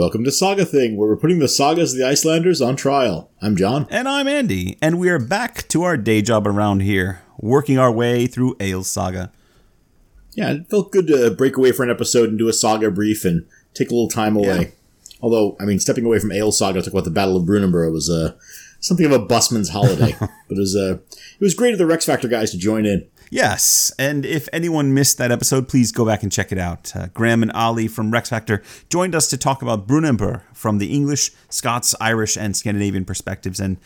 Welcome 0.00 0.24
to 0.24 0.32
Saga 0.32 0.64
Thing, 0.64 0.96
where 0.96 1.10
we're 1.10 1.16
putting 1.16 1.40
the 1.40 1.46
sagas 1.46 1.92
of 1.92 1.98
the 1.98 2.06
Icelanders 2.06 2.62
on 2.62 2.74
trial. 2.74 3.30
I'm 3.42 3.54
John. 3.54 3.86
And 3.90 4.08
I'm 4.08 4.26
Andy, 4.28 4.78
and 4.80 4.98
we 4.98 5.10
are 5.10 5.18
back 5.18 5.68
to 5.68 5.82
our 5.82 5.98
day 5.98 6.22
job 6.22 6.46
around 6.46 6.80
here, 6.80 7.20
working 7.36 7.76
our 7.78 7.92
way 7.92 8.26
through 8.26 8.54
Egil's 8.54 8.88
Saga. 8.88 9.30
Yeah, 10.32 10.52
it 10.52 10.70
felt 10.70 10.90
good 10.90 11.06
to 11.08 11.30
break 11.32 11.58
away 11.58 11.72
for 11.72 11.82
an 11.82 11.90
episode 11.90 12.30
and 12.30 12.38
do 12.38 12.48
a 12.48 12.54
saga 12.54 12.90
brief 12.90 13.26
and 13.26 13.44
take 13.74 13.90
a 13.90 13.94
little 13.94 14.08
time 14.08 14.36
away. 14.36 14.58
Yeah. 14.58 15.14
Although, 15.20 15.54
I 15.60 15.66
mean, 15.66 15.78
stepping 15.78 16.06
away 16.06 16.18
from 16.18 16.30
Egil's 16.30 16.56
Saga 16.56 16.78
to 16.78 16.86
talk 16.86 16.94
about 16.94 17.04
the 17.04 17.10
Battle 17.10 17.36
of 17.36 17.44
Brunanburh 17.44 17.92
was 17.92 18.08
uh, 18.08 18.32
something 18.80 19.04
of 19.04 19.12
a 19.12 19.18
busman's 19.18 19.68
holiday. 19.68 20.16
but 20.18 20.30
it 20.48 20.58
was, 20.58 20.74
uh, 20.74 20.94
it 20.94 21.40
was 21.40 21.52
great 21.52 21.74
of 21.74 21.78
the 21.78 21.84
Rex 21.84 22.06
Factor 22.06 22.26
guys 22.26 22.52
to 22.52 22.56
join 22.56 22.86
in. 22.86 23.06
Yes, 23.32 23.92
and 23.96 24.26
if 24.26 24.48
anyone 24.52 24.92
missed 24.92 25.16
that 25.18 25.30
episode, 25.30 25.68
please 25.68 25.92
go 25.92 26.04
back 26.04 26.24
and 26.24 26.32
check 26.32 26.50
it 26.50 26.58
out. 26.58 26.94
Uh, 26.96 27.06
Graham 27.14 27.42
and 27.42 27.52
Ali 27.52 27.86
from 27.86 28.10
Rex 28.10 28.28
Factor 28.28 28.60
joined 28.88 29.14
us 29.14 29.28
to 29.28 29.36
talk 29.36 29.62
about 29.62 29.86
Brunanburh 29.86 30.42
from 30.52 30.78
the 30.78 30.92
English, 30.92 31.30
Scots, 31.48 31.94
Irish, 32.00 32.36
and 32.36 32.56
Scandinavian 32.56 33.04
perspectives, 33.04 33.60
and 33.60 33.76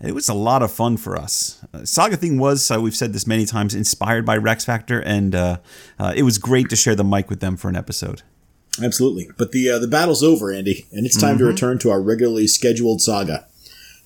it 0.00 0.14
was 0.14 0.30
a 0.30 0.34
lot 0.34 0.62
of 0.62 0.72
fun 0.72 0.96
for 0.96 1.18
us. 1.18 1.62
Uh, 1.74 1.84
Saga 1.84 2.16
Thing 2.16 2.38
was, 2.38 2.70
uh, 2.70 2.80
we've 2.80 2.96
said 2.96 3.12
this 3.12 3.26
many 3.26 3.44
times, 3.44 3.74
inspired 3.74 4.24
by 4.24 4.38
Rex 4.38 4.64
Factor, 4.64 5.00
and 5.00 5.34
uh, 5.34 5.58
uh, 5.98 6.14
it 6.16 6.22
was 6.22 6.38
great 6.38 6.70
to 6.70 6.76
share 6.76 6.94
the 6.94 7.04
mic 7.04 7.28
with 7.28 7.40
them 7.40 7.58
for 7.58 7.68
an 7.68 7.76
episode. 7.76 8.22
Absolutely, 8.82 9.28
but 9.36 9.52
the 9.52 9.68
uh, 9.68 9.78
the 9.78 9.86
battle's 9.86 10.22
over, 10.22 10.50
Andy, 10.50 10.86
and 10.92 11.04
it's 11.04 11.20
time 11.20 11.36
mm-hmm. 11.36 11.44
to 11.44 11.44
return 11.44 11.78
to 11.80 11.90
our 11.90 12.00
regularly 12.00 12.46
scheduled 12.46 13.02
saga 13.02 13.46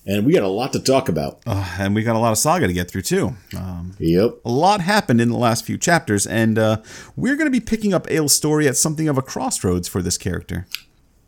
and 0.09 0.25
we 0.25 0.33
got 0.33 0.41
a 0.41 0.47
lot 0.47 0.73
to 0.73 0.79
talk 0.79 1.07
about. 1.07 1.39
Uh, 1.45 1.75
and 1.79 1.93
we 1.93 2.01
got 2.01 2.15
a 2.15 2.19
lot 2.19 2.31
of 2.31 2.37
saga 2.39 2.65
to 2.65 2.73
get 2.73 2.89
through 2.89 3.03
too. 3.03 3.35
Um, 3.55 3.95
yep. 3.99 4.39
A 4.43 4.49
lot 4.49 4.81
happened 4.81 5.21
in 5.21 5.29
the 5.29 5.37
last 5.37 5.65
few 5.65 5.77
chapters, 5.77 6.25
and 6.25 6.57
uh, 6.57 6.81
we're 7.15 7.35
going 7.35 7.45
to 7.45 7.51
be 7.51 7.59
picking 7.59 7.93
up 7.93 8.07
Egil's 8.07 8.33
story 8.35 8.67
at 8.67 8.75
something 8.75 9.07
of 9.07 9.19
a 9.19 9.21
crossroads 9.21 9.87
for 9.87 10.01
this 10.01 10.17
character. 10.17 10.65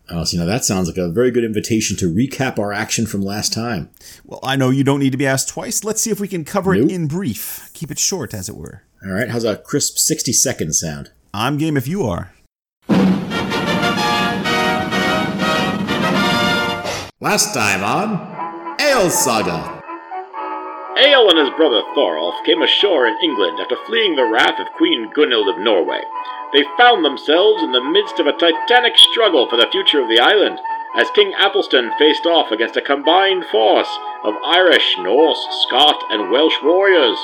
Oh, 0.10 0.23
so 0.23 0.38
now 0.38 0.46
that 0.46 0.66
sounds 0.66 0.88
like 0.88 0.98
a 0.98 1.10
very 1.10 1.30
good 1.30 1.44
invitation 1.44 1.96
to 1.98 2.12
recap 2.12 2.58
our 2.58 2.73
action 2.73 3.06
from 3.06 3.22
last 3.22 3.54
time. 3.54 3.92
Well, 4.26 4.40
I 4.44 4.56
know 4.56 4.72
you 4.72 4.84
don't 4.84 5.00
need 5.00 5.12
to 5.12 5.18
be 5.18 5.28
asked 5.28 5.50
twice. 5.50 5.84
Let's 5.84 6.02
see 6.02 6.10
if 6.10 6.20
we 6.20 6.28
can 6.28 6.44
cover 6.44 6.76
nope. 6.76 6.90
it 6.90 6.94
in 6.94 7.08
brief. 7.08 7.70
Keep 7.73 7.92
it 7.92 8.00
short, 8.00 8.34
as 8.34 8.50
it 8.50 8.56
were. 8.56 8.82
All 9.06 9.12
right. 9.12 9.30
How's 9.30 9.45
a 9.45 9.58
crisp 9.58 9.98
60 10.00 10.34
seconds 10.34 10.80
sound? 10.80 11.12
I'm 11.34 11.58
game 11.58 11.78
if 11.78 11.88
you 11.88 12.04
are. 12.04 12.34
Last 17.22 17.54
time 17.54 17.84
on 17.84 18.41
Egil's 18.82 19.14
Saga. 19.14 19.84
Egil 20.98 21.30
and 21.30 21.38
his 21.38 21.56
brother 21.56 21.84
Thorolf 21.94 22.44
came 22.44 22.64
ashore 22.64 23.06
in 23.06 23.16
England 23.22 23.60
after 23.60 23.76
fleeing 23.86 24.16
the 24.16 24.26
wrath 24.26 24.60
of 24.60 24.73
Queen 24.73 25.12
Gunhild 25.14 25.48
of 25.48 25.60
Norway. 25.60 26.02
They 26.52 26.64
found 26.78 27.06
themselves 27.06 27.62
in 27.62 27.73
the 27.73 27.84
midst 27.84 28.18
of 28.20 28.26
a 28.26 28.34
titanic 28.34 28.98
struggle 28.98 29.48
for 29.48 29.56
the 29.56 29.70
future 29.72 30.02
of 30.02 30.10
the 30.10 30.20
island, 30.20 30.58
as 30.96 31.12
King 31.12 31.32
Athelstan 31.40 31.92
faced 32.00 32.26
off 32.26 32.52
against 32.52 32.76
a 32.76 32.82
combined 32.82 33.46
force 33.52 34.00
of 34.23 34.34
Irish, 34.44 34.98
Norse, 34.98 35.45
Scot, 35.68 36.02
and 36.10 36.32
Welsh 36.32 36.58
warriors. 36.64 37.20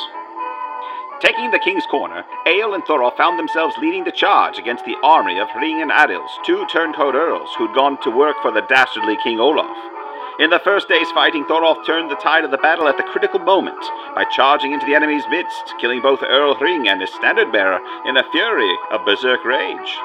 Taking 1.22 1.50
the 1.50 1.58
king's 1.58 1.88
corner, 1.88 2.24
Egil 2.46 2.76
and 2.76 2.86
Thorolf 2.86 3.18
found 3.18 3.40
themselves 3.40 3.76
leading 3.82 4.04
the 4.04 4.12
charge 4.12 4.60
against 4.60 4.86
the 4.86 4.98
army 5.02 5.40
of 5.40 5.50
Hring 5.50 5.82
and 5.82 5.90
Adils, 5.90 6.30
two 6.46 6.68
turncoat 6.68 7.16
earls 7.16 7.50
who'd 7.58 7.74
gone 7.74 8.00
to 8.04 8.12
work 8.12 8.36
for 8.44 8.52
the 8.52 8.62
dastardly 8.70 9.18
King 9.24 9.40
Olaf. 9.40 9.97
In 10.40 10.52
the 10.52 10.60
first 10.60 10.88
day's 10.88 11.10
fighting, 11.12 11.46
Thorolf 11.46 11.84
turned 11.84 12.12
the 12.12 12.16
tide 12.16 12.46
of 12.46 12.52
the 12.52 12.62
battle 12.62 12.88
at 12.88 12.96
the 12.96 13.10
critical 13.10 13.40
moment 13.40 13.82
by 14.14 14.24
charging 14.26 14.72
into 14.72 14.86
the 14.86 14.94
enemy's 14.94 15.26
midst, 15.32 15.74
killing 15.82 16.00
both 16.00 16.22
Earl 16.22 16.54
Hring 16.54 16.88
and 16.88 17.02
his 17.02 17.12
standard 17.12 17.52
bearer 17.52 17.80
in 18.06 18.18
a 18.18 18.32
fury 18.32 18.78
of 18.92 19.04
berserk 19.04 19.44
rage. 19.44 19.98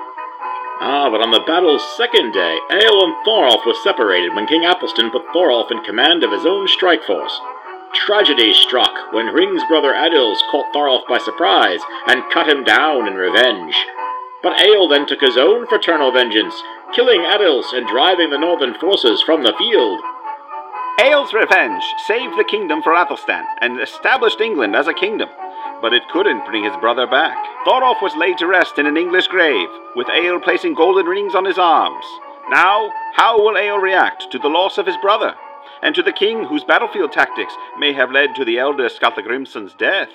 Ah, 0.80 1.10
but 1.12 1.20
on 1.20 1.32
the 1.32 1.44
battle's 1.46 1.84
second 1.98 2.32
day, 2.32 2.58
Egil 2.72 3.04
and 3.04 3.14
Thorolf 3.26 3.66
were 3.66 3.76
separated 3.84 4.34
when 4.34 4.46
King 4.46 4.64
Athelstan 4.64 5.10
put 5.12 5.28
Thorolf 5.34 5.70
in 5.70 5.84
command 5.84 6.24
of 6.24 6.32
his 6.32 6.46
own 6.46 6.66
strike 6.66 7.04
force. 7.04 7.38
Tragedy 7.92 8.54
struck 8.54 9.12
when 9.12 9.28
Hring's 9.28 9.62
brother 9.68 9.92
Adils 9.92 10.40
caught 10.50 10.72
Thorolf 10.72 11.06
by 11.06 11.18
surprise 11.18 11.80
and 12.06 12.24
cut 12.32 12.48
him 12.48 12.64
down 12.64 13.06
in 13.06 13.20
revenge. 13.20 13.76
But 14.42 14.58
Egil 14.58 14.88
then 14.88 15.06
took 15.06 15.20
his 15.20 15.36
own 15.36 15.66
fraternal 15.66 16.10
vengeance, 16.10 16.54
killing 16.94 17.20
Adils 17.20 17.76
and 17.76 17.86
driving 17.86 18.30
the 18.30 18.38
northern 18.38 18.72
forces 18.74 19.20
from 19.20 19.42
the 19.42 19.52
field. 19.58 20.00
Egil's 21.00 21.32
revenge 21.32 21.82
saved 22.06 22.38
the 22.38 22.44
kingdom 22.44 22.82
for 22.82 22.94
Athelstan 22.94 23.44
and 23.60 23.80
established 23.80 24.40
England 24.40 24.76
as 24.76 24.86
a 24.86 24.94
kingdom, 24.94 25.28
but 25.80 25.92
it 25.92 26.08
couldn't 26.12 26.46
bring 26.46 26.64
his 26.64 26.76
brother 26.76 27.06
back. 27.06 27.36
Thorolf 27.64 28.00
was 28.02 28.14
laid 28.16 28.38
to 28.38 28.46
rest 28.46 28.78
in 28.78 28.86
an 28.86 28.96
English 28.96 29.28
grave, 29.28 29.68
with 29.96 30.08
Egil 30.08 30.40
placing 30.40 30.74
golden 30.74 31.06
rings 31.06 31.34
on 31.34 31.44
his 31.44 31.58
arms. 31.58 32.04
Now, 32.50 32.90
how 33.14 33.42
will 33.42 33.56
Egil 33.56 33.78
react 33.78 34.30
to 34.32 34.38
the 34.38 34.48
loss 34.48 34.78
of 34.78 34.86
his 34.86 34.96
brother, 34.98 35.34
and 35.82 35.94
to 35.94 36.02
the 36.02 36.12
king 36.12 36.44
whose 36.44 36.64
battlefield 36.64 37.12
tactics 37.12 37.54
may 37.78 37.92
have 37.92 38.12
led 38.12 38.34
to 38.36 38.44
the 38.44 38.58
elder 38.58 38.88
Skallagrimsson's 38.88 39.74
death? 39.74 40.10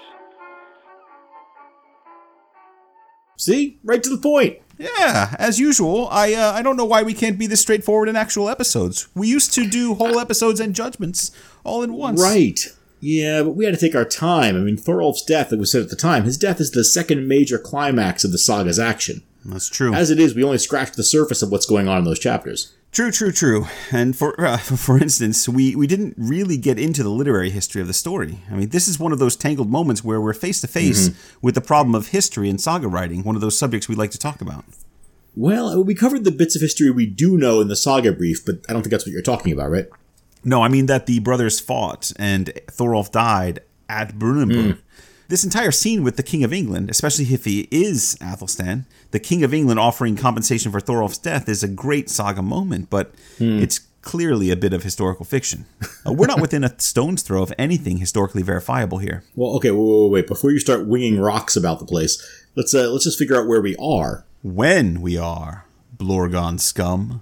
See? 3.38 3.80
Right 3.84 4.02
to 4.04 4.10
the 4.10 4.22
point. 4.22 4.58
Yeah, 4.78 5.36
as 5.40 5.60
usual. 5.60 6.08
I 6.12 6.34
uh, 6.34 6.52
I 6.54 6.62
don't 6.62 6.78
know 6.78 6.86
why 6.86 7.04
we 7.04 7.14
can't 7.14 7.40
be 7.40 7.48
this 7.48 7.62
straightforward 7.62 8.10
in 8.10 8.16
actual 8.16 8.50
episodes. 8.50 9.08
We 9.16 9.28
used 9.28 9.54
to 9.54 9.68
do 9.68 9.96
whole 9.96 10.20
episodes 10.26 10.60
and 10.60 10.76
judgments 10.76 11.32
all 11.64 11.84
in 11.84 11.94
once. 11.94 12.22
Right. 12.22 12.60
Yeah, 13.00 13.44
but 13.44 13.52
we 13.52 13.66
had 13.66 13.76
to 13.76 13.80
take 13.80 13.96
our 13.96 14.06
time. 14.06 14.56
I 14.56 14.60
mean, 14.60 14.78
Thorolf's 14.78 15.24
death, 15.24 15.54
it 15.54 15.60
was 15.60 15.72
said 15.72 15.84
at 15.84 15.90
the 15.90 15.96
time, 15.96 16.24
his 16.24 16.38
death 16.38 16.60
is 16.60 16.72
the 16.72 16.84
second 16.84 17.28
major 17.28 17.60
climax 17.60 18.24
of 18.24 18.32
the 18.32 18.40
saga's 18.40 18.80
action. 18.80 19.22
That's 19.46 19.70
true. 19.70 19.94
As 19.94 20.10
it 20.10 20.20
is, 20.20 20.34
we 20.34 20.44
only 20.44 20.58
scratched 20.58 20.96
the 20.96 21.04
surface 21.04 21.44
of 21.44 21.52
what's 21.52 21.68
going 21.68 21.88
on 21.88 22.00
in 22.00 22.04
those 22.06 22.20
chapters. 22.20 22.74
True, 22.92 23.12
true, 23.12 23.32
true. 23.32 23.68
And 23.92 24.16
for 24.16 24.40
uh, 24.46 24.58
for 24.58 24.98
instance, 24.98 25.48
we 25.48 25.76
we 25.76 25.88
didn't 25.88 26.16
really 26.18 26.58
get 26.58 26.80
into 26.80 27.04
the 27.04 27.10
literary 27.10 27.50
history 27.50 27.82
of 27.82 27.88
the 27.88 27.94
story. 27.94 28.40
I 28.50 28.56
mean, 28.56 28.70
this 28.70 28.88
is 28.88 29.00
one 29.00 29.12
of 29.12 29.20
those 29.20 29.36
tangled 29.36 29.70
moments 29.70 30.04
where 30.04 30.22
we're 30.22 30.34
face 30.34 30.62
to 30.62 30.68
face 30.68 31.12
with 31.42 31.56
the 31.56 31.62
problem 31.62 31.96
of 31.96 32.08
history 32.08 32.50
and 32.50 32.60
saga 32.60 32.88
writing, 32.88 33.24
one 33.24 33.36
of 33.36 33.42
those 33.42 33.58
subjects 33.58 33.88
we 33.88 33.96
like 33.96 34.12
to 34.12 34.18
talk 34.18 34.42
about. 34.42 34.66
Well, 35.36 35.84
we 35.84 35.94
covered 35.94 36.24
the 36.24 36.32
bits 36.32 36.56
of 36.56 36.64
history 36.64 36.90
we 36.90 37.06
do 37.06 37.38
know 37.38 37.62
in 37.62 37.68
the 37.68 37.76
saga 37.76 38.12
brief, 38.12 38.44
but 38.44 38.56
I 38.68 38.74
don't 38.74 38.82
think 38.82 38.92
that's 38.92 39.06
what 39.06 39.12
you're 39.12 39.22
talking 39.22 39.54
about, 39.54 39.70
right? 39.70 39.86
No, 40.44 40.64
I 40.64 40.68
mean 40.68 40.88
that 40.88 41.06
the 41.06 41.20
brothers 41.20 41.60
fought 41.60 42.12
and 42.18 42.52
Thorolf 42.72 43.12
died 43.12 43.60
at 43.88 44.18
Brunanburh. 44.18 44.74
Mm. 44.74 44.80
This 45.30 45.44
entire 45.44 45.72
scene 45.72 46.04
with 46.04 46.16
the 46.16 46.24
King 46.24 46.44
of 46.44 46.54
England, 46.54 46.90
especially 46.90 47.26
if 47.26 47.44
he 47.44 47.68
is 47.70 48.18
Athelstan, 48.22 48.86
the 49.12 49.20
King 49.20 49.44
of 49.44 49.54
England 49.54 49.80
offering 49.80 50.16
compensation 50.16 50.72
for 50.72 50.80
Thorolf's 50.80 51.18
death 51.18 51.50
is 51.50 51.64
a 51.64 51.68
great 51.68 52.10
saga 52.10 52.42
moment, 52.42 52.90
but 52.90 53.14
mm. 53.38 53.62
it's 53.62 53.80
clearly 54.02 54.52
a 54.52 54.56
bit 54.56 54.72
of 54.72 54.84
historical 54.84 55.26
fiction. 55.26 55.66
Uh, 56.06 56.14
we're 56.14 56.28
not 56.28 56.40
within 56.40 56.64
a 56.64 56.80
stone's 56.80 57.22
throw 57.22 57.44
of 57.44 57.54
anything 57.58 57.98
historically 57.98 58.42
verifiable 58.42 59.00
here. 59.00 59.26
Well, 59.36 59.56
okay, 59.58 59.72
wait, 59.72 59.86
wait, 59.86 60.12
wait. 60.12 60.28
Before 60.28 60.52
you 60.52 60.60
start 60.60 60.88
winging 60.88 61.20
rocks 61.20 61.58
about 61.58 61.80
the 61.80 61.86
place, 61.86 62.18
let's 62.56 62.74
uh, 62.74 62.90
let's 62.90 63.04
just 63.04 63.20
figure 63.20 63.36
out 63.36 63.48
where 63.48 63.62
we 63.62 63.76
are. 63.76 64.26
When 64.44 65.02
we 65.02 65.18
are, 65.18 65.66
Blorgon 65.98 66.62
scum. 66.62 67.22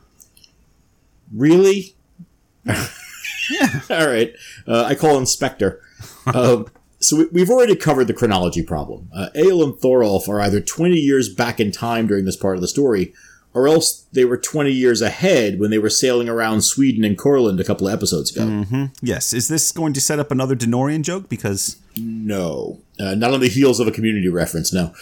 Really? 1.33 1.95
yeah. 2.65 3.79
All 3.89 4.07
right. 4.07 4.33
Uh, 4.67 4.83
I 4.83 4.94
call 4.94 5.17
Inspector. 5.17 5.81
Uh, 6.27 6.65
so 7.00 7.28
we, 7.31 7.41
have 7.41 7.50
already 7.50 7.75
covered 7.75 8.06
the 8.06 8.13
chronology 8.13 8.63
problem. 8.63 9.09
Uh, 9.13 9.29
and 9.33 9.73
Thorolf 9.79 10.28
are 10.28 10.41
either 10.41 10.62
20 10.62 10.95
years 10.95 11.33
back 11.33 11.59
in 11.59 11.71
time 11.71 12.07
during 12.07 12.25
this 12.25 12.38
part 12.38 12.56
of 12.56 12.62
the 12.62 12.68
story, 12.68 13.13
or 13.53 13.68
else 13.68 14.06
they 14.12 14.25
were 14.25 14.38
20 14.38 14.71
years 14.71 15.01
ahead 15.01 15.59
when 15.59 15.71
they 15.71 15.77
were 15.77 15.89
sailing 15.89 16.27
around 16.27 16.62
Sweden 16.62 17.03
and 17.03 17.18
Courland 17.18 17.59
a 17.59 17.63
couple 17.63 17.88
of 17.88 17.94
episodes 17.94 18.36
ago. 18.36 18.45
Mm-hmm. 18.45 18.86
Yes. 19.01 19.33
Is 19.33 19.47
this 19.47 19.71
going 19.71 19.94
to 19.94 20.01
set 20.01 20.19
up 20.19 20.31
another 20.31 20.56
Denorian 20.56 21.03
joke? 21.03 21.30
Because. 21.30 21.77
No. 21.97 22.81
Uh, 23.00 23.15
not 23.15 23.33
on 23.33 23.39
the 23.39 23.47
heels 23.47 23.80
of 23.80 23.88
a 23.88 23.92
community 23.92 24.30
reference, 24.30 24.74
no. 24.74 24.94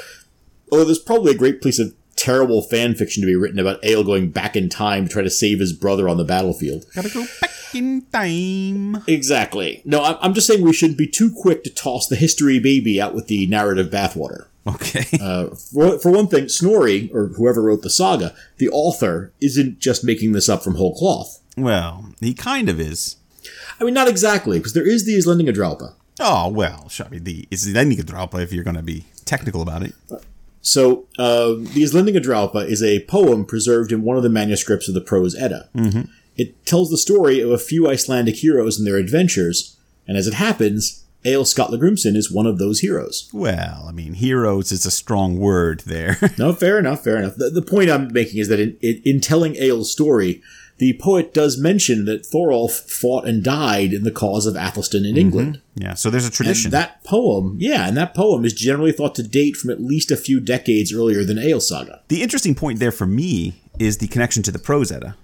Oh, 0.71 0.83
there's 0.83 0.99
probably 0.99 1.31
a 1.31 1.37
great 1.37 1.61
piece 1.61 1.79
of 1.79 1.95
terrible 2.23 2.61
fan 2.61 2.95
fiction 2.95 3.21
to 3.21 3.27
be 3.27 3.35
written 3.35 3.59
about 3.59 3.83
Egil 3.83 4.05
going 4.05 4.31
back 4.31 4.55
in 4.55 4.69
time 4.69 5.05
to 5.05 5.11
try 5.11 5.21
to 5.21 5.29
save 5.29 5.59
his 5.59 5.73
brother 5.73 6.07
on 6.07 6.15
the 6.17 6.23
battlefield. 6.23 6.85
Gotta 6.95 7.09
go 7.09 7.25
back 7.41 7.51
in 7.73 8.03
time. 8.13 9.03
Exactly. 9.07 9.81
No, 9.83 10.17
I'm 10.21 10.33
just 10.33 10.47
saying 10.47 10.61
we 10.61 10.71
shouldn't 10.71 10.97
be 10.97 11.07
too 11.07 11.33
quick 11.35 11.65
to 11.65 11.69
toss 11.69 12.07
the 12.07 12.15
history 12.15 12.59
baby 12.59 13.01
out 13.01 13.13
with 13.13 13.27
the 13.27 13.45
narrative 13.47 13.87
bathwater. 13.87 14.47
Okay. 14.65 15.05
Uh, 15.21 15.47
for, 15.47 15.99
for 15.99 16.11
one 16.11 16.27
thing, 16.27 16.47
Snorri, 16.47 17.11
or 17.13 17.27
whoever 17.27 17.61
wrote 17.61 17.81
the 17.81 17.89
saga, 17.89 18.33
the 18.57 18.69
author, 18.69 19.33
isn't 19.41 19.79
just 19.79 20.05
making 20.05 20.31
this 20.31 20.47
up 20.47 20.63
from 20.63 20.75
whole 20.75 20.95
cloth. 20.95 21.41
Well, 21.57 22.13
he 22.21 22.33
kind 22.33 22.69
of 22.69 22.79
is. 22.79 23.17
I 23.81 23.83
mean, 23.83 23.93
not 23.93 24.07
exactly, 24.07 24.59
because 24.59 24.73
there 24.73 24.87
is 24.87 25.05
the 25.05 25.17
Islendingadrapa. 25.17 25.95
Oh, 26.21 26.47
well, 26.47 26.89
I 27.03 27.09
mean, 27.09 27.25
the 27.25 27.47
Islendingadrapa, 27.51 28.41
if 28.41 28.53
you're 28.53 28.63
going 28.63 28.77
to 28.77 28.83
be 28.83 29.05
technical 29.25 29.61
about 29.61 29.83
it. 29.83 29.93
So, 30.65 31.07
uh, 31.19 31.49
the 31.49 31.83
Islendingadrapa 31.83 32.65
is 32.65 32.81
a 32.81 33.01
poem 33.01 33.45
preserved 33.45 33.91
in 33.91 34.01
one 34.01 34.15
of 34.15 34.23
the 34.23 34.29
manuscripts 34.29 34.87
of 34.87 34.95
the 34.95 35.01
Prose 35.01 35.35
Edda. 35.35 35.69
Mm-hmm. 35.75 36.03
It 36.37 36.65
tells 36.65 36.89
the 36.89 36.97
story 36.97 37.41
of 37.41 37.51
a 37.51 37.57
few 37.57 37.87
Icelandic 37.87 38.37
heroes 38.37 38.79
and 38.79 38.87
their 38.87 38.95
adventures, 38.95 39.77
and 40.07 40.17
as 40.17 40.25
it 40.25 40.35
happens, 40.35 41.03
Egil 41.25 41.43
Skallagrimsson 41.43 42.15
is 42.15 42.31
one 42.31 42.45
of 42.47 42.59
those 42.59 42.79
heroes. 42.79 43.29
Well, 43.33 43.85
I 43.87 43.91
mean, 43.91 44.13
heroes 44.13 44.71
is 44.71 44.85
a 44.85 44.91
strong 44.91 45.37
word 45.37 45.81
there. 45.81 46.17
no, 46.37 46.53
fair 46.53 46.79
enough, 46.79 47.03
fair 47.03 47.17
enough. 47.17 47.35
The, 47.35 47.49
the 47.49 47.61
point 47.61 47.89
I'm 47.89 48.11
making 48.11 48.39
is 48.39 48.47
that 48.47 48.59
in, 48.59 48.77
in, 48.81 49.01
in 49.03 49.21
telling 49.21 49.55
Egil's 49.55 49.91
story, 49.91 50.41
the 50.77 50.99
poet 51.01 51.33
does 51.33 51.57
mention 51.57 52.05
that 52.05 52.25
Thorolf 52.25 52.71
fought 52.89 53.27
and 53.27 53.43
died 53.43 53.93
in 53.93 54.03
the 54.03 54.11
cause 54.11 54.45
of 54.45 54.55
Athelstan 54.55 55.05
in 55.05 55.11
mm-hmm. 55.11 55.17
England. 55.17 55.61
yeah, 55.75 55.93
so 55.93 56.09
there's 56.09 56.25
a 56.25 56.31
tradition. 56.31 56.67
And 56.67 56.73
that 56.73 57.03
poem, 57.03 57.57
yeah, 57.59 57.87
and 57.87 57.95
that 57.97 58.13
poem 58.13 58.43
is 58.45 58.53
generally 58.53 58.91
thought 58.91 59.15
to 59.15 59.23
date 59.23 59.55
from 59.55 59.69
at 59.69 59.81
least 59.81 60.11
a 60.11 60.17
few 60.17 60.39
decades 60.39 60.93
earlier 60.93 61.23
than 61.23 61.37
Egil's 61.37 61.69
saga. 61.69 62.01
the 62.07 62.21
interesting 62.21 62.55
point 62.55 62.79
there 62.79 62.91
for 62.91 63.05
me 63.05 63.61
is 63.79 63.97
the 63.97 64.07
connection 64.07 64.43
to 64.43 64.51
the 64.51 64.59
prose 64.59 64.91
edda. 64.91 65.15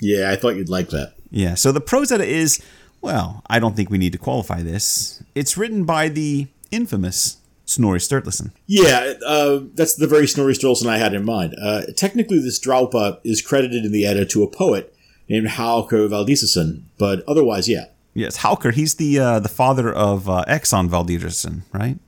Yeah, 0.00 0.30
I 0.30 0.36
thought 0.36 0.56
you'd 0.56 0.68
like 0.68 0.88
that. 0.90 1.14
Yeah, 1.30 1.54
so 1.54 1.72
the 1.72 1.80
prose 1.80 2.12
edda 2.12 2.24
is, 2.24 2.62
well, 3.00 3.42
I 3.48 3.58
don't 3.58 3.76
think 3.76 3.90
we 3.90 3.98
need 3.98 4.12
to 4.12 4.18
qualify 4.18 4.62
this. 4.62 5.22
It's 5.34 5.56
written 5.56 5.84
by 5.84 6.08
the 6.08 6.48
infamous 6.70 7.38
Snorri 7.72 7.98
Sturluson. 7.98 8.52
Yeah, 8.66 9.14
uh, 9.26 9.60
that's 9.74 9.94
the 9.94 10.06
very 10.06 10.26
Snorri 10.26 10.54
Sturluson 10.54 10.86
I 10.86 10.98
had 10.98 11.14
in 11.14 11.24
mind. 11.24 11.54
Uh, 11.60 11.82
technically, 11.96 12.38
this 12.38 12.58
Drapa 12.58 13.20
is 13.24 13.42
credited 13.42 13.84
in 13.84 13.92
the 13.92 14.04
Edda 14.04 14.26
to 14.26 14.42
a 14.42 14.50
poet 14.50 14.94
named 15.28 15.48
Hauker 15.48 16.08
Valdisason, 16.08 16.82
but 16.98 17.24
otherwise, 17.26 17.68
yeah. 17.68 17.86
Yes, 18.14 18.38
Hauker, 18.38 18.72
he's 18.74 18.96
the 18.96 19.18
uh, 19.18 19.40
the 19.40 19.48
father 19.48 19.92
of 19.92 20.28
uh, 20.28 20.44
Exxon 20.46 20.88
Valdisason, 20.88 21.62
right? 21.72 21.98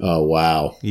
Oh 0.00 0.22
wow! 0.22 0.76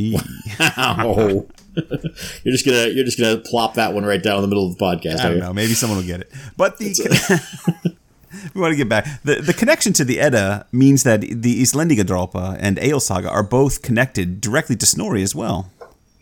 Wow. 0.58 1.46
you're 2.44 2.52
just 2.52 2.66
gonna 2.66 2.88
you're 2.88 3.04
just 3.04 3.18
gonna 3.18 3.38
plop 3.38 3.74
that 3.74 3.94
one 3.94 4.04
right 4.04 4.22
down 4.22 4.36
in 4.36 4.42
the 4.42 4.48
middle 4.48 4.66
of 4.66 4.76
the 4.76 4.84
podcast. 4.84 5.20
I 5.20 5.28
don't 5.28 5.38
know. 5.38 5.52
Maybe 5.52 5.74
someone 5.74 5.98
will 5.98 6.06
get 6.06 6.20
it. 6.20 6.32
But 6.56 6.78
the 6.78 7.96
we 8.54 8.60
want 8.60 8.72
to 8.72 8.76
get 8.76 8.88
back. 8.88 9.06
The 9.22 9.36
the 9.36 9.54
connection 9.54 9.92
to 9.94 10.04
the 10.04 10.20
Edda 10.20 10.66
means 10.72 11.02
that 11.04 11.20
the 11.20 11.62
Islendingadrapa 11.62 12.56
and 12.60 12.78
Egil 12.78 13.00
Saga 13.00 13.30
are 13.30 13.42
both 13.42 13.82
connected 13.82 14.40
directly 14.40 14.76
to 14.76 14.86
Snorri 14.86 15.22
as 15.22 15.34
well, 15.34 15.70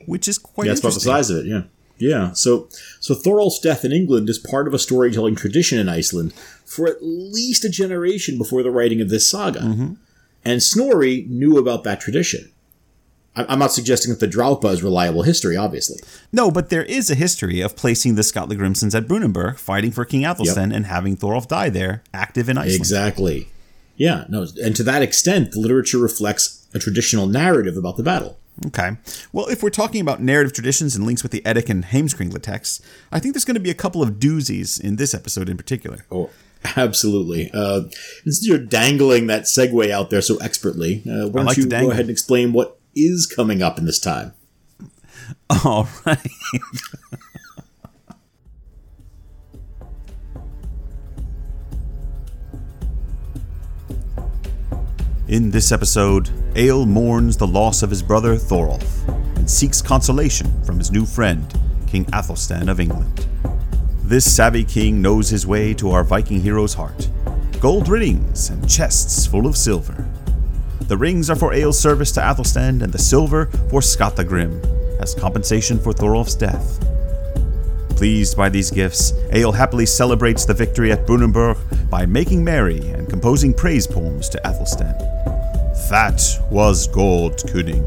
which 0.06 0.28
is 0.28 0.38
quite 0.38 0.66
Yeah, 0.66 0.72
that's 0.72 0.80
about 0.80 0.94
the 0.94 1.00
size 1.00 1.30
of 1.30 1.38
it. 1.38 1.46
Yeah, 1.46 1.62
yeah. 1.98 2.32
So, 2.32 2.68
so 3.00 3.14
Thorolf's 3.14 3.60
death 3.60 3.84
in 3.84 3.92
England 3.92 4.28
is 4.28 4.38
part 4.38 4.66
of 4.66 4.74
a 4.74 4.78
storytelling 4.78 5.36
tradition 5.36 5.78
in 5.78 5.88
Iceland 5.88 6.34
for 6.64 6.86
at 6.88 6.98
least 7.00 7.64
a 7.64 7.68
generation 7.68 8.38
before 8.38 8.62
the 8.62 8.70
writing 8.70 9.00
of 9.00 9.08
this 9.08 9.30
saga. 9.30 9.60
Mm-hmm. 9.60 9.94
And 10.44 10.62
Snorri 10.62 11.26
knew 11.28 11.58
about 11.58 11.84
that 11.84 12.00
tradition. 12.00 12.52
I'm 13.36 13.58
not 13.58 13.72
suggesting 13.72 14.10
that 14.10 14.20
the 14.20 14.26
Drapa 14.26 14.68
is 14.68 14.82
reliable 14.82 15.22
history, 15.22 15.56
obviously. 15.56 15.98
No, 16.32 16.50
but 16.50 16.70
there 16.70 16.84
is 16.84 17.10
a 17.10 17.14
history 17.14 17.60
of 17.60 17.76
placing 17.76 18.14
the 18.14 18.22
Skallagrimssons 18.22 18.94
at 18.94 19.06
Brunanburh, 19.06 19.58
fighting 19.58 19.90
for 19.90 20.04
King 20.04 20.24
Athelstan, 20.24 20.72
and 20.72 20.86
having 20.86 21.16
Thorolf 21.16 21.46
die 21.46 21.68
there, 21.68 22.02
active 22.14 22.48
in 22.48 22.56
Iceland. 22.56 22.76
Exactly. 22.76 23.48
Yeah, 23.96 24.24
no, 24.28 24.46
and 24.62 24.74
to 24.76 24.82
that 24.84 25.02
extent, 25.02 25.52
the 25.52 25.60
literature 25.60 25.98
reflects 25.98 26.66
a 26.74 26.78
traditional 26.78 27.26
narrative 27.26 27.76
about 27.76 27.96
the 27.96 28.02
battle. 28.02 28.38
Okay. 28.66 28.92
Well, 29.32 29.46
if 29.48 29.62
we're 29.62 29.70
talking 29.70 30.00
about 30.00 30.22
narrative 30.22 30.52
traditions 30.52 30.96
and 30.96 31.04
links 31.04 31.22
with 31.22 31.32
the 31.32 31.44
Eddic 31.44 31.68
and 31.68 31.84
Heimskringla 31.84 32.40
texts, 32.40 32.80
I 33.12 33.18
think 33.18 33.34
there's 33.34 33.44
going 33.44 33.56
to 33.56 33.60
be 33.60 33.70
a 33.70 33.74
couple 33.74 34.02
of 34.02 34.12
doozies 34.12 34.80
in 34.80 34.96
this 34.96 35.12
episode 35.14 35.48
in 35.48 35.58
particular. 35.58 36.06
Oh, 36.10 36.30
absolutely. 36.76 37.50
Uh, 37.52 37.82
since 38.24 38.46
you're 38.46 38.58
dangling 38.58 39.26
that 39.26 39.42
segue 39.42 39.90
out 39.90 40.10
there 40.10 40.22
so 40.22 40.38
expertly, 40.38 41.02
uh, 41.06 41.28
why 41.28 41.40
don't 41.40 41.46
like 41.46 41.56
you 41.58 41.66
go 41.66 41.90
ahead 41.90 42.02
and 42.02 42.10
explain 42.10 42.52
what 42.52 42.75
is 42.96 43.26
coming 43.26 43.62
up 43.62 43.78
in 43.78 43.84
this 43.84 44.00
time? 44.00 44.32
All 45.64 45.88
right. 46.04 46.18
In 55.28 55.50
this 55.50 55.72
episode, 55.72 56.30
Egil 56.56 56.86
mourns 56.86 57.36
the 57.36 57.46
loss 57.46 57.82
of 57.82 57.90
his 57.90 58.02
brother 58.02 58.36
Thorolf 58.36 59.08
and 59.36 59.50
seeks 59.50 59.82
consolation 59.82 60.46
from 60.64 60.78
his 60.78 60.92
new 60.92 61.04
friend, 61.04 61.52
King 61.88 62.06
Athelstan 62.12 62.68
of 62.68 62.78
England. 62.80 63.26
This 64.04 64.36
savvy 64.36 64.64
king 64.64 65.02
knows 65.02 65.28
his 65.28 65.44
way 65.44 65.74
to 65.74 65.90
our 65.90 66.04
Viking 66.04 66.40
hero's 66.40 66.74
heart 66.74 67.08
gold 67.60 67.88
rings 67.88 68.50
and 68.50 68.68
chests 68.68 69.26
full 69.26 69.46
of 69.46 69.56
silver. 69.56 70.06
The 70.82 70.96
rings 70.96 71.30
are 71.30 71.36
for 71.36 71.52
Egil's 71.52 71.78
service 71.80 72.12
to 72.12 72.20
Athelstan, 72.20 72.82
and 72.82 72.92
the 72.92 72.98
silver 72.98 73.46
for 73.70 73.82
Skallagrim, 73.82 74.62
as 75.00 75.14
compensation 75.14 75.78
for 75.78 75.92
Thorolf's 75.92 76.34
death. 76.34 76.80
Pleased 77.96 78.36
by 78.36 78.48
these 78.48 78.70
gifts, 78.70 79.12
Egil 79.32 79.52
happily 79.52 79.86
celebrates 79.86 80.44
the 80.44 80.54
victory 80.54 80.92
at 80.92 81.06
Brunanburh 81.06 81.56
by 81.90 82.06
making 82.06 82.44
merry 82.44 82.78
and 82.90 83.08
composing 83.08 83.54
praise 83.54 83.86
poems 83.86 84.28
to 84.28 84.46
Athelstan. 84.46 84.94
That 85.90 86.20
was 86.50 86.86
Gold 86.88 87.38
Kuning. 87.38 87.84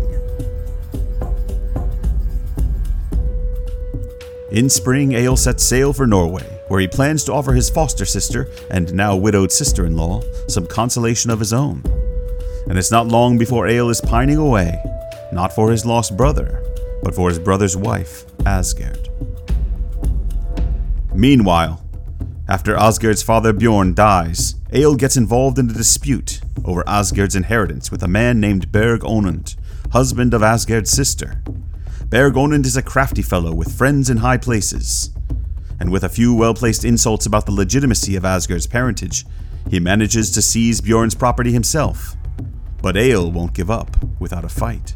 In 4.52 4.68
spring, 4.68 5.14
Egil 5.14 5.38
sets 5.38 5.64
sail 5.64 5.94
for 5.94 6.08
Norway, 6.08 6.60
where 6.70 6.80
he 6.80 6.88
plans 6.88 7.24
to 7.26 7.34
offer 7.34 7.54
his 7.54 7.70
foster 7.70 8.04
sister 8.04 8.50
and 8.72 8.92
now 8.94 9.16
widowed 9.16 9.52
sister 9.52 9.86
in 9.86 9.96
law 9.96 10.22
some 10.48 10.66
consolation 10.66 11.30
of 11.30 11.40
his 11.40 11.54
own. 11.54 11.84
And 12.68 12.78
it's 12.78 12.92
not 12.92 13.08
long 13.08 13.38
before 13.38 13.68
Egil 13.68 13.90
is 13.90 14.02
pining 14.02 14.38
away, 14.38 14.84
not 15.32 15.54
for 15.54 15.72
his 15.72 15.86
lost 15.86 16.16
brother, 16.18 16.64
but 17.04 17.16
for 17.16 17.30
his 17.30 17.40
brother's 17.40 17.78
wife, 17.78 18.26
Asgerd. 18.40 19.08
Meanwhile, 21.14 21.84
after 22.48 22.76
Asgerd's 22.76 23.24
father 23.24 23.54
Bjorn 23.54 23.94
dies, 23.94 24.56
Egil 24.72 24.96
gets 24.96 25.18
involved 25.18 25.60
in 25.60 25.70
a 25.70 25.74
dispute 25.74 26.42
over 26.66 26.84
Asgerd's 26.84 27.36
inheritance 27.36 27.92
with 27.92 28.04
a 28.04 28.08
man 28.08 28.40
named 28.40 28.72
Berg 28.72 29.02
Onund, 29.02 29.56
husband 29.92 30.34
of 30.34 30.42
Asgerd's 30.42 30.92
sister. 30.92 31.44
Berg 32.10 32.34
Onund 32.34 32.66
is 32.66 32.78
a 32.78 32.82
crafty 32.82 33.22
fellow 33.22 33.54
with 33.54 33.78
friends 33.78 34.10
in 34.10 34.18
high 34.18 34.38
places, 34.38 35.12
and 35.80 35.92
with 35.92 36.04
a 36.04 36.10
few 36.10 36.34
well 36.34 36.54
placed 36.54 36.84
insults 36.84 37.26
about 37.26 37.46
the 37.46 37.52
legitimacy 37.52 38.16
of 38.16 38.24
Asgerd's 38.24 38.68
parentage, 38.68 39.26
he 39.70 39.80
manages 39.80 40.32
to 40.32 40.42
seize 40.42 40.82
Bjorn's 40.82 41.16
property 41.16 41.52
himself. 41.52 42.16
But 42.82 42.98
Egil 42.98 43.32
won't 43.32 43.54
give 43.54 43.70
up 43.70 43.98
without 44.20 44.46
a 44.46 44.50
fight. 44.50 44.96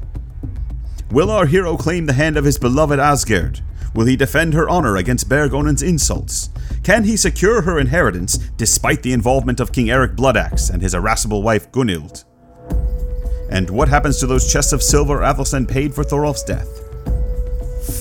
Will 1.11 1.29
our 1.29 1.45
hero 1.45 1.77
claim 1.77 2.05
the 2.05 2.13
hand 2.13 2.37
of 2.37 2.45
his 2.45 2.57
beloved 2.57 2.99
Asgerd? 2.99 3.61
Will 3.93 4.05
he 4.07 4.15
defend 4.15 4.53
her 4.53 4.67
honor 4.67 4.97
against 4.97 5.29
Berg 5.29 5.53
Onund's 5.53 5.83
insults? 5.83 6.49
Can 6.83 7.03
he 7.03 7.15
secure 7.15 7.61
her 7.61 7.79
inheritance 7.79 8.37
despite 8.57 9.03
the 9.03 9.13
involvement 9.13 9.59
of 9.59 9.71
King 9.71 9.91
Eric 9.91 10.15
Bloodaxe 10.15 10.69
and 10.69 10.81
his 10.81 10.95
irascible 10.95 11.43
wife 11.43 11.71
Gunhild? 11.71 12.25
And 13.51 13.69
what 13.69 13.89
happens 13.89 14.19
to 14.19 14.27
those 14.27 14.51
chests 14.51 14.73
of 14.73 14.81
silver 14.81 15.21
Athelstan 15.21 15.67
paid 15.67 15.93
for 15.93 16.03
Thorolf's 16.03 16.43
death? 16.43 16.67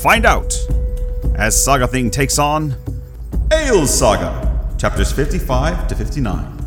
Find 0.03 0.25
out 0.25 0.57
as 1.35 1.63
Saga 1.63 1.87
Thing 1.87 2.11
takes 2.11 2.39
on 2.39 2.75
Egil 3.53 3.87
Saga, 3.87 4.77
chapters 4.79 5.13
55 5.13 5.89
to 5.89 5.95
59. 5.95 6.62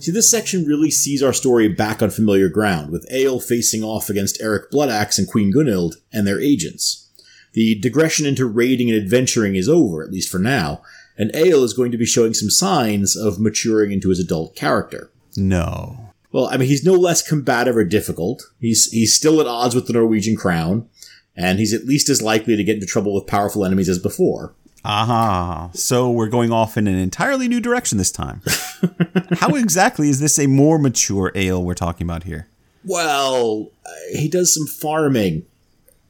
See, 0.00 0.12
this 0.12 0.30
section 0.30 0.64
really 0.64 0.90
sees 0.90 1.22
our 1.22 1.34
story 1.34 1.68
back 1.68 2.00
on 2.00 2.08
familiar 2.08 2.48
ground, 2.48 2.90
with 2.90 3.06
Egil 3.12 3.38
facing 3.38 3.84
off 3.84 4.08
against 4.08 4.40
Eric 4.40 4.70
Bloodaxe 4.70 5.18
and 5.18 5.28
Queen 5.28 5.52
Gunhild 5.52 5.96
and 6.10 6.26
their 6.26 6.40
agents. 6.40 7.10
The 7.52 7.78
digression 7.78 8.24
into 8.24 8.46
raiding 8.46 8.90
and 8.90 8.98
adventuring 8.98 9.56
is 9.56 9.68
over, 9.68 10.02
at 10.02 10.10
least 10.10 10.30
for 10.30 10.38
now, 10.38 10.82
and 11.18 11.34
Egil 11.36 11.64
is 11.64 11.74
going 11.74 11.92
to 11.92 11.98
be 11.98 12.06
showing 12.06 12.32
some 12.32 12.48
signs 12.48 13.14
of 13.14 13.38
maturing 13.38 13.92
into 13.92 14.08
his 14.08 14.18
adult 14.18 14.56
character. 14.56 15.10
No. 15.36 16.12
Well, 16.32 16.46
I 16.46 16.56
mean, 16.56 16.68
he's 16.68 16.84
no 16.84 16.94
less 16.94 17.26
combative 17.26 17.76
or 17.76 17.84
difficult. 17.84 18.42
He's 18.58 18.90
he's 18.92 19.14
still 19.14 19.38
at 19.38 19.46
odds 19.46 19.74
with 19.74 19.86
the 19.86 19.92
Norwegian 19.92 20.36
crown, 20.36 20.88
and 21.36 21.58
he's 21.58 21.74
at 21.74 21.84
least 21.84 22.08
as 22.08 22.22
likely 22.22 22.56
to 22.56 22.64
get 22.64 22.76
into 22.76 22.86
trouble 22.86 23.14
with 23.14 23.26
powerful 23.26 23.66
enemies 23.66 23.88
as 23.90 23.98
before. 23.98 24.54
Aha. 24.84 25.70
So 25.74 26.10
we're 26.10 26.28
going 26.28 26.52
off 26.52 26.76
in 26.76 26.86
an 26.86 26.96
entirely 26.96 27.48
new 27.48 27.60
direction 27.60 27.98
this 27.98 28.10
time. 28.10 28.42
How 29.32 29.54
exactly 29.54 30.08
is 30.08 30.20
this 30.20 30.38
a 30.38 30.46
more 30.46 30.78
mature 30.78 31.30
Egil 31.34 31.64
we're 31.64 31.74
talking 31.74 32.06
about 32.06 32.24
here? 32.24 32.48
Well, 32.84 33.70
uh, 33.84 33.90
he 34.12 34.28
does 34.28 34.54
some 34.54 34.66
farming, 34.66 35.44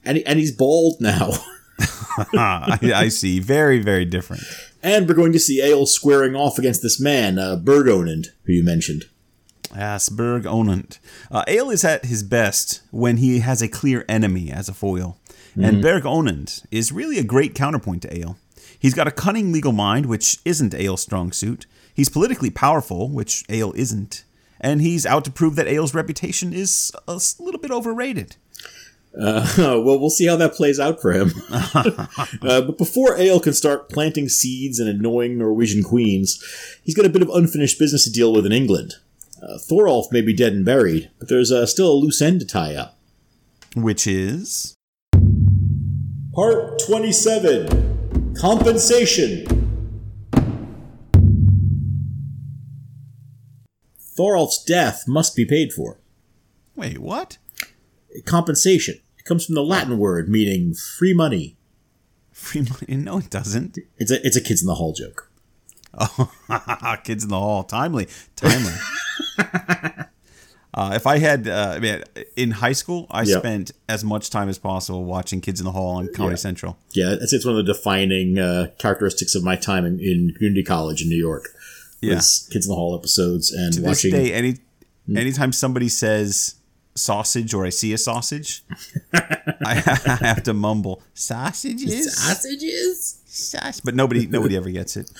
and 0.04 0.18
he, 0.18 0.26
and 0.26 0.38
he's 0.38 0.52
bald 0.52 1.00
now. 1.00 1.30
I, 2.34 2.92
I 2.94 3.08
see. 3.08 3.40
Very, 3.40 3.78
very 3.78 4.04
different. 4.04 4.42
and 4.82 5.08
we're 5.08 5.14
going 5.14 5.32
to 5.32 5.38
see 5.40 5.62
Egil 5.62 5.86
squaring 5.86 6.36
off 6.36 6.58
against 6.58 6.82
this 6.82 7.00
man, 7.00 7.38
uh, 7.38 7.56
Berg 7.56 7.86
Onund, 7.86 8.28
who 8.44 8.52
you 8.52 8.62
mentioned. 8.62 9.04
Asberg 9.70 10.44
Onant. 10.44 10.98
Uh, 11.30 11.44
Egil 11.48 11.70
is 11.70 11.84
at 11.84 12.04
his 12.04 12.22
best 12.22 12.82
when 12.90 13.16
he 13.18 13.38
has 13.38 13.62
a 13.62 13.68
clear 13.68 14.04
enemy 14.08 14.50
as 14.50 14.68
a 14.68 14.74
foil. 14.74 15.16
And 15.60 15.82
Berg 15.82 16.04
Onund 16.04 16.64
is 16.70 16.90
really 16.92 17.18
a 17.18 17.24
great 17.24 17.54
counterpoint 17.54 18.02
to 18.02 18.14
Egil. 18.14 18.36
He's 18.80 18.94
got 18.94 19.06
a 19.06 19.12
cunning 19.12 19.52
legal 19.52 19.72
mind, 19.72 20.06
which 20.06 20.38
isn't 20.44 20.75
Egil's 20.75 21.02
strong 21.02 21.32
suit. 21.32 21.66
He's 21.94 22.08
politically 22.08 22.50
powerful, 22.50 23.10
which 23.10 23.44
Egil 23.49 23.75
isn't. 23.76 24.25
And 24.58 24.80
he's 24.80 25.04
out 25.04 25.25
to 25.26 25.30
prove 25.30 25.54
that 25.56 25.68
Egil's 25.68 25.94
reputation 25.94 26.54
is 26.54 26.90
a 27.06 27.20
little 27.38 27.60
bit 27.60 27.70
overrated. 27.70 28.37
Uh, 29.18 29.46
well, 29.58 30.00
we'll 30.00 30.08
see 30.08 30.26
how 30.26 30.37
that 30.37 30.54
plays 30.54 30.80
out 30.80 31.00
for 31.00 31.12
him. 31.12 31.32
uh, 31.50 32.06
but 32.40 32.78
before 32.78 33.18
Egil 33.18 33.40
can 33.40 33.52
start 33.52 33.90
planting 33.90 34.30
seeds 34.30 34.78
and 34.78 34.88
annoying 34.88 35.37
Norwegian 35.37 35.82
queens, 35.82 36.42
he's 36.82 36.94
got 36.94 37.06
a 37.06 37.10
bit 37.10 37.22
of 37.22 37.28
unfinished 37.28 37.78
business 37.78 38.04
to 38.04 38.10
deal 38.10 38.32
with 38.32 38.46
in 38.46 38.52
England. 38.52 38.94
Uh, 39.42 39.58
Thorolf 39.58 40.10
may 40.10 40.22
be 40.22 40.34
dead 40.34 40.54
and 40.54 40.64
buried, 40.64 41.10
but 41.18 41.28
there's 41.28 41.52
uh, 41.52 41.66
still 41.66 41.92
a 41.92 41.94
loose 41.94 42.22
end 42.22 42.40
to 42.40 42.46
tie 42.46 42.75
up. 42.75 42.99
Which 43.75 44.06
is. 44.06 44.75
Part 46.34 46.80
27 46.87 48.00
Compensation. 48.40 49.44
Thorolf's 54.16 54.64
death 54.64 55.04
must 55.06 55.37
be 55.37 55.44
paid 55.44 55.75
for. 55.75 56.00
Wait, 56.75 56.99
what? 56.99 57.37
Compensation. 58.25 58.94
It 59.18 59.26
comes 59.26 59.44
from 59.44 59.56
the 59.56 59.62
Latin 59.62 59.99
word 59.99 60.30
meaning 60.30 60.73
free 60.73 61.12
money. 61.12 61.59
Free 62.32 62.62
money? 62.62 63.02
No, 63.02 63.18
it 63.18 63.28
doesn't. 63.28 63.76
It's 63.99 64.11
a 64.11 64.26
it's 64.26 64.37
a 64.37 64.40
kids 64.40 64.62
in 64.62 64.68
the 64.68 64.76
hall 64.76 64.94
joke. 64.94 65.30
Oh, 66.49 66.97
kids 67.04 67.25
in 67.25 67.30
the 67.30 67.38
hall. 67.38 67.64
Timely. 67.64 68.09
Timely. 68.37 68.73
uh, 70.74 70.92
if 70.94 71.06
I 71.06 71.18
had, 71.18 71.48
uh, 71.48 71.74
I 71.76 71.78
mean, 71.80 72.02
in 72.36 72.52
high 72.52 72.72
school, 72.72 73.06
I 73.10 73.22
Yep. 73.22 73.38
spent 73.38 73.72
as 73.88 74.04
much 74.04 74.30
time 74.30 74.48
as 74.48 74.58
possible 74.58 75.04
watching 75.04 75.40
Kids 75.40 75.60
in 75.60 75.64
the 75.64 75.72
Hall 75.72 75.96
on 75.96 76.08
Comedy 76.14 76.34
Yeah. 76.34 76.36
Central. 76.36 76.78
Yeah, 76.92 77.16
that's 77.18 77.32
it's 77.32 77.44
one 77.44 77.56
of 77.58 77.64
the 77.66 77.72
defining 77.72 78.38
uh, 78.38 78.68
characteristics 78.78 79.34
of 79.34 79.42
my 79.42 79.56
time 79.56 79.84
in, 79.84 79.98
in 80.00 80.32
community 80.36 80.62
college 80.62 81.02
in 81.02 81.08
New 81.08 81.18
York. 81.18 81.48
Yeah. 82.00 82.14
Kids 82.14 82.66
in 82.66 82.68
the 82.68 82.74
Hall 82.76 82.94
episodes 82.96 83.52
and 83.52 83.72
To 83.74 83.80
this 83.80 83.88
watching. 83.88 84.12
day, 84.12 84.32
any 84.32 84.58
anytime 85.14 85.52
somebody 85.52 85.88
says 85.88 86.54
sausage 86.94 87.52
or 87.54 87.66
I 87.66 87.70
see 87.70 87.92
a 87.92 87.98
sausage, 87.98 88.62
I 89.12 89.74
have 90.22 90.42
to 90.44 90.54
mumble 90.54 91.02
sausages, 91.14 92.16
Sausages. 92.16 93.18
sausage, 93.26 93.82
but 93.84 93.94
nobody 93.94 94.26
nobody 94.26 94.56
ever 94.56 94.70
gets 94.70 94.96
it. 94.96 95.10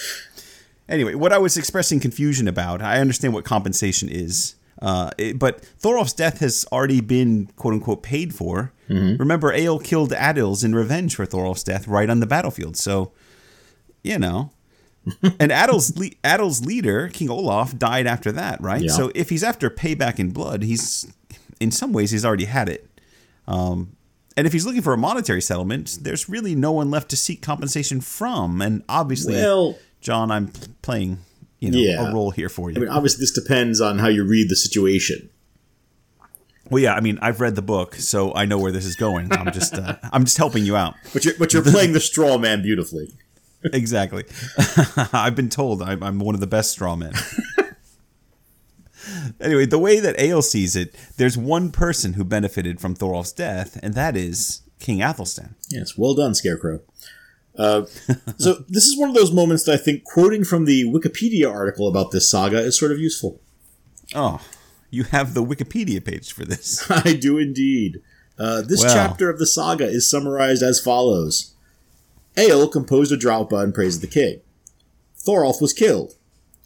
Anyway, 0.89 1.15
what 1.15 1.33
I 1.33 1.39
was 1.39 1.57
expressing 1.57 2.01
confusion 2.01 2.49
about, 2.49 2.83
I 2.83 2.99
understand 3.01 3.35
what 3.35 3.45
compensation 3.45 4.09
is. 4.09 4.55
Uh, 4.83 5.11
it- 5.19 5.39
but 5.39 5.65
Thorolf's 5.79 6.13
death 6.15 6.39
has 6.41 6.65
already 6.73 7.01
been 7.01 7.47
quote 7.57 7.75
unquote 7.75 8.03
paid 8.03 8.35
for. 8.35 8.73
Remember, 8.89 9.53
Egil 9.53 9.79
killed 9.79 10.11
Adils 10.11 10.65
in 10.65 10.75
revenge 10.75 11.15
for 11.15 11.25
Thorolf's 11.25 11.63
death 11.63 11.87
right 11.87 12.11
on 12.11 12.19
the 12.21 12.27
battlefield. 12.27 12.77
So, 12.77 13.13
you 14.03 14.19
know. 14.19 14.51
and 15.41 15.51
Adil's, 15.53 15.97
le- 15.97 16.11
Adil's 16.25 16.65
leader, 16.67 17.09
King 17.09 17.31
Olaf, 17.31 17.77
died 17.79 18.07
after 18.07 18.33
that, 18.33 18.61
right? 18.61 18.83
Yeah. 18.83 18.93
So 18.93 19.11
if 19.15 19.31
he's 19.31 19.43
after 19.45 19.71
payback 19.71 20.19
in 20.19 20.31
blood, 20.31 20.63
he's 20.63 21.07
in 21.61 21.71
some 21.71 21.93
ways 21.93 22.11
he's 22.11 22.25
already 22.25 22.45
had 22.47 22.69
it. 22.69 22.87
Um, 23.47 23.97
and 24.37 24.47
if 24.47 24.53
he's 24.53 24.67
looking 24.67 24.83
for 24.83 24.93
a 24.93 24.99
monetary 24.99 25.41
settlement, 25.41 25.99
there's 26.03 26.29
really 26.29 26.55
no 26.55 26.73
one 26.73 26.91
left 26.91 27.09
to 27.11 27.17
seek 27.17 27.43
compensation 27.43 28.01
from. 28.01 28.61
And 28.61 28.83
obviously, 28.89 29.35
Well- 29.35 29.77
John, 30.01 30.31
I'm 30.31 30.49
pl- 30.49 30.69
playing 30.83 31.19
you 31.61 31.71
know 31.71 31.79
Yeah. 31.79 32.11
a 32.11 32.13
role 32.15 32.31
here 32.33 32.49
for 32.49 32.71
you. 32.71 32.77
I 32.77 32.81
mean, 32.81 32.89
obviously, 32.89 33.21
this 33.23 33.31
depends 33.33 33.81
on 33.81 33.99
how 33.99 34.09
you 34.09 34.25
read 34.25 34.49
the 34.49 34.57
situation. 34.57 35.31
well, 36.71 36.83
yeah, 36.83 36.95
I 36.95 37.01
mean, 37.01 37.19
I've 37.23 37.41
read 37.41 37.55
the 37.57 37.63
book, 37.63 37.95
so 37.97 38.35
I 38.35 38.45
know 38.47 38.59
where 38.59 38.73
this 38.73 38.85
is 38.85 38.97
going. 38.97 39.33
I'm 39.33 39.53
just 39.53 39.75
uh, 39.75 39.97
I'm 40.13 40.25
just 40.25 40.39
helping 40.39 40.65
you 40.65 40.77
out. 40.77 40.95
But 41.13 41.25
you're 41.25 41.35
but 41.39 41.53
you're 41.53 41.63
playing 41.77 41.93
the 41.93 42.01
straw 42.01 42.39
man 42.39 42.63
beautifully. 42.63 43.13
exactly. 43.65 44.25
I've 45.13 45.37
been 45.37 45.51
told 45.51 45.83
I'm, 45.83 46.03
I'm 46.03 46.19
one 46.19 46.35
of 46.35 46.41
the 46.41 46.47
best 46.47 46.71
straw 46.73 46.97
men. 46.97 47.13
anyway, 49.41 49.67
the 49.67 49.79
way 49.79 50.01
that 50.01 50.19
Egil 50.21 50.43
sees 50.43 50.77
it, 50.77 50.95
there's 51.17 51.37
one 51.37 51.71
person 51.71 52.15
who 52.15 52.25
benefited 52.25 52.81
from 52.81 52.95
Thorolf's 52.95 53.33
death, 53.33 53.79
and 53.83 53.95
that 53.95 54.17
is 54.17 54.63
King 54.79 54.99
Athelstan. 55.03 55.57
Yes, 55.71 55.97
well 55.97 56.15
done, 56.15 56.35
Scarecrow. 56.35 56.81
Uh, 57.57 57.85
so 58.39 58.65
this 58.69 58.85
is 58.85 58.99
one 58.99 59.09
of 59.09 59.15
those 59.15 59.33
moments 59.33 59.65
that 59.65 59.73
I 59.73 59.77
think 59.77 60.05
quoting 60.05 60.45
from 60.45 60.65
the 60.65 60.85
Wikipedia 60.85 61.51
article 61.53 61.89
about 61.89 62.11
this 62.11 62.31
saga 62.31 62.59
is 62.59 62.79
sort 62.79 62.93
of 62.93 62.99
useful. 62.99 63.41
Oh, 64.15 64.41
you 64.91 65.05
have 65.05 65.35
the 65.35 65.45
Wikipedia 65.45 66.05
page 66.05 66.33
for 66.33 66.45
this. 66.45 66.91
I 66.91 67.15
do 67.15 67.39
indeed. 67.39 68.01
Uh, 68.39 68.63
this 68.63 68.83
Well. 68.83 68.95
chapter 68.95 69.29
of 69.29 69.39
the 69.39 69.47
saga 69.47 69.85
is 69.87 70.09
summarized 70.09 70.63
as 70.63 70.81
follows: 70.81 71.55
Egil 72.39 72.69
composed 72.69 73.13
a 73.13 73.17
drapa 73.17 73.57
in 73.57 73.73
praise 73.73 73.97
of 73.97 74.01
the 74.03 74.07
king. 74.07 74.41
Thorolf 75.19 75.61
was 75.61 75.73
killed, 75.75 76.15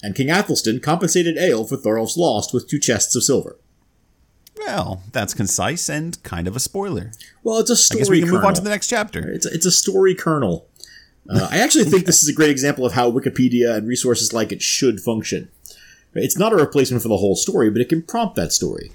and 0.02 0.14
King 0.14 0.30
Athelstan 0.30 0.80
compensated 0.80 1.36
Egil 1.36 1.66
for 1.66 1.76
Thorolf's 1.76 2.16
loss 2.16 2.52
with 2.52 2.68
two 2.68 2.78
chests 2.78 3.16
of 3.16 3.24
silver. 3.24 3.58
Well, 4.56 5.02
that's 5.12 5.34
concise 5.34 5.88
and 5.90 6.22
kind 6.22 6.46
of 6.46 6.54
a 6.54 6.60
spoiler. 6.60 7.10
Well, 7.42 7.58
it's 7.58 7.70
a 7.70 7.74
I 7.74 7.76
story. 7.76 7.98
guess 7.98 8.08
we 8.10 8.20
can 8.20 8.30
move 8.30 8.44
on 8.44 8.54
to 8.54 8.60
the 8.60 8.70
next 8.70 8.86
chapter. 8.86 9.28
It's 9.28 9.44
a, 9.44 9.52
it's 9.52 9.66
a 9.66 9.72
story 9.72 10.14
kernel. 10.14 10.68
Uh, 11.28 11.48
I 11.50 11.58
actually 11.58 11.84
think 11.84 12.04
this 12.06 12.22
is 12.22 12.28
a 12.28 12.34
great 12.34 12.50
example 12.50 12.84
of 12.84 12.92
how 12.92 13.10
Wikipedia 13.10 13.76
and 13.76 13.88
resources 13.88 14.32
like 14.32 14.52
it 14.52 14.60
should 14.62 15.00
function. 15.00 15.48
It's 16.14 16.38
not 16.38 16.52
a 16.52 16.56
replacement 16.56 17.02
for 17.02 17.08
the 17.08 17.16
whole 17.16 17.34
story, 17.34 17.70
but 17.70 17.80
it 17.80 17.88
can 17.88 18.02
prompt 18.02 18.36
that 18.36 18.52
story. 18.52 18.92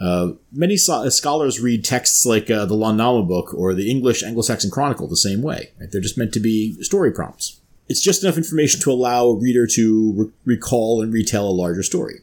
Uh, 0.00 0.32
many 0.52 0.76
so- 0.76 1.08
scholars 1.10 1.60
read 1.60 1.84
texts 1.84 2.24
like 2.24 2.50
uh, 2.50 2.64
the 2.64 2.74
Landnama 2.74 3.26
book 3.28 3.52
or 3.52 3.74
the 3.74 3.90
English 3.90 4.22
Anglo-Saxon 4.22 4.70
Chronicle 4.70 5.06
the 5.06 5.16
same 5.16 5.42
way. 5.42 5.70
right? 5.78 5.90
They're 5.90 6.00
just 6.00 6.16
meant 6.16 6.32
to 6.34 6.40
be 6.40 6.80
story 6.82 7.12
prompts. 7.12 7.60
It's 7.88 8.00
just 8.00 8.22
enough 8.22 8.38
information 8.38 8.80
to 8.82 8.92
allow 8.92 9.26
a 9.26 9.34
reader 9.34 9.66
to 9.66 10.12
re- 10.12 10.54
recall 10.54 11.02
and 11.02 11.12
retell 11.12 11.48
a 11.48 11.50
larger 11.50 11.82
story. 11.82 12.20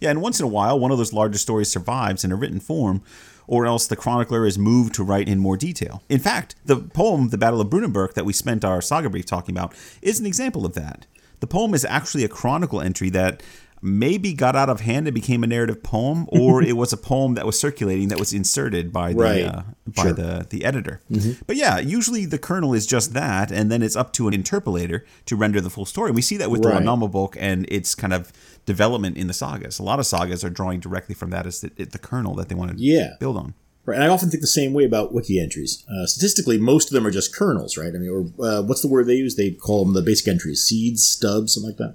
Yeah, 0.00 0.10
and 0.10 0.22
once 0.22 0.38
in 0.38 0.44
a 0.44 0.48
while, 0.48 0.78
one 0.78 0.92
of 0.92 0.98
those 0.98 1.12
larger 1.12 1.38
stories 1.38 1.68
survives 1.68 2.24
in 2.24 2.30
a 2.32 2.36
written 2.36 2.60
form, 2.60 3.02
or 3.48 3.66
else 3.66 3.86
the 3.86 3.96
chronicler 3.96 4.46
is 4.46 4.58
moved 4.58 4.94
to 4.94 5.02
write 5.02 5.28
in 5.28 5.38
more 5.38 5.56
detail. 5.56 6.02
In 6.08 6.20
fact, 6.20 6.54
the 6.64 6.76
poem, 6.76 7.30
The 7.30 7.38
Battle 7.38 7.60
of 7.60 7.68
Brunanburh, 7.68 8.14
that 8.14 8.24
we 8.24 8.32
spent 8.32 8.64
our 8.64 8.80
saga 8.80 9.10
brief 9.10 9.26
talking 9.26 9.56
about, 9.56 9.74
is 10.00 10.20
an 10.20 10.26
example 10.26 10.64
of 10.64 10.74
that. 10.74 11.06
The 11.40 11.46
poem 11.46 11.74
is 11.74 11.84
actually 11.84 12.24
a 12.24 12.28
chronicle 12.28 12.80
entry 12.80 13.10
that 13.10 13.42
maybe 13.82 14.32
got 14.32 14.56
out 14.56 14.68
of 14.68 14.80
hand 14.80 15.06
and 15.06 15.14
became 15.14 15.42
a 15.44 15.46
narrative 15.46 15.82
poem, 15.82 16.26
or 16.30 16.62
it 16.70 16.76
was 16.76 16.92
a 16.92 16.96
poem 16.96 17.34
that 17.34 17.46
was 17.46 17.58
circulating 17.58 18.08
that 18.08 18.18
was 18.18 18.32
inserted 18.32 18.92
by 18.92 19.12
the 19.12 19.18
Right. 19.18 19.44
uh, 19.44 19.62
by 19.86 20.02
Sure. 20.02 20.12
the 20.12 20.46
the 20.50 20.64
editor. 20.64 21.00
But 21.46 21.56
yeah, 21.56 21.78
usually 21.78 22.24
the 22.26 22.38
kernel 22.38 22.74
is 22.74 22.86
just 22.86 23.14
that, 23.14 23.50
and 23.50 23.70
then 23.70 23.82
it's 23.82 23.96
up 23.96 24.12
to 24.14 24.28
an 24.28 24.34
interpolator 24.34 25.02
to 25.26 25.36
render 25.36 25.60
the 25.60 25.70
full 25.70 25.86
story. 25.86 26.10
We 26.10 26.22
see 26.22 26.36
that 26.38 26.50
with 26.50 26.64
Right. 26.64 26.74
the 26.74 26.80
Landnama 26.90 27.10
book 27.10 27.36
and 27.38 27.64
its 27.68 27.94
kind 27.94 28.12
of 28.12 28.32
development 28.66 29.16
in 29.16 29.26
the 29.28 29.32
sagas. 29.34 29.78
A 29.78 29.82
lot 29.82 29.98
of 29.98 30.06
sagas 30.06 30.44
are 30.44 30.50
drawing 30.50 30.80
directly 30.80 31.14
from 31.14 31.30
that 31.30 31.46
as 31.46 31.60
the, 31.60 31.70
the 31.84 31.98
kernel 31.98 32.34
that 32.36 32.48
they 32.48 32.54
want 32.54 32.76
to 32.76 32.82
Yeah. 32.82 33.14
build 33.18 33.36
on. 33.36 33.54
Right, 33.86 33.94
and 33.94 34.04
I 34.04 34.08
often 34.08 34.28
think 34.28 34.42
the 34.42 34.46
same 34.46 34.74
way 34.74 34.84
about 34.84 35.14
wiki 35.14 35.40
entries. 35.40 35.82
Uh, 35.88 36.04
statistically, 36.04 36.58
most 36.58 36.88
of 36.88 36.92
them 36.92 37.06
are 37.06 37.10
just 37.10 37.34
kernels, 37.34 37.78
right? 37.78 37.94
I 37.94 37.98
mean, 37.98 38.10
or 38.10 38.46
uh, 38.46 38.62
what's 38.62 38.82
the 38.82 38.88
word 38.88 39.06
they 39.06 39.14
use? 39.14 39.36
They 39.36 39.50
call 39.52 39.82
them 39.86 39.94
the 39.94 40.02
basic 40.02 40.28
entries: 40.28 40.60
seeds, 40.62 41.06
stubs, 41.06 41.54
something 41.54 41.70
like 41.70 41.78
that. 41.78 41.94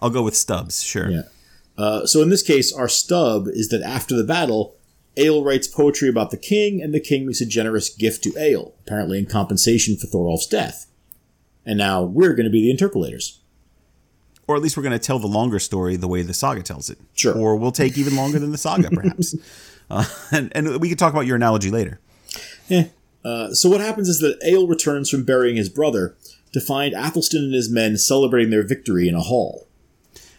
I'll 0.00 0.10
go 0.10 0.22
with 0.22 0.36
stubs, 0.36 0.82
sure. 0.82 1.10
Yeah. 1.10 1.22
Uh, 1.78 2.06
so 2.06 2.22
in 2.22 2.30
this 2.30 2.42
case, 2.42 2.72
our 2.72 2.88
stub 2.88 3.48
is 3.48 3.68
that 3.68 3.82
after 3.82 4.16
the 4.16 4.24
battle, 4.24 4.76
Egil 5.16 5.44
writes 5.44 5.66
poetry 5.66 6.08
about 6.08 6.30
the 6.30 6.36
king, 6.36 6.82
and 6.82 6.92
the 6.92 7.00
king 7.00 7.26
makes 7.26 7.40
a 7.40 7.46
generous 7.46 7.88
gift 7.88 8.22
to 8.24 8.30
Egil, 8.30 8.74
apparently 8.80 9.18
in 9.18 9.26
compensation 9.26 9.96
for 9.96 10.06
Thorolf's 10.06 10.46
death. 10.46 10.86
And 11.64 11.78
now 11.78 12.02
we're 12.02 12.34
going 12.34 12.44
to 12.44 12.50
be 12.50 12.62
the 12.62 12.70
interpolators. 12.70 13.38
Or 14.46 14.54
at 14.54 14.62
least 14.62 14.76
we're 14.76 14.84
going 14.84 14.92
to 14.92 14.98
tell 14.98 15.18
the 15.18 15.26
longer 15.26 15.58
story 15.58 15.96
the 15.96 16.06
way 16.06 16.22
the 16.22 16.34
saga 16.34 16.62
tells 16.62 16.88
it. 16.88 16.98
Sure. 17.14 17.36
Or 17.36 17.56
we'll 17.56 17.72
take 17.72 17.98
even 17.98 18.14
longer 18.14 18.38
than 18.38 18.52
the 18.52 18.58
saga, 18.58 18.90
perhaps. 18.90 19.34
uh, 19.90 20.04
and, 20.30 20.52
and 20.54 20.80
we 20.80 20.88
can 20.88 20.96
talk 20.96 21.12
about 21.12 21.26
your 21.26 21.36
analogy 21.36 21.70
later. 21.70 21.98
Eh. 22.70 22.84
Uh, 23.24 23.52
so 23.52 23.68
what 23.68 23.80
happens 23.80 24.08
is 24.08 24.20
that 24.20 24.38
Egil 24.46 24.68
returns 24.68 25.10
from 25.10 25.24
burying 25.24 25.56
his 25.56 25.68
brother 25.68 26.16
to 26.52 26.60
find 26.60 26.94
Athelstan 26.94 27.42
and 27.42 27.54
his 27.54 27.68
men 27.68 27.96
celebrating 27.96 28.50
their 28.50 28.62
victory 28.62 29.08
in 29.08 29.16
a 29.16 29.20
hall. 29.20 29.65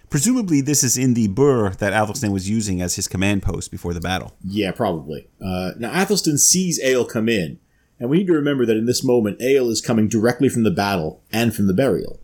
Presumably, 0.10 0.62
this 0.62 0.84
is 0.84 0.98
in 0.98 1.14
the 1.14 1.28
Bur 1.28 1.72
that 1.72 1.94
Athelstan 1.94 2.32
was 2.32 2.50
using 2.50 2.82
as 2.82 2.96
his 2.96 3.08
command 3.08 3.44
post 3.44 3.72
before 3.72 3.94
the 3.94 4.00
battle. 4.00 4.34
Yeah, 4.44 4.72
probably. 4.72 5.28
Uh, 5.42 5.72
now, 5.78 5.92
Athelstan 5.92 6.38
sees 6.38 6.80
Egil 6.80 7.06
come 7.06 7.28
in, 7.28 7.60
and 8.00 8.10
we 8.10 8.20
need 8.20 8.28
to 8.28 8.34
remember 8.34 8.66
that 8.66 8.78
in 8.78 8.86
this 8.86 9.04
moment, 9.04 9.42
Egil 9.42 9.70
is 9.70 9.82
coming 9.82 10.08
directly 10.08 10.48
from 10.48 10.64
the 10.64 10.72
battle 10.72 11.22
and 11.32 11.54
from 11.54 11.68
the 11.68 11.74
burial. 11.74 12.20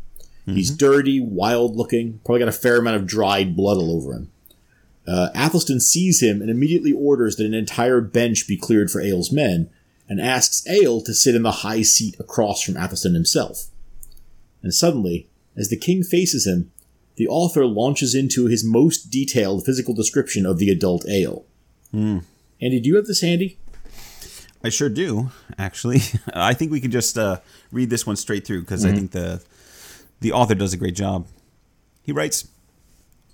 He's 0.45 0.71
dirty, 0.71 1.21
wild 1.21 1.77
looking, 1.77 2.19
probably 2.25 2.39
got 2.39 2.49
a 2.49 2.51
fair 2.51 2.79
amount 2.79 2.97
of 2.97 3.07
dried 3.07 3.55
blood 3.55 3.77
all 3.77 3.95
over 3.95 4.13
him. 4.13 4.31
Uh, 5.07 5.29
Athelstan 5.33 5.79
sees 5.79 6.21
him 6.21 6.41
and 6.41 6.49
immediately 6.49 6.91
orders 6.91 7.37
that 7.37 7.45
an 7.45 7.53
entire 7.53 8.01
bench 8.01 8.45
be 8.45 8.57
cleared 8.57 8.91
for 8.91 8.99
Egil's 8.99 9.31
men, 9.31 9.69
and 10.09 10.19
asks 10.19 10.67
Egil 10.67 11.01
to 11.03 11.13
sit 11.13 11.33
in 11.33 11.43
the 11.43 11.51
high 11.51 11.81
seat 11.81 12.17
across 12.19 12.61
from 12.61 12.75
Athelstan 12.75 13.13
himself. 13.13 13.67
And 14.61 14.73
suddenly, 14.73 15.29
as 15.55 15.69
the 15.69 15.77
king 15.77 16.03
faces 16.03 16.45
him, 16.45 16.72
the 17.15 17.27
author 17.27 17.65
launches 17.65 18.15
into 18.15 18.47
his 18.47 18.63
most 18.65 19.09
detailed 19.09 19.65
physical 19.65 19.93
description 19.93 20.45
of 20.45 20.57
the 20.57 20.69
adult 20.69 21.05
Egil. 21.07 21.45
Andy, 22.61 22.79
do 22.79 22.89
you 22.89 22.95
have 22.95 23.05
this 23.05 23.21
handy? 23.21 23.57
I 24.63 24.69
sure 24.69 24.89
do, 24.89 25.29
actually. 25.57 26.01
I 26.33 26.53
think 26.53 26.71
we 26.71 26.79
can 26.79 26.91
just 26.91 27.17
uh, 27.17 27.39
read 27.71 27.89
this 27.89 28.07
one 28.07 28.15
straight 28.15 28.47
through 28.47 28.61
because 28.61 28.85
I 28.85 28.93
think 28.93 29.11
the 29.11 29.43
the 30.21 30.31
author 30.31 30.55
does 30.55 30.73
a 30.73 30.77
great 30.77 30.95
job. 30.95 31.27
He 32.01 32.13
writes, 32.13 32.47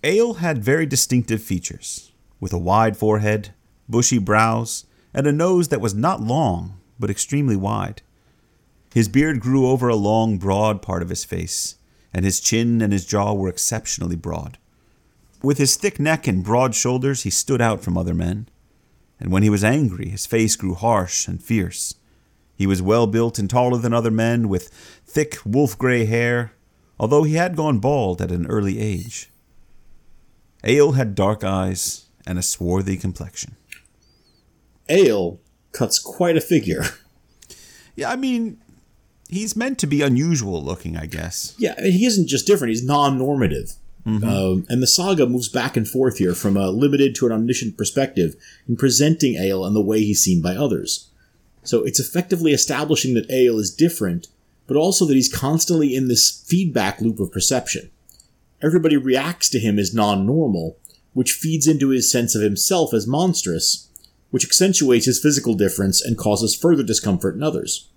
Egil 0.03 0.35
had 0.35 0.63
very 0.63 0.85
distinctive 0.87 1.41
features, 1.41 2.11
with 2.39 2.51
a 2.51 2.57
wide 2.57 2.97
forehead, 2.97 3.49
bushy 3.87 4.17
brows, 4.17 4.85
and 5.13 5.27
a 5.27 5.31
nose 5.31 5.67
that 5.67 5.81
was 5.81 5.93
not 5.93 6.21
long, 6.21 6.79
but 6.99 7.09
extremely 7.11 7.55
wide. 7.55 8.01
His 8.93 9.07
beard 9.07 9.39
grew 9.39 9.67
over 9.67 9.87
a 9.87 9.95
long, 9.95 10.37
broad 10.37 10.81
part 10.81 11.03
of 11.03 11.09
his 11.09 11.23
face, 11.23 11.75
and 12.13 12.25
his 12.25 12.39
chin 12.39 12.81
and 12.81 12.91
his 12.91 13.05
jaw 13.05 13.33
were 13.33 13.49
exceptionally 13.49 14.15
broad. 14.15 14.57
With 15.41 15.57
his 15.57 15.75
thick 15.75 15.99
neck 15.99 16.27
and 16.27 16.43
broad 16.43 16.75
shoulders, 16.75 17.23
he 17.23 17.29
stood 17.29 17.61
out 17.61 17.81
from 17.81 17.97
other 17.97 18.13
men. 18.13 18.49
And 19.19 19.31
when 19.31 19.43
he 19.43 19.49
was 19.49 19.63
angry, 19.63 20.09
his 20.09 20.25
face 20.25 20.55
grew 20.55 20.73
harsh 20.73 21.27
and 21.27 21.41
fierce. 21.41 21.95
He 22.55 22.67
was 22.67 22.81
well 22.81 23.07
built 23.07 23.39
and 23.39 23.49
taller 23.49 23.77
than 23.77 23.93
other 23.93 24.11
men, 24.11 24.49
with 24.49 24.67
thick 25.05 25.37
wolf 25.45 25.77
gray 25.77 26.05
hair, 26.05 26.53
although 26.99 27.23
he 27.23 27.35
had 27.35 27.55
gone 27.55 27.79
bald 27.79 28.21
at 28.21 28.31
an 28.31 28.47
early 28.47 28.79
age. 28.79 29.29
Egil 30.65 30.93
had 30.93 31.15
dark 31.15 31.43
eyes 31.43 32.05
and 32.25 32.37
a 32.37 32.43
swarthy 32.43 32.97
complexion. 32.97 33.55
Egil 34.89 35.39
cuts 35.71 35.99
quite 35.99 36.35
a 36.35 36.41
figure. 36.41 36.83
Yeah, 37.95 38.11
I 38.11 38.15
mean, 38.15 38.61
he's 39.29 39.55
meant 39.55 39.79
to 39.79 39.87
be 39.87 40.01
unusual 40.01 40.61
looking, 40.61 40.97
I 40.97 41.05
guess. 41.05 41.55
Yeah, 41.57 41.75
I 41.77 41.83
mean, 41.83 41.91
he 41.93 42.05
isn't 42.05 42.27
just 42.27 42.45
different; 42.45 42.71
he's 42.71 42.83
non-normative. 42.83 43.75
Um, 44.23 44.65
and 44.69 44.81
the 44.81 44.87
saga 44.87 45.27
moves 45.27 45.49
back 45.49 45.77
and 45.77 45.87
forth 45.87 46.17
here 46.17 46.33
from 46.33 46.57
a 46.57 46.71
limited 46.71 47.13
to 47.15 47.27
an 47.27 47.31
omniscient 47.31 47.77
perspective 47.77 48.35
in 48.67 48.75
presenting 48.75 49.35
Egil 49.35 49.63
and 49.63 49.75
the 49.75 49.81
way 49.81 49.99
he's 49.99 50.23
seen 50.23 50.41
by 50.41 50.55
others. 50.55 51.09
So 51.63 51.83
it's 51.83 51.99
effectively 51.99 52.51
establishing 52.51 53.13
that 53.13 53.29
Egil 53.29 53.59
is 53.59 53.73
different, 53.73 54.27
but 54.65 54.77
also 54.77 55.05
that 55.05 55.13
he's 55.13 55.31
constantly 55.31 55.95
in 55.95 56.07
this 56.07 56.43
feedback 56.47 57.01
loop 57.01 57.19
of 57.19 57.31
perception. 57.31 57.91
Everybody 58.63 58.97
reacts 58.97 59.47
to 59.49 59.59
him 59.59 59.77
as 59.77 59.93
non-normal, 59.93 60.77
which 61.13 61.33
feeds 61.33 61.67
into 61.67 61.89
his 61.89 62.11
sense 62.11 62.33
of 62.33 62.41
himself 62.41 62.93
as 62.93 63.05
monstrous, 63.05 63.89
which 64.31 64.45
accentuates 64.45 65.05
his 65.05 65.19
physical 65.19 65.53
difference 65.53 66.01
and 66.01 66.17
causes 66.17 66.55
further 66.55 66.83
discomfort 66.83 67.35
in 67.35 67.43
others. 67.43 67.89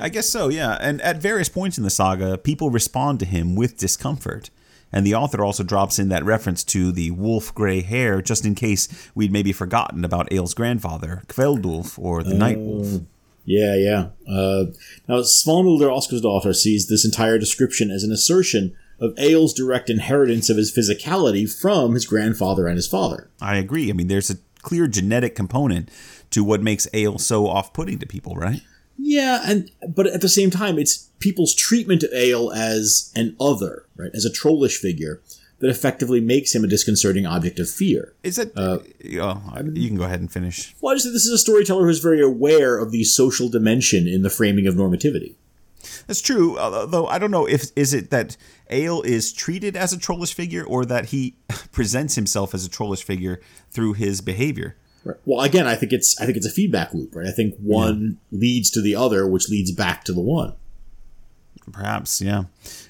I 0.00 0.08
guess 0.08 0.28
so, 0.28 0.48
yeah. 0.48 0.78
And 0.80 1.00
at 1.02 1.18
various 1.18 1.48
points 1.48 1.78
in 1.78 1.84
the 1.84 1.90
saga, 1.90 2.38
people 2.38 2.70
respond 2.70 3.20
to 3.20 3.26
him 3.26 3.54
with 3.54 3.76
discomfort. 3.76 4.50
And 4.92 5.06
the 5.06 5.14
author 5.14 5.44
also 5.44 5.62
drops 5.62 5.98
in 5.98 6.08
that 6.08 6.24
reference 6.24 6.64
to 6.64 6.90
the 6.90 7.12
wolf 7.12 7.54
gray 7.54 7.80
hair, 7.80 8.20
just 8.20 8.44
in 8.44 8.56
case 8.56 8.88
we'd 9.14 9.30
maybe 9.32 9.52
forgotten 9.52 10.04
about 10.04 10.32
Egil's 10.32 10.54
grandfather, 10.54 11.22
Kveldulf, 11.28 11.96
or 11.96 12.24
the 12.24 12.34
Night 12.34 12.58
Wolf. 12.58 13.02
Yeah, 13.44 13.76
yeah. 13.76 14.08
Uh, 14.28 14.66
now, 15.08 15.20
Svanhildur 15.20 15.90
Oscarsdottir 15.90 16.54
sees 16.54 16.88
this 16.88 17.04
entire 17.04 17.38
description 17.38 17.90
as 17.90 18.02
an 18.02 18.12
assertion 18.12 18.76
of 18.98 19.16
Egil's 19.16 19.54
direct 19.54 19.88
inheritance 19.88 20.50
of 20.50 20.56
his 20.56 20.76
physicality 20.76 21.50
from 21.50 21.94
his 21.94 22.04
grandfather 22.04 22.66
and 22.66 22.76
his 22.76 22.88
father. 22.88 23.30
I 23.40 23.56
agree. 23.56 23.90
I 23.90 23.92
mean, 23.92 24.08
there's 24.08 24.30
a 24.30 24.36
clear 24.62 24.86
genetic 24.86 25.34
component 25.34 25.88
to 26.30 26.44
what 26.44 26.62
makes 26.62 26.86
Egil 26.92 27.18
so 27.18 27.46
off 27.46 27.72
putting 27.72 27.98
to 27.98 28.06
people, 28.06 28.34
right? 28.34 28.62
Yeah, 29.02 29.42
and 29.44 29.70
but 29.88 30.06
at 30.06 30.20
the 30.20 30.28
same 30.28 30.50
time, 30.50 30.78
it's 30.78 31.08
people's 31.18 31.54
treatment 31.54 32.02
of 32.02 32.12
Egil 32.12 32.52
as 32.52 33.12
an 33.16 33.36
other, 33.40 33.84
right, 33.96 34.10
as 34.14 34.24
a 34.24 34.32
trollish 34.32 34.78
figure 34.78 35.20
that 35.60 35.68
effectively 35.68 36.20
makes 36.20 36.54
him 36.54 36.64
a 36.64 36.66
disconcerting 36.66 37.26
object 37.26 37.58
of 37.58 37.70
fear. 37.70 38.14
Is 38.22 38.38
it? 38.38 38.52
oh, 38.56 38.82
you 38.98 39.20
can 39.20 39.96
go 39.96 40.04
ahead 40.04 40.20
and 40.20 40.32
finish. 40.32 40.74
Well, 40.80 40.92
I 40.92 40.96
just 40.96 41.06
this 41.06 41.26
is 41.26 41.32
a 41.32 41.38
storyteller 41.38 41.86
who's 41.86 42.00
very 42.00 42.20
aware 42.20 42.78
of 42.78 42.90
the 42.90 43.04
social 43.04 43.48
dimension 43.48 44.08
in 44.08 44.22
the 44.22 44.30
framing 44.30 44.66
of 44.66 44.74
normativity. 44.74 45.34
That's 46.06 46.20
true. 46.20 46.56
Uh, 46.56 46.80
Although 46.80 47.06
I 47.06 47.18
don't 47.18 47.30
know 47.30 47.46
if 47.46 47.70
is 47.76 47.94
it 47.94 48.10
that 48.10 48.36
Egil 48.70 49.02
is 49.02 49.32
treated 49.32 49.76
as 49.76 49.92
a 49.92 49.98
trollish 49.98 50.34
figure 50.34 50.64
or 50.64 50.84
that 50.86 51.06
he 51.06 51.36
presents 51.72 52.14
himself 52.14 52.54
as 52.54 52.64
a 52.64 52.70
trollish 52.70 53.02
figure 53.02 53.40
through 53.70 53.94
his 53.94 54.20
behavior. 54.20 54.76
Right. 55.04 55.16
Well, 55.24 55.40
again, 55.40 55.66
I 55.66 55.76
think 55.76 55.92
it's 55.92 56.20
I 56.20 56.26
think 56.26 56.36
it's 56.36 56.46
a 56.46 56.50
feedback 56.50 56.92
loop, 56.92 57.14
right? 57.14 57.26
I 57.26 57.30
think 57.30 57.54
one 57.58 58.18
leads 58.30 58.70
to 58.72 58.82
the 58.82 58.94
other, 58.94 59.26
which 59.26 59.48
leads 59.48 59.72
back 59.72 60.04
to 60.04 60.12
the 60.12 60.20
one. 60.20 60.54
Perhaps, 61.72 62.20
yeah. 62.20 62.44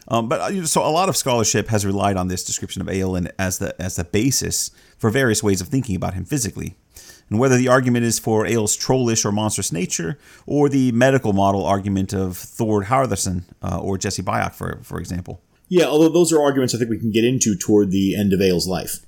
Um, 0.09 0.29
but 0.29 0.41
uh, 0.41 0.47
you 0.49 0.61
know, 0.61 0.67
so 0.67 0.85
a 0.85 0.91
lot 0.91 1.09
of 1.09 1.17
scholarship 1.17 1.69
has 1.69 1.87
relied 1.87 2.17
on 2.17 2.29
this 2.29 2.45
description 2.45 2.83
of 2.83 2.89
Aelin 2.89 3.31
as 3.39 3.59
the 3.59 3.81
as 3.81 3.97
the 3.97 4.05
basis 4.05 4.71
for 4.99 5.11
various 5.11 5.43
ways 5.43 5.61
of 5.61 5.69
thinking 5.69 5.95
about 5.95 6.15
him 6.15 6.25
physically, 6.25 6.77
and 7.29 7.39
whether 7.39 7.57
the 7.57 7.69
argument 7.69 8.05
is 8.05 8.19
for 8.19 8.45
Egil's 8.45 8.75
trollish 8.75 9.25
or 9.25 9.33
monstrous 9.33 9.73
nature, 9.73 10.19
or 10.47 10.69
the 10.69 10.93
medical 10.93 11.33
model 11.33 11.65
argument 11.65 12.13
of 12.13 12.37
Thord 12.37 12.87
Harðarson 12.87 13.45
uh, 13.63 13.79
or 13.79 13.99
Jesse 13.99 14.23
Byock, 14.23 14.55
for 14.55 14.81
for 14.83 14.99
example. 14.99 15.41
Yeah, 15.69 15.85
although 15.85 16.09
those 16.09 16.33
are 16.33 16.43
arguments 16.43 16.75
I 16.75 16.79
think 16.79 16.91
we 16.91 16.99
can 16.99 17.13
get 17.13 17.25
into 17.25 17.55
toward 17.55 17.93
the 17.93 18.17
end 18.17 18.33
of 18.33 18.41
Egil's 18.41 18.67
life. 18.67 19.07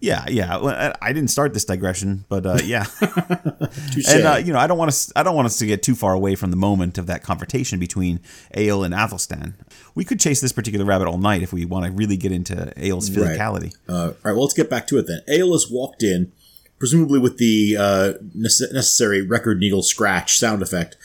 Yeah, 0.00 0.24
yeah. 0.28 0.56
I- 1.02 1.12
didn't 1.12 1.30
start 1.30 1.54
this 1.54 1.64
digression, 1.64 2.24
but 2.28 2.46
uh, 2.46 2.58
yeah. 2.64 2.86
And 4.08 4.24
uh, 4.26 4.36
you 4.36 4.52
know, 4.52 4.58
I 4.58 4.66
don't 4.66 4.78
want 4.78 4.88
us. 4.90 5.12
I 5.16 5.22
don't 5.22 5.34
want 5.34 5.46
us 5.46 5.58
to 5.58 5.66
get 5.66 5.82
too 5.82 5.94
far 5.94 6.12
away 6.14 6.34
from 6.36 6.50
the 6.50 6.56
moment 6.56 6.98
of 6.98 7.06
that 7.06 7.22
confrontation 7.22 7.78
between 7.78 8.20
Egil 8.56 8.84
and 8.84 8.94
Athelstan. 8.94 9.54
We 9.94 10.04
could 10.04 10.20
chase 10.20 10.40
this 10.40 10.52
particular 10.52 10.84
rabbit 10.84 11.08
all 11.08 11.18
night 11.18 11.42
if 11.42 11.52
we 11.52 11.64
want 11.64 11.84
to 11.86 11.90
really 11.92 12.16
get 12.16 12.30
into 12.32 12.54
Right. 12.54 12.76
physicality. 12.76 13.74
Uh, 13.88 13.92
all 13.92 14.06
right, 14.22 14.32
well, 14.32 14.42
let's 14.42 14.54
get 14.54 14.70
back 14.70 14.86
to 14.88 14.98
it 14.98 15.06
then. 15.08 15.20
Egil 15.28 15.52
has 15.52 15.68
walked 15.70 16.02
in, 16.02 16.32
presumably 16.78 17.18
with 17.18 17.38
the 17.38 17.76
uh, 17.78 18.12
nece- 18.36 18.72
necessary 18.72 19.20
record 19.22 19.58
needle 19.58 19.82
scratch 19.82 20.38
sound 20.38 20.62
effect, 20.62 20.96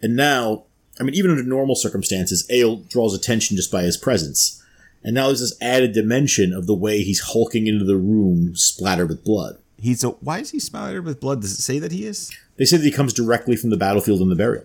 and 0.00 0.14
now, 0.14 0.64
I 1.00 1.02
mean, 1.02 1.14
even 1.14 1.30
under 1.32 1.42
normal 1.42 1.74
circumstances, 1.74 2.46
Egil 2.50 2.76
draws 2.88 3.14
attention 3.14 3.56
just 3.56 3.72
by 3.72 3.82
his 3.82 3.96
presence. 3.96 4.62
And 5.04 5.14
now 5.14 5.26
there's 5.28 5.40
this 5.40 5.56
added 5.60 5.92
dimension 5.92 6.52
of 6.52 6.66
the 6.66 6.74
way 6.74 7.02
he's 7.02 7.20
hulking 7.20 7.66
into 7.66 7.84
the 7.84 7.96
room, 7.96 8.56
splattered 8.56 9.08
with 9.08 9.24
blood. 9.24 9.58
He's 9.78 10.02
a. 10.02 10.08
Why 10.10 10.38
is 10.40 10.50
he 10.50 10.58
splattered 10.58 11.04
with 11.04 11.20
blood? 11.20 11.42
Does 11.42 11.52
it 11.52 11.62
say 11.62 11.78
that 11.78 11.92
he 11.92 12.06
is? 12.06 12.30
They 12.56 12.64
say 12.64 12.76
that 12.78 12.84
he 12.84 12.90
comes 12.90 13.12
directly 13.12 13.54
from 13.56 13.70
the 13.70 13.76
battlefield 13.76 14.20
and 14.20 14.30
the 14.30 14.34
burial. 14.36 14.64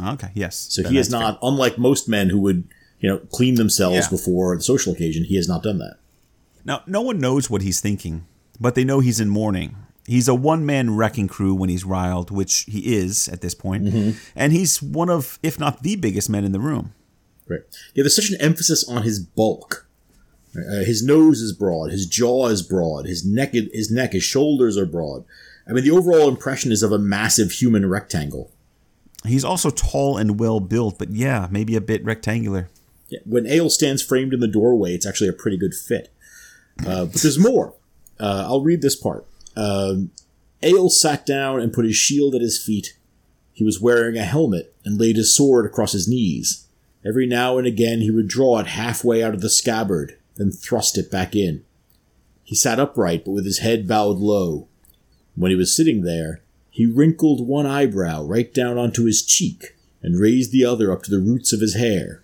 Okay, 0.00 0.28
yes. 0.34 0.68
So 0.70 0.82
Then 0.82 0.92
he 0.92 0.98
is 0.98 1.10
not, 1.10 1.38
unlike 1.42 1.76
most 1.78 2.08
men 2.08 2.28
who 2.28 2.38
would, 2.40 2.64
you 3.00 3.08
know, 3.08 3.18
clean 3.32 3.54
themselves 3.56 3.96
Yeah. 3.96 4.08
before 4.10 4.54
the 4.56 4.62
social 4.62 4.92
occasion, 4.92 5.24
he 5.24 5.34
has 5.36 5.48
not 5.48 5.62
done 5.62 5.78
that. 5.78 5.96
Now, 6.64 6.82
no 6.86 7.00
one 7.00 7.18
knows 7.18 7.50
what 7.50 7.62
he's 7.62 7.80
thinking, 7.80 8.26
but 8.60 8.74
they 8.76 8.84
know 8.84 9.00
he's 9.00 9.18
in 9.18 9.28
mourning. 9.30 9.74
He's 10.06 10.28
a 10.28 10.34
one 10.34 10.64
man 10.64 10.94
wrecking 10.94 11.26
crew 11.26 11.54
when 11.54 11.68
he's 11.68 11.84
riled, 11.84 12.30
which 12.30 12.64
he 12.68 12.94
is 12.94 13.28
at 13.28 13.40
this 13.40 13.54
point, 13.54 13.84
Mm-hmm. 13.86 14.10
and 14.36 14.52
he's 14.52 14.80
one 14.82 15.10
of, 15.10 15.38
if 15.42 15.58
not 15.58 15.82
the 15.82 15.96
biggest 15.96 16.30
men 16.30 16.44
in 16.44 16.52
the 16.52 16.60
room. 16.60 16.92
Right. 17.48 17.60
Yeah, 17.94 18.02
there's 18.02 18.16
such 18.16 18.30
an 18.30 18.40
emphasis 18.40 18.86
on 18.88 19.02
his 19.02 19.18
bulk. 19.18 19.88
Uh, 20.56 20.84
his 20.84 21.02
nose 21.02 21.40
is 21.40 21.52
broad, 21.52 21.90
his 21.90 22.06
jaw 22.06 22.48
is 22.48 22.62
broad, 22.62 23.06
his 23.06 23.24
neck, 23.24 23.52
his 23.52 23.90
neck, 23.90 24.12
his 24.12 24.24
shoulders 24.24 24.76
are 24.76 24.86
broad. 24.86 25.24
I 25.68 25.72
mean, 25.72 25.84
the 25.84 25.90
overall 25.90 26.28
impression 26.28 26.72
is 26.72 26.82
of 26.82 26.90
a 26.90 26.98
massive 26.98 27.52
human 27.52 27.88
rectangle. 27.88 28.50
He's 29.26 29.44
also 29.44 29.70
tall 29.70 30.16
and 30.16 30.40
well 30.40 30.60
built, 30.60 30.98
but 30.98 31.10
yeah, 31.10 31.48
maybe 31.50 31.76
a 31.76 31.80
bit 31.80 32.04
rectangular. 32.04 32.68
Yeah, 33.08 33.20
when 33.24 33.46
Egil 33.46 33.70
stands 33.70 34.02
framed 34.02 34.32
in 34.32 34.40
the 34.40 34.48
doorway, 34.48 34.94
it's 34.94 35.06
actually 35.06 35.28
a 35.28 35.34
pretty 35.34 35.56
good 35.58 35.74
fit. 35.74 36.12
Uh, 36.86 37.04
but 37.06 37.14
there's 37.14 37.38
more. 37.38 37.74
Uh, 38.18 38.44
I'll 38.46 38.62
read 38.62 38.82
this 38.82 38.96
part. 38.96 39.26
Um, 39.56 40.10
Egil 40.62 40.90
sat 40.90 41.26
down 41.26 41.60
and 41.60 41.72
put 41.72 41.84
his 41.84 41.96
shield 41.96 42.34
at 42.34 42.40
his 42.40 42.62
feet. 42.62 42.96
He 43.52 43.64
was 43.64 43.80
wearing 43.80 44.16
a 44.16 44.24
helmet 44.24 44.74
and 44.84 45.00
laid 45.00 45.16
his 45.16 45.34
sword 45.34 45.66
across 45.66 45.92
his 45.92 46.08
knees. 46.08 46.67
Every 47.06 47.26
now 47.26 47.58
and 47.58 47.66
again 47.66 48.00
he 48.00 48.10
would 48.10 48.28
draw 48.28 48.58
it 48.58 48.66
halfway 48.66 49.22
out 49.22 49.34
of 49.34 49.40
the 49.40 49.50
scabbard, 49.50 50.18
then 50.36 50.50
thrust 50.50 50.98
it 50.98 51.10
back 51.10 51.36
in. 51.36 51.64
He 52.42 52.54
sat 52.54 52.80
upright, 52.80 53.24
but 53.24 53.32
with 53.32 53.44
his 53.44 53.58
head 53.58 53.86
bowed 53.86 54.18
low. 54.18 54.68
When 55.36 55.50
he 55.50 55.56
was 55.56 55.76
sitting 55.76 56.02
there, 56.02 56.42
he 56.70 56.86
wrinkled 56.86 57.46
one 57.46 57.66
eyebrow 57.66 58.24
right 58.24 58.52
down 58.52 58.78
onto 58.78 59.04
his 59.04 59.24
cheek 59.24 59.76
and 60.02 60.20
raised 60.20 60.52
the 60.52 60.64
other 60.64 60.90
up 60.90 61.02
to 61.04 61.10
the 61.10 61.20
roots 61.20 61.52
of 61.52 61.60
his 61.60 61.74
hair. 61.74 62.22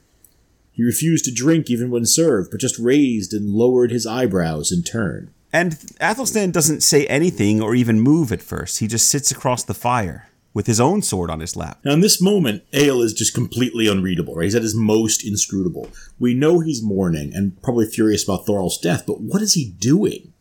He 0.73 0.83
refused 0.83 1.25
to 1.27 1.33
drink 1.33 1.71
even 1.71 1.91
when 1.91 2.07
served, 2.07 2.51
but 2.51 2.61
just 2.61 2.79
raised 2.79 3.33
and 3.33 3.51
lowered 3.51 3.91
his 3.91 4.07
eyebrows 4.07 4.73
in 4.73 4.83
turn. 4.83 5.33
And 5.53 5.79
Athelstan 6.01 6.51
doesn't 6.51 6.83
say 6.83 7.07
anything 7.07 7.61
or 7.63 7.77
even 7.77 8.01
move 8.01 8.33
at 8.33 8.43
first. 8.43 8.81
He 8.81 8.89
just 8.89 9.09
sits 9.09 9.31
across 9.31 9.63
the 9.63 9.75
fire 9.75 10.29
with 10.55 10.67
his 10.67 10.81
own 10.81 11.03
sword 11.03 11.31
on 11.31 11.41
his 11.41 11.57
lap. 11.57 11.81
Now, 11.85 11.93
in 11.93 12.01
this 12.01 12.23
moment, 12.23 12.63
Egil 12.73 13.03
is 13.03 13.13
just 13.13 13.35
completely 13.35 13.89
unreadable, 13.89 14.35
right? 14.37 14.45
He's 14.45 14.55
at 14.55 14.63
his 14.63 14.75
most 14.75 15.27
inscrutable. 15.27 15.91
We 16.19 16.33
know 16.33 16.61
he's 16.61 16.83
mourning 16.83 17.35
and 17.35 17.61
probably 17.63 17.87
furious 17.87 18.23
about 18.25 18.47
Thorolf's 18.47 18.79
death, 18.79 19.05
but 19.07 19.21
what 19.21 19.43
is 19.43 19.55
he 19.55 19.73
doing? 19.79 20.33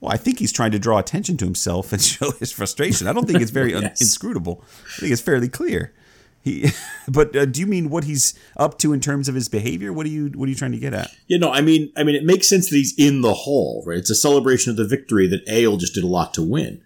Well, 0.00 0.12
I 0.12 0.16
think 0.16 0.38
he's 0.40 0.52
trying 0.52 0.72
to 0.72 0.78
draw 0.78 0.98
attention 0.98 1.36
to 1.38 1.44
himself 1.44 1.92
and 1.92 2.02
show 2.14 2.32
his 2.32 2.50
frustration. 2.52 3.06
I 3.06 3.12
don't 3.12 3.26
think 3.26 3.40
it's 3.40 3.50
very 3.52 3.74
un- 3.76 3.82
Yes. 3.82 4.00
inscrutable. 4.00 4.64
I 4.96 5.00
think 5.00 5.12
it's 5.12 5.22
fairly 5.22 5.48
clear. 5.48 5.92
He, 6.42 6.70
but 7.08 7.34
uh, 7.36 7.44
do 7.46 7.60
you 7.60 7.66
mean 7.66 7.90
what 7.90 8.04
he's 8.04 8.34
up 8.56 8.78
to 8.78 8.92
in 8.92 9.00
terms 9.00 9.28
of 9.28 9.34
his 9.36 9.48
behavior? 9.48 9.92
What 9.92 10.06
are 10.06 10.10
you 10.10 10.28
What 10.34 10.46
are 10.46 10.50
you 10.50 10.56
trying 10.56 10.72
to 10.72 10.78
get 10.78 10.94
at? 10.94 11.10
Yeah, 11.28 11.38
no, 11.38 11.52
I 11.52 11.60
mean, 11.60 11.92
I 11.96 12.02
mean, 12.04 12.14
it 12.16 12.24
makes 12.24 12.48
sense 12.48 12.70
that 12.70 12.76
he's 12.76 12.94
in 12.98 13.22
the 13.22 13.34
hall, 13.34 13.82
right? 13.86 13.98
It's 13.98 14.10
a 14.10 14.14
celebration 14.16 14.70
of 14.70 14.76
the 14.76 14.86
victory 14.86 15.26
that 15.28 15.42
Egil 15.48 15.76
just 15.76 15.94
did 15.94 16.04
a 16.04 16.08
lot 16.08 16.32
to 16.34 16.42
win. 16.42 16.80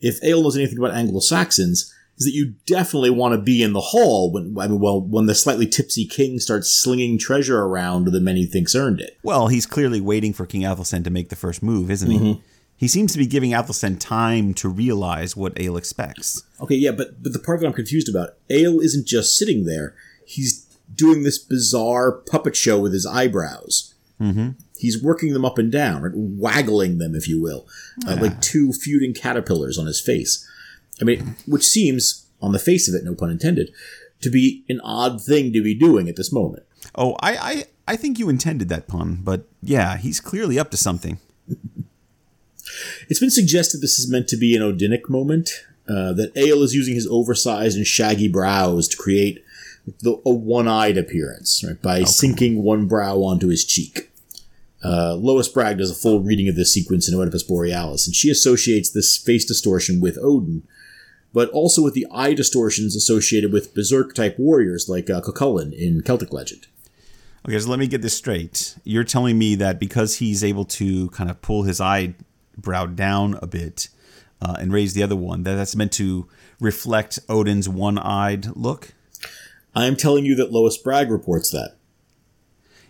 If 0.00 0.22
Egil 0.22 0.42
knows 0.42 0.56
anything 0.56 0.78
about 0.78 0.94
Anglo-Saxons, 0.94 1.92
is 2.18 2.26
that 2.26 2.34
you 2.34 2.54
definitely 2.66 3.10
want 3.10 3.32
to 3.32 3.40
be 3.40 3.62
in 3.62 3.72
the 3.72 3.80
hall 3.80 4.32
when, 4.32 4.56
I 4.58 4.66
mean, 4.66 4.80
well, 4.80 5.00
when 5.00 5.26
the 5.26 5.34
slightly 5.34 5.66
tipsy 5.66 6.04
king 6.04 6.38
starts 6.38 6.70
slinging 6.70 7.18
treasure 7.18 7.60
around 7.60 8.06
that 8.08 8.20
many 8.20 8.44
thinks 8.44 8.74
earned 8.74 9.00
it. 9.00 9.16
Well, 9.22 9.48
he's 9.48 9.66
clearly 9.66 10.00
waiting 10.00 10.32
for 10.32 10.44
King 10.44 10.64
Athelstan 10.64 11.04
to 11.04 11.10
make 11.10 11.28
the 11.28 11.36
first 11.36 11.62
move, 11.62 11.90
isn't 11.90 12.10
he? 12.10 12.42
He 12.78 12.86
seems 12.86 13.12
to 13.12 13.18
be 13.18 13.26
giving 13.26 13.52
Athelstan 13.52 13.98
time 13.98 14.54
to 14.54 14.68
realize 14.68 15.36
what 15.36 15.58
Egil 15.58 15.76
expects. 15.76 16.44
Okay, 16.60 16.76
yeah, 16.76 16.92
but 16.92 17.20
but 17.20 17.32
the 17.32 17.40
part 17.40 17.58
that 17.58 17.66
I'm 17.66 17.72
confused 17.72 18.08
about, 18.08 18.34
Egil 18.48 18.78
isn't 18.78 19.04
just 19.04 19.36
sitting 19.36 19.64
there; 19.64 19.96
he's 20.24 20.64
doing 20.94 21.24
this 21.24 21.38
bizarre 21.38 22.12
puppet 22.12 22.54
show 22.54 22.78
with 22.78 22.92
his 22.92 23.04
eyebrows. 23.04 23.94
Mm-hmm. 24.20 24.50
He's 24.78 25.02
working 25.02 25.32
them 25.32 25.44
up 25.44 25.58
and 25.58 25.72
down, 25.72 26.02
right? 26.02 26.12
waggling 26.14 26.98
them, 26.98 27.16
if 27.16 27.28
you 27.28 27.42
will, 27.42 27.66
uh, 28.06 28.16
like 28.20 28.40
two 28.40 28.72
feuding 28.72 29.12
caterpillars 29.12 29.76
on 29.76 29.86
his 29.86 30.00
face. 30.00 30.47
I 31.00 31.04
mean, 31.04 31.36
which 31.46 31.64
seems, 31.64 32.26
on 32.40 32.52
the 32.52 32.58
face 32.58 32.88
of 32.88 32.94
it, 32.94 33.04
no 33.04 33.14
pun 33.14 33.30
intended, 33.30 33.72
to 34.20 34.30
be 34.30 34.64
an 34.68 34.80
odd 34.82 35.22
thing 35.22 35.52
to 35.52 35.62
be 35.62 35.74
doing 35.74 36.08
at 36.08 36.16
this 36.16 36.32
moment. 36.32 36.64
Oh, 36.94 37.16
I, 37.20 37.36
I, 37.36 37.64
I 37.86 37.96
think 37.96 38.18
you 38.18 38.28
intended 38.28 38.68
that 38.68 38.88
pun, 38.88 39.20
but 39.22 39.46
yeah, 39.62 39.96
he's 39.96 40.20
clearly 40.20 40.58
up 40.58 40.70
to 40.72 40.76
something. 40.76 41.18
It's 43.08 43.20
been 43.20 43.30
suggested 43.30 43.80
this 43.80 43.98
is 43.98 44.10
meant 44.10 44.28
to 44.28 44.36
be 44.36 44.56
an 44.56 44.62
Odinic 44.62 45.08
moment, 45.08 45.50
uh, 45.88 46.12
that 46.14 46.32
Egil 46.36 46.62
is 46.62 46.74
using 46.74 46.94
his 46.94 47.06
oversized 47.06 47.76
and 47.76 47.86
shaggy 47.86 48.28
brows 48.28 48.88
to 48.88 48.96
create 48.96 49.44
the, 50.02 50.20
a 50.26 50.30
one-eyed 50.30 50.98
appearance, 50.98 51.64
right, 51.66 51.80
by 51.80 52.02
sinking 52.04 52.62
one 52.62 52.86
brow 52.86 53.18
onto 53.22 53.48
his 53.48 53.64
cheek. 53.64 54.10
Uh, 54.84 55.14
Lois 55.14 55.48
Bragg 55.48 55.78
does 55.78 55.90
a 55.90 55.94
full 55.94 56.20
reading 56.20 56.48
of 56.48 56.56
this 56.56 56.72
sequence 56.72 57.08
in 57.08 57.18
Oedipus 57.18 57.42
Borealis, 57.42 58.06
and 58.06 58.14
she 58.14 58.30
associates 58.30 58.90
this 58.90 59.16
face 59.16 59.44
distortion 59.44 60.00
with 60.00 60.18
Odin, 60.20 60.62
but 61.32 61.48
also 61.50 61.82
with 61.82 61.94
the 61.94 62.06
eye 62.12 62.34
distortions 62.34 62.96
associated 62.96 63.52
with 63.52 63.74
berserk-type 63.74 64.38
warriors 64.38 64.88
like 64.88 65.08
uh, 65.10 65.20
Cuchulainn 65.20 65.72
in 65.72 66.00
Celtic 66.02 66.32
legend. 66.32 66.66
Okay, 67.46 67.58
so 67.58 67.68
let 67.70 67.78
me 67.78 67.86
get 67.86 68.02
this 68.02 68.16
straight. 68.16 68.76
You're 68.84 69.04
telling 69.04 69.38
me 69.38 69.54
that 69.56 69.78
because 69.78 70.16
he's 70.16 70.42
able 70.42 70.64
to 70.66 71.08
kind 71.10 71.30
of 71.30 71.40
pull 71.40 71.62
his 71.62 71.80
eyebrow 71.80 72.86
down 72.86 73.38
a 73.40 73.46
bit 73.46 73.88
uh, 74.42 74.56
and 74.58 74.72
raise 74.72 74.94
the 74.94 75.02
other 75.02 75.16
one, 75.16 75.42
that 75.44 75.54
that's 75.54 75.76
meant 75.76 75.92
to 75.92 76.28
reflect 76.60 77.18
Odin's 77.28 77.68
one-eyed 77.68 78.56
look? 78.56 78.94
I 79.74 79.86
am 79.86 79.96
telling 79.96 80.24
you 80.24 80.34
that 80.36 80.50
Lois 80.52 80.76
Bragg 80.76 81.10
reports 81.10 81.50
that. 81.52 81.76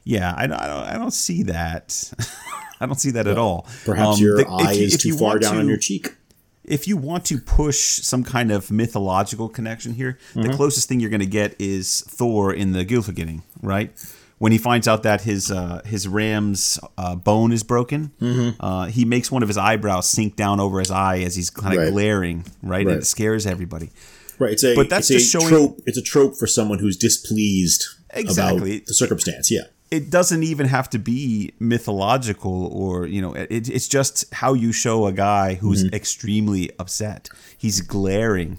Yeah, 0.04 0.32
I, 0.34 0.44
I 0.44 0.46
don't, 0.46 0.60
I 0.60 0.94
don't 0.96 1.10
see 1.12 1.42
that. 1.44 2.12
I 2.80 2.86
don't 2.86 2.98
see 2.98 3.10
that 3.10 3.26
at 3.26 3.36
all. 3.36 3.66
Perhaps 3.84 4.16
Um, 4.18 4.22
your 4.24 4.36
the- 4.38 4.48
eye 4.48 4.72
if 4.72 4.78
is 4.80 4.94
if 4.94 5.00
too 5.02 5.16
far 5.18 5.38
down 5.38 5.58
on 5.58 5.68
your 5.68 5.76
cheek. 5.76 6.14
If 6.68 6.86
you 6.88 6.96
want 6.96 7.24
to 7.26 7.38
push 7.38 7.78
some 8.02 8.22
kind 8.24 8.50
of 8.52 8.70
mythological 8.70 9.48
connection 9.48 9.94
here, 9.94 10.18
Mm-hmm. 10.34 10.42
the 10.42 10.52
closest 10.54 10.88
thing 10.88 11.00
you're 11.00 11.10
going 11.10 11.20
to 11.20 11.26
get 11.26 11.54
is 11.58 12.02
Thor 12.08 12.52
in 12.52 12.72
the 12.72 12.84
Gylfaginning, 12.84 13.42
right? 13.62 13.90
When 14.38 14.52
he 14.52 14.58
finds 14.58 14.86
out 14.86 15.02
that 15.02 15.22
his 15.22 15.50
uh, 15.50 15.82
his 15.84 16.06
ram's 16.06 16.78
uh, 16.96 17.16
bone 17.16 17.50
is 17.52 17.64
broken, 17.64 18.12
Mm-hmm. 18.20 18.64
uh, 18.64 18.86
he 18.86 19.04
makes 19.04 19.32
one 19.32 19.42
of 19.42 19.48
his 19.48 19.58
eyebrows 19.58 20.06
sink 20.08 20.36
down 20.36 20.60
over 20.60 20.78
his 20.78 20.90
eye 20.92 21.18
as 21.20 21.34
he's 21.34 21.50
kind 21.50 21.74
of 21.74 21.80
Right. 21.82 21.90
glaring, 21.92 22.44
right? 22.62 22.86
And 22.86 22.98
it 22.98 23.06
scares 23.06 23.46
everybody. 23.46 23.90
Right, 24.38 24.52
it's 24.52 24.62
a 24.62 24.76
But 24.76 24.88
that's 24.88 25.10
it's 25.10 25.24
just 25.24 25.34
a 25.34 25.38
showing- 25.40 25.48
trope. 25.52 25.80
It's 25.86 25.98
a 25.98 26.02
trope 26.02 26.36
for 26.38 26.46
someone 26.46 26.78
who's 26.78 26.96
displeased 26.96 27.84
Exactly. 28.14 28.76
about 28.76 28.86
the 28.86 28.94
circumstance. 28.94 29.50
Yeah, 29.50 29.62
it 29.90 30.10
doesn't 30.10 30.42
even 30.42 30.66
have 30.66 30.90
to 30.90 30.98
be 30.98 31.52
mythological 31.58 32.66
or 32.72 33.06
you 33.06 33.20
know 33.22 33.32
it, 33.34 33.68
it's 33.68 33.88
just 33.88 34.32
how 34.34 34.52
you 34.54 34.72
show 34.72 35.06
a 35.06 35.12
guy 35.12 35.54
who's 35.54 35.84
Mm-hmm. 35.84 35.94
extremely 35.94 36.70
upset 36.78 37.28
he's 37.56 37.80
glaring 37.80 38.58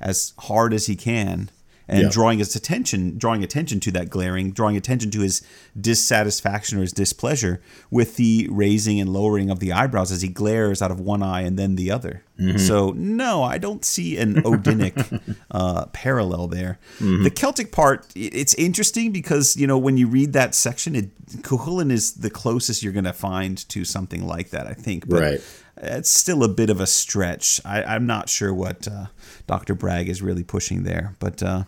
as 0.00 0.32
hard 0.38 0.72
as 0.72 0.86
he 0.86 0.96
can 0.96 1.50
and 1.90 2.02
Yeah. 2.04 2.08
drawing 2.10 2.38
his 2.38 2.54
attention 2.56 3.18
drawing 3.18 3.42
attention 3.44 3.80
to 3.80 3.90
that 3.92 4.08
glaring 4.08 4.52
drawing 4.52 4.76
attention 4.76 5.10
to 5.10 5.20
his 5.20 5.42
dissatisfaction 5.78 6.78
or 6.78 6.82
his 6.82 6.92
displeasure 6.92 7.60
with 7.90 8.16
the 8.16 8.48
raising 8.50 9.00
and 9.00 9.12
lowering 9.12 9.50
of 9.50 9.58
the 9.58 9.72
eyebrows 9.72 10.12
as 10.12 10.22
he 10.22 10.28
glares 10.28 10.80
out 10.80 10.90
of 10.90 11.00
one 11.00 11.22
eye 11.22 11.42
and 11.42 11.58
then 11.58 11.76
the 11.76 11.90
other 11.90 12.22
Mm-hmm. 12.40 12.56
so 12.56 12.94
no 12.96 13.42
i 13.42 13.58
don't 13.58 13.84
see 13.84 14.16
an 14.16 14.36
odinic 14.44 14.96
uh, 15.50 15.84
parallel 15.92 16.46
there 16.48 16.78
Mm-hmm. 16.98 17.24
the 17.24 17.30
celtic 17.30 17.70
part, 17.70 18.06
it's 18.14 18.54
interesting 18.54 19.12
because 19.12 19.56
you 19.58 19.66
know 19.66 19.76
when 19.76 19.98
you 19.98 20.06
read 20.08 20.32
that 20.32 20.54
section 20.54 20.94
it 20.96 21.10
Cuchulainn 21.42 21.90
is 21.92 22.14
the 22.14 22.30
closest 22.30 22.82
you're 22.82 22.94
going 22.94 23.04
to 23.04 23.12
find 23.12 23.58
to 23.68 23.84
something 23.84 24.26
like 24.26 24.50
that 24.50 24.66
i 24.66 24.72
think 24.72 25.06
but 25.06 25.20
Right. 25.20 25.40
It's 25.82 26.10
still 26.10 26.44
a 26.44 26.48
bit 26.48 26.70
of 26.70 26.80
a 26.80 26.86
stretch 26.86 27.60
I, 27.64 27.82
i'm 27.82 28.06
not 28.06 28.28
sure 28.28 28.52
what 28.52 28.86
uh, 28.86 29.06
dr 29.46 29.74
bragg 29.74 30.08
is 30.08 30.20
really 30.22 30.44
pushing 30.44 30.82
there 30.84 31.16
but 31.18 31.42
uh, 31.42 31.64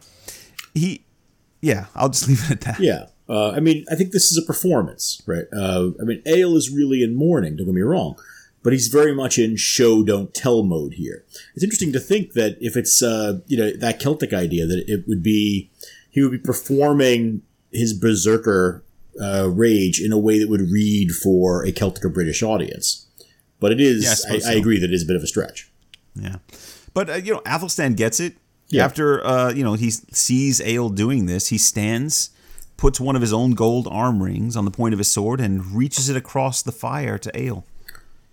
he 0.74 1.04
yeah 1.60 1.86
i'll 1.94 2.10
just 2.10 2.28
leave 2.28 2.44
it 2.44 2.50
at 2.50 2.60
that 2.62 2.80
yeah. 2.80 3.06
Uh, 3.28 3.52
I 3.52 3.60
mean, 3.60 3.84
I 3.90 3.94
think 3.94 4.12
this 4.12 4.30
is 4.30 4.36
a 4.36 4.46
performance, 4.46 5.22
right? 5.26 5.46
Uh, 5.56 5.90
I 6.00 6.04
mean, 6.04 6.22
Egil 6.26 6.56
is 6.56 6.70
really 6.70 7.02
in 7.02 7.16
mourning. 7.16 7.56
Don't 7.56 7.66
get 7.66 7.74
me 7.74 7.80
wrong, 7.80 8.16
but 8.62 8.72
he's 8.72 8.88
very 8.88 9.14
much 9.14 9.38
in 9.38 9.56
show 9.56 10.02
don't 10.02 10.34
tell 10.34 10.62
mode 10.62 10.94
here. 10.94 11.24
It's 11.54 11.64
interesting 11.64 11.92
to 11.92 12.00
think 12.00 12.32
that 12.32 12.58
if 12.60 12.76
it's 12.76 13.02
uh, 13.02 13.40
you 13.46 13.56
know 13.56 13.70
that 13.76 14.00
Celtic 14.00 14.32
idea 14.32 14.66
that 14.66 14.84
it 14.86 15.08
would 15.08 15.22
be 15.22 15.70
he 16.10 16.20
would 16.22 16.32
be 16.32 16.38
performing 16.38 17.42
his 17.70 17.94
berserker 17.94 18.84
uh, 19.20 19.48
rage 19.48 20.00
in 20.00 20.12
a 20.12 20.18
way 20.18 20.38
that 20.38 20.50
would 20.50 20.70
read 20.70 21.12
for 21.12 21.64
a 21.64 21.72
Celtic 21.72 22.04
or 22.04 22.10
British 22.10 22.42
audience. 22.42 23.01
But 23.62 23.70
it 23.70 23.80
is, 23.80 24.02
Yeah, 24.04 24.16
I 24.28 24.34
I, 24.34 24.36
I 24.36 24.40
so. 24.40 24.58
agree 24.58 24.78
that 24.80 24.90
it 24.90 24.92
is 24.92 25.04
a 25.04 25.06
bit 25.06 25.14
of 25.14 25.22
a 25.22 25.26
stretch. 25.28 25.70
Yeah, 26.16 26.36
but 26.92 27.08
uh, 27.08 27.14
you 27.14 27.32
know, 27.32 27.42
Athelstan 27.46 27.94
gets 27.94 28.18
it. 28.18 28.34
Yeah. 28.68 28.84
After 28.84 29.24
uh, 29.24 29.52
you 29.52 29.62
know 29.62 29.74
he 29.74 29.90
sees 29.90 30.60
Egil 30.60 30.90
doing 30.90 31.26
this, 31.26 31.48
he 31.48 31.58
stands, 31.58 32.30
puts 32.76 32.98
one 32.98 33.14
of 33.14 33.22
his 33.22 33.32
own 33.32 33.52
gold 33.52 33.86
arm 33.88 34.20
rings 34.20 34.56
on 34.56 34.64
the 34.64 34.72
point 34.72 34.94
of 34.94 34.98
his 34.98 35.08
sword, 35.08 35.40
and 35.40 35.64
reaches 35.74 36.08
it 36.08 36.16
across 36.16 36.60
the 36.60 36.72
fire 36.72 37.18
to 37.18 37.30
Egil. 37.38 37.64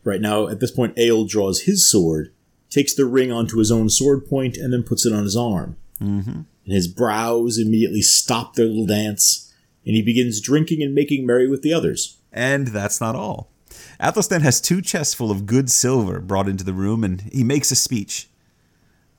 Right 0.03 0.19
now, 0.19 0.47
at 0.47 0.59
this 0.59 0.71
point, 0.71 0.97
Egil 0.97 1.25
draws 1.25 1.61
his 1.61 1.87
sword, 1.87 2.33
takes 2.71 2.95
the 2.95 3.05
ring 3.05 3.31
onto 3.31 3.59
his 3.59 3.71
own 3.71 3.89
sword 3.89 4.25
point, 4.25 4.57
and 4.57 4.73
then 4.73 4.81
puts 4.81 5.05
it 5.05 5.13
on 5.13 5.25
his 5.25 5.37
arm. 5.37 5.77
Mm-hmm. 6.01 6.41
And 6.65 6.73
his 6.73 6.87
brows 6.87 7.59
immediately 7.59 8.01
stop 8.01 8.55
their 8.55 8.65
little 8.65 8.87
dance, 8.87 9.53
and 9.85 9.95
he 9.95 10.01
begins 10.01 10.41
drinking 10.41 10.81
and 10.81 10.95
making 10.95 11.27
merry 11.27 11.47
with 11.47 11.61
the 11.61 11.73
others. 11.73 12.17
And 12.31 12.69
that's 12.69 12.99
not 12.99 13.15
all. 13.15 13.51
Athelstan 13.99 14.41
has 14.41 14.61
two 14.61 14.81
chests 14.81 15.13
full 15.13 15.29
of 15.29 15.45
good 15.45 15.69
silver 15.69 16.19
brought 16.19 16.47
into 16.47 16.63
the 16.63 16.73
room, 16.73 17.03
and 17.03 17.21
he 17.21 17.43
makes 17.43 17.71
a 17.71 17.75
speech. 17.75 18.29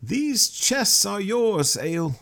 These 0.03 0.49
chests 0.49 1.05
are 1.05 1.21
yours, 1.21 1.77
Egil. 1.77 2.15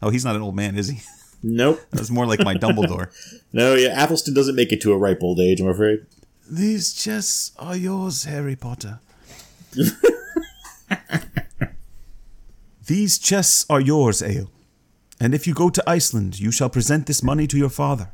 Oh, 0.00 0.08
he's 0.10 0.24
not 0.24 0.36
an 0.36 0.42
old 0.42 0.56
man, 0.56 0.76
is 0.76 0.88
he? 0.88 1.00
Nope. 1.42 1.80
That's 1.90 2.10
more 2.10 2.26
like 2.26 2.40
my 2.40 2.54
Dumbledore. 2.54 3.08
No, 3.52 3.74
yeah, 3.74 4.04
Athelstan 4.04 4.34
doesn't 4.34 4.54
make 4.54 4.72
it 4.72 4.82
to 4.82 4.92
a 4.92 4.98
ripe 4.98 5.22
old 5.22 5.40
age, 5.40 5.58
I'm 5.58 5.68
afraid. 5.68 6.04
These 6.48 6.92
chests 6.92 7.52
are 7.58 7.74
yours, 7.74 8.24
Harry 8.24 8.56
Potter. 8.56 9.00
These 12.86 13.18
chests 13.18 13.64
are 13.70 13.80
yours, 13.80 14.22
Egil. 14.22 14.50
And 15.18 15.34
if 15.34 15.46
you 15.46 15.54
go 15.54 15.70
to 15.70 15.82
Iceland, 15.88 16.38
you 16.38 16.50
shall 16.52 16.68
present 16.68 17.06
this 17.06 17.22
money 17.22 17.46
to 17.46 17.56
your 17.56 17.70
father, 17.70 18.10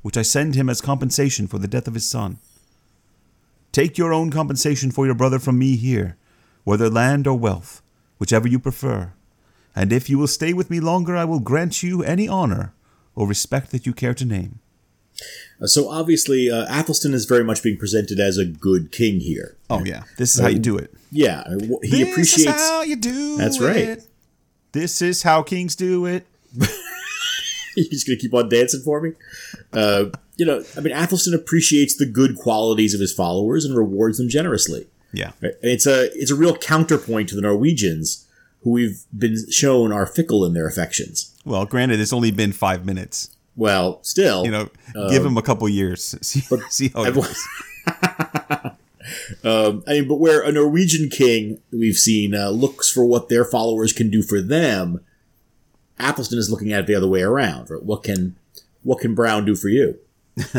which 0.00 0.16
I 0.16 0.22
send 0.22 0.54
him 0.54 0.70
as 0.70 0.80
compensation 0.80 1.46
for 1.46 1.58
the 1.58 1.68
death 1.68 1.86
of 1.86 1.94
his 1.94 2.08
son. 2.08 2.38
Take 3.72 3.98
your 3.98 4.12
own 4.12 4.30
compensation 4.30 4.90
for 4.90 5.06
your 5.06 5.14
brother 5.14 5.38
from 5.38 5.58
me 5.58 5.76
here, 5.76 6.16
whether 6.64 6.90
land 6.90 7.26
or 7.26 7.38
wealth, 7.38 7.82
whichever 8.18 8.48
you 8.48 8.58
prefer. 8.58 9.12
And 9.76 9.92
if 9.92 10.10
you 10.10 10.18
will 10.18 10.26
stay 10.26 10.52
with 10.52 10.70
me 10.70 10.80
longer, 10.80 11.16
I 11.16 11.24
will 11.24 11.38
grant 11.38 11.82
you 11.82 12.02
any 12.02 12.28
honor 12.28 12.74
or 13.14 13.26
respect 13.28 13.70
that 13.70 13.86
you 13.86 13.92
care 13.92 14.14
to 14.14 14.24
name. 14.24 14.58
Uh, 15.60 15.66
so 15.66 15.88
obviously, 15.88 16.50
uh, 16.50 16.66
Athelstan 16.66 17.12
is 17.12 17.26
very 17.26 17.44
much 17.44 17.62
being 17.62 17.76
presented 17.76 18.18
as 18.18 18.38
a 18.38 18.44
good 18.44 18.90
king 18.90 19.20
here. 19.20 19.56
Oh 19.68 19.84
yeah, 19.84 20.04
this 20.16 20.34
is 20.34 20.40
how 20.40 20.48
you 20.48 20.58
do 20.58 20.76
it. 20.78 20.92
Yeah, 21.12 21.40
uh, 21.40 21.58
he 21.82 22.04
this 22.04 22.12
appreciates. 22.12 22.60
is 22.60 22.70
how 22.70 22.82
you 22.82 22.96
do 22.96 23.36
That's 23.36 23.60
right. 23.60 23.76
it. 23.76 24.06
This 24.72 25.02
is 25.02 25.22
how 25.22 25.42
kings 25.42 25.76
do 25.76 26.06
it. 26.06 26.26
You're 27.76 27.90
just 27.90 28.06
gonna 28.06 28.18
keep 28.18 28.34
on 28.34 28.48
dancing 28.48 28.80
for 28.82 29.00
me. 29.00 29.12
Uh, 29.72 30.06
you 30.36 30.46
know, 30.46 30.64
I 30.76 30.80
mean, 30.80 30.94
Athelstan 30.94 31.34
appreciates 31.34 31.96
the 31.96 32.06
good 32.06 32.36
qualities 32.36 32.94
of 32.94 33.00
his 33.00 33.12
followers 33.12 33.64
and 33.64 33.76
rewards 33.76 34.18
them 34.18 34.28
generously. 34.28 34.86
Yeah. 35.12 35.32
Right? 35.42 35.52
It's 35.62 35.86
a 35.86 36.10
it's 36.18 36.30
a 36.30 36.34
real 36.34 36.56
counterpoint 36.56 37.28
to 37.30 37.34
the 37.34 37.42
Norwegians, 37.42 38.26
who 38.62 38.70
we've 38.70 39.04
been 39.16 39.36
shown 39.50 39.92
are 39.92 40.06
fickle 40.06 40.44
in 40.44 40.54
their 40.54 40.66
affections. 40.66 41.34
Well, 41.44 41.64
granted, 41.64 42.00
it's 42.00 42.12
only 42.12 42.30
been 42.30 42.52
five 42.52 42.84
minutes. 42.84 43.36
Well, 43.56 43.98
still, 44.02 44.44
You 44.44 44.50
know, 44.50 44.70
give 45.10 45.24
him 45.24 45.36
a 45.36 45.42
couple 45.42 45.68
years. 45.68 46.16
See, 46.22 46.40
see 46.70 46.88
how 46.88 47.04
it 47.04 47.14
goes. 47.14 47.46
um, 49.44 49.82
I 49.86 49.92
mean, 49.92 50.08
but 50.08 50.16
where 50.16 50.40
a 50.42 50.52
Norwegian 50.52 51.10
king 51.10 51.60
we've 51.72 51.96
seen 51.96 52.34
uh, 52.34 52.50
looks 52.50 52.90
for 52.90 53.04
what 53.04 53.28
their 53.28 53.44
followers 53.44 53.92
can 53.92 54.10
do 54.10 54.22
for 54.22 54.40
them, 54.40 55.04
Athelstan 56.00 56.38
is 56.38 56.50
looking 56.50 56.72
at 56.72 56.80
it 56.80 56.86
the 56.86 56.94
other 56.94 57.08
way 57.08 57.22
around. 57.22 57.70
Right? 57.70 57.82
What 57.82 58.02
can 58.02 58.36
what 58.82 59.00
can 59.00 59.14
Brown 59.14 59.44
do 59.44 59.54
for 59.54 59.68
you? 59.68 59.98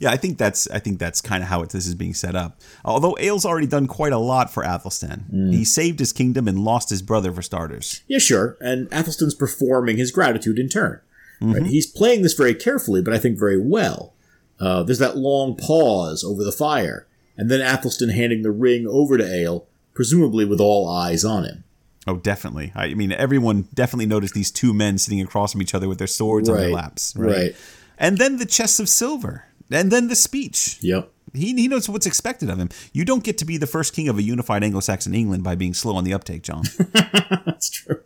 Yeah, 0.00 0.10
I 0.10 0.16
think 0.16 0.38
that's 0.38 0.68
I 0.70 0.78
think 0.78 0.98
that's 0.98 1.20
kind 1.20 1.42
of 1.42 1.48
how 1.48 1.62
it, 1.62 1.70
this 1.70 1.86
is 1.86 1.94
being 1.94 2.14
set 2.14 2.34
up. 2.34 2.60
Although 2.84 3.14
Egil's 3.14 3.46
already 3.46 3.66
done 3.66 3.86
quite 3.86 4.12
a 4.12 4.18
lot 4.18 4.52
for 4.52 4.64
Athelstan. 4.64 5.26
Mm. 5.32 5.54
He 5.54 5.64
saved 5.64 5.98
his 5.98 6.12
kingdom 6.12 6.48
and 6.48 6.64
lost 6.64 6.90
his 6.90 7.02
brother 7.02 7.32
for 7.32 7.42
starters. 7.42 8.02
Yeah, 8.08 8.18
sure. 8.18 8.56
And 8.60 8.92
Athelstan's 8.92 9.34
performing 9.34 9.96
his 9.96 10.10
gratitude 10.10 10.58
in 10.58 10.68
turn. 10.68 11.00
Right? 11.40 11.66
He's 11.66 11.86
playing 11.86 12.22
this 12.22 12.32
very 12.32 12.54
carefully, 12.54 13.02
but 13.02 13.12
I 13.12 13.18
think 13.18 13.38
very 13.38 13.60
well. 13.60 14.14
Uh, 14.58 14.82
there's 14.82 14.98
that 14.98 15.16
long 15.16 15.56
pause 15.56 16.24
over 16.24 16.42
the 16.42 16.52
fire, 16.52 17.06
and 17.36 17.50
then 17.50 17.60
Athelstan 17.60 18.10
handing 18.10 18.42
the 18.42 18.50
ring 18.50 18.86
over 18.88 19.18
to 19.18 19.24
Egil, 19.24 19.66
presumably 19.92 20.44
with 20.44 20.60
all 20.60 20.88
eyes 20.88 21.24
on 21.24 21.44
him. 21.44 21.64
Oh, 22.06 22.16
definitely. 22.16 22.72
I 22.74 22.94
mean, 22.94 23.12
everyone 23.12 23.68
definitely 23.72 24.06
noticed 24.06 24.34
these 24.34 24.50
two 24.50 24.74
men 24.74 24.98
sitting 24.98 25.20
across 25.20 25.52
from 25.52 25.62
each 25.62 25.74
other 25.74 25.88
with 25.88 25.98
their 25.98 26.06
swords 26.06 26.48
on 26.48 26.56
their 26.56 26.70
laps. 26.70 27.14
right. 27.16 27.36
right. 27.36 27.56
And 27.98 28.18
then 28.18 28.38
the 28.38 28.46
chests 28.46 28.80
of 28.80 28.88
silver. 28.88 29.46
And 29.70 29.90
then 29.90 30.08
the 30.08 30.16
speech. 30.16 30.78
Yep. 30.82 31.10
He, 31.32 31.54
he 31.54 31.68
knows 31.68 31.88
what's 31.88 32.06
expected 32.06 32.50
of 32.50 32.58
him. 32.58 32.68
You 32.92 33.04
don't 33.04 33.24
get 33.24 33.38
to 33.38 33.44
be 33.44 33.56
the 33.56 33.66
first 33.66 33.94
king 33.94 34.08
of 34.08 34.18
a 34.18 34.22
unified 34.22 34.62
Anglo-Saxon 34.62 35.14
England 35.14 35.42
by 35.42 35.54
being 35.54 35.74
slow 35.74 35.96
on 35.96 36.04
the 36.04 36.14
uptake, 36.14 36.42
John. 36.42 36.64
That's 36.92 37.70
true. 37.70 38.00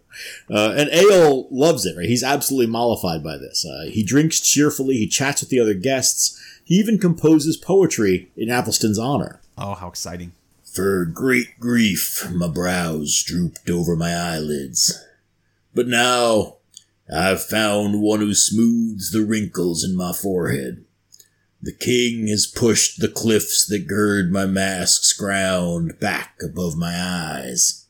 Uh, 0.50 0.74
and 0.76 0.88
Egil 0.90 1.48
loves 1.50 1.84
it, 1.84 1.96
right? 1.96 2.08
He's 2.08 2.22
absolutely 2.22 2.70
mollified 2.70 3.22
by 3.22 3.37
this. 3.37 3.66
Uh, 3.66 3.90
he 3.90 4.02
drinks 4.02 4.40
cheerfully, 4.40 4.96
he 4.96 5.06
chats 5.06 5.42
with 5.42 5.50
the 5.50 5.61
other 5.61 5.74
guests, 5.74 6.40
he 6.64 6.76
even 6.76 6.98
composes 6.98 7.56
poetry 7.56 8.30
in 8.37 8.50
Athelstan's 8.50 8.98
honor. 8.98 9.40
oh, 9.58 9.74
how 9.74 9.88
exciting. 9.88 10.32
For 10.78 11.04
great 11.04 11.58
grief, 11.58 12.30
my 12.30 12.46
brows 12.46 13.24
drooped 13.26 13.68
over 13.68 13.96
my 13.96 14.14
eyelids. 14.14 14.96
But 15.74 15.88
now 15.88 16.58
I've 17.12 17.42
found 17.42 18.00
one 18.00 18.20
who 18.20 18.32
smooths 18.32 19.10
the 19.10 19.24
wrinkles 19.24 19.82
in 19.82 19.96
my 19.96 20.12
forehead. 20.12 20.84
The 21.60 21.72
king 21.72 22.28
has 22.28 22.46
pushed 22.46 23.00
the 23.00 23.08
cliffs 23.08 23.66
that 23.66 23.88
gird 23.88 24.30
my 24.30 24.46
mask's 24.46 25.12
ground 25.12 25.98
back 25.98 26.36
above 26.44 26.76
my 26.76 26.94
eyes. 26.96 27.86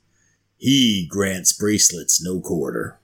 He 0.57 1.07
grants 1.11 1.53
bracelets 1.53 2.23
no 2.23 2.41
quarter. 2.41 2.99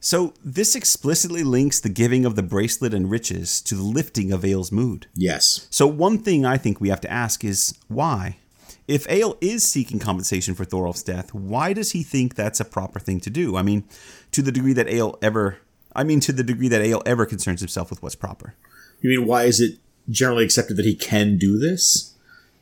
So 0.00 0.34
this 0.44 0.76
explicitly 0.76 1.42
links 1.42 1.80
the 1.80 1.88
giving 1.88 2.24
of 2.24 2.36
the 2.36 2.42
bracelet 2.42 2.94
and 2.94 3.10
riches 3.10 3.60
to 3.62 3.74
the 3.74 3.82
lifting 3.82 4.32
of 4.32 4.44
Egil's 4.44 4.70
mood. 4.70 5.08
Yes. 5.14 5.66
So 5.70 5.86
one 5.86 6.18
thing 6.18 6.46
I 6.46 6.56
think 6.56 6.80
we 6.80 6.88
have 6.88 7.00
to 7.02 7.10
ask 7.10 7.44
is 7.44 7.74
why? 7.88 8.38
If 8.86 9.10
Egil 9.10 9.36
is 9.40 9.64
seeking 9.64 9.98
compensation 9.98 10.54
for 10.54 10.64
Thorolf's 10.64 11.02
death, 11.02 11.34
why 11.34 11.72
does 11.72 11.92
he 11.92 12.02
think 12.02 12.34
that's 12.34 12.60
a 12.60 12.64
proper 12.64 12.98
thing 12.98 13.20
to 13.20 13.30
do? 13.30 13.56
I 13.56 13.62
mean, 13.62 13.84
to 14.32 14.40
the 14.40 14.52
degree 14.52 14.72
that 14.72 14.88
Egil 14.88 15.18
ever 15.20 15.58
I 15.94 16.04
mean 16.04 16.20
to 16.20 16.32
the 16.32 16.44
degree 16.44 16.68
that 16.68 16.82
Egil 16.82 17.02
ever 17.04 17.26
concerns 17.26 17.60
himself 17.60 17.90
with 17.90 18.02
what's 18.02 18.14
proper. 18.14 18.54
You 19.00 19.10
mean 19.10 19.26
why 19.26 19.44
is 19.44 19.60
it 19.60 19.78
generally 20.08 20.44
accepted 20.44 20.76
that 20.76 20.86
he 20.86 20.94
can 20.94 21.38
do 21.38 21.58
this? 21.58 22.14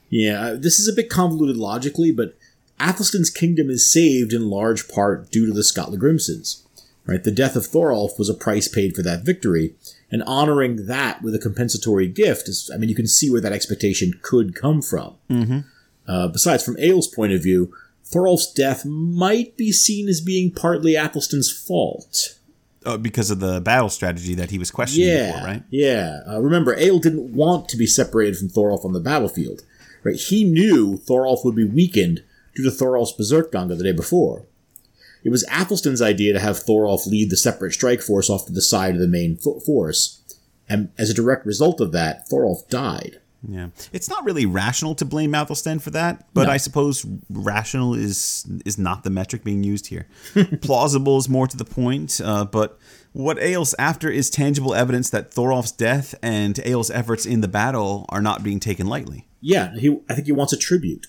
Yeah, 0.09 0.41
uh, 0.41 0.55
this 0.55 0.79
is 0.79 0.89
a 0.89 0.95
bit 0.95 1.11
convoluted 1.11 1.57
logically, 1.57 2.13
but 2.13 2.37
Athelstan's 2.79 3.31
kingdom 3.31 3.69
is 3.69 3.93
saved 3.93 4.33
in 4.33 4.49
large 4.49 4.89
part 4.89 5.31
due 5.31 5.47
to 5.47 5.53
the 5.53 5.63
Skallagrimssons. 5.63 6.63
Right, 7.07 7.23
the 7.23 7.31
death 7.31 7.55
of 7.55 7.63
Thorolf 7.65 8.19
was 8.19 8.29
a 8.29 8.35
price 8.35 8.67
paid 8.67 8.97
for 8.97 9.03
that 9.03 9.25
victory, 9.25 9.77
and 10.11 10.25
honoring 10.25 10.87
that 10.87 11.23
with 11.23 11.37
a 11.37 11.39
compensatory 11.39 12.09
gift 12.09 12.49
is, 12.49 12.69
I 12.75 12.79
mean, 12.79 12.89
you 12.89 12.97
can 12.97 13.07
see 13.07 13.31
where 13.31 13.41
that 13.41 13.53
expectation 13.53 14.19
could 14.23 14.57
come 14.57 14.83
from. 14.83 15.15
Mm-hmm. 15.31 15.59
Uh, 16.09 16.27
besides, 16.29 16.65
from 16.65 16.77
Egil's 16.79 17.07
point 17.07 17.33
of 17.33 17.43
view, 17.45 17.73
Thorolf's 18.05 18.53
death 18.53 18.85
might 18.85 19.57
be 19.57 19.71
seen 19.71 20.09
as 20.09 20.21
being 20.21 20.51
partly 20.51 20.97
Athelstan's 20.97 21.53
fault. 21.53 22.39
Uh, 22.85 22.97
because 22.97 23.31
of 23.31 23.39
the 23.39 23.61
battle 23.61 23.89
strategy 23.89 24.35
that 24.35 24.51
he 24.51 24.59
was 24.59 24.73
questioning 24.73 25.09
Yeah, 25.09 25.33
before, 25.33 25.47
right? 25.47 25.63
yeah. 25.71 26.21
Uh, 26.29 26.41
remember, 26.41 26.75
Egil 26.75 26.99
didn't 27.01 27.33
want 27.35 27.69
to 27.69 27.77
be 27.77 27.87
separated 27.87 28.37
from 28.37 28.49
Thorolf 28.49 28.85
on 28.85 28.93
the 28.93 29.01
battlefield. 29.01 29.63
Right? 30.03 30.17
He 30.17 30.43
knew 30.45 30.99
Thorolf 30.99 31.45
would 31.45 31.57
be 31.57 31.65
weakened 31.65 32.23
due 32.55 32.65
to 32.65 32.71
Thorolf's 32.71 33.13
Berserkganga 33.13 33.77
the 33.77 33.85
day 33.85 33.93
before. 33.93 34.47
It 35.27 35.31
was 35.31 35.45
Athelstan's 35.51 36.01
idea 36.01 36.33
to 36.35 36.39
have 36.39 36.57
Thorolf 36.57 37.05
lead 37.05 37.31
the 37.31 37.37
separate 37.37 37.73
strike 37.73 38.01
force 38.01 38.31
off 38.31 38.47
to 38.47 38.53
the 38.53 38.63
side 38.63 38.95
of 38.95 39.01
the 39.01 39.09
main 39.09 39.37
fo- 39.37 39.59
force, 39.59 40.23
and 40.69 40.91
as 40.97 41.11
a 41.11 41.15
direct 41.15 41.45
result 41.45 41.81
of 41.81 41.91
that, 41.91 42.29
Thorolf 42.29 42.69
died. 42.69 43.19
Yeah, 43.43 43.71
it's 43.93 44.09
not 44.09 44.25
really 44.25 44.47
rational 44.47 44.95
to 44.95 45.05
blame 45.05 45.35
Athelstan 45.35 45.81
for 45.81 45.91
that, 45.91 46.29
but 46.33 46.45
No. 46.47 46.53
I 46.53 46.59
suppose 46.59 47.05
rational 47.29 47.93
is 47.95 48.47
is 48.65 48.79
not 48.79 49.03
the 49.03 49.11
metric 49.11 49.43
being 49.43 49.65
used 49.65 49.89
here. 49.89 50.07
Plausible 50.61 51.19
is 51.19 51.29
more 51.29 51.49
to 51.49 51.57
the 51.57 51.65
point, 51.65 52.21
uh, 52.25 52.45
but 52.45 52.79
what 53.13 53.37
Egil's 53.39 53.75
after 53.81 54.09
is 54.09 54.31
tangible 54.31 54.75
evidence 54.75 55.11
that 55.11 55.33
Thorolf's 55.33 55.73
death 55.73 56.15
and 56.23 56.55
Egil's 56.61 56.91
efforts 56.91 57.27
in 57.27 57.41
the 57.41 57.49
battle 57.49 58.07
are 58.11 58.23
not 58.23 58.45
being 58.45 58.61
taken 58.61 58.87
lightly. 58.87 59.27
Yeah, 59.41 59.75
he. 59.77 59.99
I 60.09 60.15
think 60.15 60.27
he 60.27 60.33
wants 60.33 60.53
a 60.53 60.57
tribute. 60.57 61.09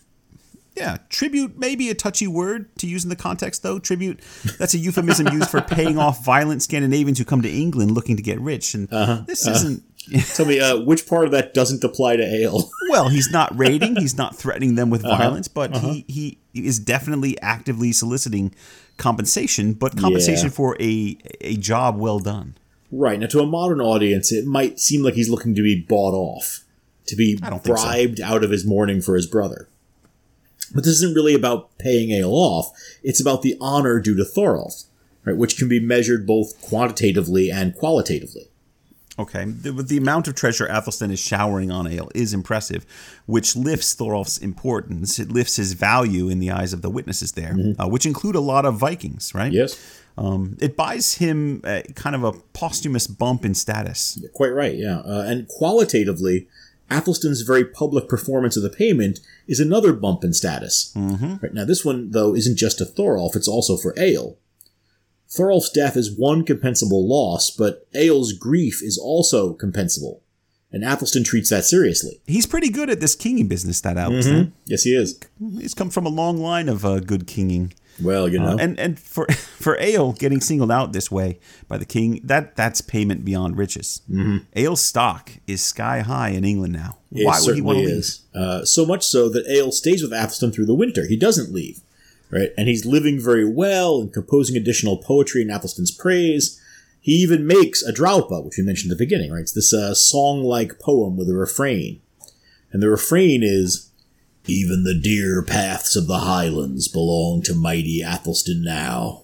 Yeah, 0.77 0.97
tribute 1.09 1.57
may 1.57 1.75
be 1.75 1.89
a 1.89 1.95
touchy 1.95 2.27
word 2.27 2.75
to 2.77 2.87
use 2.87 3.03
in 3.03 3.09
the 3.09 3.15
context, 3.15 3.63
though. 3.63 3.79
Tribute, 3.79 4.21
that's 4.59 4.73
a 4.73 4.77
euphemism 4.77 5.27
used 5.27 5.49
for 5.49 5.61
paying 5.61 5.97
off 5.97 6.23
violent 6.23 6.61
Scandinavians 6.61 7.17
who 7.17 7.25
come 7.25 7.41
to 7.41 7.49
England 7.49 7.91
looking 7.91 8.15
to 8.17 8.23
get 8.23 8.39
rich. 8.39 8.73
And 8.73 8.91
uh-huh, 8.91 9.23
this 9.25 9.45
uh-huh. 9.45 9.55
isn't. 9.55 9.83
Tell 10.35 10.45
me, 10.45 10.59
uh, 10.59 10.79
which 10.81 11.05
part 11.05 11.25
of 11.25 11.31
that 11.31 11.53
doesn't 11.53 11.83
apply 11.83 12.15
to 12.15 12.23
Egil? 12.23 12.69
Well, 12.89 13.09
he's 13.09 13.29
not 13.29 13.57
raiding. 13.57 13.97
He's 13.97 14.17
not 14.17 14.35
threatening 14.37 14.75
them 14.75 14.89
with 14.89 15.03
uh-huh, 15.03 15.17
violence, 15.17 15.49
but 15.49 15.75
he, 15.75 16.05
he 16.07 16.37
is 16.53 16.79
definitely 16.79 17.37
actively 17.41 17.91
soliciting 17.91 18.55
compensation, 18.97 19.73
but 19.73 19.97
compensation 19.97 20.45
Yeah. 20.45 20.51
for 20.51 20.77
a 20.79 21.17
a 21.41 21.57
job 21.57 21.97
well 21.97 22.19
done. 22.19 22.55
Right. 22.91 23.19
Now, 23.19 23.27
to 23.27 23.41
a 23.41 23.45
modern 23.45 23.81
audience, 23.81 24.31
it 24.31 24.45
might 24.45 24.79
seem 24.79 25.03
like 25.03 25.15
he's 25.15 25.29
looking 25.29 25.55
to 25.55 25.61
be 25.61 25.81
bought 25.81 26.13
off, 26.13 26.63
to 27.07 27.15
be 27.15 27.37
I 27.43 27.49
so. 27.49 27.59
bribed 27.59 28.21
out 28.21 28.43
of 28.43 28.51
his 28.51 28.65
mourning 28.65 29.01
for 29.01 29.15
his 29.15 29.27
brother. 29.27 29.67
But 30.73 30.83
this 30.83 30.93
isn't 30.95 31.15
really 31.15 31.33
about 31.33 31.77
paying 31.77 32.11
Egil 32.11 32.31
off. 32.33 32.71
It's 33.03 33.21
about 33.21 33.41
the 33.41 33.55
honor 33.61 33.99
due 33.99 34.15
to 34.15 34.23
Thorolf, 34.23 34.85
right, 35.25 35.37
which 35.37 35.57
can 35.57 35.67
be 35.69 35.79
measured 35.79 36.25
both 36.27 36.59
quantitatively 36.61 37.49
and 37.51 37.75
qualitatively. 37.75 38.49
Okay, 39.19 39.45
the, 39.45 39.71
the 39.71 39.97
amount 39.97 40.27
of 40.27 40.35
treasure 40.35 40.67
Athelstan 40.67 41.09
is 41.09 41.19
showering 41.19 41.71
on 41.71 41.87
Egil 41.87 42.11
is 42.13 42.33
impressive, 42.35 42.85
which 43.25 43.55
lifts 43.55 43.95
Thorolf's 43.95 44.37
importance. 44.37 45.17
It 45.17 45.31
lifts 45.31 45.55
his 45.55 45.73
value 45.73 46.29
in 46.29 46.37
the 46.39 46.51
eyes 46.51 46.71
of 46.71 46.83
the 46.83 46.89
witnesses 46.91 47.31
there, 47.31 47.55
uh, 47.79 47.87
which 47.87 48.05
include 48.05 48.35
a 48.35 48.39
lot 48.39 48.63
of 48.65 48.75
Vikings, 48.75 49.33
right? 49.33 49.51
Yes, 49.51 49.75
Um, 50.19 50.57
it 50.59 50.75
buys 50.75 51.15
him 51.15 51.61
uh, 51.63 51.81
kind 51.95 52.15
of 52.15 52.23
a 52.23 52.31
posthumous 52.53 53.07
bump 53.07 53.43
in 53.45 53.53
status. 53.55 54.19
quite 54.33 54.53
right. 54.53 54.75
Yeah, 54.75 54.99
uh, 54.99 55.23
and 55.27 55.47
qualitatively, 55.47 56.47
Athelstan's 56.89 57.41
very 57.41 57.65
public 57.65 58.07
performance 58.07 58.55
of 58.55 58.63
the 58.63 58.69
payment 58.69 59.19
is 59.47 59.59
another 59.59 59.93
bump 59.93 60.23
in 60.23 60.33
status. 60.33 60.93
Mm-hmm. 60.95 61.35
Right 61.41 61.53
now, 61.53 61.65
this 61.65 61.83
one 61.83 62.11
though 62.11 62.35
isn't 62.35 62.57
just 62.57 62.77
to 62.79 62.85
Thorolf; 62.85 63.35
it's 63.35 63.47
also 63.47 63.77
for 63.77 63.93
Egil. 63.97 64.37
Thorolf's 65.29 65.69
death 65.69 65.97
is 65.97 66.17
one 66.17 66.45
compensable 66.45 67.05
loss, 67.07 67.51
but 67.51 67.87
Egil's 67.93 68.31
grief 68.31 68.81
is 68.81 68.97
also 68.97 69.53
compensable, 69.53 70.21
and 70.71 70.83
Athelstan 70.83 71.25
treats 71.25 71.49
that 71.49 71.65
seriously. 71.65 72.21
He's 72.25 72.45
pretty 72.45 72.69
good 72.69 72.89
at 72.89 73.01
this 73.01 73.15
kinging 73.15 73.47
business, 73.47 73.81
that 73.81 73.97
Athelstan. 73.97 74.53
Yes, 74.65 74.83
he 74.83 74.95
is. 74.95 75.19
He's 75.59 75.73
come 75.73 75.89
from 75.89 76.05
a 76.05 76.09
long 76.09 76.37
line 76.37 76.69
of 76.69 76.85
uh, 76.85 76.99
good 76.99 77.27
kinging. 77.27 77.73
Well, 78.01 78.29
you 78.29 78.39
know, 78.39 78.49
Uh, 78.53 78.57
and 78.59 78.79
and 78.79 78.99
for 78.99 79.27
for 79.31 79.77
Egil 79.79 80.13
getting 80.13 80.41
singled 80.41 80.71
out 80.71 80.93
this 80.93 81.09
way 81.11 81.39
by 81.67 81.77
the 81.77 81.85
king, 81.85 82.21
that 82.23 82.55
that's 82.55 82.81
payment 82.81 83.25
beyond 83.25 83.57
riches. 83.57 84.01
Mm-hmm. 84.09 84.37
Egil's 84.55 84.83
stock 84.83 85.31
is 85.47 85.61
sky 85.63 86.01
high 86.01 86.29
in 86.29 86.43
England 86.43 86.73
now. 86.73 86.97
it 87.11 87.25
Why 87.25 87.39
would 87.41 87.55
he 87.55 87.61
want 87.61 87.79
to 87.79 87.85
leave? 87.85 88.15
Uh, 88.35 88.65
so 88.65 88.85
much 88.85 89.03
so 89.05 89.29
that 89.29 89.47
Egil 89.47 89.71
stays 89.71 90.01
with 90.03 90.13
Athelstan 90.13 90.51
through 90.51 90.67
the 90.67 90.75
winter. 90.75 91.07
He 91.07 91.17
doesn't 91.17 91.51
leave, 91.51 91.81
right? 92.29 92.49
And 92.57 92.67
he's 92.67 92.85
living 92.85 93.19
very 93.19 93.45
well 93.49 94.01
and 94.01 94.13
composing 94.13 94.55
additional 94.55 94.97
poetry 94.97 95.41
in 95.41 95.49
Athelstan's 95.49 95.91
praise. 95.91 96.61
He 97.01 97.13
even 97.13 97.47
makes 97.47 97.81
a 97.81 97.93
drapa, 97.93 98.41
which 98.41 98.57
we 98.57 98.63
mentioned 98.63 98.91
at 98.91 98.97
the 98.97 99.05
beginning, 99.05 99.31
right? 99.31 99.41
It's 99.41 99.53
this 99.53 99.73
uh, 99.73 99.93
song-like 99.93 100.79
poem 100.79 101.15
with 101.15 101.29
a 101.29 101.33
refrain, 101.35 102.01
and 102.71 102.81
the 102.81 102.89
refrain 102.89 103.41
is. 103.43 103.86
Even 104.47 104.83
the 104.83 104.99
dear 104.99 105.41
paths 105.43 105.95
of 105.95 106.07
the 106.07 106.19
highlands 106.19 106.87
belong 106.87 107.41
to 107.43 107.53
mighty 107.53 108.01
Athelstan 108.01 108.63
now. 108.63 109.23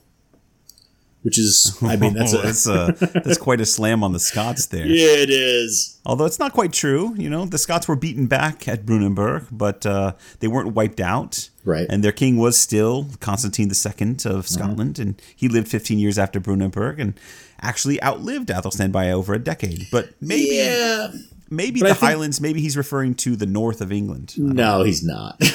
Which 1.21 1.39
is, 1.39 1.77
I 1.81 1.95
mean, 1.95 2.13
that's 2.13 2.33
a, 2.33 2.37
that's 2.37 2.67
a 2.67 2.95
that's 3.13 3.37
quite 3.37 3.61
a 3.61 3.65
slam 3.65 4.03
on 4.03 4.11
the 4.11 4.19
Scots 4.19 4.65
there. 4.65 4.85
yeah, 4.87 5.15
it 5.15 5.29
is. 5.29 5.97
Although 6.05 6.25
it's 6.25 6.39
not 6.39 6.51
quite 6.51 6.73
true. 6.73 7.15
You 7.17 7.29
know, 7.29 7.45
the 7.45 7.57
Scots 7.57 7.87
were 7.87 7.95
beaten 7.95 8.27
back 8.27 8.67
at 8.67 8.85
Brunanburh, 8.85 9.47
but 9.49 9.85
uh, 9.85 10.15
they 10.41 10.49
weren't 10.49 10.73
wiped 10.73 10.99
out. 10.99 11.49
Right. 11.63 11.87
And 11.89 12.03
their 12.03 12.11
king 12.11 12.35
was 12.35 12.59
still 12.59 13.07
Constantine 13.21 13.71
II 13.71 14.15
of 14.25 14.49
Scotland, 14.49 14.99
and 14.99 15.21
he 15.33 15.47
lived 15.47 15.69
15 15.69 15.97
years 15.97 16.19
after 16.19 16.41
Brunanburh 16.41 16.99
and 16.99 17.13
actually 17.61 18.03
outlived 18.03 18.49
Athelstan 18.49 18.91
by 18.91 19.09
over 19.09 19.33
a 19.33 19.39
decade. 19.39 19.87
But 19.93 20.09
maybe 20.19 20.57
Yeah, 20.57 21.07
maybe 21.55 21.79
But 21.79 21.89
the 21.89 21.95
think- 21.95 22.09
Highlands, 22.11 22.41
maybe 22.41 22.61
he's 22.61 22.75
referring 22.77 23.15
to 23.15 23.35
the 23.35 23.45
north 23.45 23.81
of 23.81 23.91
England. 23.91 24.33
No, 24.37 24.83
he's 24.83 25.03
not. 25.03 25.41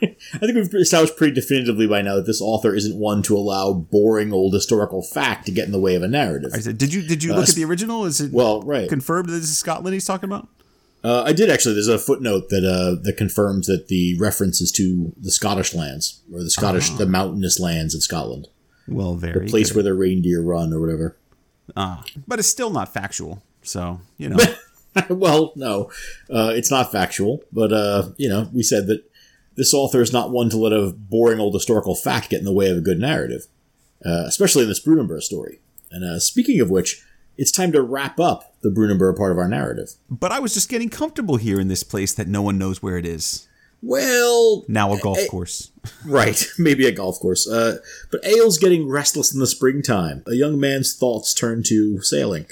I 0.00 0.38
think 0.38 0.54
we've 0.54 0.72
established 0.74 1.16
pretty 1.16 1.34
definitively 1.34 1.88
by 1.88 2.02
now 2.02 2.14
that 2.16 2.26
this 2.26 2.40
author 2.40 2.72
isn't 2.72 2.96
one 2.96 3.20
to 3.24 3.36
allow 3.36 3.72
boring 3.72 4.32
old 4.32 4.54
historical 4.54 5.02
fact 5.02 5.46
to 5.46 5.52
get 5.52 5.66
in 5.66 5.72
the 5.72 5.80
way 5.80 5.96
of 5.96 6.04
a 6.04 6.08
narrative. 6.08 6.52
I 6.54 6.58
said, 6.60 6.78
did 6.78 6.94
you 6.94 7.02
did 7.02 7.24
you 7.24 7.32
Uh, 7.32 7.38
look 7.40 7.48
at 7.48 7.54
the 7.56 7.64
original? 7.64 8.04
Is 8.04 8.20
it 8.20 8.30
Well, 8.32 8.62
right. 8.62 8.88
confirmed 8.88 9.28
that 9.28 9.32
this 9.32 9.50
is 9.50 9.58
Scotland 9.58 9.94
he's 9.94 10.04
talking 10.04 10.28
about? 10.28 10.46
Uh, 11.02 11.22
I 11.24 11.32
did 11.32 11.50
actually. 11.50 11.74
There's 11.74 11.88
a 11.88 11.98
footnote 11.98 12.48
that 12.50 12.64
uh, 12.64 13.00
that 13.02 13.16
confirms 13.16 13.66
that 13.66 13.88
the 13.88 14.16
reference 14.20 14.60
is 14.60 14.70
to 14.72 15.12
the 15.20 15.32
Scottish 15.32 15.74
lands 15.74 16.20
or 16.32 16.44
the 16.44 16.50
Scottish, 16.50 16.90
the 16.90 17.06
mountainous 17.06 17.58
lands 17.58 17.92
of 17.94 18.02
Scotland, 18.04 18.46
Well, 18.86 19.14
very 19.16 19.46
the 19.46 19.50
place 19.50 19.68
good. 19.70 19.76
where 19.76 19.82
the 19.84 19.94
reindeer 19.94 20.42
run 20.42 20.72
or 20.72 20.80
whatever. 20.80 21.16
Ah, 21.76 22.04
but 22.26 22.38
it's 22.38 22.48
still 22.48 22.70
not 22.70 22.92
factual. 22.94 23.42
So 23.62 24.00
you 24.16 24.28
know, 24.28 24.36
well, 25.10 25.52
no, 25.56 25.90
uh, 26.30 26.52
it's 26.54 26.70
not 26.70 26.92
factual, 26.92 27.42
but 27.52 27.72
uh, 27.72 28.10
you 28.16 28.28
know, 28.28 28.48
we 28.52 28.62
said 28.62 28.86
that 28.86 29.04
this 29.56 29.74
author 29.74 30.00
is 30.00 30.12
not 30.12 30.30
one 30.30 30.50
to 30.50 30.56
let 30.56 30.72
a 30.72 30.92
boring 30.92 31.40
old 31.40 31.54
historical 31.54 31.94
fact 31.94 32.30
get 32.30 32.38
in 32.38 32.44
the 32.44 32.52
way 32.52 32.70
of 32.70 32.78
a 32.78 32.82
good 32.82 32.98
narrative, 32.98 33.46
uh, 34.04 34.24
especially 34.26 34.62
in 34.62 34.68
this 34.68 34.84
Brunanburh 34.84 35.22
story. 35.22 35.60
And 35.90 36.04
uh, 36.04 36.18
speaking 36.20 36.60
of 36.60 36.70
which, 36.70 37.04
it's 37.36 37.52
time 37.52 37.72
to 37.72 37.82
wrap 37.82 38.18
up 38.20 38.54
the 38.62 38.68
Brunanburh 38.68 39.16
part 39.16 39.32
of 39.32 39.38
our 39.38 39.48
narrative. 39.48 39.94
But 40.10 40.32
I 40.32 40.40
was 40.40 40.54
just 40.54 40.68
getting 40.68 40.88
comfortable 40.88 41.36
here 41.36 41.60
in 41.60 41.68
this 41.68 41.82
place 41.82 42.14
that 42.14 42.28
no 42.28 42.42
one 42.42 42.58
knows 42.58 42.82
where 42.82 42.98
it 42.98 43.06
is. 43.06 43.48
Well, 43.80 44.64
Now 44.66 44.92
a 44.92 44.98
golf 44.98 45.20
course. 45.28 45.70
right, 46.04 46.44
maybe 46.58 46.86
a 46.86 46.92
golf 46.92 47.20
course. 47.20 47.48
Uh, 47.48 47.78
but 48.10 48.20
Egil's 48.24 48.58
getting 48.58 48.88
restless 48.88 49.32
in 49.32 49.38
the 49.38 49.46
springtime. 49.46 50.24
A 50.26 50.34
young 50.34 50.58
man's 50.58 50.96
thoughts 50.96 51.32
turn 51.32 51.62
to 51.64 52.00
sailing. 52.02 52.46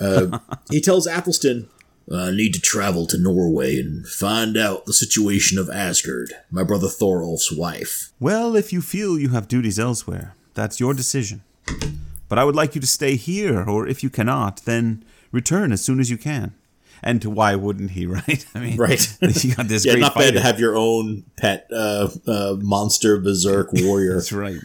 Uh, 0.00 0.38
he 0.70 0.80
tells 0.80 1.06
Athelstan, 1.06 1.68
I 2.12 2.30
need 2.32 2.52
to 2.54 2.60
travel 2.60 3.06
to 3.06 3.18
Norway 3.18 3.78
and 3.78 4.06
find 4.06 4.56
out 4.56 4.84
the 4.84 4.92
situation 4.92 5.58
of 5.58 5.70
Asgard, 5.70 6.32
my 6.50 6.62
brother 6.62 6.88
Thorolf's 6.88 7.50
wife. 7.50 8.12
Well, 8.20 8.56
if 8.56 8.72
you 8.72 8.82
feel 8.82 9.18
you 9.18 9.30
have 9.30 9.48
duties 9.48 9.78
elsewhere, 9.78 10.34
that's 10.52 10.80
your 10.80 10.92
decision. 10.92 11.42
But 12.28 12.38
I 12.38 12.44
would 12.44 12.56
like 12.56 12.74
you 12.74 12.80
to 12.80 12.86
stay 12.86 13.16
here, 13.16 13.68
or 13.68 13.86
if 13.86 14.02
you 14.02 14.10
cannot, 14.10 14.64
then 14.64 15.04
return 15.32 15.72
as 15.72 15.84
soon 15.84 16.00
as 16.00 16.10
you 16.10 16.18
can. 16.18 16.54
And 17.02 17.22
why 17.24 17.54
wouldn't 17.54 17.92
he, 17.92 18.06
right? 18.18 18.44
I 18.54 18.58
mean, 18.58 18.76
Right. 18.76 19.16
you 19.20 19.54
got 19.54 19.68
this 19.68 19.84
Yeah, 19.84 19.94
not 19.94 20.14
bad 20.14 20.34
to 20.34 20.40
have 20.40 20.58
your 20.60 20.76
own 20.76 21.24
pet 21.36 21.66
uh, 21.72 22.08
uh, 22.26 22.56
monster 22.60 23.18
berserk 23.18 23.70
warrior. 23.72 24.14
That's 24.16 24.32
right. 24.32 24.60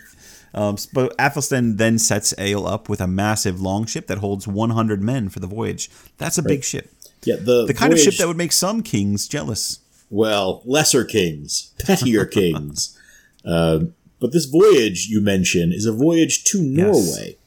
Um, 0.53 0.77
but 0.93 1.13
Athelstan 1.19 1.77
then 1.77 1.99
sets 1.99 2.33
Egil 2.39 2.67
up 2.67 2.89
with 2.89 3.01
a 3.01 3.07
massive 3.07 3.61
longship 3.61 4.07
that 4.07 4.17
holds 4.17 4.47
100 4.47 5.01
men 5.01 5.29
for 5.29 5.39
the 5.39 5.47
voyage. 5.47 5.89
That's 6.17 6.37
a 6.37 6.43
big 6.43 6.63
ship. 6.63 6.89
yeah, 7.23 7.35
the, 7.35 7.65
The 7.65 7.73
kind 7.73 7.93
of 7.93 7.99
ship 7.99 8.15
that 8.15 8.27
would 8.27 8.37
make 8.37 8.51
some 8.51 8.81
kings 8.81 9.27
jealous. 9.27 9.79
well, 10.09 10.61
lesser 10.65 11.05
kings, 11.05 11.71
pettier 11.79 12.25
kings. 12.39 12.97
Uh, 13.45 13.79
but 14.19 14.33
this 14.33 14.45
voyage 14.45 15.07
you 15.07 15.21
mention 15.21 15.71
is 15.71 15.85
a 15.85 15.93
voyage 15.93 16.43
to 16.45 16.61
Norway. 16.61 17.37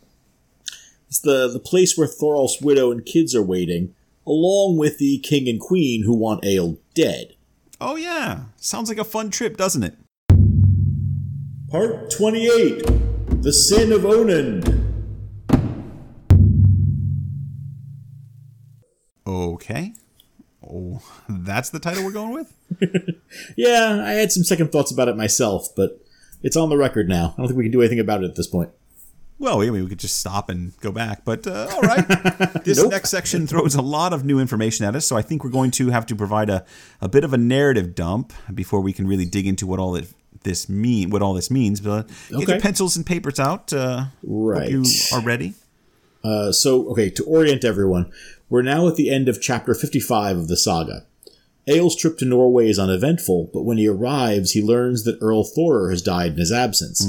It's 1.08 1.18
the, 1.18 1.48
the 1.52 1.58
place 1.60 1.98
where 1.98 2.06
Thorolf's 2.06 2.60
widow 2.62 2.90
and 2.90 3.04
kids 3.04 3.34
are 3.34 3.42
waiting, 3.42 3.94
along 4.26 4.78
with 4.78 4.98
the 4.98 5.18
king 5.18 5.48
and 5.48 5.60
queen 5.60 6.04
who 6.04 6.14
want 6.14 6.44
Egil 6.44 6.78
dead. 6.94 7.34
Oh, 7.80 7.96
yeah. 7.96 8.44
Sounds 8.56 8.88
like 8.88 8.98
a 8.98 9.04
fun 9.04 9.30
trip, 9.30 9.56
doesn't 9.56 9.82
it? 9.82 9.96
Part 11.72 12.10
28 12.10 13.40
The 13.42 13.50
Sin 13.50 13.92
of 13.92 14.02
Onund. 14.02 14.92
Okay. 19.26 19.94
Oh, 20.62 21.00
that's 21.30 21.70
the 21.70 21.78
title 21.78 22.04
we're 22.04 22.12
going 22.12 22.32
with? 22.32 22.52
Yeah, 23.56 24.02
I 24.04 24.12
had 24.12 24.30
some 24.30 24.44
second 24.44 24.70
thoughts 24.70 24.92
about 24.92 25.08
it 25.08 25.16
myself, 25.16 25.68
but 25.74 26.04
it's 26.42 26.58
on 26.58 26.68
the 26.68 26.76
record 26.76 27.08
now. 27.08 27.32
I 27.32 27.36
don't 27.38 27.46
think 27.46 27.56
we 27.56 27.64
can 27.64 27.72
do 27.72 27.80
anything 27.80 28.00
about 28.00 28.22
it 28.22 28.26
at 28.26 28.36
this 28.36 28.46
point. 28.46 28.68
Well, 29.38 29.62
I 29.62 29.70
mean, 29.70 29.82
we 29.84 29.88
could 29.88 29.98
just 29.98 30.18
stop 30.18 30.50
and 30.50 30.78
go 30.80 30.92
back, 30.92 31.24
but 31.24 31.46
uh, 31.46 31.68
all 31.72 31.80
right. 31.80 32.06
this 32.64 32.82
Nope. 32.82 32.90
next 32.90 33.08
section 33.08 33.46
throws 33.46 33.74
a 33.74 33.80
lot 33.80 34.12
of 34.12 34.26
new 34.26 34.38
information 34.38 34.84
at 34.84 34.94
us, 34.94 35.06
so 35.06 35.16
I 35.16 35.22
think 35.22 35.42
we're 35.42 35.50
going 35.50 35.70
to 35.72 35.88
have 35.88 36.04
to 36.06 36.14
provide 36.14 36.50
a, 36.50 36.66
a 37.00 37.08
bit 37.08 37.24
of 37.24 37.32
a 37.32 37.38
narrative 37.38 37.94
dump 37.94 38.34
before 38.52 38.80
we 38.82 38.92
can 38.92 39.06
really 39.08 39.24
dig 39.24 39.46
into 39.46 39.66
what 39.66 39.80
all 39.80 39.96
it, 39.96 40.12
this 40.44 40.68
mean, 40.68 41.10
what 41.10 41.22
all 41.22 41.34
this 41.34 41.50
means. 41.50 41.80
But 41.80 42.08
get 42.30 42.36
Okay. 42.42 42.52
your 42.52 42.60
pencils 42.60 42.96
and 42.96 43.04
papers 43.06 43.38
out. 43.40 43.72
Uh, 43.72 44.06
Right. 44.22 44.70
you 44.70 44.84
are 45.12 45.20
ready. 45.20 45.54
Uh, 46.24 46.52
so, 46.52 46.88
okay, 46.90 47.10
to 47.10 47.24
orient 47.24 47.64
everyone, 47.64 48.10
we're 48.48 48.62
now 48.62 48.86
at 48.88 48.96
the 48.96 49.10
end 49.10 49.28
of 49.28 49.40
chapter 49.40 49.74
55 49.74 50.36
of 50.38 50.48
the 50.48 50.56
saga. 50.56 51.04
Egil's 51.66 51.96
trip 51.96 52.18
to 52.18 52.24
Norway 52.24 52.68
is 52.68 52.78
uneventful, 52.78 53.50
but 53.52 53.62
when 53.62 53.78
he 53.78 53.86
arrives, 53.88 54.50
he 54.52 54.62
learns 54.62 55.04
that 55.04 55.18
Earl 55.20 55.44
Thorir 55.44 55.90
has 55.90 56.02
died 56.02 56.32
in 56.32 56.38
his 56.38 56.50
absence. 56.52 57.00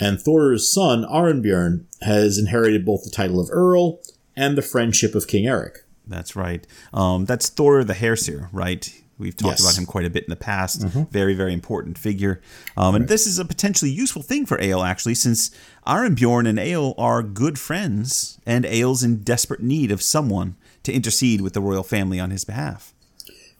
And 0.00 0.18
Thorir's 0.18 0.72
son, 0.72 1.04
Arnbjorn, 1.04 1.84
has 2.02 2.38
inherited 2.38 2.84
both 2.84 3.02
the 3.04 3.10
title 3.10 3.40
of 3.40 3.48
Earl 3.50 3.98
and 4.36 4.56
the 4.56 4.62
friendship 4.62 5.14
of 5.14 5.26
King 5.26 5.46
Eric. 5.46 5.78
That's 6.06 6.36
right. 6.36 6.66
Um, 6.94 7.24
that's 7.24 7.48
Thor 7.48 7.82
the 7.84 7.94
Hersir, 7.94 8.48
right? 8.52 8.90
We've 9.18 9.36
talked 9.36 9.58
Yes. 9.58 9.60
about 9.60 9.76
him 9.78 9.84
quite 9.86 10.04
a 10.04 10.10
bit 10.10 10.24
in 10.24 10.30
the 10.30 10.36
past. 10.36 10.80
Very, 11.10 11.34
very 11.34 11.52
important 11.52 11.98
figure. 11.98 12.40
Um, 12.76 12.94
and 12.94 13.08
this 13.08 13.26
is 13.26 13.38
a 13.38 13.44
potentially 13.44 13.90
useful 13.90 14.22
thing 14.22 14.46
for 14.46 14.60
Egil, 14.60 14.84
actually, 14.84 15.16
since 15.16 15.50
Arnbjorn 15.86 16.48
and 16.48 16.58
Egil 16.58 16.94
are 16.96 17.22
good 17.22 17.58
friends, 17.58 18.38
and 18.46 18.64
Egil's 18.64 19.02
in 19.02 19.22
desperate 19.24 19.60
need 19.60 19.90
of 19.90 20.02
someone 20.02 20.54
to 20.84 20.92
intercede 20.92 21.40
with 21.40 21.52
the 21.52 21.60
royal 21.60 21.82
family 21.82 22.20
on 22.20 22.30
his 22.30 22.44
behalf. 22.44 22.94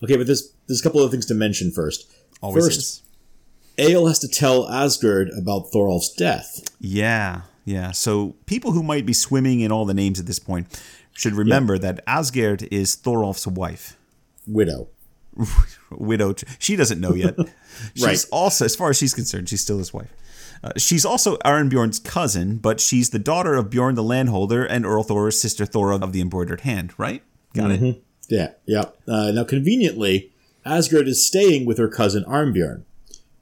Okay, 0.03 0.17
but 0.17 0.27
there's, 0.27 0.53
there's 0.69 0.81
a 0.81 0.83
couple 0.83 1.03
of 1.03 1.11
things 1.11 1.27
to 1.27 1.35
mention 1.35 1.73
first. 1.73 2.09
Always 2.41 2.65
first, 2.67 2.79
is. 2.79 3.03
Egil 3.79 4.07
has 4.07 4.21
to 4.21 4.29
tell 4.29 4.69
Asgard 4.69 5.29
about 5.37 5.71
Thorolf's 5.73 6.13
death. 6.13 6.61
Yeah, 6.81 7.43
yeah. 7.65 7.91
So 7.91 8.37
people 8.47 8.71
who 8.73 8.83
might 8.85 9.07
be 9.07 9.13
swimming 9.13 9.59
in 9.61 9.73
all 9.73 9.85
the 9.85 9.95
names 9.95 10.21
at 10.21 10.27
this 10.27 10.39
point 10.39 10.81
should 11.15 11.33
remember 11.35 11.79
that 11.79 12.01
Asgard 12.07 12.69
is 12.71 12.95
Thorolf's 12.95 13.47
wife. 13.47 13.97
Widow. 14.47 14.89
widow. 15.91 16.35
She 16.59 16.77
doesn't 16.77 17.01
know 17.01 17.15
yet. 17.15 17.37
she's 17.95 18.05
Right. 18.05 18.25
also, 18.33 18.65
as 18.65 18.77
far 18.77 18.91
as 18.91 18.99
she's 18.99 19.15
concerned, 19.15 19.49
she's 19.49 19.61
still 19.61 19.79
his 19.79 19.93
wife. 19.93 20.13
Uh, 20.63 20.73
she's 20.77 21.05
also 21.05 21.37
Arnbjorn's 21.39 22.01
cousin, 22.01 22.57
but 22.57 22.81
she's 22.81 23.11
the 23.11 23.19
daughter 23.21 23.55
of 23.55 23.71
Bjorn 23.71 23.95
the 23.95 24.03
Landholder 24.03 24.65
and 24.65 24.85
Earl 24.85 25.05
Thor's 25.05 25.41
sister 25.41 25.65
Thora 25.65 25.97
of 25.97 26.13
the 26.13 26.21
Embroidered 26.21 26.63
Hand, 26.63 26.93
right? 26.99 27.23
Got 27.55 27.71
it? 27.71 28.03
Yeah, 28.29 28.53
yeah. 28.67 28.87
Uh, 29.07 29.31
now, 29.31 29.45
conveniently, 29.45 30.33
Asgard 30.67 31.07
is 31.07 31.25
staying 31.25 31.65
with 31.65 31.79
her 31.79 31.89
cousin 31.89 32.25
Arnbjorn. 32.25 32.83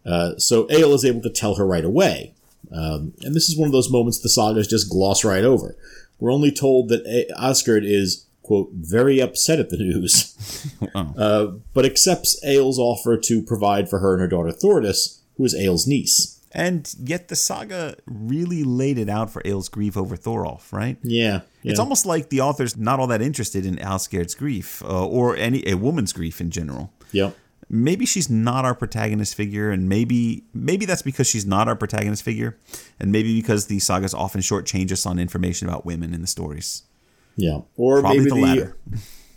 Uh, 0.05 0.37
so 0.37 0.67
Egil 0.71 0.93
is 0.95 1.05
able 1.05 1.23
to 1.23 1.31
tell 1.31 1.55
her 1.57 1.67
right 1.67 1.85
away. 1.85 2.35
Um, 2.71 3.15
and 3.23 3.35
this 3.35 3.49
is 3.49 3.57
one 3.57 3.67
of 3.67 3.73
those 3.73 3.91
moments 3.91 4.21
the 4.21 4.29
sagas 4.29 4.69
just 4.69 4.91
gloss 4.91 5.25
right 5.25 5.43
over. 5.45 5.75
We're 6.21 6.33
only 6.33 6.51
told 6.53 6.89
that 6.91 7.05
A- 7.07 7.31
Asgard 7.41 7.85
is, 7.85 8.26
quote, 8.47 8.71
very 8.73 9.21
upset 9.21 9.59
at 9.59 9.71
the 9.71 9.77
news, 9.77 10.73
uh, 10.95 11.47
but 11.75 11.85
accepts 11.85 12.39
Egil's 12.45 12.79
offer 12.79 13.19
to 13.19 13.43
provide 13.43 13.89
for 13.89 13.99
her 13.99 14.13
and 14.15 14.21
her 14.23 14.29
daughter 14.29 14.53
Thordis, 14.53 15.21
who 15.37 15.45
is 15.45 15.55
Egil's 15.55 15.87
niece. 15.87 16.41
And 16.53 16.95
yet 17.03 17.29
the 17.29 17.37
saga 17.37 17.97
really 18.07 18.65
laid 18.65 18.99
it 18.99 19.11
out 19.11 19.31
for 19.31 19.43
Egil's 19.43 19.69
grief 19.69 19.97
over 19.97 20.17
Thorolf, 20.17 20.73
right? 20.73 20.97
Yeah. 21.03 21.43
yeah. 21.63 21.71
It's 21.73 21.81
almost 21.81 22.07
like 22.07 22.31
the 22.31 22.41
author's 22.41 22.77
not 22.77 22.99
all 22.99 23.09
that 23.09 23.21
interested 23.21 23.67
in 23.67 23.79
Asgard's 23.79 24.35
grief, 24.35 24.83
uh, 24.83 25.07
or 25.07 25.37
any 25.37 25.63
a 25.69 25.75
woman's 25.77 26.15
grief 26.15 26.41
in 26.41 26.51
general. 26.51 26.93
Yep. 27.13 27.37
maybe 27.69 28.07
she's 28.07 28.31
not 28.31 28.65
our 28.65 28.75
protagonist 28.75 29.35
figure 29.35 29.71
and 29.71 29.89
maybe 29.89 30.45
maybe 30.55 30.87
that's 30.87 31.03
because 31.03 31.27
she's 31.27 31.47
not 31.47 31.69
our 31.69 31.77
protagonist 31.77 32.23
figure 32.23 32.57
and 33.01 33.11
maybe 33.13 33.35
because 33.41 33.67
the 33.67 33.79
sagas 33.79 34.15
often 34.15 34.41
shortchange 34.41 34.93
us 34.93 35.05
on 35.07 35.19
information 35.19 35.69
about 35.69 35.85
women 35.85 36.15
in 36.15 36.21
the 36.21 36.27
stories 36.27 36.83
Yeah. 37.37 37.61
Or 37.77 38.01
probably 38.01 38.19
maybe 38.21 38.31
the 38.31 38.37
latter 38.37 38.77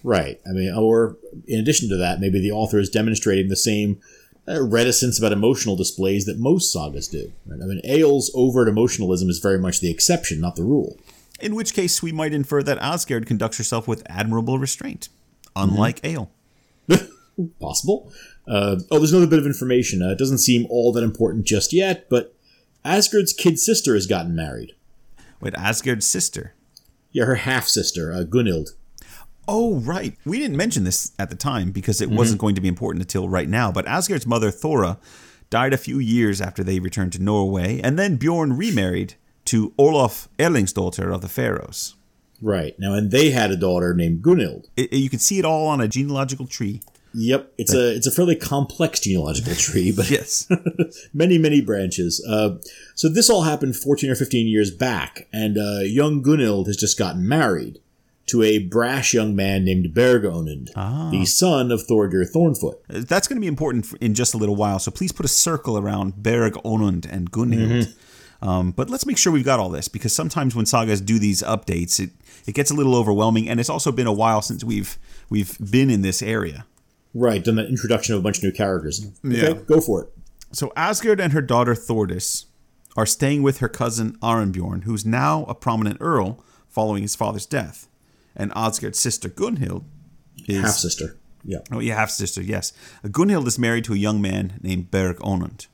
Right. 0.03 0.39
I 0.47 0.51
mean, 0.53 0.73
or 0.73 1.17
in 1.47 1.59
addition 1.59 1.89
to 1.89 1.97
that, 1.97 2.19
maybe 2.21 2.39
the 2.39 2.51
author 2.51 2.79
is 2.79 2.89
demonstrating 2.89 3.49
the 3.49 3.57
same 3.57 3.99
uh, 4.47 4.61
reticence 4.63 5.19
about 5.19 5.33
emotional 5.33 5.75
displays 5.75 6.25
that 6.25 6.39
most 6.39 6.71
sagas 6.71 7.07
do. 7.09 7.31
Right? 7.45 7.59
I 7.61 7.65
mean, 7.65 7.81
Egil's 7.83 8.31
overt 8.33 8.69
emotionalism 8.69 9.29
is 9.29 9.39
very 9.39 9.59
much 9.59 9.81
the 9.81 9.91
exception, 9.91 10.39
not 10.39 10.55
the 10.55 10.63
rule. 10.63 10.97
in 11.41 11.53
which 11.53 11.73
case 11.73 12.01
we 12.01 12.11
might 12.13 12.33
infer 12.33 12.63
that 12.63 12.77
Asgard 12.79 13.25
conducts 13.25 13.57
herself 13.57 13.87
with 13.87 14.03
admirable 14.07 14.57
restraint 14.57 15.09
unlike 15.55 15.99
Egil 16.05 16.31
Possible. 17.59 18.11
Uh, 18.47 18.77
oh, 18.91 18.97
there's 18.99 19.11
another 19.13 19.27
bit 19.29 19.39
of 19.39 19.45
information. 19.45 20.01
Uh, 20.01 20.09
it 20.09 20.17
doesn't 20.17 20.39
seem 20.39 20.65
all 20.69 20.91
that 20.93 21.03
important 21.03 21.45
just 21.45 21.71
yet, 21.73 22.09
but 22.09 22.33
Asgard's 22.83 23.31
kid 23.33 23.59
sister 23.59 23.93
has 23.93 24.07
gotten 24.07 24.35
married. 24.35 24.73
with 25.39 25.57
Asgard's 25.57 26.05
sister 26.07 26.53
Yeah, 27.11 27.25
her 27.25 27.35
half 27.35 27.67
sister, 27.67 28.11
uh, 28.13 28.23
Gunhild. 28.23 28.69
Oh, 29.47 29.79
right. 29.79 30.15
We 30.25 30.37
didn't 30.37 30.57
mention 30.57 30.83
this 30.83 31.11
at 31.17 31.31
the 31.31 31.35
time 31.35 31.71
because 31.71 32.01
it 32.01 32.09
wasn't 32.11 32.39
going 32.39 32.53
to 32.53 32.61
be 32.61 32.67
important 32.67 33.01
until 33.01 33.27
right 33.27 33.49
now. 33.49 33.71
But 33.71 33.87
Asgard's 33.87 34.27
mother, 34.27 34.51
Thora, 34.51 34.99
died 35.49 35.73
a 35.73 35.77
few 35.77 35.97
years 35.97 36.39
after 36.39 36.63
they 36.63 36.79
returned 36.79 37.13
to 37.13 37.21
Norway, 37.21 37.81
and 37.81 37.97
then 37.97 38.17
Bjorn 38.17 38.55
remarried 38.55 39.15
to 39.45 39.73
Olaf 39.79 40.29
Erlingsdottir 40.37 41.11
of 41.11 41.21
the 41.21 41.27
Faroes. 41.27 41.95
Right. 42.41 42.75
Now, 42.77 42.93
and 42.93 43.09
they 43.09 43.31
had 43.31 43.49
a 43.49 43.57
daughter 43.57 43.95
named 43.95 44.21
Gunhild. 44.21 44.67
It, 44.77 44.93
you 44.93 45.09
can 45.09 45.19
see 45.19 45.39
it 45.39 45.45
all 45.45 45.67
on 45.67 45.81
a 45.81 45.87
genealogical 45.87 46.45
tree. 46.45 46.81
Yep, 47.13 47.53
it's 47.57 47.73
a 47.73 47.95
it's 47.95 48.05
a 48.07 48.11
fairly 48.11 48.35
complex 48.35 48.99
genealogical 48.99 49.55
tree, 49.65 49.91
but 49.91 50.09
Yes. 50.09 50.47
many 51.13 51.37
many 51.37 51.61
branches. 51.61 52.23
Uh, 52.27 52.57
so 52.95 53.09
this 53.09 53.29
all 53.29 53.43
happened 53.43 53.75
fourteen 53.75 54.09
or 54.09 54.15
fifteen 54.15 54.47
years 54.47 54.69
back, 54.71 55.27
and 55.33 55.57
uh, 55.57 55.79
young 55.81 56.21
Gunhild 56.23 56.67
has 56.67 56.77
just 56.77 56.97
gotten 56.99 57.27
married 57.27 57.79
to 58.27 58.43
a 58.43 58.59
brash 58.59 59.11
young 59.11 59.35
man 59.35 59.65
named 59.65 59.91
Berg 59.91 60.21
Onund, 60.21 60.69
the 61.11 61.25
son 61.25 61.71
of 61.71 61.81
Thorgir 61.87 62.23
Thornfoot. 62.31 62.75
That's 62.87 63.27
going 63.27 63.37
to 63.37 63.41
be 63.41 63.47
important 63.47 63.87
in 64.01 64.13
just 64.13 64.35
a 64.35 64.37
little 64.37 64.55
while, 64.55 64.77
so 64.77 64.91
please 64.91 65.11
put 65.11 65.25
a 65.25 65.29
circle 65.29 65.79
around 65.79 66.21
Berg 66.21 66.53
Onund 66.63 67.11
and 67.11 67.31
Gunhild. 67.31 67.91
Um, 68.41 68.71
but 68.71 68.89
let's 68.89 69.05
make 69.07 69.17
sure 69.17 69.33
we've 69.33 69.43
got 69.43 69.59
all 69.59 69.69
this 69.69 69.87
because 69.87 70.13
sometimes 70.15 70.55
when 70.55 70.65
sagas 70.67 71.01
do 71.01 71.17
these 71.19 71.41
updates, 71.41 71.99
it, 71.99 72.11
it 72.45 72.53
gets 72.53 72.69
a 72.71 72.73
little 72.75 72.95
overwhelming, 72.95 73.49
and 73.49 73.59
it's 73.59 73.69
also 73.69 73.91
been 73.91 74.07
a 74.07 74.13
while 74.13 74.43
since 74.43 74.63
we've 74.63 74.97
we've 75.29 75.57
been 75.71 75.89
in 75.89 76.03
this 76.03 76.21
area. 76.21 76.65
Right, 77.13 77.43
done 77.43 77.55
the 77.55 77.67
introduction 77.67 78.13
of 78.15 78.19
a 78.19 78.23
bunch 78.23 78.37
of 78.37 78.43
new 78.43 78.51
characters. 78.51 79.05
Okay, 79.25 79.41
Yeah. 79.41 79.53
go 79.53 79.81
for 79.81 80.03
it. 80.03 80.13
So 80.51 80.71
Asgard 80.75 81.19
and 81.19 81.33
her 81.33 81.41
daughter 81.41 81.73
Thordis 81.75 82.45
are 82.97 83.05
staying 83.05 83.43
with 83.43 83.59
her 83.59 83.69
cousin 83.69 84.17
Arnbjorn, 84.21 84.83
who's 84.83 85.05
now 85.05 85.43
a 85.45 85.55
prominent 85.55 85.97
earl 86.01 86.43
following 86.67 87.01
his 87.01 87.15
father's 87.15 87.45
death. 87.45 87.87
And 88.35 88.51
Asgard's 88.55 88.99
sister 88.99 89.29
Gunhild 89.29 89.83
is 90.47 90.61
Half 90.61 90.71
sister. 90.75 91.17
Yeah. 91.43 91.59
oh 91.71 91.79
yeah 91.79 91.95
half 91.95 92.09
sister 92.09 92.41
yes. 92.41 92.73
Gunhild 93.05 93.47
is 93.47 93.57
married 93.57 93.85
to 93.85 93.93
a 93.93 93.97
young 93.97 94.21
man 94.21 94.59
named 94.61 94.91
Berg 94.91 95.17
Onund. 95.19 95.67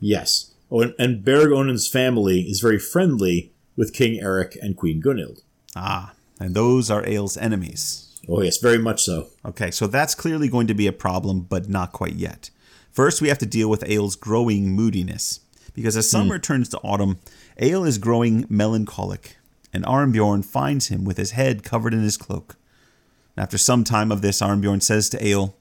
Yes. 0.00 0.52
Oh, 0.70 0.80
and, 0.82 0.94
and 0.98 1.24
Berg 1.24 1.50
Onund's 1.50 1.88
family 1.88 2.42
is 2.42 2.60
very 2.60 2.78
friendly 2.78 3.52
with 3.76 3.94
King 3.94 4.20
Eric 4.20 4.56
and 4.60 4.76
Queen 4.76 5.00
Gunhild. 5.02 5.40
Ah, 5.74 6.12
and 6.38 6.54
those 6.54 6.90
are 6.90 7.02
Egil's 7.02 7.36
enemies. 7.36 8.07
Oh, 8.28 8.42
yes, 8.42 8.58
very 8.58 8.78
much 8.78 9.02
so. 9.04 9.28
Okay, 9.44 9.70
so 9.70 9.86
that's 9.86 10.14
clearly 10.14 10.48
going 10.48 10.66
to 10.66 10.74
be 10.74 10.86
a 10.86 10.92
problem, 10.92 11.40
but 11.40 11.68
not 11.68 11.92
quite 11.92 12.14
yet. 12.14 12.50
First, 12.90 13.22
we 13.22 13.28
have 13.28 13.38
to 13.38 13.46
deal 13.46 13.70
with 13.70 13.84
Egil's 13.84 14.16
growing 14.16 14.70
moodiness. 14.70 15.40
Because 15.74 15.96
as 15.96 16.10
summer 16.10 16.36
hmm. 16.36 16.42
turns 16.42 16.68
to 16.70 16.78
autumn, 16.78 17.18
Egil 17.56 17.84
is 17.84 17.98
growing 17.98 18.44
melancholic, 18.48 19.36
and 19.72 19.84
Arnbjorn 19.84 20.44
finds 20.44 20.88
him 20.88 21.04
with 21.04 21.16
his 21.16 21.30
head 21.30 21.62
covered 21.62 21.94
in 21.94 22.02
his 22.02 22.16
cloak. 22.16 22.56
After 23.36 23.56
some 23.56 23.84
time 23.84 24.10
of 24.10 24.20
this, 24.20 24.42
Arnbjorn 24.42 24.82
says 24.82 25.08
to 25.10 25.24
Egil, 25.24 25.56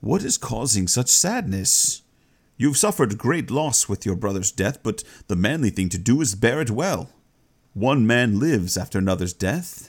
What 0.00 0.24
is 0.24 0.38
causing 0.38 0.88
such 0.88 1.08
sadness? 1.08 2.02
You've 2.56 2.78
suffered 2.78 3.18
great 3.18 3.50
loss 3.50 3.88
with 3.88 4.06
your 4.06 4.16
brother's 4.16 4.50
death, 4.50 4.82
but 4.82 5.04
the 5.26 5.36
manly 5.36 5.70
thing 5.70 5.90
to 5.90 5.98
do 5.98 6.20
is 6.22 6.34
bear 6.34 6.60
it 6.62 6.70
well. 6.70 7.10
One 7.74 8.06
man 8.06 8.40
lives 8.40 8.76
after 8.78 8.98
another's 8.98 9.34
death. 9.34 9.87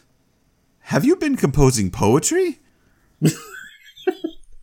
Have 0.89 1.05
you 1.05 1.15
been 1.15 1.35
composing 1.35 1.91
poetry? 1.91 2.59
I 3.23 3.29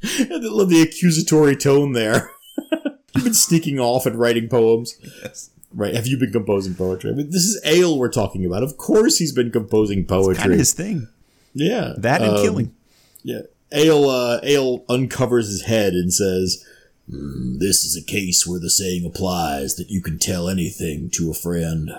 love 0.03 0.69
the 0.71 0.83
accusatory 0.83 1.55
tone 1.57 1.93
there. 1.93 2.31
You've 3.15 3.25
been 3.25 3.35
sneaking 3.35 3.79
off 3.79 4.07
and 4.07 4.17
writing 4.19 4.49
poems. 4.49 4.97
Yes. 5.23 5.51
Right. 5.73 5.95
Have 5.95 6.07
you 6.09 6.19
been 6.19 6.33
composing 6.33 6.75
poetry? 6.75 7.11
I 7.11 7.15
mean, 7.15 7.31
this 7.31 7.45
is 7.45 7.61
Egil 7.65 7.99
we're 7.99 8.09
talking 8.11 8.45
about. 8.45 8.63
Of 8.65 8.77
course 8.77 9.19
he's 9.19 9.33
been 9.33 9.51
composing 9.53 10.05
poetry. 10.05 10.37
Kind 10.43 10.53
of 10.53 10.59
his 10.59 10.73
thing. 10.73 11.09
yeah. 11.55 11.93
That 11.97 12.23
and 12.23 12.33
Um, 12.37 12.43
killing. 12.43 12.75
Yeah. 13.23 13.43
Egil, 13.73 14.09
uh, 14.11 14.41
Egil 14.43 14.85
uncovers 14.89 15.49
his 15.49 15.63
head 15.63 15.93
and 15.93 16.13
says, 16.13 16.65
"Hmm, 17.11 17.59
This 17.59 17.85
is 17.85 17.97
a 17.97 18.03
case 18.03 18.47
where 18.47 18.59
the 18.61 18.71
saying 18.71 19.05
applies 19.05 19.77
that 19.77 19.91
you 19.91 20.01
can 20.01 20.19
tell 20.19 20.49
anything 20.49 21.09
to 21.11 21.31
a 21.31 21.35
friend. 21.35 21.91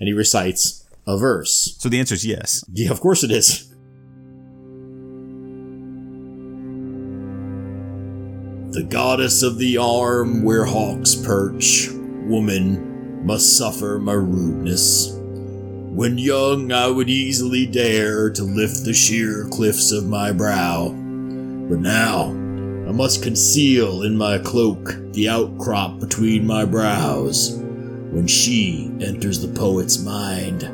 And 0.00 0.06
he 0.08 0.12
recites 0.12 0.83
a 1.06 1.18
verse. 1.18 1.76
So 1.78 1.88
the 1.88 1.98
answer 1.98 2.14
is 2.14 2.26
yes. 2.26 2.64
Yeah, 2.72 2.90
of 2.90 3.00
course 3.00 3.22
it 3.22 3.30
is. 3.30 3.70
The 8.72 8.82
goddess 8.82 9.42
of 9.42 9.58
the 9.58 9.78
arm 9.78 10.42
where 10.42 10.64
hawks 10.64 11.14
perch, 11.14 11.90
woman, 12.26 13.24
must 13.24 13.56
suffer 13.56 14.00
my 14.02 14.14
rudeness. 14.14 15.12
When 15.12 16.18
young, 16.18 16.72
I 16.72 16.88
would 16.88 17.08
easily 17.08 17.66
dare 17.66 18.30
to 18.30 18.42
lift 18.42 18.84
the 18.84 18.92
sheer 18.92 19.46
cliffs 19.52 19.92
of 19.92 20.08
my 20.08 20.32
brow. 20.32 20.88
But 20.88 21.78
now, 21.78 22.30
I 22.88 22.90
must 22.90 23.22
conceal 23.22 24.02
in 24.02 24.16
my 24.16 24.38
cloak 24.38 24.96
the 25.12 25.28
outcrop 25.28 26.00
between 26.00 26.44
my 26.44 26.64
brows. 26.64 27.52
When 28.10 28.26
she 28.26 28.92
enters 29.00 29.40
the 29.40 29.56
poet's 29.56 30.02
mind, 30.02 30.68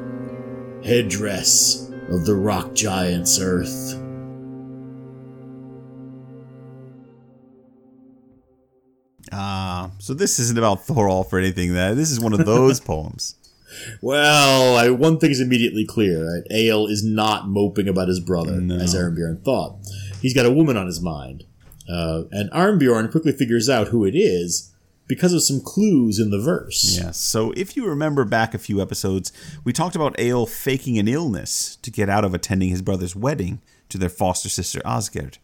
headdress 0.85 1.91
of 2.09 2.27
the 2.27 2.35
rock 2.35 2.75
giant's 2.75 3.39
earth. 3.41 3.97
Ah, 9.33 9.93
so 9.99 10.13
this 10.15 10.39
isn't 10.39 10.59
about 10.59 10.87
Thorolf 10.87 11.33
or 11.33 11.39
anything. 11.39 11.75
That 11.75 11.95
this 11.97 12.11
is 12.11 12.19
one 12.19 12.33
of 12.33 12.45
those 12.45 12.81
poems. 12.81 13.37
Well, 14.03 14.77
I, 14.77 14.91
one 14.91 15.19
thing 15.19 15.31
is 15.31 15.41
immediately 15.41 15.87
clear. 15.87 16.35
Right? 16.35 16.43
Egil 16.51 16.89
is 16.89 17.05
not 17.05 17.49
moping 17.49 17.89
about 17.89 18.09
his 18.09 18.19
brother, 18.19 18.55
as 18.55 18.95
Arnbjorn 18.95 19.45
thought. 19.45 19.79
He's 20.21 20.35
got 20.35 20.47
a 20.47 20.51
woman 20.51 20.77
on 20.77 20.87
his 20.87 21.01
mind. 21.01 21.45
Uh, 21.89 22.23
and 22.33 22.51
Arnbjorn 22.51 23.11
quickly 23.11 23.33
figures 23.33 23.69
out 23.69 23.89
who 23.89 24.05
it 24.05 24.15
is 24.15 24.70
because 25.11 25.33
of 25.33 25.43
some 25.43 25.61
clues 25.61 26.21
in 26.21 26.31
the 26.31 26.39
verse. 26.39 26.97
Yes. 26.97 27.19
So 27.19 27.53
if 27.57 27.77
you 27.77 27.85
remember 27.85 28.25
back 28.25 28.55
a 28.55 28.59
few 28.59 28.81
episodes, 28.81 29.33
we 29.65 29.73
talked 29.73 29.97
about 29.97 30.19
Egil 30.21 30.47
faking 30.47 30.99
an 30.99 31.09
illness 31.09 31.77
to 31.83 31.91
get 31.91 32.09
out 32.09 32.25
of 32.25 32.33
attending 32.33 32.69
his 32.69 32.81
brother's 32.81 33.17
wedding 33.17 33.61
to 33.89 33.99
their 33.99 34.09
foster 34.09 34.49
sister 34.49 34.81
Asgerd. 34.85 35.39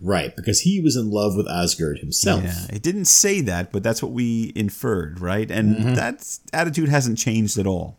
Right, 0.00 0.36
because 0.36 0.60
he 0.60 0.80
was 0.80 0.94
in 0.94 1.10
love 1.10 1.34
with 1.34 1.48
Asgard 1.48 1.98
himself. 1.98 2.44
Yeah, 2.44 2.66
it 2.72 2.80
didn't 2.80 3.06
say 3.06 3.40
that, 3.40 3.72
but 3.72 3.82
that's 3.82 4.00
what 4.00 4.12
we 4.12 4.52
inferred, 4.54 5.18
right? 5.18 5.50
And 5.50 5.74
mm-hmm. 5.74 5.94
that 5.94 6.38
attitude 6.52 6.88
hasn't 6.88 7.18
changed 7.18 7.58
at 7.58 7.66
all. 7.66 7.98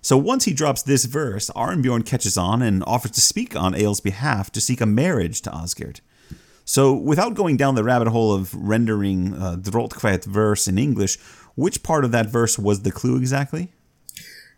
So 0.00 0.16
once 0.16 0.46
he 0.46 0.54
drops 0.54 0.82
this 0.82 1.04
verse, 1.04 1.50
Arnbjorn 1.54 2.06
catches 2.06 2.38
on 2.38 2.62
and 2.62 2.82
offers 2.86 3.10
to 3.10 3.20
speak 3.20 3.54
on 3.54 3.74
Egil's 3.74 4.00
behalf 4.00 4.50
to 4.52 4.62
seek 4.62 4.80
a 4.80 4.86
marriage 4.86 5.42
to 5.42 5.50
Asgerd. 5.50 6.00
So 6.64 6.94
without 6.94 7.34
going 7.34 7.56
down 7.56 7.74
the 7.74 7.84
rabbit 7.84 8.08
hole 8.08 8.32
of 8.32 8.54
rendering 8.54 9.34
uh, 9.34 9.56
verse 9.60 10.66
in 10.66 10.78
English, 10.78 11.18
which 11.54 11.82
part 11.82 12.04
of 12.04 12.12
that 12.12 12.26
verse 12.26 12.58
was 12.58 12.82
the 12.82 12.90
clue 12.90 13.16
exactly? 13.16 13.72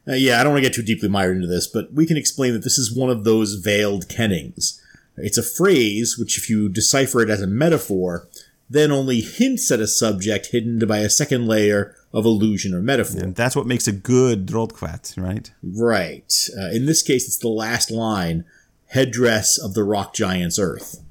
Uh, 0.08 0.14
yeah, 0.14 0.40
I 0.40 0.44
don't 0.44 0.52
want 0.52 0.62
to 0.62 0.68
get 0.68 0.74
too 0.74 0.82
deeply 0.82 1.08
mired 1.08 1.36
into 1.36 1.48
this, 1.48 1.66
but 1.66 1.92
we 1.92 2.06
can 2.06 2.16
explain 2.16 2.52
that 2.52 2.62
this 2.62 2.78
is 2.78 2.96
one 2.96 3.10
of 3.10 3.24
those 3.24 3.54
veiled 3.54 4.08
kennings. 4.08 4.80
It's 5.16 5.38
a 5.38 5.42
phrase 5.42 6.16
which, 6.18 6.38
if 6.38 6.48
you 6.48 6.68
decipher 6.68 7.22
it 7.22 7.30
as 7.30 7.42
a 7.42 7.46
metaphor, 7.46 8.28
then 8.68 8.92
only 8.92 9.20
hints 9.20 9.70
at 9.70 9.80
a 9.80 9.86
subject 9.86 10.48
hidden 10.52 10.78
by 10.86 10.98
a 10.98 11.10
second 11.10 11.46
layer 11.46 11.96
of 12.12 12.24
illusion 12.24 12.74
or 12.74 12.82
metaphor. 12.82 13.22
And 13.22 13.34
that's 13.34 13.56
what 13.56 13.66
makes 13.66 13.88
a 13.88 13.92
good 13.92 14.46
Drotkvæt, 14.46 15.20
right? 15.20 15.50
Right. 15.62 16.32
Uh, 16.56 16.70
in 16.70 16.86
this 16.86 17.02
case, 17.02 17.26
it's 17.26 17.38
the 17.38 17.48
last 17.48 17.90
line 17.90 18.44
headdress 18.88 19.58
of 19.58 19.74
the 19.74 19.84
rock 19.84 20.14
giant's 20.14 20.58
earth. 20.58 21.02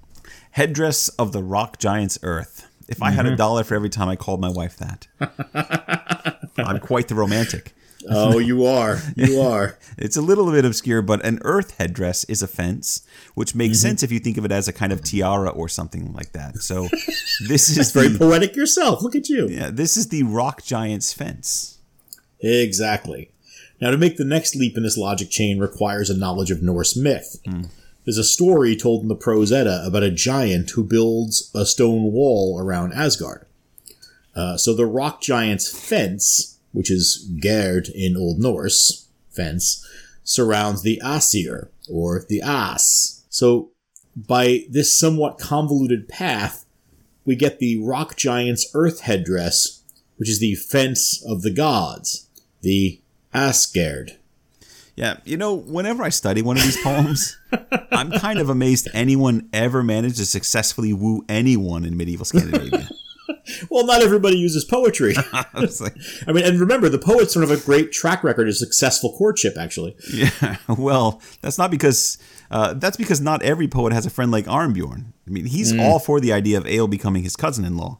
Headdress 0.55 1.09
of 1.09 1.33
the 1.33 1.43
rock 1.43 1.79
giant's 1.79 2.17
earth. 2.23 2.67
If 2.87 3.01
I 3.01 3.11
had 3.11 3.25
a 3.25 3.29
mm-hmm. 3.29 3.35
dollar 3.35 3.63
for 3.65 3.75
every 3.75 3.89
time 3.89 4.07
I 4.07 4.15
called 4.15 4.39
my 4.39 4.47
wife 4.47 4.77
that, 4.77 5.07
I'm 6.57 6.79
quite 6.79 7.09
the 7.09 7.15
romantic. 7.15 7.73
Oh, 8.09 8.39
you 8.39 8.65
are. 8.65 8.99
You 9.17 9.41
are. 9.49 9.77
It's 9.97 10.15
a 10.15 10.21
little 10.21 10.49
bit 10.49 10.63
obscure, 10.63 11.01
but 11.01 11.25
an 11.25 11.39
earth 11.43 11.77
headdress 11.77 12.23
is 12.25 12.41
a 12.41 12.47
fence, 12.47 13.05
which 13.33 13.53
makes 13.53 13.79
mm-hmm. 13.79 13.87
sense 13.89 14.03
if 14.03 14.13
you 14.13 14.19
think 14.19 14.37
of 14.37 14.45
it 14.45 14.51
as 14.53 14.69
a 14.69 14.73
kind 14.73 14.93
of 14.93 15.03
tiara 15.03 15.49
or 15.49 15.67
something 15.67 16.13
like 16.13 16.31
that. 16.31 16.59
So 16.59 16.87
this 17.47 17.69
is 17.77 17.91
Very 17.91 18.07
the, 18.07 18.19
poetic 18.19 18.55
yourself. 18.55 19.01
Look 19.01 19.15
at 19.15 19.27
you. 19.27 19.49
yeah, 19.49 19.71
this 19.71 19.97
is 19.97 20.07
the 20.07 20.23
rock 20.23 20.63
giant's 20.63 21.11
fence. 21.11 21.79
Exactly. 22.39 23.31
Now, 23.81 23.91
to 23.91 23.97
make 23.97 24.15
the 24.15 24.23
next 24.23 24.55
leap 24.55 24.77
in 24.77 24.83
this 24.83 24.97
logic 24.97 25.29
chain 25.29 25.59
requires 25.59 26.09
a 26.09 26.17
knowledge 26.17 26.49
of 26.49 26.63
Norse 26.63 26.95
myth. 26.95 27.41
Hmm. 27.45 27.63
There's 28.05 28.17
a 28.19 28.23
story 28.23 28.75
told 28.75 29.01
in 29.01 29.07
the 29.07 29.15
Prose 29.15 29.51
Edda 29.51 29.83
about 29.85 30.03
a 30.03 30.11
giant 30.11 30.69
who 30.71 30.83
builds 30.83 31.51
a 31.55 31.65
stone 31.65 32.11
wall 32.11 32.59
around 32.59 32.93
Asgard. 32.93 33.47
Uh, 34.35 34.57
so 34.57 34.75
the 34.75 34.85
rock 34.85 35.21
giant's 35.21 35.67
fence, 35.67 36.59
which 36.71 36.91
is 36.91 37.27
gerd 37.41 37.89
in 37.89 38.15
Old 38.15 38.39
Norse, 38.39 39.07
fence, 39.31 39.83
surrounds 40.23 40.83
the 40.83 41.01
Asir, 41.03 41.71
or 41.89 42.25
the 42.29 42.41
As. 42.43 43.23
So 43.29 43.71
by 44.15 44.65
this 44.69 44.97
somewhat 44.97 45.39
convoluted 45.39 46.07
path, 46.07 46.65
we 47.25 47.35
get 47.35 47.57
the 47.57 47.81
rock 47.81 48.15
giant's 48.15 48.69
earth 48.75 49.01
headdress, 49.01 49.81
which 50.17 50.29
is 50.29 50.39
the 50.39 50.55
fence 50.55 51.23
of 51.25 51.41
the 51.41 51.51
gods, 51.51 52.29
the 52.61 53.01
Asgard. 53.33 54.17
Yeah, 54.95 55.17
you 55.25 55.35
know, 55.35 55.53
whenever 55.53 56.03
I 56.03 56.09
study 56.09 56.41
one 56.41 56.55
of 56.55 56.63
these 56.63 56.81
poems, 56.81 57.37
I'm 57.91 58.11
kind 58.11 58.39
of 58.39 58.49
amazed 58.49 58.87
anyone 58.93 59.49
ever 59.51 59.83
managed 59.83 60.17
to 60.17 60.25
successfully 60.25 60.93
woo 60.93 61.25
anyone 61.27 61.83
in 61.83 61.97
medieval 61.97 62.25
Scandinavia. 62.25 62.89
Well, 63.69 63.85
not 63.85 64.01
everybody 64.01 64.37
uses 64.37 64.65
poetry. 64.65 65.13
I 65.33 65.45
like, 65.53 65.95
I 66.27 66.31
mean, 66.31 66.45
and 66.45 66.59
remember, 66.59 66.89
the 66.89 66.99
poets 66.99 67.33
sort 67.33 67.43
of 67.43 67.49
have 67.49 67.61
a 67.61 67.65
great 67.65 67.91
track 67.91 68.23
record 68.23 68.47
of 68.47 68.55
successful 68.55 69.15
courtship, 69.17 69.55
actually. 69.57 69.95
Yeah, 70.11 70.57
well, 70.67 71.21
that's 71.41 71.57
not 71.57 71.69
because 71.71 72.17
uh, 72.49 72.73
that's 72.73 72.97
because 72.97 73.21
not 73.21 73.43
every 73.43 73.67
poet 73.67 73.93
has 73.93 74.05
a 74.05 74.09
friend 74.09 74.31
like 74.31 74.45
Arnbjorn. 74.45 75.05
I 75.27 75.29
mean, 75.29 75.45
he's 75.45 75.77
all 75.77 75.99
for 75.99 76.19
the 76.19 76.33
idea 76.33 76.57
of 76.57 76.65
Egil 76.65 76.87
becoming 76.87 77.23
his 77.23 77.35
cousin-in-law, 77.35 77.99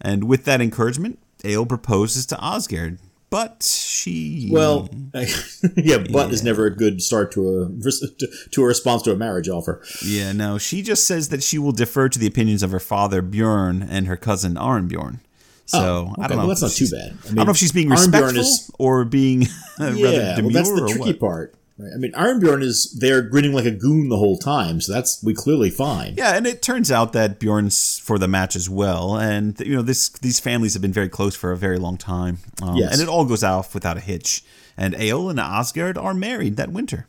and 0.00 0.24
with 0.24 0.44
that 0.44 0.60
encouragement, 0.60 1.18
Egil 1.44 1.66
proposes 1.66 2.26
to 2.26 2.44
Asgard, 2.44 2.98
but 3.34 3.64
she 3.64 4.48
Well, 4.52 4.88
yeah, 5.76 5.98
but 5.98 6.32
is 6.32 6.44
never 6.44 6.66
a 6.66 6.70
good 6.70 7.02
start 7.02 7.32
to 7.32 7.40
a 7.62 7.90
to 8.52 8.62
a 8.62 8.64
response 8.64 9.02
to 9.02 9.12
a 9.12 9.16
marriage 9.16 9.48
offer. 9.48 9.82
yeah, 10.04 10.30
no, 10.30 10.56
she 10.56 10.82
just 10.82 11.04
says 11.04 11.30
that 11.30 11.42
she 11.42 11.58
will 11.58 11.72
defer 11.72 12.08
to 12.08 12.16
the 12.18 12.28
opinions 12.28 12.62
of 12.62 12.70
her 12.70 12.78
father 12.78 13.22
Bjorn 13.22 13.82
and 13.82 14.06
her 14.06 14.16
cousin 14.16 14.54
Arnbjorn. 14.54 15.18
So 15.66 15.78
Oh, 15.78 16.12
okay. 16.12 16.22
I 16.22 16.28
don't 16.28 16.36
know. 16.36 16.46
Well, 16.46 16.48
that's 16.54 16.62
not 16.62 16.70
too 16.70 16.86
bad. 16.90 17.16
I 17.24 17.30
I, 17.32 17.34
don't 17.34 17.46
know 17.46 17.50
if 17.50 17.56
she's 17.56 17.72
being 17.72 17.88
respectful 17.88 18.38
is- 18.38 18.70
or 18.78 19.04
being 19.04 19.48
rather 19.80 19.96
Yeah, 19.96 20.36
demure 20.36 20.52
well, 20.52 20.62
that's 20.62 20.70
the 20.70 20.88
tricky 20.94 21.14
part. 21.18 21.54
Right? 21.78 21.90
I 21.94 21.98
mean, 21.98 22.12
Arnbjorn 22.12 22.62
is 22.62 22.96
there 23.00 23.20
grinning 23.22 23.52
like 23.52 23.64
a 23.64 23.70
goon 23.72 24.08
the 24.08 24.16
whole 24.16 24.38
time, 24.38 24.80
so 24.80 24.92
that's 24.92 25.22
we 25.24 25.34
clearly 25.34 25.70
fine. 25.70 26.14
Yeah, 26.16 26.36
and 26.36 26.46
it 26.46 26.62
turns 26.62 26.92
out 26.92 27.12
that 27.14 27.40
Bjorn's 27.40 27.98
for 27.98 28.18
the 28.18 28.28
match 28.28 28.54
as 28.54 28.70
well, 28.70 29.16
and 29.16 29.58
you 29.60 29.74
know 29.76 29.82
this 29.82 30.08
these 30.10 30.38
families 30.38 30.74
have 30.74 30.82
been 30.82 30.92
very 30.92 31.08
close 31.08 31.34
for 31.34 31.50
a 31.52 31.56
very 31.56 31.78
long 31.78 31.96
time, 31.96 32.38
um, 32.62 32.76
Yes. 32.76 32.92
and 32.92 33.02
it 33.02 33.08
all 33.08 33.24
goes 33.24 33.42
off 33.42 33.74
without 33.74 33.96
a 33.96 34.00
hitch. 34.00 34.44
And 34.76 34.94
Egil 34.94 35.30
and 35.30 35.38
Asgard 35.38 35.96
are 35.96 36.14
married 36.14 36.56
that 36.56 36.72
winter. 36.72 37.06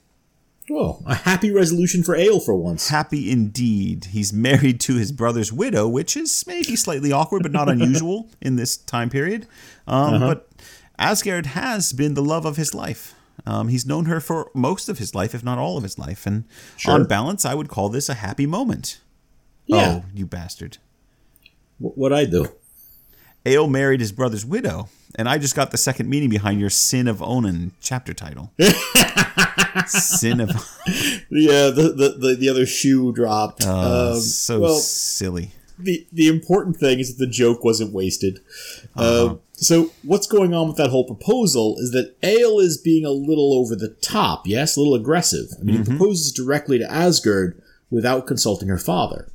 Well, 0.69 1.01
a 1.07 1.13
happy 1.15 1.51
resolution 1.51 2.03
for 2.03 2.15
Egil 2.15 2.39
for 2.39 2.55
once. 2.55 2.89
Happy 2.89 3.29
indeed. 3.31 4.05
He's 4.11 4.31
married 4.33 4.79
to 4.81 4.95
his 4.95 5.11
brother's 5.11 5.51
widow, 5.53 5.87
which 5.87 6.15
is 6.17 6.43
maybe 6.47 6.75
slightly 6.75 7.11
awkward, 7.11 7.41
but 7.43 7.51
not 7.51 7.69
unusual 7.75 8.29
in 8.41 8.55
this 8.55 8.77
time 8.77 9.09
period. 9.09 9.47
Um, 9.87 10.19
But 10.21 10.47
Asgard 10.99 11.47
has 11.47 11.91
been 11.93 12.13
the 12.13 12.23
love 12.23 12.45
of 12.45 12.57
his 12.57 12.73
life. 12.75 13.14
Um, 13.45 13.67
he's 13.67 13.85
known 13.85 14.05
her 14.05 14.19
for 14.19 14.49
most 14.53 14.89
of 14.89 14.97
his 14.97 15.13
life, 15.13 15.35
if 15.35 15.43
not 15.43 15.57
all 15.57 15.77
of 15.77 15.83
his 15.83 15.99
life. 15.99 16.25
And 16.25 16.45
Sure. 16.77 16.93
on 16.93 17.05
balance, 17.05 17.45
I 17.45 17.53
would 17.53 17.69
call 17.69 17.89
this 17.89 18.09
a 18.09 18.15
happy 18.15 18.45
moment. 18.45 18.99
Yeah. 19.67 20.01
Oh, 20.03 20.05
you 20.13 20.25
bastard. 20.25 20.77
What'd 21.79 22.17
I 22.17 22.25
do? 22.25 22.47
Egil 23.45 23.67
married 23.67 23.99
his 23.99 24.11
brother's 24.11 24.45
widow, 24.45 24.89
and 25.15 25.29
I 25.29 25.37
just 25.37 25.55
got 25.55 25.69
the 25.71 25.77
second 25.77 26.09
meaning 26.09 26.29
behind 26.29 26.59
your 26.59 26.69
Sin 26.71 27.07
of 27.07 27.21
Onan 27.21 27.73
chapter 27.81 28.13
title. 28.13 28.51
Sin 29.87 30.39
of 30.39 30.49
Yeah, 31.29 31.69
the 31.69 31.93
the, 31.95 32.15
the, 32.17 32.35
the 32.39 32.49
other 32.49 32.65
shoe 32.65 33.11
dropped. 33.13 33.63
oh, 33.65 34.13
Um, 34.15 34.19
so 34.21 34.59
well, 34.59 34.75
silly. 34.79 35.51
The 35.77 36.07
the 36.11 36.27
important 36.27 36.77
thing 36.77 36.99
is 36.99 37.15
that 37.15 37.25
the 37.25 37.29
joke 37.31 37.63
wasn't 37.63 37.93
wasted. 37.93 38.39
Uh-huh. 38.95 39.25
Uh, 39.25 39.35
so 39.53 39.91
what's 40.03 40.27
going 40.27 40.53
on 40.53 40.67
with 40.67 40.77
that 40.77 40.89
whole 40.89 41.05
proposal 41.05 41.75
is 41.79 41.91
that 41.91 42.15
Egil 42.23 42.59
is 42.59 42.77
being 42.77 43.05
a 43.05 43.11
little 43.11 43.53
over 43.53 43.75
the 43.75 43.89
top. 44.01 44.45
Yes, 44.47 44.75
a 44.75 44.79
little 44.79 44.95
aggressive. 44.95 45.47
I 45.59 45.63
mean, 45.63 45.75
Mm-hmm. 45.77 45.91
he 45.91 45.97
proposes 45.97 46.31
directly 46.31 46.77
to 46.79 46.91
Asgard 46.91 47.61
without 47.89 48.27
consulting 48.27 48.67
her 48.69 48.77
father. 48.77 49.29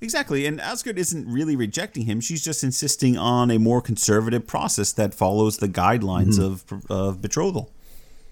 Exactly, 0.00 0.44
and 0.46 0.60
Asgard 0.60 0.98
isn't 0.98 1.26
really 1.26 1.56
rejecting 1.56 2.04
him. 2.04 2.20
She's 2.20 2.44
just 2.44 2.62
insisting 2.62 3.16
on 3.16 3.50
a 3.50 3.58
more 3.58 3.80
conservative 3.80 4.46
process 4.46 4.92
that 4.92 5.14
follows 5.14 5.56
the 5.58 5.68
guidelines 5.68 6.38
of, 6.38 6.64
of 6.90 7.22
betrothal. 7.22 7.72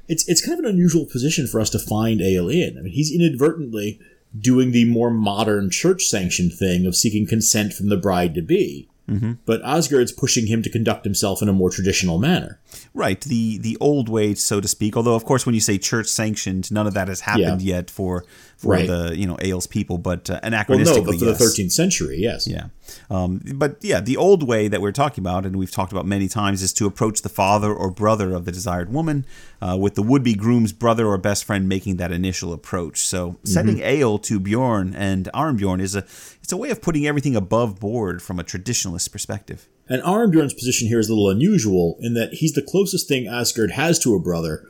It's 0.07 0.29
it's 0.29 0.45
kind 0.45 0.59
of 0.59 0.65
an 0.67 0.71
unusual 0.71 1.07
position 1.07 1.47
for 1.47 1.61
us 1.61 1.71
to 1.71 1.79
find 1.79 2.21
Egil 2.21 2.51
in. 2.51 2.77
I 2.79 2.83
mean, 2.83 2.93
he's 2.93 3.11
inadvertently 3.11 3.99
doing 4.39 4.72
the 4.72 4.85
more 4.85 5.11
modern 5.11 5.70
church 5.70 6.05
sanctioned 6.05 6.53
thing 6.53 6.87
of 6.87 6.97
seeking 6.97 7.26
consent 7.26 7.72
from 7.72 7.89
the 7.89 7.97
bride 7.97 8.35
to 8.35 8.43
be. 8.43 8.89
Mm-hmm. 9.09 9.32
But 9.45 9.61
Asgard's 9.62 10.12
pushing 10.12 10.47
him 10.47 10.62
to 10.62 10.70
conduct 10.70 11.05
himself 11.05 11.43
in 11.43 11.49
a 11.49 11.53
more 11.53 11.68
traditional 11.68 12.18
manner. 12.18 12.59
Right, 12.95 13.20
the 13.20 13.59
the 13.59 13.76
old 13.78 14.09
way, 14.09 14.35
so 14.35 14.62
to 14.62 14.68
speak. 14.68 14.97
Although, 14.97 15.14
of 15.14 15.26
course, 15.26 15.45
when 15.45 15.55
you 15.55 15.61
say 15.61 15.76
church 15.76 16.07
sanctioned, 16.07 16.72
none 16.72 16.87
of 16.87 16.95
that 16.95 17.09
has 17.09 17.20
happened 17.20 17.61
yet 17.61 17.91
for 17.91 18.24
for 18.57 18.72
Right. 18.72 18.87
the 18.87 19.14
you 19.14 19.26
know 19.26 19.37
Egil's 19.37 19.66
people, 19.66 19.99
but 19.99 20.30
uh, 20.30 20.41
Well, 20.43 20.78
no, 20.97 21.03
but 21.05 21.18
for 21.18 21.24
yes. 21.26 21.39
the 21.39 21.45
13th 21.45 21.72
century, 21.72 22.16
yes. 22.18 22.47
Yeah. 22.47 22.68
Um, 23.11 23.43
but 23.55 23.76
yeah, 23.82 24.01
the 24.01 24.16
old 24.16 24.43
way 24.43 24.68
that 24.68 24.80
we're 24.80 24.93
talking 24.93 25.22
about, 25.22 25.45
and 25.45 25.57
we've 25.57 25.70
talked 25.70 25.93
about 25.93 26.07
many 26.07 26.26
times, 26.26 26.62
is 26.62 26.72
to 26.74 26.87
approach 26.87 27.20
the 27.20 27.28
father 27.28 27.72
or 27.72 27.91
brother 27.91 28.35
of 28.35 28.47
the 28.47 28.53
desired 28.53 28.91
woman, 28.91 29.26
uh, 29.65 29.77
with 29.77 29.95
the 29.95 30.03
would 30.03 30.23
be 30.23 30.35
groom's 30.35 30.73
brother 30.73 31.07
or 31.07 31.17
best 31.17 31.45
friend 31.45 31.67
making 31.67 31.97
that 31.97 32.12
initial 32.12 32.53
approach. 32.53 32.99
So 32.99 33.39
sending 33.45 33.79
Egil 33.79 34.19
to 34.19 34.39
Bjorn 34.39 34.95
and 34.95 35.31
Arnbjorn 35.33 35.81
is 35.81 35.97
a 35.97 36.01
it's 36.43 36.53
a 36.53 36.57
way 36.57 36.69
of 36.71 36.83
putting 36.83 37.07
everything 37.07 37.35
above 37.35 37.81
board 37.81 38.21
from 38.21 38.39
a 38.39 38.45
traditionalist 38.45 39.11
perspective. 39.11 39.67
And 39.89 40.03
Arnbjorn's 40.03 40.53
position 40.53 40.89
here 40.89 40.99
is 40.99 41.09
a 41.09 41.15
little 41.15 41.31
unusual 41.31 41.97
in 42.01 42.12
that 42.15 42.35
he's 42.35 42.53
the 42.53 42.62
closest 42.62 43.09
thing 43.09 43.27
Asgard 43.27 43.71
has 43.71 43.99
to 44.01 44.15
a 44.15 44.21
brother, 44.21 44.67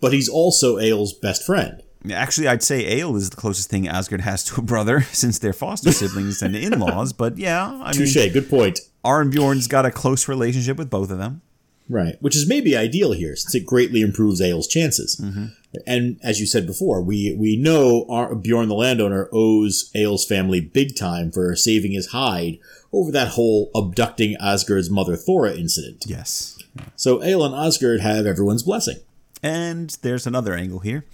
but 0.00 0.12
he's 0.12 0.28
also 0.28 0.76
Egil's 0.76 1.14
best 1.14 1.42
friend. 1.42 1.82
Actually, 2.12 2.48
I'd 2.48 2.62
say 2.62 2.80
Egil 2.80 3.16
is 3.16 3.30
the 3.30 3.36
closest 3.36 3.70
thing 3.70 3.88
Asgard 3.88 4.20
has 4.20 4.44
to 4.44 4.60
a 4.60 4.62
brother, 4.62 5.00
since 5.12 5.38
they're 5.38 5.54
foster 5.54 5.90
siblings 6.00 6.42
and 6.42 6.54
in-laws. 6.54 7.14
But 7.14 7.38
yeah, 7.38 7.80
I 7.82 7.92
Touche, 7.92 8.16
mean, 8.16 8.32
good 8.34 8.50
point. 8.50 8.80
Arnbjorn's 9.02 9.68
got 9.68 9.86
a 9.86 9.90
close 9.90 10.28
relationship 10.28 10.76
with 10.76 10.90
both 10.90 11.10
of 11.10 11.16
them. 11.16 11.40
Right, 11.88 12.16
which 12.20 12.34
is 12.34 12.48
maybe 12.48 12.74
ideal 12.74 13.12
here 13.12 13.36
since 13.36 13.54
it 13.54 13.66
greatly 13.66 14.00
improves 14.00 14.40
Egil's 14.40 14.66
chances. 14.66 15.20
Mm-hmm. 15.22 15.46
And 15.86 16.18
as 16.22 16.40
you 16.40 16.46
said 16.46 16.66
before, 16.66 17.02
we 17.02 17.36
we 17.38 17.56
know 17.56 18.06
Ar- 18.08 18.34
Bjorn 18.34 18.68
the 18.68 18.74
landowner 18.74 19.28
owes 19.32 19.90
Egil's 19.94 20.24
family 20.24 20.60
big 20.60 20.96
time 20.96 21.30
for 21.30 21.54
saving 21.56 21.92
his 21.92 22.08
hide 22.08 22.58
over 22.90 23.10
that 23.10 23.28
whole 23.28 23.70
abducting 23.74 24.34
Asgard's 24.40 24.88
mother 24.88 25.14
Thora 25.14 25.54
incident. 25.54 26.04
Yes. 26.06 26.58
So 26.96 27.22
Egil 27.22 27.44
and 27.44 27.54
Asgard 27.54 28.00
have 28.00 28.24
everyone's 28.24 28.62
blessing. 28.62 28.98
And 29.42 29.90
there's 30.00 30.26
another 30.26 30.54
angle 30.54 30.78
here. 30.78 31.04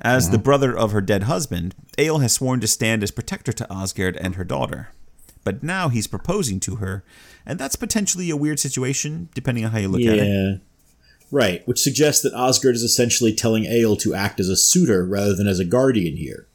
As 0.00 0.24
mm-hmm. 0.24 0.32
the 0.32 0.38
brother 0.38 0.76
of 0.76 0.92
her 0.92 1.00
dead 1.00 1.24
husband, 1.24 1.74
Egil 1.98 2.18
has 2.18 2.32
sworn 2.32 2.60
to 2.60 2.66
stand 2.66 3.02
as 3.02 3.10
protector 3.10 3.52
to 3.52 3.72
Asgard 3.72 4.16
and 4.16 4.34
her 4.34 4.44
daughter. 4.44 4.88
But 5.44 5.62
now 5.62 5.88
he's 5.88 6.08
proposing 6.08 6.58
to 6.60 6.76
her, 6.76 7.04
and 7.46 7.58
that's 7.58 7.76
potentially 7.76 8.28
a 8.30 8.36
weird 8.36 8.60
situation, 8.60 9.28
depending 9.34 9.64
on 9.64 9.70
how 9.70 9.78
you 9.78 9.88
look 9.88 10.02
at 10.02 10.18
it. 10.18 10.26
Yeah. 10.26 10.56
Right, 11.30 11.66
which 11.66 11.80
suggests 11.80 12.22
that 12.22 12.34
Osgard 12.34 12.74
is 12.74 12.82
essentially 12.82 13.34
telling 13.34 13.64
Egil 13.64 13.96
to 13.96 14.14
act 14.14 14.38
as 14.38 14.48
a 14.48 14.56
suitor 14.56 15.04
rather 15.04 15.34
than 15.34 15.46
as 15.46 15.58
a 15.58 15.64
guardian 15.64 16.16
here. 16.16 16.46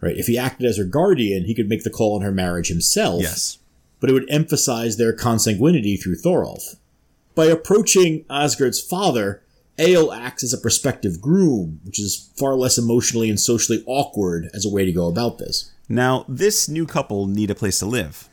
Right, 0.00 0.16
if 0.16 0.26
he 0.26 0.38
acted 0.38 0.66
as 0.66 0.78
her 0.78 0.84
guardian, 0.84 1.44
he 1.44 1.54
could 1.54 1.68
make 1.68 1.82
the 1.82 1.90
call 1.90 2.14
on 2.14 2.22
her 2.22 2.30
marriage 2.30 2.68
himself. 2.68 3.22
Yes. 3.22 3.58
But 4.00 4.08
it 4.08 4.12
would 4.12 4.30
emphasize 4.30 4.96
their 4.96 5.14
consanguinity 5.14 6.00
through 6.00 6.16
Thorolf. 6.16 6.76
By 7.34 7.46
approaching 7.46 8.24
Asgard's 8.30 8.80
father, 8.80 9.42
Egil 9.78 10.12
acts 10.12 10.42
as 10.42 10.52
a 10.52 10.58
prospective 10.58 11.20
groom, 11.20 11.80
which 11.84 12.00
is 12.00 12.30
far 12.36 12.54
less 12.54 12.78
emotionally 12.78 13.28
and 13.28 13.38
socially 13.38 13.82
awkward 13.86 14.50
as 14.54 14.64
a 14.64 14.70
way 14.70 14.84
to 14.84 14.92
go 14.92 15.08
about 15.08 15.38
this. 15.38 15.70
Now, 15.88 16.24
this 16.28 16.68
new 16.68 16.86
couple 16.86 17.26
need 17.26 17.50
a 17.50 17.54
place 17.54 17.78
to 17.80 17.86
live. 17.86 18.28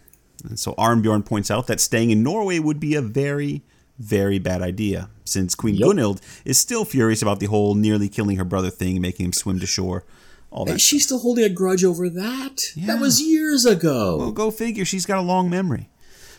And 0.47 0.59
so 0.59 0.73
Arnbjorn 0.73 1.25
points 1.25 1.49
out 1.51 1.67
that 1.67 1.79
staying 1.79 2.11
in 2.11 2.23
Norway 2.23 2.59
would 2.59 2.79
be 2.79 2.95
a 2.95 3.01
very, 3.01 3.63
very 3.99 4.39
bad 4.39 4.61
idea, 4.61 5.09
since 5.23 5.55
Queen 5.55 5.75
Yep. 5.75 5.89
Gunhild 5.89 6.21
is 6.45 6.57
still 6.57 6.85
furious 6.85 7.21
about 7.21 7.39
the 7.39 7.47
whole 7.47 7.75
nearly 7.75 8.09
killing 8.09 8.37
her 8.37 8.43
brother 8.45 8.69
thing, 8.69 9.01
making 9.01 9.25
him 9.25 9.33
swim 9.33 9.59
to 9.59 9.65
shore. 9.65 10.03
All 10.51 10.65
that. 10.65 10.75
Is 10.75 10.81
she 10.81 10.99
still 10.99 11.19
holding 11.19 11.43
a 11.43 11.49
grudge 11.49 11.83
over 11.83 12.09
that? 12.09 12.61
Yeah. 12.75 12.87
That 12.87 12.99
was 13.01 13.21
years 13.21 13.65
ago. 13.65 14.17
Well, 14.17 14.31
go 14.31 14.51
figure. 14.51 14.85
She's 14.85 15.05
got 15.05 15.17
a 15.17 15.21
long 15.21 15.49
memory. 15.49 15.89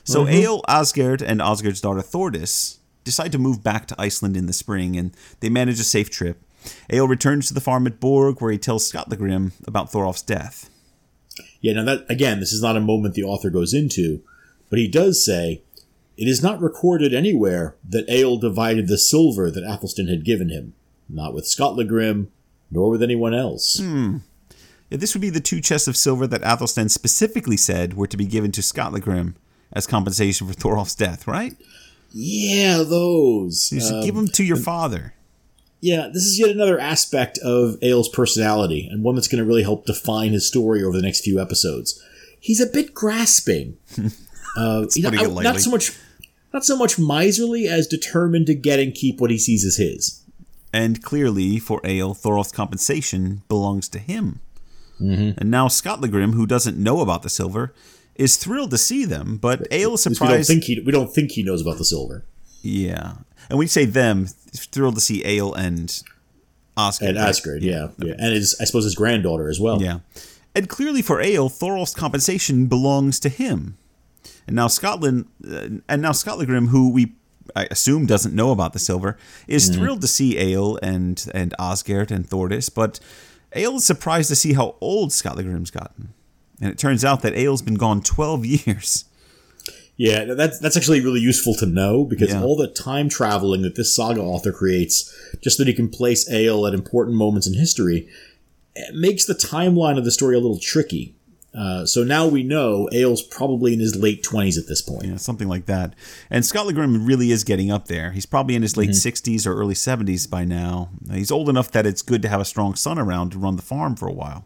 So 0.05 0.25
Mm-hmm. 0.25 0.35
Egil, 0.35 0.65
Asgard, 0.69 1.21
and 1.23 1.43
Asgard's 1.43 1.81
daughter 1.81 2.01
Thordis 2.01 2.79
decide 3.05 3.33
to 3.33 3.39
move 3.39 3.63
back 3.63 3.87
to 3.89 3.97
Iceland 3.99 4.37
in 4.37 4.47
the 4.47 4.53
spring, 4.53 4.97
and 4.97 5.15
they 5.41 5.49
manage 5.49 5.79
a 5.81 5.85
safe 5.85 6.09
trip. 6.11 6.43
Egil 6.91 7.09
returns 7.09 7.49
to 7.49 7.55
the 7.55 7.61
farm 7.61 7.87
at 7.87 8.01
Borg, 8.01 8.41
where 8.41 8.53
he 8.53 8.59
tells 8.59 8.87
Skallagrim 8.87 9.53
about 9.67 9.93
Thorolf's 9.93 10.23
death. 10.23 10.71
Yeah, 11.67 11.73
now 11.75 11.85
that 11.85 12.07
again, 12.09 12.39
this 12.41 12.53
is 12.53 12.63
not 12.63 12.77
a 12.77 12.81
moment 12.81 13.15
the 13.15 13.25
author 13.25 13.51
goes 13.51 13.75
into, 13.75 14.23
but 14.71 14.79
he 14.79 14.87
does 14.89 15.25
say 15.25 15.63
it 16.17 16.29
is 16.29 16.41
not 16.43 16.61
recorded 16.61 17.13
anywhere 17.13 17.75
that 17.89 18.09
Egil 18.09 18.39
divided 18.39 18.87
the 18.89 18.99
silver 18.99 19.51
that 19.51 19.65
Athelstan 19.65 20.07
had 20.09 20.25
given 20.25 20.49
him, 20.49 20.75
not 21.09 21.35
with 21.35 21.47
Skallagrim, 21.47 22.31
nor 22.71 22.89
with 22.91 23.03
anyone 23.03 23.35
else. 23.35 23.81
Yeah, 23.81 24.99
this 24.99 25.15
would 25.15 25.21
be 25.21 25.31
the 25.31 25.41
two 25.41 25.61
chests 25.61 25.89
of 25.89 25.97
silver 25.97 26.27
that 26.29 26.43
Athelstan 26.43 26.89
specifically 26.89 27.57
said 27.57 27.95
were 27.95 28.07
to 28.07 28.17
be 28.17 28.27
given 28.27 28.53
to 28.53 28.63
Scott 28.63 28.93
the 28.93 29.35
as 29.73 29.87
compensation 29.89 30.47
for 30.47 30.53
Thorolf's 30.63 30.95
death, 30.95 31.27
right? 31.27 31.55
Yeah, 32.13 32.85
those. 32.85 33.71
You 33.73 33.81
should 33.81 33.95
Um, 33.95 34.05
give 34.05 34.15
them 34.15 34.29
to 34.29 34.45
your 34.45 34.57
father. 34.57 35.15
Yeah, 35.81 36.09
this 36.13 36.25
is 36.25 36.39
yet 36.39 36.51
another 36.51 36.79
aspect 36.79 37.39
of 37.39 37.77
Egil's 37.83 38.09
personality, 38.09 38.89
and 38.91 39.03
one 39.05 39.15
that's 39.15 39.29
going 39.29 39.39
to 39.43 39.45
really 39.47 39.63
help 39.63 39.87
define 39.87 40.33
his 40.33 40.47
story 40.47 40.83
over 40.83 40.97
the 40.97 41.03
next 41.03 41.21
few 41.21 41.41
episodes. 41.41 42.03
He's 42.41 42.61
a 42.61 42.67
bit 42.67 42.95
grasping. 42.95 43.77
uh, 44.57 44.87
you 44.95 45.03
know, 45.03 45.11
it 45.13 45.21
I- 45.21 45.43
not 45.43 45.61
so 45.61 45.71
much, 45.71 45.93
not 46.53 46.65
so 46.65 46.77
much 46.77 46.99
miserly 46.99 47.69
as 47.69 47.87
determined 47.87 48.47
to 48.47 48.55
get 48.55 48.79
and 48.81 48.95
keep 48.95 49.21
what 49.21 49.31
he 49.31 49.39
sees 49.39 49.65
as 49.65 49.77
his. 49.77 50.23
And 50.73 51.03
clearly, 51.03 51.59
for 51.59 51.81
Egil, 51.87 52.15
Thorolf's 52.15 52.53
compensation 52.53 53.43
belongs 53.49 53.89
to 53.91 53.99
him. 53.99 54.41
And 54.99 55.51
now 55.51 55.69
Skallagrim, 55.69 56.33
who 56.33 56.47
doesn't 56.47 56.79
know 56.79 57.01
about 57.03 57.23
the 57.23 57.29
silver, 57.29 57.75
is 58.15 58.39
thrilled 58.39 58.71
to 58.71 58.79
see 58.79 59.05
them, 59.05 59.37
but 59.37 59.61
Egil 59.71 59.95
is 59.95 60.05
Because 60.05 60.21
We 60.21 60.27
don't 60.27 60.29
surprised. 60.45 60.49
think 60.49 60.65
he 60.65 60.81
we 60.81 60.91
don't 60.93 61.13
think 61.15 61.33
he 61.33 61.43
knows 61.43 61.61
about 61.61 61.77
the 61.77 61.85
silver. 61.85 62.25
Yeah. 62.63 63.13
And 63.49 63.59
we 63.59 63.67
say 63.67 63.85
them, 63.85 64.27
thrilled 64.27 64.97
to 64.97 65.01
see 65.01 65.25
Egil 65.25 65.55
and 65.55 66.03
Oscar. 66.77 67.07
And 67.07 67.17
right? 67.17 67.29
Asgard, 67.29 67.63
yeah, 67.63 67.89
yeah, 67.99 68.15
and 68.19 68.35
his 68.35 68.57
I 68.61 68.65
suppose 68.65 68.85
his 68.85 68.95
granddaughter 68.95 69.49
as 69.49 69.61
well. 69.61 69.81
Yeah. 69.81 70.01
And 70.55 70.69
clearly 70.69 71.03
for 71.03 71.21
Egil, 71.21 71.49
Thorolf's 71.51 71.95
compensation 71.95 72.67
belongs 72.67 73.21
to 73.21 73.29
him. 73.29 73.77
And 74.47 74.57
now 74.57 74.69
Scotland, 74.69 75.27
uh, 75.47 75.81
and 75.89 76.03
now 76.03 76.13
Skallagrim, 76.13 76.69
who 76.69 76.91
we 76.91 77.13
I 77.55 77.69
assume 77.71 78.07
doesn't 78.07 78.35
know 78.35 78.51
about 78.51 78.73
the 78.73 78.79
silver, 78.79 79.17
is 79.47 79.69
thrilled 79.69 80.01
to 80.01 80.09
see 80.09 80.39
Egil 80.39 80.79
and 80.83 81.27
and 81.35 81.55
Osgard 81.59 82.11
and 82.11 82.29
Thordis, 82.29 82.73
but 82.73 83.01
Egil 83.55 83.77
is 83.77 83.85
surprised 83.85 84.29
to 84.31 84.37
see 84.37 84.55
how 84.55 84.77
old 84.81 85.13
Skallagrim's 85.13 85.71
gotten. 85.71 86.13
And 86.61 86.71
it 86.71 86.79
turns 86.79 87.05
out 87.05 87.23
that 87.23 87.35
Egil's 87.35 87.63
been 87.63 87.77
gone 87.77 88.03
12 88.03 88.47
years. 88.67 89.05
Yeah, 89.99 90.25
that's 90.35 90.59
that's 90.59 90.77
actually 90.77 91.01
really 91.01 91.21
useful 91.21 91.55
to 91.55 91.67
know 91.67 92.05
because 92.05 92.31
Yeah. 92.31 92.43
all 92.43 92.57
the 92.57 92.67
time 92.69 93.09
traveling 93.09 93.63
that 93.63 93.77
this 93.77 93.95
saga 93.95 94.21
author 94.21 94.53
creates, 94.53 95.11
just 95.41 95.57
that 95.59 95.67
he 95.67 95.73
can 95.73 95.89
place 95.89 96.29
Egil 96.31 96.67
at 96.67 96.75
important 96.75 97.17
moments 97.17 97.47
in 97.47 97.55
history, 97.55 98.07
it 98.75 98.95
makes 98.95 99.25
the 99.25 99.35
timeline 99.35 99.97
of 99.97 100.05
the 100.05 100.11
story 100.11 100.37
a 100.37 100.41
little 100.41 100.59
tricky. 100.59 101.15
Uh, 101.55 101.87
so 101.87 102.05
now 102.05 102.27
we 102.27 102.43
know 102.43 102.87
Egil's 102.93 103.23
probably 103.23 103.73
in 103.73 103.81
his 103.81 103.97
late 103.97 104.23
twenties 104.23 104.59
at 104.59 104.67
this 104.67 104.83
point. 104.83 105.07
Yeah, 105.07 105.17
something 105.17 105.49
like 105.49 105.65
that. 105.65 105.95
And 106.29 106.45
Skallagrim 106.45 107.07
really 107.07 107.31
is 107.31 107.45
getting 107.45 107.71
up 107.71 107.89
there. 107.89 108.11
He's 108.13 108.27
probably 108.27 108.55
in 108.55 108.61
his 108.61 108.77
late 108.77 108.91
60s 108.91 109.47
or 109.47 109.55
early 109.55 109.73
70s 109.73 110.29
by 110.29 110.45
now. 110.45 110.91
He's 111.11 111.31
old 111.31 111.49
enough 111.49 111.71
that 111.71 111.87
it's 111.87 112.03
good 112.03 112.21
to 112.21 112.29
have 112.29 112.43
a 112.43 112.45
strong 112.45 112.75
son 112.75 112.99
around 112.99 113.31
to 113.31 113.39
run 113.39 113.57
the 113.57 113.63
farm 113.63 113.97
for 113.97 114.07
a 114.07 114.13
while. 114.13 114.45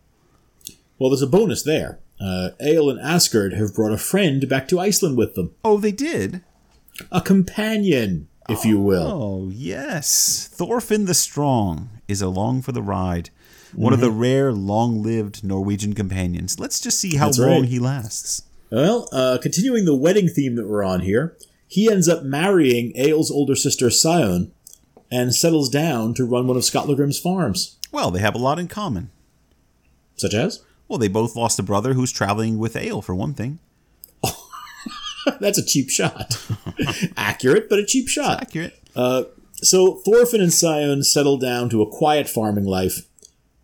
Well, 1.00 1.10
there's 1.10 1.22
a 1.22 1.26
bonus 1.26 1.64
there. 1.64 1.98
Uh, 2.20 2.50
Egil 2.60 2.90
and 2.90 3.00
Asgard 3.00 3.54
have 3.54 3.74
brought 3.74 3.92
a 3.92 3.98
friend 3.98 4.48
back 4.48 4.68
to 4.68 4.78
Iceland 4.80 5.16
with 5.16 5.34
them, 5.34 5.54
Oh, 5.64 5.78
they 5.78 5.92
did? 5.92 6.42
a 7.10 7.20
companion, 7.22 8.28
if 8.48 8.64
you 8.64 8.78
will. 8.78 9.06
Oh, 9.06 9.50
yes. 9.52 10.48
Thorfinn 10.52 11.06
the 11.06 11.14
Strong 11.14 11.88
is 12.08 12.20
along 12.20 12.62
for 12.62 12.72
the 12.72 12.82
ride. 12.82 13.30
One 13.74 13.92
of 13.92 14.00
the 14.00 14.10
rare, 14.10 14.52
long 14.52 15.02
lived 15.02 15.42
Norwegian 15.44 15.94
companions. 15.94 16.58
Let's 16.58 16.80
just 16.80 16.98
see 16.98 17.16
how 17.16 17.26
That's 17.26 17.38
long 17.38 17.60
right. 17.60 17.68
he 17.70 17.78
lasts. 17.78 18.42
Well, 18.70 19.08
uh, 19.12 19.38
continuing 19.40 19.84
the 19.84 19.94
wedding 19.96 20.28
theme 20.28 20.56
that 20.56 20.68
we're 20.68 20.84
on 20.84 21.00
here, 21.00 21.36
he 21.68 21.90
ends 21.90 22.08
up 22.08 22.24
marrying 22.24 22.92
Egil's 22.96 23.30
older 23.30 23.54
sister 23.54 23.86
Saeunn 23.86 24.50
and 25.10 25.34
settles 25.34 25.70
down 25.70 26.14
to 26.14 26.24
run 26.24 26.46
one 26.46 26.56
of 26.56 26.70
Pilgrim's 26.70 27.18
farms. 27.18 27.78
Well, 27.92 28.10
they 28.10 28.20
have 28.20 28.34
a 28.34 28.38
lot 28.38 28.58
in 28.58 28.68
common. 28.68 29.10
Such 30.16 30.34
as? 30.34 30.62
Well, 30.90 30.98
they 30.98 31.06
both 31.06 31.36
lost 31.36 31.60
a 31.60 31.62
brother 31.62 31.94
who's 31.94 32.10
traveling 32.10 32.58
with 32.58 32.74
Egil, 32.74 33.00
for 33.00 33.14
one 33.14 33.32
thing. 33.32 33.60
That's 35.40 35.56
a 35.56 35.64
cheap 35.64 35.88
shot. 35.88 36.36
Accurate, 37.16 37.68
but 37.68 37.78
a 37.78 37.86
cheap 37.86 38.08
shot. 38.08 38.40
Accurate. 38.40 38.76
Uh, 38.96 39.22
so 39.54 40.02
Thorfinn 40.04 40.40
and 40.40 40.50
Saeunn 40.50 41.04
settle 41.04 41.38
down 41.38 41.68
to 41.70 41.80
a 41.80 41.88
quiet 41.88 42.28
farming 42.28 42.64
life 42.64 43.06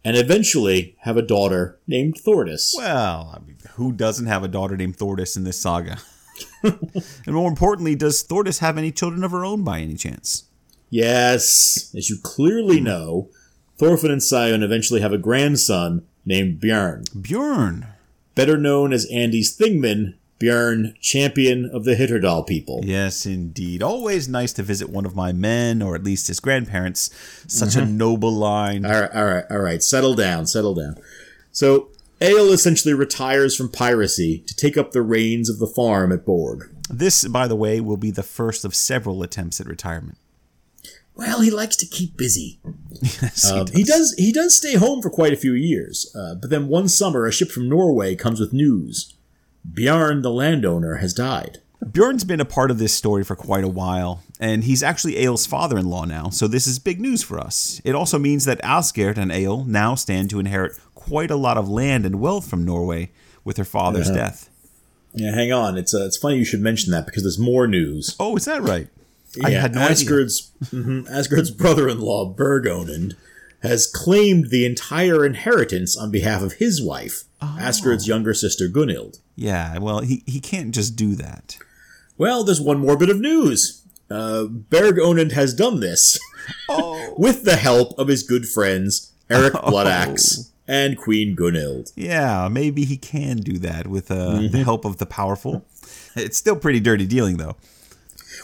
and 0.04 0.16
eventually 0.16 0.94
have 1.00 1.16
a 1.16 1.22
daughter 1.22 1.80
named 1.88 2.14
Thordis. 2.14 2.72
Well, 2.76 3.34
I 3.34 3.44
mean, 3.44 3.58
who 3.72 3.90
doesn't 3.90 4.26
have 4.26 4.44
a 4.44 4.48
daughter 4.48 4.76
named 4.76 4.96
Thordis 4.96 5.36
in 5.36 5.42
this 5.42 5.60
saga? 5.60 5.98
and 6.62 7.34
more 7.34 7.48
importantly, 7.48 7.96
does 7.96 8.22
Thordis 8.22 8.60
have 8.60 8.78
any 8.78 8.92
children 8.92 9.24
of 9.24 9.32
her 9.32 9.44
own 9.44 9.64
by 9.64 9.80
any 9.80 9.96
chance? 9.96 10.44
Yes, 10.90 11.92
as 11.96 12.08
you 12.08 12.18
clearly 12.22 12.80
know, 12.80 13.30
Thorfinn 13.78 14.12
and 14.12 14.20
Saeunn 14.20 14.62
eventually 14.62 15.00
have 15.00 15.12
a 15.12 15.18
grandson 15.18 16.06
named 16.26 16.60
Björn. 16.60 17.06
Bjorn. 17.20 17.86
better 18.34 18.58
known 18.58 18.92
as 18.92 19.06
Andy's 19.06 19.56
Thingman, 19.56 20.14
Björn, 20.38 20.94
champion 21.00 21.70
of 21.72 21.84
the 21.84 21.94
Hitardal 21.94 22.46
people. 22.46 22.80
Yes, 22.84 23.24
indeed. 23.24 23.82
Always 23.82 24.28
nice 24.28 24.52
to 24.54 24.62
visit 24.62 24.90
one 24.90 25.06
of 25.06 25.16
my 25.16 25.32
men, 25.32 25.80
or 25.80 25.94
at 25.94 26.04
least 26.04 26.28
his 26.28 26.40
grandparents. 26.40 27.08
Such 27.46 27.76
a 27.76 27.80
mm-hmm. 27.80 27.96
noble 27.96 28.32
line. 28.32 28.84
All 28.84 29.00
right, 29.00 29.14
all 29.14 29.24
right, 29.24 29.44
all 29.50 29.58
right. 29.58 29.82
Settle 29.82 30.14
down, 30.14 30.46
settle 30.46 30.74
down. 30.74 30.96
So, 31.52 31.88
Egil 32.20 32.52
essentially 32.52 32.92
retires 32.92 33.56
from 33.56 33.70
piracy 33.70 34.38
to 34.46 34.54
take 34.54 34.76
up 34.76 34.92
the 34.92 35.02
reins 35.02 35.48
of 35.48 35.58
the 35.58 35.66
farm 35.66 36.12
at 36.12 36.26
Borg. 36.26 36.70
This, 36.90 37.26
by 37.28 37.48
the 37.48 37.56
way, 37.56 37.80
will 37.80 37.96
be 37.96 38.10
the 38.10 38.22
first 38.22 38.64
of 38.64 38.74
several 38.74 39.22
attempts 39.22 39.60
at 39.60 39.66
retirement. 39.66 40.18
Well, 41.16 41.40
he 41.40 41.50
likes 41.50 41.76
to 41.76 41.86
keep 41.86 42.16
busy. 42.16 42.60
Yes, 43.02 43.50
Um, 43.50 43.66
he 43.72 43.82
does. 43.82 44.14
He 44.18 44.32
does 44.32 44.54
stay 44.56 44.74
home 44.76 45.02
for 45.02 45.10
quite 45.10 45.32
a 45.32 45.36
few 45.36 45.52
years, 45.52 46.10
uh, 46.14 46.34
but 46.34 46.50
then 46.50 46.68
one 46.68 46.88
summer, 46.88 47.26
a 47.26 47.32
ship 47.32 47.50
from 47.50 47.68
Norway 47.68 48.14
comes 48.14 48.38
with 48.40 48.52
news: 48.52 49.14
Bjorn, 49.70 50.22
the 50.22 50.30
landowner, 50.30 50.96
has 50.96 51.12
died. 51.14 51.58
Bjorn's 51.84 52.24
been 52.24 52.40
a 52.40 52.44
part 52.46 52.70
of 52.70 52.78
this 52.78 52.94
story 52.94 53.22
for 53.22 53.36
quite 53.36 53.64
a 53.64 53.68
while, 53.68 54.22
and 54.40 54.64
he's 54.64 54.82
actually 54.82 55.16
Egil's 55.16 55.46
father 55.46 55.76
in 55.78 55.86
law 55.88 56.04
now, 56.04 56.30
so 56.30 56.48
this 56.48 56.66
is 56.66 56.78
big 56.78 57.00
news 57.00 57.22
for 57.22 57.38
us. 57.38 57.80
It 57.84 57.94
also 57.94 58.18
means 58.18 58.44
that 58.46 58.62
Asgerd 58.62 59.18
and 59.18 59.30
Egil 59.30 59.64
now 59.66 59.94
stand 59.94 60.30
to 60.30 60.40
inherit 60.40 60.72
quite 60.94 61.30
a 61.30 61.36
lot 61.36 61.58
of 61.58 61.68
land 61.68 62.04
and 62.06 62.18
wealth 62.20 62.48
from 62.48 62.64
Norway 62.64 63.10
with 63.44 63.56
her 63.58 63.64
father's 63.64 64.10
death. 64.10 64.48
Yeah, 65.14 65.32
hang 65.34 65.52
on. 65.52 65.78
It's 65.78 65.94
uh, 65.94 66.04
it's 66.06 66.16
funny 66.16 66.36
you 66.38 66.44
should 66.44 66.60
mention 66.60 66.92
that 66.92 67.06
because 67.06 67.22
there's 67.22 67.38
more 67.38 67.66
news. 67.66 68.16
Oh, 68.18 68.36
is 68.36 68.44
that 68.46 68.62
right? 68.62 68.88
I 69.44 69.50
Yeah, 69.50 69.60
had 69.60 69.74
no. 69.74 69.80
Asgard's 69.82 70.50
mhm, 70.64 71.08
Asgard's 71.10 71.50
brother-in-law 71.50 72.34
Berg 72.34 72.64
Onund 72.64 73.12
has 73.62 73.86
claimed 73.86 74.50
the 74.50 74.64
entire 74.66 75.24
inheritance 75.24 75.96
on 75.96 76.10
behalf 76.10 76.42
of 76.42 76.54
his 76.54 76.82
wife, 76.82 77.24
Oh. 77.42 77.56
Asgard's 77.58 78.06
younger 78.08 78.32
sister 78.34 78.68
Gunhild. 78.68 79.18
Yeah, 79.34 79.78
well, 79.78 80.00
he, 80.00 80.22
he 80.26 80.40
can't 80.40 80.74
just 80.74 80.96
do 80.96 81.14
that. 81.16 81.58
Well, 82.16 82.44
there's 82.44 82.60
one 82.60 82.78
more 82.78 82.96
bit 82.96 83.10
of 83.10 83.20
news. 83.20 83.82
Uh, 84.10 84.44
Berg 84.44 84.96
Onund 84.96 85.32
has 85.32 85.52
done 85.52 85.80
this 85.80 86.18
Oh. 86.68 87.14
with 87.18 87.44
the 87.44 87.56
help 87.56 87.98
of 87.98 88.08
his 88.08 88.22
good 88.22 88.48
friends 88.48 89.12
Eric 89.28 89.52
Bloodaxe 89.66 90.52
and 90.68 90.96
Queen 90.96 91.34
Gunhild. 91.36 91.92
Yeah, 91.96 92.48
maybe 92.50 92.84
he 92.84 92.96
can 92.96 93.38
do 93.38 93.58
that 93.58 93.86
with 93.88 94.10
uh, 94.10 94.42
the 94.50 94.62
help 94.64 94.84
of 94.84 94.98
the 94.98 95.06
powerful. 95.06 95.64
It's 96.14 96.38
still 96.38 96.56
pretty 96.56 96.80
dirty 96.80 97.04
dealing, 97.06 97.36
though. 97.36 97.56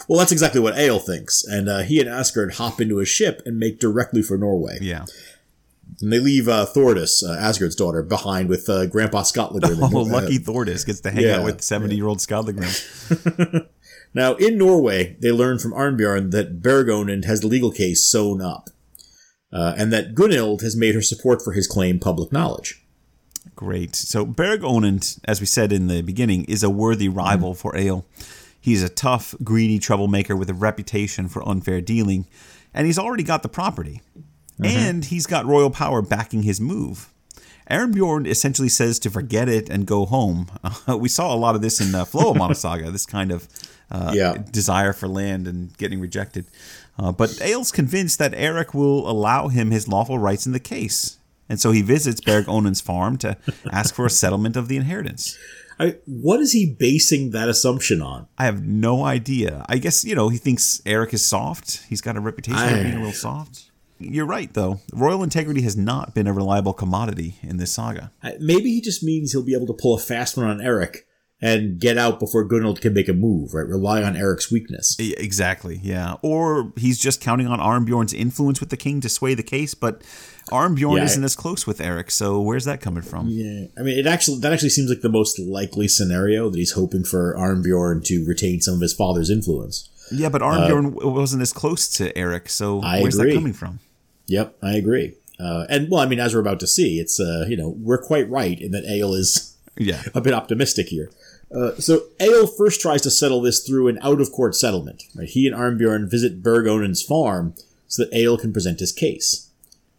Well, 0.07 0.19
that's 0.19 0.31
exactly 0.31 0.59
what 0.59 0.77
Egil 0.77 0.99
thinks, 0.99 1.43
and 1.43 1.69
uh, 1.69 1.79
he 1.79 1.99
and 1.99 2.09
Asgard 2.09 2.55
hop 2.55 2.81
into 2.81 2.99
a 2.99 3.05
ship 3.05 3.41
and 3.45 3.57
make 3.57 3.79
directly 3.79 4.21
for 4.21 4.37
Norway. 4.37 4.77
Yeah. 4.81 5.05
And 6.01 6.11
they 6.11 6.19
leave 6.19 6.47
uh, 6.47 6.65
Thordis, 6.65 7.23
uh, 7.23 7.33
Asgard's 7.39 7.75
daughter, 7.75 8.03
behind 8.03 8.49
with 8.49 8.67
uh, 8.67 8.87
Grandpa 8.87 9.23
Scotland. 9.23 9.63
Oh, 9.81 10.01
lucky 10.01 10.39
Thordis 10.39 10.85
gets 10.85 11.01
to 11.01 11.11
hang 11.11 11.23
yeah, 11.23 11.37
out 11.37 11.45
with 11.45 11.61
70 11.61 11.95
year 11.95 12.07
old 12.07 12.19
Skallagrim. 12.19 12.71
Now, 14.13 14.35
in 14.35 14.57
Norway, 14.57 15.17
they 15.19 15.31
learn 15.31 15.59
from 15.59 15.73
Arnbjorn 15.73 16.31
that 16.31 16.61
Berg 16.61 16.87
Onund 16.87 17.25
has 17.25 17.41
the 17.41 17.47
legal 17.47 17.71
case 17.71 18.05
sewn 18.05 18.41
up, 18.41 18.69
uh, 19.51 19.73
and 19.75 19.91
that 19.91 20.13
Gunhild 20.13 20.61
has 20.61 20.75
made 20.75 20.93
her 20.95 21.01
support 21.01 21.41
for 21.41 21.53
his 21.53 21.67
claim 21.67 21.99
public 21.99 22.31
knowledge. 22.31 22.85
Great. 23.55 23.95
So 23.95 24.25
Berg 24.25 24.61
Onund, 24.61 25.19
as 25.25 25.39
we 25.39 25.45
said 25.45 25.71
in 25.71 25.87
the 25.87 26.01
beginning, 26.01 26.45
is 26.45 26.63
a 26.63 26.69
worthy 26.69 27.09
rival 27.09 27.53
for 27.53 27.75
Egil. 27.75 28.05
He's 28.63 28.81
a 28.81 28.87
tough, 28.87 29.35
greedy 29.43 29.77
troublemaker 29.77 30.37
with 30.37 30.49
a 30.49 30.53
reputation 30.53 31.27
for 31.27 31.45
unfair 31.45 31.81
dealing, 31.81 32.27
and 32.73 32.87
he's 32.87 32.97
already 32.97 33.23
got 33.23 33.43
the 33.43 33.49
property. 33.49 34.01
And 34.63 35.03
he's 35.03 35.25
got 35.25 35.45
royal 35.45 35.69
power 35.69 36.01
backing 36.01 36.43
his 36.43 36.61
move. 36.61 37.11
Arnbjorn 37.69 38.25
essentially 38.25 38.69
says 38.69 38.99
to 38.99 39.09
forget 39.09 39.49
it 39.49 39.69
and 39.69 39.85
go 39.85 40.05
home. 40.05 40.47
we 40.97 41.09
saw 41.09 41.33
a 41.33 41.35
lot 41.35 41.55
of 41.55 41.61
this 41.61 41.81
in 41.81 41.93
uh, 41.93 42.05
Floamanna 42.05 42.55
saga, 42.55 42.89
this 42.91 43.05
kind 43.05 43.31
of 43.33 43.49
uh, 43.91 44.11
Yeah. 44.15 44.37
desire 44.51 44.93
for 44.93 45.09
land 45.09 45.45
and 45.45 45.75
getting 45.77 45.99
rejected. 45.99 46.45
Uh, 46.97 47.11
but 47.11 47.31
Egil's 47.41 47.71
convinced 47.73 48.17
that 48.19 48.33
Eric 48.33 48.73
will 48.73 49.09
allow 49.09 49.49
him 49.49 49.71
his 49.71 49.89
lawful 49.89 50.19
rights 50.19 50.45
in 50.45 50.53
the 50.53 50.59
case. 50.59 51.17
And 51.49 51.59
so 51.59 51.71
he 51.71 51.81
visits 51.81 52.21
Berg 52.21 52.47
Onund's 52.47 52.79
farm 52.79 53.17
to 53.17 53.35
ask 53.71 53.93
for 53.93 54.05
a 54.05 54.09
settlement 54.09 54.55
of 54.55 54.69
the 54.69 54.77
inheritance. 54.77 55.37
I, 55.79 55.97
what 56.05 56.39
is 56.39 56.51
he 56.51 56.75
basing 56.79 57.31
that 57.31 57.49
assumption 57.49 58.01
on? 58.01 58.27
I 58.37 58.45
have 58.45 58.63
no 58.63 59.03
idea. 59.03 59.65
I 59.67 59.77
guess, 59.77 60.03
you 60.05 60.15
know, 60.15 60.29
he 60.29 60.37
thinks 60.37 60.81
Eric 60.85 61.13
is 61.13 61.25
soft. 61.25 61.83
He's 61.89 62.01
got 62.01 62.15
a 62.15 62.19
reputation 62.21 62.59
I- 62.59 62.71
of 62.71 62.83
being 62.83 62.95
a 62.95 62.97
little 62.99 63.11
soft. 63.11 63.69
You're 63.99 64.25
right, 64.25 64.53
though. 64.53 64.81
Royal 64.91 65.23
integrity 65.23 65.61
has 65.61 65.77
not 65.77 66.13
been 66.13 66.27
a 66.27 66.33
reliable 66.33 66.73
commodity 66.73 67.35
in 67.41 67.55
this 67.57 67.71
saga. 67.71 68.11
Maybe 68.39 68.71
he 68.71 68.81
just 68.81 69.01
means 69.01 69.31
he'll 69.31 69.45
be 69.45 69.55
able 69.55 69.67
to 69.67 69.73
pull 69.73 69.95
a 69.95 69.99
fast 69.99 70.35
one 70.35 70.45
on 70.45 70.59
Eric 70.59 71.05
and 71.41 71.79
get 71.79 71.97
out 71.97 72.19
before 72.19 72.47
Gunhild 72.47 72.81
can 72.81 72.93
make 72.93 73.07
a 73.07 73.13
move, 73.13 73.53
right? 73.53 73.67
Rely 73.67 74.01
on 74.03 74.15
Eric's 74.15 74.51
weakness. 74.51 74.97
Exactly, 74.99 75.79
yeah. 75.83 76.15
Or 76.21 76.73
he's 76.75 76.97
just 76.97 77.21
counting 77.21 77.47
on 77.47 77.59
Arnbjorn's 77.59 78.13
influence 78.13 78.59
with 78.59 78.69
the 78.69 78.77
king 78.77 78.99
to 79.01 79.09
sway 79.09 79.35
the 79.35 79.43
case, 79.43 79.73
but 79.73 80.01
Arnbjorn 80.51 80.97
Yeah, 80.97 81.03
isn't 81.05 81.23
I- 81.23 81.25
as 81.25 81.35
close 81.35 81.65
with 81.65 81.79
Eric, 81.81 82.11
so 82.11 82.41
where's 82.41 82.65
that 82.65 82.81
coming 82.81 83.03
from? 83.03 83.27
Yeah, 83.29 83.67
I 83.77 83.81
mean, 83.81 83.97
it 83.97 84.05
actually 84.07 84.39
that 84.39 84.53
actually 84.53 84.69
seems 84.69 84.89
like 84.89 85.01
the 85.01 85.09
most 85.09 85.39
likely 85.39 85.87
scenario 85.87 86.49
that 86.49 86.57
he's 86.57 86.71
hoping 86.73 87.03
for 87.03 87.35
Arnbjorn 87.37 88.03
to 88.05 88.25
retain 88.25 88.61
some 88.61 88.75
of 88.75 88.81
his 88.81 88.93
father's 88.93 89.29
influence. 89.29 89.89
Yeah, 90.11 90.29
but 90.29 90.41
Arnbjorn 90.41 90.95
w 90.95 91.09
wasn't 91.11 91.41
as 91.41 91.53
close 91.53 91.87
to 91.97 92.15
Eric, 92.17 92.49
so 92.49 92.81
I 92.81 93.01
where's 93.01 93.17
agree. 93.17 93.31
that 93.31 93.37
coming 93.37 93.53
from? 93.53 93.79
Yep, 94.27 94.57
I 94.61 94.73
agree. 94.75 95.15
Uh, 95.39 95.65
and 95.69 95.89
well, 95.89 96.01
I 96.01 96.05
mean, 96.05 96.19
as 96.19 96.33
we're 96.33 96.41
about 96.41 96.59
to 96.59 96.67
see, 96.67 96.99
it's 96.99 97.19
uh, 97.19 97.45
you 97.47 97.57
know 97.57 97.75
we're 97.79 98.01
quite 98.01 98.29
right 98.29 98.59
in 98.61 98.71
that 98.71 98.83
Egil 98.85 99.13
is 99.15 99.55
Yeah. 99.77 100.03
a 100.13 100.21
bit 100.21 100.33
optimistic 100.33 100.87
here. 100.89 101.09
Uh, 101.55 101.75
so 101.75 102.03
Egil 102.21 102.47
first 102.47 102.81
tries 102.81 103.01
to 103.03 103.11
settle 103.11 103.41
this 103.41 103.59
through 103.65 103.87
an 103.87 103.97
out 104.01 104.19
of 104.21 104.31
court 104.31 104.55
settlement. 104.55 105.03
Right? 105.15 105.27
He 105.29 105.47
and 105.47 105.55
Arnbjorn 105.55 106.09
visit 106.09 106.41
Berg 106.43 106.67
Onund's 106.67 107.01
farm 107.03 107.55
so 107.87 108.03
that 108.03 108.13
Egil 108.13 108.37
can 108.39 108.51
present 108.53 108.79
his 108.79 108.91
case. 108.91 109.49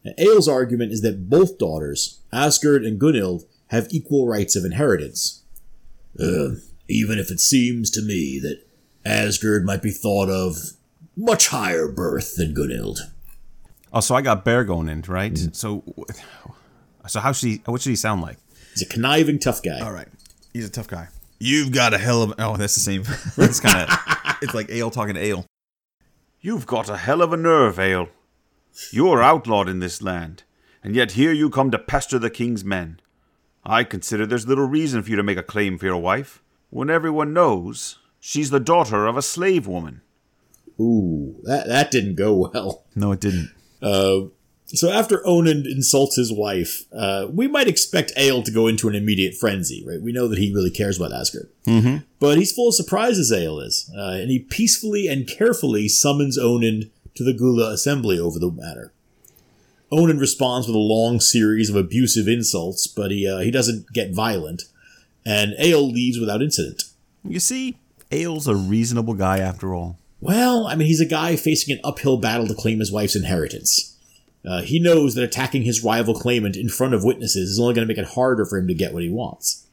And 0.05 0.14
Egil's 0.18 0.48
argument 0.48 0.92
is 0.92 1.00
that 1.02 1.30
both 1.30 1.59
daughters, 1.59 2.20
Asgard 2.32 2.84
and 2.84 3.00
Gunhild, 3.00 3.44
have 3.68 3.88
equal 3.90 4.26
rights 4.26 4.55
of 4.55 4.64
inheritance. 4.64 5.42
Uh, 6.18 6.57
even 6.88 7.18
if 7.18 7.30
it 7.30 7.40
seems 7.40 7.90
to 7.90 8.02
me 8.02 8.38
that 8.40 8.62
Asgard 9.05 9.64
might 9.64 9.82
be 9.82 9.90
thought 9.90 10.28
of 10.28 10.57
much 11.16 11.48
higher 11.48 11.88
birth 11.88 12.36
than 12.36 12.55
Gunhild. 12.55 12.98
Oh, 13.92 14.00
so 14.00 14.14
I 14.14 14.22
got 14.22 14.44
bear 14.44 14.64
Berg 14.64 14.76
Onund, 14.76 15.09
right? 15.09 15.32
Mm. 15.32 15.55
So, 15.55 15.84
so 17.07 17.20
how 17.20 17.32
should 17.32 17.48
he? 17.48 17.62
What 17.64 17.80
should 17.80 17.90
he 17.90 17.96
sound 17.96 18.22
like? 18.22 18.38
He's 18.72 18.82
a 18.82 18.86
conniving, 18.86 19.38
tough 19.38 19.62
guy. 19.62 19.80
All 19.80 19.92
right, 19.92 20.09
he's 20.52 20.66
a 20.66 20.70
tough 20.70 20.88
guy. 20.88 21.09
You've 21.38 21.72
got 21.72 21.94
a 21.94 21.98
hell 21.98 22.22
of 22.22 22.34
oh, 22.38 22.57
that's 22.57 22.74
the 22.74 22.80
same. 22.80 23.05
it's 23.36 23.61
kind 23.61 23.88
of 23.88 24.36
it's 24.42 24.55
like 24.55 24.68
Egil 24.68 24.90
talking 24.90 25.14
to 25.14 25.20
ale. 25.20 25.46
You've 26.40 26.66
got 26.66 26.88
a 26.88 26.96
hell 26.96 27.22
of 27.22 27.32
a 27.32 27.36
nerve, 27.36 27.78
Egil. 27.78 28.09
You're 28.91 29.22
outlawed 29.22 29.68
in 29.68 29.81
this 29.81 30.03
land, 30.03 30.43
and 30.83 30.95
yet 30.95 31.12
here 31.12 31.33
you 31.33 31.51
come 31.51 31.70
to 31.70 31.79
pester 31.79 32.18
the 32.18 32.31
king's 32.31 32.64
men. 32.64 33.01
I 33.64 33.85
consider 33.85 34.27
there's 34.27 34.47
little 34.47 34.66
reason 34.66 35.03
for 35.03 35.11
you 35.11 35.16
to 35.16 35.22
make 35.22 35.39
a 35.39 35.43
claim 35.43 35.79
for 35.79 35.87
your 35.87 36.01
wife, 36.01 36.43
when 36.70 36.91
everyone 36.91 37.33
knows 37.33 37.99
she's 38.20 38.51
the 38.51 38.61
daughter 38.61 39.07
of 39.07 39.16
a 39.16 39.22
slave 39.22 39.66
woman. 39.66 40.03
Ooh, 40.81 41.37
that 41.45 41.68
that 41.68 41.91
didn't 41.91 42.16
go 42.16 42.35
well. 42.35 42.85
No, 42.95 43.12
it 43.12 43.20
didn't. 43.20 43.53
Uh, 43.81 44.22
so 44.66 44.91
after 44.91 45.18
Onund 45.18 45.66
insults 45.66 46.16
his 46.16 46.33
wife, 46.33 46.85
uh, 46.93 47.29
we 47.31 47.47
might 47.47 47.68
expect 47.68 48.12
Egil 48.16 48.43
to 48.43 48.51
go 48.51 48.66
into 48.66 48.89
an 48.89 48.95
immediate 48.95 49.35
frenzy, 49.35 49.85
right? 49.87 50.01
We 50.01 50.11
know 50.11 50.27
that 50.27 50.39
he 50.39 50.53
really 50.53 50.70
cares 50.70 50.99
about 50.99 51.12
Asgard. 51.12 51.49
Mm-hmm. 51.66 51.99
But 52.18 52.39
he's 52.39 52.53
full 52.53 52.68
of 52.68 52.75
surprises, 52.75 53.31
Egil 53.31 53.61
is. 53.61 53.91
Uh, 53.97 54.12
and 54.12 54.31
he 54.31 54.41
peacefully 54.41 55.07
and 55.07 55.29
carefully 55.29 55.87
summons 55.89 56.39
Onund 56.39 56.91
to 57.14 57.24
the 57.24 57.32
Gula 57.32 57.72
assembly 57.72 58.18
over 58.18 58.38
the 58.38 58.50
matter. 58.50 58.92
Onund 59.92 60.20
responds 60.20 60.66
with 60.66 60.74
a 60.74 60.78
long 60.78 61.20
series 61.20 61.70
of 61.70 61.76
abusive 61.76 62.26
insults, 62.26 62.86
but 62.86 63.10
he, 63.10 63.28
uh, 63.28 63.38
he 63.38 63.50
doesn't 63.50 63.92
get 63.92 64.14
violent. 64.14 64.62
And 65.24 65.54
Egil 65.58 65.90
leaves 65.90 66.18
without 66.18 66.42
incident. 66.42 66.84
You 67.22 67.40
see, 67.40 67.78
Egil's 68.10 68.48
a 68.48 68.54
reasonable 68.54 69.14
guy 69.14 69.38
after 69.38 69.74
all. 69.74 69.98
Well, 70.20 70.66
I 70.66 70.74
mean, 70.74 70.88
he's 70.88 71.00
a 71.00 71.06
guy 71.06 71.36
facing 71.36 71.74
an 71.74 71.80
uphill 71.84 72.16
battle 72.16 72.46
to 72.48 72.54
claim 72.54 72.80
his 72.80 72.92
wife's 72.92 73.16
inheritance. 73.16 73.96
Uh, 74.46 74.62
he 74.62 74.78
knows 74.78 75.14
that 75.14 75.24
attacking 75.24 75.62
his 75.62 75.82
rival 75.82 76.14
claimant 76.14 76.56
in 76.56 76.68
front 76.68 76.94
of 76.94 77.04
witnesses 77.04 77.50
is 77.50 77.60
only 77.60 77.74
going 77.74 77.86
to 77.86 77.92
make 77.92 78.02
it 78.02 78.14
harder 78.14 78.44
for 78.44 78.58
him 78.58 78.66
to 78.68 78.74
get 78.74 78.92
what 78.92 79.02
he 79.02 79.08
wants. 79.08 79.63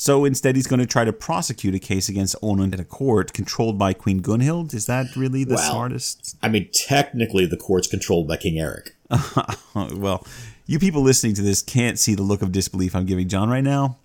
So 0.00 0.24
instead, 0.24 0.56
he's 0.56 0.66
going 0.66 0.80
to 0.80 0.86
try 0.86 1.04
to 1.04 1.12
prosecute 1.12 1.74
a 1.74 1.78
case 1.78 2.08
against 2.08 2.34
Onund 2.40 2.72
in 2.72 2.80
a 2.80 2.86
court 2.86 3.34
controlled 3.34 3.78
by 3.78 3.92
Queen 3.92 4.22
Gunhild. 4.22 4.72
Is 4.72 4.86
that 4.86 5.14
really 5.14 5.44
the 5.44 5.56
Well, 5.56 5.70
smartest? 5.70 6.38
I 6.42 6.48
mean, 6.48 6.70
technically, 6.72 7.44
the 7.44 7.58
court's 7.58 7.86
controlled 7.86 8.26
by 8.26 8.38
King 8.38 8.58
Eric. 8.58 8.96
well, 9.74 10.26
you 10.64 10.78
people 10.78 11.02
listening 11.02 11.34
to 11.34 11.42
this 11.42 11.60
can't 11.60 11.98
see 11.98 12.14
the 12.14 12.22
look 12.22 12.40
of 12.40 12.50
disbelief 12.50 12.96
I'm 12.96 13.04
giving 13.04 13.28
John 13.28 13.50
right 13.50 13.62
now. 13.62 13.98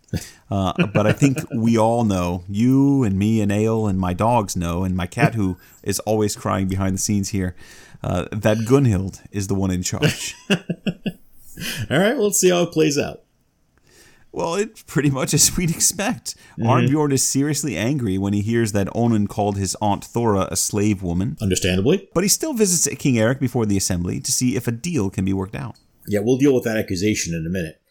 Uh, 0.51 0.73
but 0.93 1.07
I 1.07 1.13
think 1.13 1.37
we 1.55 1.77
all 1.77 2.03
know, 2.03 2.43
you 2.49 3.03
and 3.03 3.17
me 3.17 3.39
and 3.39 3.49
Egil 3.49 3.87
and 3.87 3.97
my 3.97 4.11
dogs 4.11 4.57
know, 4.57 4.83
and 4.83 4.97
my 4.97 5.07
cat 5.07 5.35
who 5.35 5.55
is 5.81 5.99
always 6.01 6.35
crying 6.35 6.67
behind 6.67 6.95
the 6.95 7.01
scenes 7.01 7.29
here, 7.29 7.55
uh, 8.03 8.25
that 8.33 8.57
Gunhild 8.57 9.21
is 9.31 9.47
the 9.47 9.55
one 9.55 9.71
in 9.71 9.81
charge. 9.81 10.35
All 10.49 10.57
right, 11.97 12.15
well, 12.15 12.25
let's 12.25 12.39
see 12.41 12.49
how 12.49 12.63
it 12.63 12.73
plays 12.73 12.97
out. 12.97 13.21
Well, 14.35 14.55
it's 14.55 14.83
pretty 14.83 15.09
much 15.09 15.33
as 15.33 15.55
we'd 15.55 15.69
expect. 15.71 16.35
Arnbjorn 16.59 17.13
is 17.13 17.23
seriously 17.23 17.77
angry 17.77 18.17
when 18.17 18.33
he 18.33 18.41
hears 18.41 18.73
that 18.73 18.87
Onund 18.87 19.29
called 19.29 19.57
his 19.57 19.77
aunt 19.81 20.03
Thora 20.03 20.49
a 20.51 20.57
slave 20.57 21.01
woman, 21.01 21.37
Understandably. 21.41 22.09
but 22.13 22.23
he 22.23 22.27
still 22.27 22.53
visits 22.53 22.93
King 22.97 23.17
Eric 23.17 23.39
before 23.39 23.65
the 23.65 23.77
assembly 23.77 24.19
to 24.19 24.33
see 24.33 24.57
if 24.57 24.67
a 24.67 24.71
deal 24.73 25.09
can 25.09 25.23
be 25.23 25.31
worked 25.31 25.55
out. 25.55 25.77
Yeah, 26.05 26.19
we'll 26.21 26.37
deal 26.37 26.53
with 26.53 26.65
that 26.65 26.75
accusation 26.75 27.33
in 27.33 27.45
a 27.45 27.49
minute. 27.49 27.81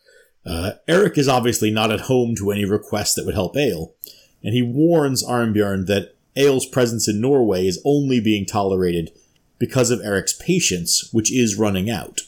Uh, 0.45 0.73
Eric 0.87 1.17
is 1.17 1.29
obviously 1.29 1.71
not 1.71 1.91
at 1.91 2.01
home 2.03 2.35
to 2.37 2.51
any 2.51 2.67
requests 2.67 3.15
that 3.15 3.25
would 3.25 3.35
help 3.35 3.57
Egil, 3.57 3.95
and 4.43 4.53
he 4.53 4.61
warns 4.61 5.25
Arnbjorn 5.25 5.87
that 5.87 6.15
Egil's 6.37 6.67
presence 6.67 7.09
in 7.09 7.23
Norway 7.23 7.67
is 7.67 7.81
only 7.87 8.21
being 8.21 8.45
tolerated 8.45 9.11
because 9.59 9.91
of 9.91 10.03
Eric's 10.03 10.35
patience, 10.35 11.09
which 11.11 11.33
is 11.33 11.57
running 11.57 11.89
out. 11.89 12.21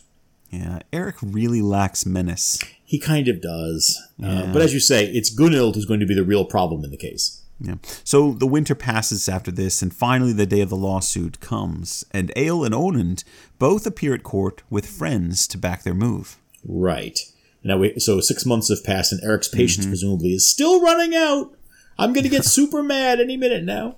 Yeah, 0.51 0.81
Eric 0.93 1.17
really 1.23 1.61
lacks 1.61 2.07
menace. 2.07 2.59
He 2.85 2.99
kind 2.99 3.29
of 3.29 3.41
does. 3.41 4.01
Uh, 4.23 4.53
but 4.53 4.63
as 4.63 4.73
you 4.73 4.81
say, 4.81 5.07
it's 5.07 5.35
Gunhild 5.35 5.75
who's 5.75 5.87
going 5.87 6.01
to 6.01 6.07
be 6.07 6.15
the 6.15 6.25
real 6.25 6.45
problem 6.45 6.85
in 6.85 6.91
the 6.91 6.97
case. 6.97 7.43
Yeah. 7.61 7.77
So 8.05 8.33
the 8.33 8.47
winter 8.47 8.75
passes 8.75 9.29
after 9.29 9.51
this, 9.51 9.83
and 9.83 9.95
finally 9.95 10.33
the 10.33 10.47
day 10.47 10.61
of 10.61 10.69
the 10.69 10.77
lawsuit 10.77 11.41
comes, 11.41 12.05
and 12.13 12.31
Egil 12.37 12.65
and 12.65 12.75
Onund 12.75 13.25
both 13.59 13.87
appear 13.87 14.15
at 14.15 14.23
court 14.23 14.63
with 14.69 14.87
friends 14.87 15.47
to 15.49 15.59
back 15.59 15.83
their 15.83 15.95
move. 15.95 16.39
Right. 16.65 17.19
Now, 17.65 17.79
we, 17.79 17.99
so 17.99 18.21
six 18.21 18.45
months 18.47 18.69
have 18.69 18.85
passed, 18.85 19.13
and 19.13 19.23
Eric's 19.25 19.49
patience 19.49 19.87
presumably 19.87 20.33
is 20.33 20.49
still 20.49 20.81
running 20.81 21.17
out. 21.17 21.57
I'm 21.99 22.13
going 22.13 22.25
to 22.25 22.31
get 22.31 22.45
super 22.47 22.83
mad 22.83 23.21
any 23.21 23.37
minute 23.37 23.65
now. 23.65 23.97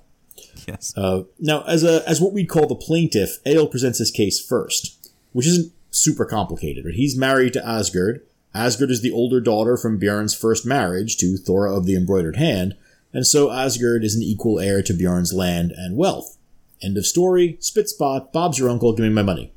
Yes. 0.67 0.93
Uh, 0.95 1.23
now, 1.37 1.63
as 1.63 1.83
a 1.83 2.07
as 2.07 2.21
what 2.21 2.33
we'd 2.33 2.49
call 2.49 2.65
the 2.65 2.75
plaintiff, 2.75 3.39
Egil 3.45 3.67
presents 3.67 3.99
his 3.99 4.09
case 4.09 4.43
first, 4.43 5.09
which 5.33 5.45
isn't 5.45 5.73
super 5.91 6.25
complicated. 6.25 6.83
But 6.83 6.93
he's 6.93 7.17
married 7.17 7.53
to 7.53 7.67
Asgard. 7.67 8.25
Asgard 8.53 8.91
is 8.91 9.01
the 9.01 9.11
older 9.11 9.39
daughter 9.39 9.77
from 9.77 9.99
Bjorn's 9.99 10.35
first 10.35 10.65
marriage 10.65 11.17
to 11.17 11.37
Thora 11.37 11.75
of 11.75 11.85
the 11.85 11.95
Embroidered 11.95 12.37
Hand, 12.37 12.75
and 13.13 13.25
so 13.25 13.51
Asgard 13.51 14.03
is 14.03 14.15
an 14.15 14.23
equal 14.23 14.59
heir 14.59 14.81
to 14.83 14.93
Bjorn's 14.93 15.33
land 15.33 15.71
and 15.71 15.97
wealth. 15.97 16.37
End 16.81 16.97
of 16.97 17.05
story. 17.05 17.57
Spit 17.59 17.89
spot. 17.89 18.31
Bob's 18.31 18.57
your 18.57 18.69
uncle. 18.69 18.93
Give 18.93 19.03
me 19.03 19.09
my 19.09 19.23
money. 19.23 19.51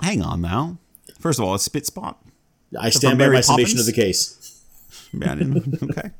Hang 0.00 0.22
on 0.22 0.40
now. 0.40 0.78
First 1.18 1.38
of 1.38 1.44
all, 1.44 1.54
it's 1.54 1.64
spit 1.64 1.86
spot. 1.86 2.22
I 2.78 2.90
stand 2.90 3.18
by 3.18 3.24
Mary 3.24 3.34
my 3.36 3.40
summation 3.40 3.78
of 3.78 3.86
the 3.86 3.92
case. 3.92 4.34
Yeah, 5.10 5.36
okay. 5.84 6.10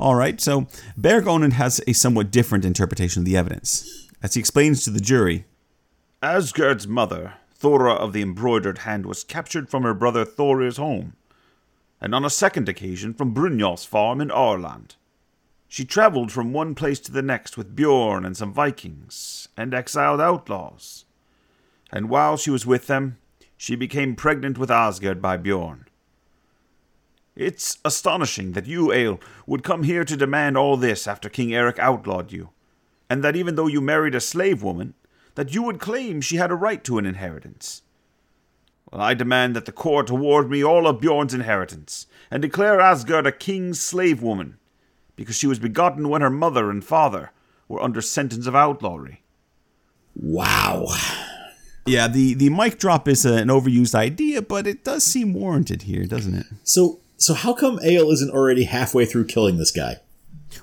All 0.00 0.16
right. 0.16 0.40
So 0.40 0.66
Berg 0.96 1.26
Onund 1.26 1.52
has 1.52 1.80
a 1.86 1.92
somewhat 1.92 2.32
different 2.32 2.64
interpretation 2.64 3.20
of 3.20 3.24
the 3.24 3.36
evidence. 3.36 4.08
As 4.20 4.34
he 4.34 4.40
explains 4.40 4.82
to 4.82 4.90
the 4.90 4.98
jury, 4.98 5.44
Asgard's 6.20 6.88
mother, 6.88 7.34
Thora 7.62 7.92
of 7.92 8.12
the 8.12 8.22
Embroidered 8.22 8.78
Hand, 8.78 9.06
was 9.06 9.22
captured 9.22 9.70
from 9.70 9.84
her 9.84 9.94
brother 9.94 10.24
Thorir's 10.24 10.78
home, 10.78 11.12
and 12.00 12.12
on 12.12 12.24
a 12.24 12.28
second 12.28 12.68
occasion 12.68 13.14
from 13.14 13.32
Brynjolf's 13.32 13.84
farm 13.84 14.20
in 14.20 14.32
Aurland. 14.32 14.96
She 15.68 15.84
traveled 15.84 16.32
from 16.32 16.52
one 16.52 16.74
place 16.74 16.98
to 16.98 17.12
the 17.12 17.22
next 17.22 17.56
with 17.56 17.76
Bjorn 17.76 18.24
and 18.24 18.36
some 18.36 18.52
Vikings 18.52 19.48
and 19.56 19.72
exiled 19.72 20.20
outlaws. 20.20 21.04
And 21.92 22.08
while 22.08 22.36
she 22.36 22.50
was 22.50 22.66
with 22.66 22.88
them, 22.88 23.18
she 23.56 23.76
became 23.76 24.16
pregnant 24.16 24.58
with 24.58 24.68
Asgard 24.68 25.22
by 25.22 25.36
Bjorn. 25.36 25.86
It's 27.36 27.78
astonishing 27.84 28.52
that 28.54 28.66
you, 28.66 28.92
Egil, 28.92 29.20
would 29.46 29.62
come 29.62 29.84
here 29.84 30.04
to 30.04 30.16
demand 30.16 30.56
all 30.56 30.76
this 30.76 31.06
after 31.06 31.28
King 31.28 31.54
Eric 31.54 31.78
outlawed 31.78 32.32
you, 32.32 32.48
and 33.08 33.22
that 33.22 33.36
even 33.36 33.54
though 33.54 33.68
you 33.68 33.80
married 33.80 34.16
a 34.16 34.20
slave 34.20 34.64
woman, 34.64 34.94
that 35.34 35.54
you 35.54 35.62
would 35.62 35.80
claim 35.80 36.20
she 36.20 36.36
had 36.36 36.50
a 36.50 36.54
right 36.54 36.82
to 36.84 36.98
an 36.98 37.06
inheritance. 37.06 37.82
Well, 38.90 39.00
I 39.00 39.14
demand 39.14 39.56
that 39.56 39.64
the 39.64 39.72
court 39.72 40.10
award 40.10 40.50
me 40.50 40.62
all 40.62 40.86
of 40.86 41.00
Bjorn's 41.00 41.32
inheritance, 41.32 42.06
and 42.30 42.42
declare 42.42 42.80
Asgard 42.80 43.26
a 43.26 43.32
king's 43.32 43.80
slave 43.80 44.22
woman, 44.22 44.58
because 45.16 45.36
she 45.36 45.46
was 45.46 45.58
begotten 45.58 46.08
when 46.08 46.20
her 46.20 46.30
mother 46.30 46.70
and 46.70 46.84
father 46.84 47.30
were 47.68 47.82
under 47.82 48.02
sentence 48.02 48.46
of 48.46 48.54
outlawry. 48.54 49.22
Wow. 50.14 50.88
yeah, 51.86 52.06
the, 52.06 52.34
the 52.34 52.50
mic 52.50 52.78
drop 52.78 53.08
is 53.08 53.24
a, 53.24 53.34
an 53.34 53.48
overused 53.48 53.94
idea, 53.94 54.42
but 54.42 54.66
it 54.66 54.84
does 54.84 55.04
seem 55.04 55.32
warranted 55.32 55.82
here, 55.82 56.04
doesn't 56.04 56.34
it? 56.34 56.46
So, 56.64 57.00
so 57.16 57.32
how 57.32 57.54
come 57.54 57.78
Egil 57.82 58.10
isn't 58.10 58.30
already 58.30 58.64
halfway 58.64 59.06
through 59.06 59.26
killing 59.26 59.56
this 59.56 59.70
guy? 59.70 60.00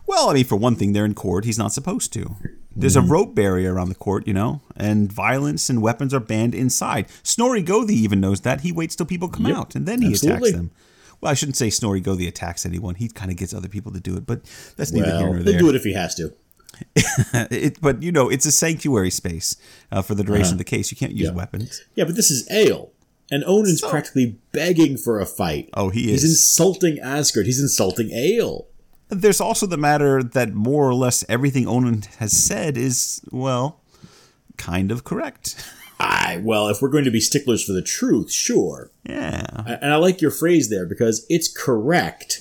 Well, 0.09 0.29
I 0.31 0.33
mean, 0.33 0.45
for 0.45 0.55
one 0.55 0.75
thing, 0.75 0.93
they're 0.93 1.05
in 1.05 1.13
court. 1.13 1.45
He's 1.45 1.59
not 1.59 1.71
supposed 1.71 2.11
to. 2.13 2.35
There's 2.75 2.95
a 2.95 3.01
rope 3.01 3.35
barrier 3.35 3.73
around 3.75 3.89
the 3.89 3.95
court, 3.95 4.25
you 4.27 4.33
know, 4.33 4.61
and 4.75 5.11
violence 5.11 5.69
and 5.69 5.81
weapons 5.83 6.13
are 6.15 6.19
banned 6.19 6.55
inside. 6.55 7.05
Snorri 7.23 7.63
Gothi 7.63 7.91
even 7.91 8.19
knows 8.19 8.41
that. 8.41 8.61
He 8.61 8.71
waits 8.71 8.95
till 8.95 9.05
people 9.05 9.27
come 9.27 9.45
Yep, 9.45 9.55
out 9.55 9.75
and 9.75 9.85
then 9.85 10.01
he 10.01 10.09
absolutely. 10.09 10.49
attacks 10.49 10.57
them. 10.57 10.71
Well, 11.21 11.31
I 11.31 11.35
shouldn't 11.35 11.57
say 11.57 11.69
Snorri 11.69 12.01
Gothi 12.01 12.27
attacks 12.27 12.65
anyone. 12.65 12.95
He 12.95 13.07
kind 13.09 13.29
of 13.29 13.37
gets 13.37 13.53
other 13.53 13.67
people 13.67 13.91
to 13.91 13.99
do 13.99 14.15
it, 14.17 14.25
but 14.25 14.41
that's 14.77 14.91
neither 14.91 15.07
here 15.07 15.15
Well, 15.15 15.25
nor 15.27 15.35
he'll 15.35 15.45
there. 15.45 15.59
do 15.59 15.69
it 15.69 15.75
if 15.75 15.83
he 15.83 15.93
has 15.93 16.15
to. 16.15 16.33
It- 17.51 17.79
but 17.81 18.01
you 18.01 18.11
know, 18.11 18.29
it's 18.29 18.45
a 18.47 18.51
sanctuary 18.51 19.11
space 19.11 19.57
uh, 19.91 20.01
for 20.01 20.15
the 20.15 20.23
duration 20.23 20.53
of 20.53 20.57
the 20.57 20.63
case. 20.63 20.89
You 20.91 20.97
can't 20.97 21.13
use 21.13 21.27
Yeah. 21.27 21.35
weapons. 21.35 21.83
Yeah, 21.95 22.05
but 22.05 22.15
this 22.15 22.31
is 22.31 22.49
Egil. 22.49 22.91
And 23.29 23.43
Onund's 23.43 23.81
practically 23.81 24.37
begging 24.53 24.97
for 24.97 25.19
a 25.19 25.25
fight. 25.25 25.69
Oh, 25.75 25.89
he 25.89 26.11
is. 26.11 26.21
He's 26.23 26.31
insulting 26.31 26.97
Asgard. 26.99 27.45
He's 27.45 27.59
insulting 27.61 28.09
Egil. 28.09 28.65
There's 29.09 29.41
also 29.41 29.65
the 29.65 29.77
matter 29.77 30.21
that 30.21 30.53
more 30.53 30.87
or 30.87 30.93
less 30.93 31.25
everything 31.27 31.65
Onund 31.65 32.05
has 32.15 32.31
said 32.31 32.77
is 32.77 33.21
well, 33.31 33.81
kind 34.57 34.91
of 34.91 35.03
correct. 35.03 35.65
Aye, 35.99 36.39
well, 36.43 36.69
if 36.69 36.81
we're 36.81 36.89
going 36.89 37.03
to 37.03 37.11
be 37.11 37.19
sticklers 37.19 37.63
for 37.63 37.73
the 37.73 37.81
truth, 37.81 38.31
sure. 38.31 38.89
Yeah. 39.03 39.43
And 39.81 39.91
I 39.91 39.97
like 39.97 40.21
your 40.21 40.31
phrase 40.31 40.69
there 40.69 40.85
because 40.85 41.25
it's 41.27 41.51
correct, 41.51 42.39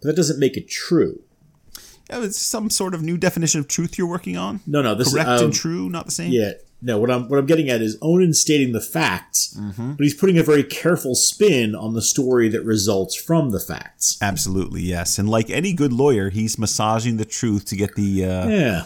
but 0.00 0.08
that 0.08 0.16
doesn't 0.16 0.38
make 0.38 0.58
it 0.58 0.68
true. 0.68 1.22
Yeah, 2.10 2.22
it's 2.22 2.38
some 2.38 2.68
sort 2.68 2.92
of 2.92 3.02
new 3.02 3.16
definition 3.16 3.60
of 3.60 3.68
truth 3.68 3.96
you're 3.96 4.06
working 4.06 4.36
on. 4.36 4.60
No, 4.66 4.82
no, 4.82 4.94
this 4.94 5.12
Correct 5.12 5.30
is 5.30 5.40
um, 5.40 5.46
and 5.46 5.54
true, 5.54 5.88
not 5.88 6.04
the 6.04 6.12
same. 6.12 6.32
Yeah, 6.32 6.52
no. 6.82 6.98
What 6.98 7.10
I'm 7.10 7.28
what 7.28 7.38
I'm 7.38 7.46
getting 7.46 7.70
at 7.70 7.80
is 7.80 7.96
Onund 8.00 8.34
stating 8.34 8.72
the 8.72 8.80
facts, 8.80 9.56
Mm-hmm. 9.58 9.92
but 9.92 10.02
he's 10.04 10.14
putting 10.14 10.36
a 10.38 10.42
very 10.42 10.64
careful 10.64 11.14
spin 11.14 11.74
on 11.74 11.94
the 11.94 12.02
story 12.02 12.48
that 12.48 12.62
results 12.64 13.14
from 13.14 13.50
the 13.50 13.60
facts. 13.60 14.18
Absolutely, 14.20 14.82
yes. 14.82 15.18
And 15.18 15.28
like 15.28 15.48
any 15.50 15.72
good 15.72 15.92
lawyer, 15.92 16.30
he's 16.30 16.58
massaging 16.58 17.16
the 17.16 17.24
truth 17.24 17.64
to 17.66 17.76
get 17.76 17.94
the 17.94 18.24
uh, 18.24 18.46
Yeah, 18.48 18.82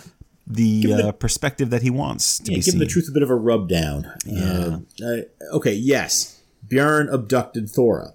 the, 0.47 0.83
the- 0.87 1.09
uh, 1.09 1.13
perspective 1.13 1.71
that 1.71 1.83
he 1.83 1.91
wants 1.91 2.39
to 2.41 2.53
yeah 2.53 2.59
be 2.59 2.63
give 2.63 2.73
seen. 2.73 2.79
the 2.79 2.87
truth 2.87 3.09
a 3.09 3.13
bit 3.13 3.23
of 3.23 3.31
a 3.31 3.35
rub 3.35 3.69
down. 3.69 4.13
Yeah. 4.25 4.79
Uh, 5.03 5.07
uh, 5.07 5.21
okay, 5.57 5.73
yes, 5.75 6.41
Bjorn 6.69 7.09
abducted 7.09 7.71
Thora, 7.71 8.13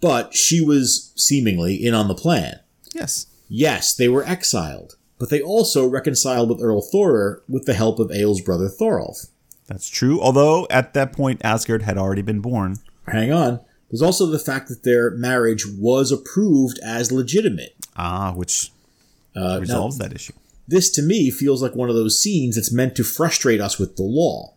but 0.00 0.34
she 0.34 0.60
was 0.64 1.12
seemingly 1.16 1.74
in 1.74 1.94
on 1.94 2.08
the 2.08 2.14
plan. 2.14 2.60
Yes. 2.94 3.26
Yes, 3.48 3.94
they 3.94 4.08
were 4.08 4.24
exiled, 4.24 4.96
but 5.18 5.30
they 5.30 5.40
also 5.40 5.86
reconciled 5.86 6.48
with 6.48 6.60
Earl 6.60 6.82
Thorir 6.82 7.40
with 7.48 7.64
the 7.66 7.74
help 7.74 7.98
of 7.98 8.10
Egil's 8.10 8.40
brother 8.40 8.68
Thorolf. 8.68 9.28
That's 9.66 9.88
true, 9.88 10.20
although 10.20 10.66
at 10.70 10.94
that 10.94 11.12
point 11.12 11.40
Asgard 11.44 11.82
had 11.82 11.98
already 11.98 12.22
been 12.22 12.40
born. 12.40 12.76
Hang 13.08 13.32
on. 13.32 13.60
There's 13.90 14.02
also 14.02 14.26
the 14.26 14.38
fact 14.38 14.68
that 14.68 14.82
their 14.82 15.10
marriage 15.12 15.64
was 15.66 16.10
approved 16.12 16.78
as 16.84 17.12
legitimate. 17.12 17.74
Ah, 17.96 18.32
which 18.34 18.72
Uh, 19.34 19.40
now, 19.54 19.58
resolves 19.60 19.98
that 19.98 20.12
issue. 20.12 20.32
this 20.68 20.90
to 20.90 21.02
me 21.02 21.30
feels 21.30 21.62
like 21.62 21.74
one 21.76 21.88
of 21.88 21.94
those 21.94 22.20
scenes 22.20 22.56
that's 22.56 22.72
meant 22.72 22.94
to 22.96 23.04
frustrate 23.04 23.60
us 23.60 23.78
with 23.78 23.96
the 23.96 24.02
law. 24.02 24.52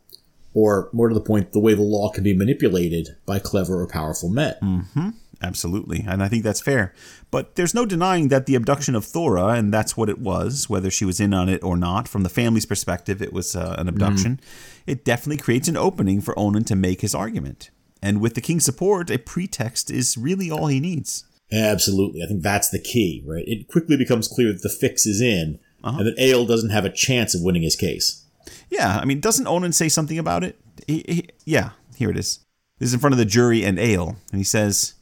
Or, 0.55 0.89
more 0.93 1.09
to 1.09 1.13
the 1.13 1.21
point, 1.21 1.51
the 1.53 1.59
way 1.59 1.75
the 1.75 1.83
law 1.83 2.09
can 2.09 2.23
be 2.23 2.33
manipulated 2.33 3.09
by 3.27 3.37
clever 3.37 3.79
or 3.81 3.87
powerful 3.87 4.29
men. 4.29 4.55
Hmm. 4.95 5.09
Absolutely, 5.41 6.03
and 6.07 6.21
I 6.23 6.27
think 6.27 6.43
that's 6.43 6.59
fair. 6.59 6.93
But 7.31 7.55
there's 7.55 7.75
no 7.75 7.85
denying 7.85 8.29
that 8.29 8.47
the 8.47 8.55
abduction 8.55 8.95
of 8.95 9.05
Thora, 9.05 9.49
and 9.49 9.71
that's 9.71 9.95
what 9.95 10.09
it 10.09 10.19
was, 10.19 10.67
whether 10.67 10.89
she 10.89 11.05
was 11.05 11.19
in 11.19 11.33
on 11.33 11.47
it 11.47 11.63
or 11.63 11.77
not, 11.77 12.07
from 12.07 12.23
the 12.23 12.29
family's 12.29 12.65
perspective, 12.65 13.21
it 13.21 13.31
was 13.31 13.55
uh, 13.55 13.75
an 13.77 13.87
abduction. 13.87 14.39
It 14.87 15.05
definitely 15.05 15.37
creates 15.37 15.67
an 15.67 15.77
opening 15.77 16.21
for 16.21 16.33
Onund 16.33 16.65
to 16.67 16.75
make 16.75 17.01
his 17.01 17.13
argument. 17.13 17.69
And 18.01 18.19
with 18.19 18.33
the 18.33 18.41
king's 18.41 18.65
support, 18.65 19.11
a 19.11 19.19
pretext 19.19 19.91
is 19.91 20.17
really 20.17 20.49
all 20.49 20.67
he 20.67 20.79
needs. 20.79 21.25
Absolutely. 21.51 22.23
I 22.23 22.27
think 22.27 22.41
that's 22.41 22.69
the 22.69 22.79
key, 22.79 23.23
right? 23.25 23.43
It 23.47 23.67
quickly 23.67 23.97
becomes 23.97 24.27
clear 24.27 24.51
that 24.51 24.63
the 24.63 24.69
fix 24.69 25.05
is 25.05 25.21
in, 25.21 25.59
and 25.83 26.07
that 26.07 26.19
Egil 26.19 26.45
doesn't 26.45 26.71
have 26.71 26.85
a 26.85 26.91
chance 26.91 27.35
of 27.35 27.41
winning 27.41 27.63
his 27.63 27.75
case. 27.75 28.25
Yeah, 28.69 28.99
I 28.99 29.05
mean, 29.05 29.19
doesn't 29.19 29.45
Onund 29.45 29.73
say 29.73 29.89
something 29.89 30.17
about 30.17 30.43
it? 30.43 30.59
He, 30.87 31.03
he, 31.07 31.29
yeah, 31.45 31.71
here 31.95 32.09
it 32.09 32.17
is. 32.17 32.39
This 32.79 32.87
is 32.87 32.93
in 32.93 32.99
front 32.99 33.13
of 33.13 33.19
the 33.19 33.25
jury 33.25 33.63
and 33.63 33.77
Egil, 33.77 34.15
and 34.31 34.39
he 34.39 34.43
says, 34.43 34.93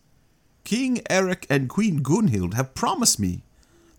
King 0.67 0.99
Eric 1.09 1.47
and 1.49 1.69
Queen 1.69 2.03
Gunhild 2.03 2.53
have 2.55 2.75
promised 2.75 3.21
me 3.21 3.41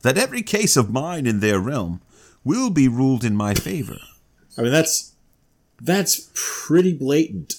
that 0.03 0.19
every 0.19 0.43
case 0.43 0.77
of 0.77 0.91
mine 0.91 1.27
in 1.27 1.41
their 1.41 1.59
realm 1.59 2.03
will 2.45 2.69
be 2.69 2.89
ruled 2.89 3.25
in 3.25 3.35
my 3.35 3.55
favor. 3.55 3.97
I 4.59 4.61
mean, 4.61 4.73
that's 4.73 5.15
that's 5.81 6.29
pretty 6.35 6.93
blatant. 6.93 7.55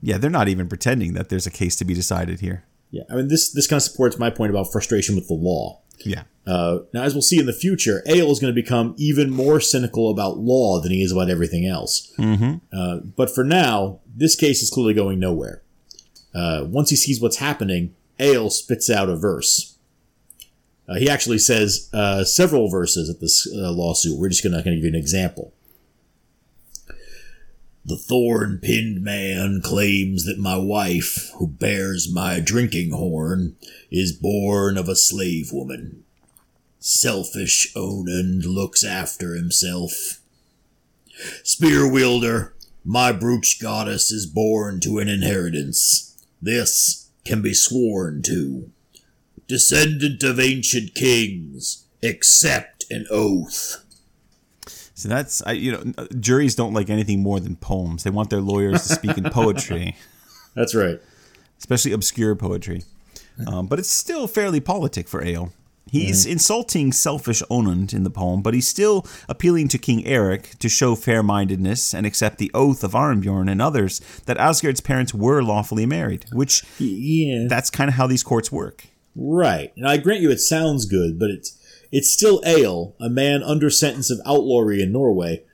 Yeah, 0.00 0.16
they're 0.16 0.30
not 0.30 0.48
even 0.48 0.66
pretending 0.66 1.12
that 1.12 1.28
there's 1.28 1.46
a 1.46 1.50
case 1.50 1.76
to 1.76 1.84
be 1.84 1.92
decided 1.92 2.40
here. 2.40 2.64
Yeah, 2.90 3.02
I 3.10 3.16
mean, 3.16 3.28
this 3.28 3.52
this 3.52 3.66
kind 3.66 3.76
of 3.76 3.82
supports 3.82 4.18
my 4.18 4.30
point 4.30 4.48
about 4.48 4.72
frustration 4.72 5.14
with 5.14 5.28
the 5.28 5.34
law. 5.34 5.82
Yeah. 6.02 6.22
Uh, 6.46 6.78
now, 6.94 7.02
as 7.02 7.12
we'll 7.12 7.20
see 7.20 7.38
in 7.38 7.44
the 7.44 7.52
future, 7.52 8.02
Egil 8.06 8.30
is 8.30 8.40
going 8.40 8.54
to 8.54 8.62
become 8.62 8.94
even 8.96 9.28
more 9.28 9.60
cynical 9.60 10.10
about 10.10 10.38
law 10.38 10.80
than 10.80 10.90
he 10.90 11.02
is 11.02 11.12
about 11.12 11.28
everything 11.28 11.66
else. 11.66 12.10
Mm-hmm. 12.16 12.54
Uh, 12.72 13.00
but 13.14 13.28
for 13.28 13.44
now, 13.44 14.00
this 14.16 14.34
case 14.34 14.62
is 14.62 14.70
clearly 14.70 14.94
going 14.94 15.20
nowhere. 15.20 15.60
Uh, 16.34 16.64
once 16.66 16.88
he 16.88 16.96
sees 16.96 17.20
what's 17.20 17.36
happening, 17.36 17.94
Egil 18.18 18.50
spits 18.50 18.90
out 18.90 19.08
a 19.08 19.16
verse. 19.16 19.76
Uh, 20.88 20.96
he 20.96 21.08
actually 21.08 21.38
says 21.38 21.88
uh, 21.92 22.24
several 22.24 22.68
verses 22.68 23.08
at 23.08 23.20
this 23.20 23.48
uh, 23.54 23.72
lawsuit. 23.72 24.18
We're 24.18 24.28
just 24.28 24.44
going 24.44 24.54
to 24.56 24.62
give 24.62 24.82
you 24.82 24.88
an 24.88 24.94
example. 24.94 25.52
The 27.86 27.96
thorn 27.96 28.60
pinned 28.62 29.02
man 29.02 29.60
claims 29.62 30.24
that 30.24 30.38
my 30.38 30.56
wife, 30.56 31.30
who 31.36 31.46
bears 31.46 32.10
my 32.10 32.40
drinking 32.40 32.92
horn, 32.92 33.56
is 33.90 34.12
born 34.12 34.78
of 34.78 34.88
a 34.88 34.96
slave 34.96 35.50
woman. 35.52 36.04
Selfish 36.78 37.72
Onund 37.74 38.44
looks 38.46 38.84
after 38.84 39.34
himself. 39.34 40.20
Spear 41.42 41.90
wielder, 41.90 42.54
my 42.84 43.12
brooch 43.12 43.60
goddess 43.60 44.10
is 44.10 44.26
born 44.26 44.80
to 44.80 44.98
an 44.98 45.08
inheritance. 45.08 46.16
This 46.40 47.03
can 47.24 47.42
be 47.42 47.54
sworn 47.54 48.22
to. 48.22 48.70
Descendant 49.46 50.22
of 50.22 50.40
ancient 50.40 50.94
kings, 50.94 51.86
accept 52.02 52.84
an 52.90 53.06
oath. 53.10 53.84
So 54.94 55.08
that's, 55.08 55.42
I, 55.44 55.52
you 55.52 55.72
know, 55.72 56.06
juries 56.20 56.54
don't 56.54 56.72
like 56.72 56.88
anything 56.88 57.22
more 57.22 57.40
than 57.40 57.56
poems. 57.56 58.04
They 58.04 58.10
want 58.10 58.30
their 58.30 58.40
lawyers 58.40 58.86
to 58.86 58.94
speak 58.94 59.18
in 59.18 59.24
poetry, 59.24 59.96
That's 60.54 60.74
right. 60.74 61.00
especially 61.58 61.92
obscure 61.92 62.34
poetry. 62.36 62.84
Um, 63.46 63.66
but 63.66 63.78
it's 63.80 63.90
still 63.90 64.28
fairly 64.28 64.60
politic 64.60 65.08
for 65.08 65.22
Egil. 65.22 65.52
He's 65.94 66.26
mm. 66.26 66.32
insulting 66.32 66.92
selfish 66.92 67.42
Onund 67.50 67.94
in 67.94 68.02
the 68.02 68.10
poem, 68.10 68.42
but 68.42 68.52
he's 68.52 68.66
still 68.66 69.06
appealing 69.28 69.68
to 69.68 69.78
King 69.78 70.04
Eric 70.06 70.58
to 70.58 70.68
show 70.68 70.94
fair 70.94 71.22
mindedness 71.22 71.94
and 71.94 72.04
accept 72.04 72.38
the 72.38 72.50
oath 72.52 72.82
of 72.82 72.92
Arnbjorn 72.92 73.48
and 73.50 73.62
others 73.62 74.00
that 74.26 74.36
Asgard's 74.36 74.80
parents 74.80 75.14
were 75.14 75.42
lawfully 75.42 75.86
married, 75.86 76.26
which 76.32 76.64
Yeah. 76.78 77.46
that's 77.48 77.70
kind 77.70 77.88
of 77.88 77.94
how 77.94 78.06
these 78.06 78.22
courts 78.22 78.50
work. 78.50 78.86
Right. 79.14 79.72
And 79.76 79.86
I 79.86 79.96
grant 79.98 80.20
you 80.20 80.30
it 80.30 80.40
sounds 80.40 80.84
good, 80.86 81.18
but 81.18 81.30
it's 81.30 81.56
it's 81.92 82.10
still 82.10 82.42
Egil, 82.44 82.96
a 83.00 83.08
man 83.08 83.44
under 83.44 83.70
sentence 83.70 84.10
of 84.10 84.20
outlawry 84.26 84.82
in 84.82 84.90
Norway, 84.90 85.44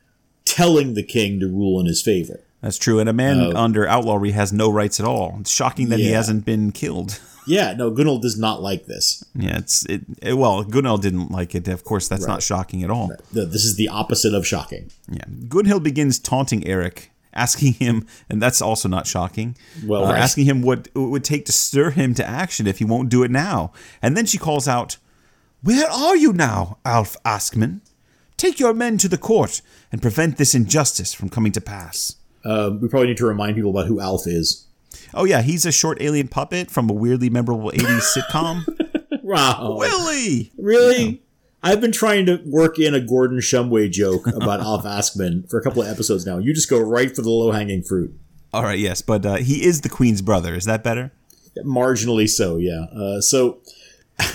telling 0.47 0.95
the 0.95 1.03
king 1.03 1.39
to 1.41 1.47
rule 1.47 1.79
in 1.79 1.85
his 1.85 2.01
favor. 2.01 2.41
That's 2.63 2.79
true. 2.79 2.99
And 2.99 3.09
a 3.09 3.13
man 3.13 3.41
uh, 3.41 3.53
under 3.55 3.87
outlawry 3.87 4.31
has 4.33 4.53
no 4.53 4.71
rights 4.71 5.01
at 5.01 5.07
all. 5.07 5.37
It's 5.41 5.51
shocking 5.51 5.91
that 5.91 5.99
he 5.99 6.11
hasn't 6.11 6.45
been 6.45 6.73
killed. 6.73 7.21
Yeah, 7.51 7.75
no, 7.75 7.91
Gunhild 7.91 8.23
does 8.23 8.39
not 8.39 8.63
like 8.63 8.87
this. 8.87 9.25
Yeah, 9.35 9.59
it's 9.59 9.85
it, 9.87 10.03
it- 10.23 10.35
well, 10.39 10.65
Gunhild 10.65 11.01
didn't 11.03 11.31
like 11.31 11.55
it. 11.55 11.67
Of 11.69 11.83
course, 11.85 12.07
that's 12.09 12.27
not 12.27 12.43
shocking 12.43 12.83
at 12.85 12.91
all. 12.91 13.09
The- 13.33 13.47
This 13.47 13.65
is 13.65 13.75
the 13.77 13.89
opposite 13.89 14.35
of 14.35 14.47
shocking. 14.47 14.91
Yeah, 15.11 15.25
Gunhild 15.49 15.83
begins 15.83 16.19
taunting 16.19 16.65
Eric, 16.67 17.11
asking 17.35 17.73
him, 17.75 18.07
and 18.29 18.41
that's 18.41 18.63
also 18.63 18.89
not 18.89 19.07
shocking. 19.07 19.57
Well, 19.85 20.05
uh, 20.05 20.13
right. 20.13 20.21
asking 20.23 20.45
him 20.47 20.63
what 20.63 20.89
it 20.95 20.99
would 20.99 21.25
take 21.25 21.45
to 21.47 21.53
stir 21.53 21.91
him 21.91 22.15
to 22.15 22.25
action 22.25 22.67
if 22.69 22.79
he 22.79 22.85
won't 22.85 23.09
do 23.09 23.23
it 23.25 23.31
now. 23.31 23.73
And 24.01 24.17
then 24.17 24.27
she 24.27 24.39
calls 24.39 24.69
out, 24.69 24.97
"Where 25.63 25.91
are 25.91 26.17
you 26.17 26.33
now, 26.33 26.79
Alf 26.85 27.17
Askman? 27.25 27.81
Take 28.37 28.61
your 28.61 28.73
men 28.75 28.97
to 28.99 29.09
the 29.09 29.19
court 29.19 29.61
and 29.93 30.01
prevent 30.01 30.37
this 30.39 30.55
injustice 30.55 31.13
from 31.13 31.29
coming 31.29 31.53
to 31.53 31.61
pass." 31.61 32.15
Uh, 32.45 32.71
we 32.81 32.89
probably 32.89 33.09
need 33.09 33.19
to 33.19 33.27
remind 33.27 33.57
people 33.57 33.71
about 33.71 33.87
who 33.87 34.01
Alf 34.01 34.27
is. 34.27 34.67
Oh 35.15 35.25
yeah, 35.25 35.43
he's 35.43 35.67
a 35.67 35.73
short 35.73 36.01
alien 36.01 36.29
puppet 36.29 36.71
from 36.71 36.89
a 36.89 36.93
weirdly 36.93 37.31
memorable 37.31 37.71
'80s 37.71 38.17
sitcom. 38.17 38.65
Wow. 39.23 39.77
Willie. 39.79 40.51
Really? 40.59 41.23
I've 41.63 41.81
been 41.81 41.93
trying 41.93 42.27
to 42.27 42.41
work 42.47 42.79
in 42.79 42.95
a 42.95 43.01
Gordon 43.01 43.39
Shumway 43.39 43.91
joke 43.91 44.27
about 44.27 44.61
Alf 44.61 44.85
Askman 44.85 45.49
for 45.49 45.59
a 45.59 45.63
couple 45.63 45.83
of 45.83 45.89
episodes 45.89 46.25
now. 46.25 46.39
You 46.39 46.55
just 46.55 46.71
go 46.71 46.81
right 46.81 47.15
for 47.15 47.23
the 47.23 47.31
low 47.31 47.53
hanging 47.53 47.83
fruit. 47.83 48.19
All 48.53 48.63
right, 48.63 48.79
yes, 48.79 49.03
but 49.03 49.25
uh, 49.25 49.37
he 49.37 49.65
is 49.65 49.83
the 49.83 49.89
queen's 49.89 50.23
brother. 50.23 50.55
Is 50.55 50.65
that 50.65 50.83
better? 50.83 51.13
Marginally 51.65 52.29
so, 52.29 52.57
yeah. 52.57 52.87
Uh, 52.93 53.21
so, 53.21 53.61
I 54.19 54.33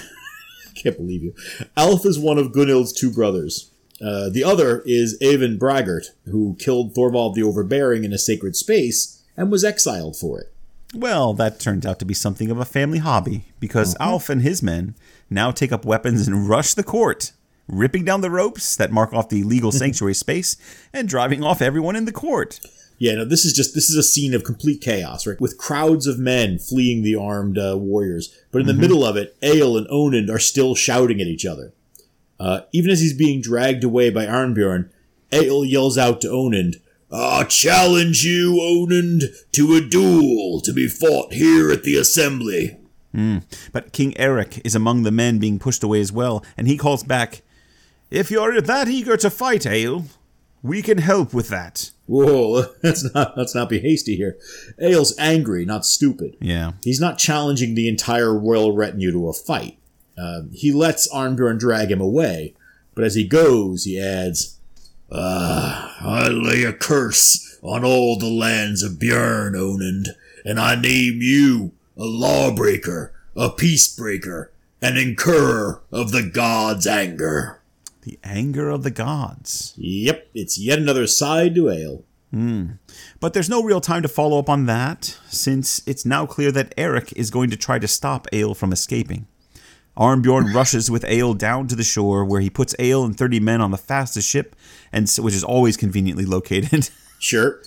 can't 0.75 0.95
believe 0.95 1.23
you. 1.23 1.33
Alf 1.75 2.05
is 2.05 2.19
one 2.19 2.37
of 2.37 2.53
Gunhild's 2.53 2.93
two 2.93 3.11
brothers. 3.11 3.71
Uh, 4.01 4.29
the 4.29 4.43
other 4.43 4.83
is 4.85 5.17
Eyvind 5.21 5.57
Braggart, 5.57 6.11
who 6.25 6.55
killed 6.59 6.93
Thorvald 6.93 7.33
the 7.33 7.43
Overbearing 7.43 8.03
in 8.03 8.13
a 8.13 8.17
sacred 8.17 8.55
space 8.55 9.23
and 9.35 9.51
was 9.51 9.63
exiled 9.63 10.15
for 10.15 10.39
it. 10.39 10.53
Well, 10.93 11.33
that 11.33 11.59
turned 11.59 11.85
out 11.85 11.99
to 11.99 12.05
be 12.05 12.13
something 12.13 12.49
of 12.49 12.59
a 12.59 12.65
family 12.65 12.99
hobby 12.99 13.45
because 13.59 13.95
Alf 13.99 14.29
and 14.29 14.41
his 14.41 14.63
men 14.63 14.95
now 15.29 15.51
take 15.51 15.71
up 15.71 15.83
weapons 15.83 16.27
and 16.27 16.47
rush 16.47 16.73
the 16.73 16.83
court, 16.83 17.31
ripping 17.67 18.05
down 18.05 18.21
the 18.21 18.29
ropes 18.29 18.75
that 18.75 18.91
mark 18.91 19.11
off 19.13 19.29
the 19.29 19.43
legal 19.43 19.71
sanctuary 19.71 20.13
space 20.13 20.55
and 20.93 21.09
driving 21.09 21.43
off 21.43 21.61
everyone 21.61 21.95
in 21.95 22.05
the 22.05 22.11
court. 22.11 22.59
Yeah, 22.97 23.15
no, 23.15 23.25
this 23.25 23.43
is 23.43 23.51
just 23.51 23.73
this 23.73 23.89
is 23.89 23.97
a 23.97 24.03
scene 24.03 24.33
of 24.33 24.45
complete 24.45 24.79
chaos, 24.79 25.27
right? 25.27 25.39
With 25.41 25.57
crowds 25.57 26.07
of 26.07 26.17
men 26.17 26.59
fleeing 26.59 27.03
the 27.03 27.15
armed 27.15 27.57
uh, 27.57 27.77
warriors, 27.77 28.33
but 28.51 28.61
in 28.61 28.67
the 28.67 28.73
middle 28.73 29.03
of 29.03 29.17
it, 29.17 29.35
Egil 29.43 29.77
and 29.77 29.87
Onund 29.87 30.29
are 30.29 30.39
still 30.39 30.75
shouting 30.75 31.19
at 31.19 31.27
each 31.27 31.45
other. 31.45 31.73
Uh, 32.39 32.61
even 32.71 32.91
as 32.91 33.01
he's 33.01 33.17
being 33.17 33.41
dragged 33.41 33.83
away 33.83 34.09
by 34.09 34.25
Arnbjorn, 34.25 34.89
Egil 35.33 35.65
yells 35.65 35.97
out 35.97 36.21
to 36.21 36.27
Onund, 36.27 36.77
"I 37.15 37.43
challenge 37.45 38.23
you, 38.23 38.53
Onund, 38.59 39.23
to 39.53 39.75
a 39.75 39.81
duel 39.81 40.61
to 40.61 40.73
be 40.73 40.87
fought 40.87 41.33
here 41.33 41.71
at 41.71 41.83
the 41.83 41.95
assembly." 41.95 42.77
But 43.71 43.93
King 43.93 44.17
Eric 44.17 44.61
is 44.65 44.75
among 44.75 45.03
the 45.03 45.11
men 45.11 45.39
being 45.39 45.57
pushed 45.57 45.83
away 45.83 46.01
as 46.01 46.11
well, 46.11 46.43
and 46.57 46.67
he 46.67 46.77
calls 46.77 47.03
back, 47.03 47.41
If 48.11 48.29
you're 48.29 48.59
that 48.59 48.87
eager 48.89 49.15
to 49.17 49.29
fight, 49.29 49.65
Egil, 49.65 50.05
we 50.61 50.81
can 50.81 50.97
help 50.97 51.33
with 51.33 51.47
that. 51.49 51.91
Whoa, 52.07 52.73
let's 52.83 53.13
not 53.13 53.37
let's 53.37 53.55
not 53.55 53.69
be 53.69 53.79
hasty 53.79 54.15
here. 54.15 54.37
Egil's 54.77 55.17
angry, 55.17 55.63
not 55.65 55.85
stupid. 55.85 56.35
Yeah. 56.41 56.73
He's 56.83 56.99
not 56.99 57.17
challenging 57.17 57.75
the 57.75 57.87
entire 57.87 58.37
royal 58.37 58.75
retinue 58.75 59.11
to 59.11 59.29
a 59.29 59.33
fight. 59.33 59.77
Uh, 60.17 60.43
he 60.51 60.71
lets 60.71 61.11
Arnbjorn 61.13 61.59
drag 61.59 61.91
him 61.91 62.01
away, 62.01 62.53
but 62.93 63.03
as 63.03 63.15
he 63.15 63.27
goes, 63.27 63.83
he 63.83 63.99
adds, 63.99 64.54
Ah, 65.17 65.95
I 66.01 66.27
lay 66.27 66.63
a 66.63 66.73
curse 66.73 67.57
on 67.61 67.85
all 67.85 68.19
the 68.19 68.29
lands 68.29 68.83
of 68.83 68.93
Björn, 68.93 69.53
Onund, 69.53 70.09
and 70.43 70.59
I 70.59 70.75
name 70.75 71.19
you 71.21 71.71
a 71.95 72.03
lawbreaker, 72.03 73.13
a 73.33 73.49
peacebreaker, 73.49 74.49
an 74.81 74.97
incurrer 74.97 75.79
of 75.89 76.11
the 76.11 76.21
gods' 76.21 76.85
anger. 76.85 77.61
The 78.01 78.19
anger 78.25 78.69
of 78.69 78.83
the 78.83 78.91
gods. 78.91 79.73
Yep, 79.77 80.27
it's 80.33 80.59
yet 80.59 80.79
another 80.79 81.07
side 81.07 81.55
to 81.55 81.71
Egil. 81.71 82.03
But 83.21 83.33
there's 83.33 83.49
no 83.49 83.63
real 83.63 83.79
time 83.79 84.01
to 84.01 84.09
follow 84.09 84.37
up 84.37 84.49
on 84.49 84.65
that, 84.65 85.17
since 85.29 85.81
it's 85.87 86.05
now 86.05 86.25
clear 86.25 86.51
that 86.51 86.73
Eric 86.77 87.13
is 87.15 87.31
going 87.31 87.49
to 87.51 87.55
try 87.55 87.79
to 87.79 87.87
stop 87.87 88.27
Egil 88.33 88.53
from 88.53 88.73
escaping. 88.73 89.27
Arnbjorn 89.97 90.53
rushes 90.53 90.91
with 90.91 91.05
Egil 91.05 91.33
down 91.35 91.67
to 91.67 91.75
the 91.75 91.83
shore, 91.83 92.25
where 92.25 92.41
he 92.41 92.49
puts 92.49 92.75
Egil 92.79 93.05
and 93.05 93.17
30 93.17 93.39
men 93.39 93.61
on 93.61 93.71
the 93.71 93.77
fastest 93.77 94.29
ship, 94.29 94.55
and 94.91 95.09
which 95.19 95.33
is 95.33 95.43
always 95.43 95.77
conveniently 95.77 96.25
located. 96.25 96.89
Sure. 97.17 97.61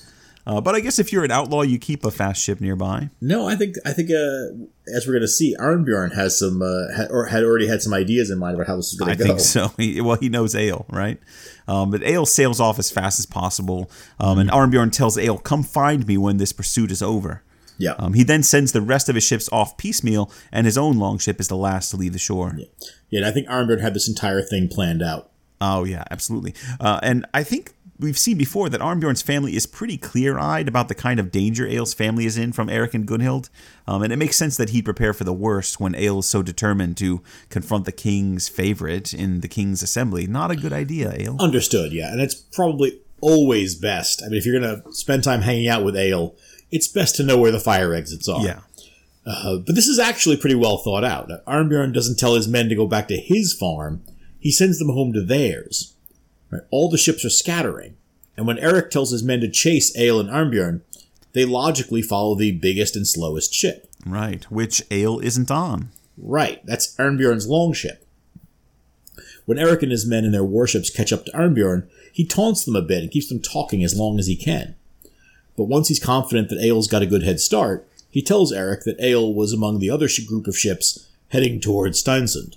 Uh, 0.47 0.63
but 0.63 0.75
I 0.75 0.81
guess 0.81 0.99
if 0.99 1.13
you're 1.13 1.25
an 1.25 1.31
outlaw, 1.31 1.61
you 1.61 1.79
keep 1.79 2.05
a 2.05 2.11
fast 2.11 2.43
ship 2.43 2.59
nearby. 2.61 3.11
No, 3.21 3.47
I 3.47 3.55
think 3.55 3.75
I 3.85 3.93
think 3.93 4.11
uh, 4.11 4.65
as 4.95 5.07
we're 5.07 5.13
going 5.13 5.21
to 5.23 5.29
see, 5.29 5.55
Arnbjorn 5.59 6.15
has 6.15 6.39
some 6.39 6.63
uh, 6.63 6.95
ha- 6.97 7.09
or 7.11 7.27
had 7.27 7.43
already 7.43 7.67
had 7.67 7.83
some 7.83 7.93
ideas 7.93 8.31
in 8.31 8.39
mind 8.39 8.55
about 8.55 8.67
how 8.67 8.77
this 8.77 8.93
is 8.93 8.99
going 8.99 9.11
to 9.11 9.17
go. 9.19 9.25
I 9.25 9.27
think 9.29 9.41
so. 9.41 9.73
He, 9.77 10.01
well, 10.01 10.17
he 10.17 10.31
knows 10.31 10.55
Egil, 10.55 10.87
right? 10.89 11.19
Um, 11.67 11.91
but 11.91 12.03
Egil 12.03 12.25
sails 12.25 12.61
off 12.61 12.79
as 12.79 12.91
fast 12.91 13.19
as 13.19 13.27
possible, 13.27 13.91
um, 14.21 14.39
and 14.39 14.49
Arnbjorn 14.51 14.91
tells 14.91 15.19
Egil, 15.19 15.39
"Come 15.39 15.63
find 15.63 16.07
me 16.07 16.17
when 16.17 16.39
this 16.39 16.53
pursuit 16.53 16.91
is 16.91 17.03
over." 17.03 17.43
Yeah. 17.79 17.93
Um, 17.93 18.15
he 18.15 18.25
then 18.25 18.43
sends 18.43 18.73
the 18.73 18.83
rest 18.83 19.09
of 19.09 19.15
his 19.15 19.25
ships 19.25 19.49
off 19.51 19.77
piecemeal, 19.77 20.31
and 20.53 20.67
his 20.67 20.77
own 20.77 20.99
longship 20.99 21.41
is 21.41 21.49
the 21.49 21.57
last 21.57 21.91
to 21.91 21.97
leave 21.97 22.13
the 22.13 22.19
shore. 22.19 22.57
yeah, 23.09 23.19
and 23.21 23.27
I 23.27 23.31
think 23.31 23.49
Arnbjorn 23.49 23.81
had 23.81 23.95
this 23.95 24.09
entire 24.09 24.43
thing 24.43 24.69
planned 24.69 25.03
out. 25.03 25.31
Oh 25.61 25.85
yeah, 25.85 26.05
absolutely. 26.11 26.55
Uh, 26.79 27.01
and 27.03 27.27
I 27.33 27.43
think 27.43 27.75
we've 27.99 28.19
seen 28.19 28.39
before 28.39 28.69
that 28.69 28.81
Arnbjorn's 28.81 29.23
family 29.23 29.57
is 29.57 29.67
pretty 29.67 29.97
clear-eyed 29.97 30.69
about 30.69 30.89
the 30.89 30.95
kind 30.95 31.19
of 31.19 31.33
danger 31.33 31.67
Egil's 31.67 31.95
family 31.95 32.27
is 32.27 32.39
in 32.39 32.53
from 32.53 32.69
Eric 32.69 32.95
and 32.95 33.07
Gunhild, 33.07 33.49
um, 33.87 34.03
and 34.03 34.13
it 34.13 34.17
makes 34.17 34.37
sense 34.37 34.57
that 34.57 34.71
he'd 34.71 34.85
prepare 34.85 35.13
for 35.13 35.25
the 35.25 35.33
worst 35.33 35.81
when 35.81 35.95
Egil 35.95 36.21
is 36.21 36.27
so 36.27 36.43
determined 36.43 36.97
to 36.99 37.23
confront 37.49 37.85
the 37.87 37.93
king's 37.93 38.49
favorite 38.49 39.13
in 39.13 39.41
the 39.41 39.49
king's 39.49 39.83
assembly. 39.83 40.27
Not 40.27 40.51
a 40.51 40.57
good 40.57 40.73
idea, 40.73 41.13
Egil. 41.13 41.37
Understood, 41.41 41.93
yeah, 41.93 42.13
and 42.13 42.21
it's 42.21 42.35
probably 42.35 43.01
always 43.21 43.75
best. 43.75 44.23
I 44.25 44.29
mean, 44.29 44.39
if 44.39 44.47
you're 44.47 44.61
going 44.61 44.83
to 44.83 44.93
spend 44.93 45.25
time 45.25 45.41
hanging 45.43 45.69
out 45.69 45.85
with 45.85 45.97
Egil, 45.97 46.37
it's 46.71 46.89
best 46.89 47.17
to 47.17 47.23
know 47.23 47.39
where 47.39 47.53
the 47.53 47.61
fire 47.61 47.95
exits 47.95 48.29
are. 48.29 48.45
Yeah. 48.45 48.61
Uh, 49.27 49.59
but 49.59 49.75
this 49.75 49.89
is 49.89 49.99
actually 49.99 50.37
pretty 50.37 50.55
well 50.55 50.79
thought 50.79 51.05
out. 51.05 51.31
Arnbjorn 51.47 51.93
doesn't 51.93 52.19
tell 52.19 52.35
his 52.35 52.49
men 52.49 52.69
to 52.69 52.75
go 52.75 52.87
back 52.87 53.09
to 53.09 53.17
his 53.17 53.53
farm; 53.53 54.03
he 54.39 54.51
sends 54.51 54.79
them 54.79 54.89
home 54.89 55.13
to 55.13 55.23
theirs. 55.23 55.95
Right? 56.51 56.63
All 56.71 56.89
the 56.89 56.97
ships 56.97 57.25
are 57.25 57.31
scattering, 57.31 57.97
and 58.37 58.47
when 58.47 58.59
Eric 58.59 58.91
tells 58.91 59.11
his 59.11 59.23
men 59.23 59.41
to 59.41 59.51
chase 59.51 59.95
Egil 59.97 60.21
and 60.21 60.31
Arnbjorn, 60.31 60.81
they 61.33 61.45
logically 61.45 62.01
follow 62.01 62.35
the 62.35 62.53
biggest 62.53 62.97
and 62.97 63.07
slowest 63.07 63.53
ship. 63.53 63.91
Right, 64.07 64.45
which 64.51 64.83
Egil 64.91 65.21
isn't 65.21 65.51
on. 65.51 65.91
Right, 66.17 66.65
that's 66.65 66.97
Arnbjorn's 66.97 67.49
longship. 67.49 68.07
When 69.45 69.59
Eric 69.59 69.83
and 69.83 69.93
his 69.93 70.07
men 70.07 70.25
and 70.25 70.35
their 70.35 70.45
warships 70.45 70.91
catch 70.91 71.13
up 71.13 71.25
to 71.27 71.33
Arnbjorn, 71.33 71.89
he 72.13 72.27
taunts 72.27 72.65
them 72.65 72.77
a 72.77 72.83
bit 72.83 73.03
and 73.03 73.11
keeps 73.11 73.29
them 73.29 73.41
talking 73.41 73.85
as 73.85 73.97
long 73.97 74.19
as 74.19 74.27
he 74.27 74.37
can. 74.37 74.75
But 75.59 75.65
once 75.65 75.89
he's 75.89 75.99
confident 75.99 76.49
that 76.49 76.61
Egil's 76.61 76.87
got 76.87 77.03
a 77.03 77.07
good 77.07 77.25
head 77.25 77.41
start, 77.41 77.87
he 78.09 78.23
tells 78.23 78.53
Eric 78.53 78.85
that 78.85 79.01
Egil 79.01 79.35
was 79.35 79.53
among 79.53 79.81
the 79.81 79.91
other 79.91 80.09
sh- 80.09 80.21
group 80.21 80.47
of 80.47 80.57
ships 80.57 81.09
heading 81.31 81.61
towards 81.61 82.03
Steinsund. 82.03 82.55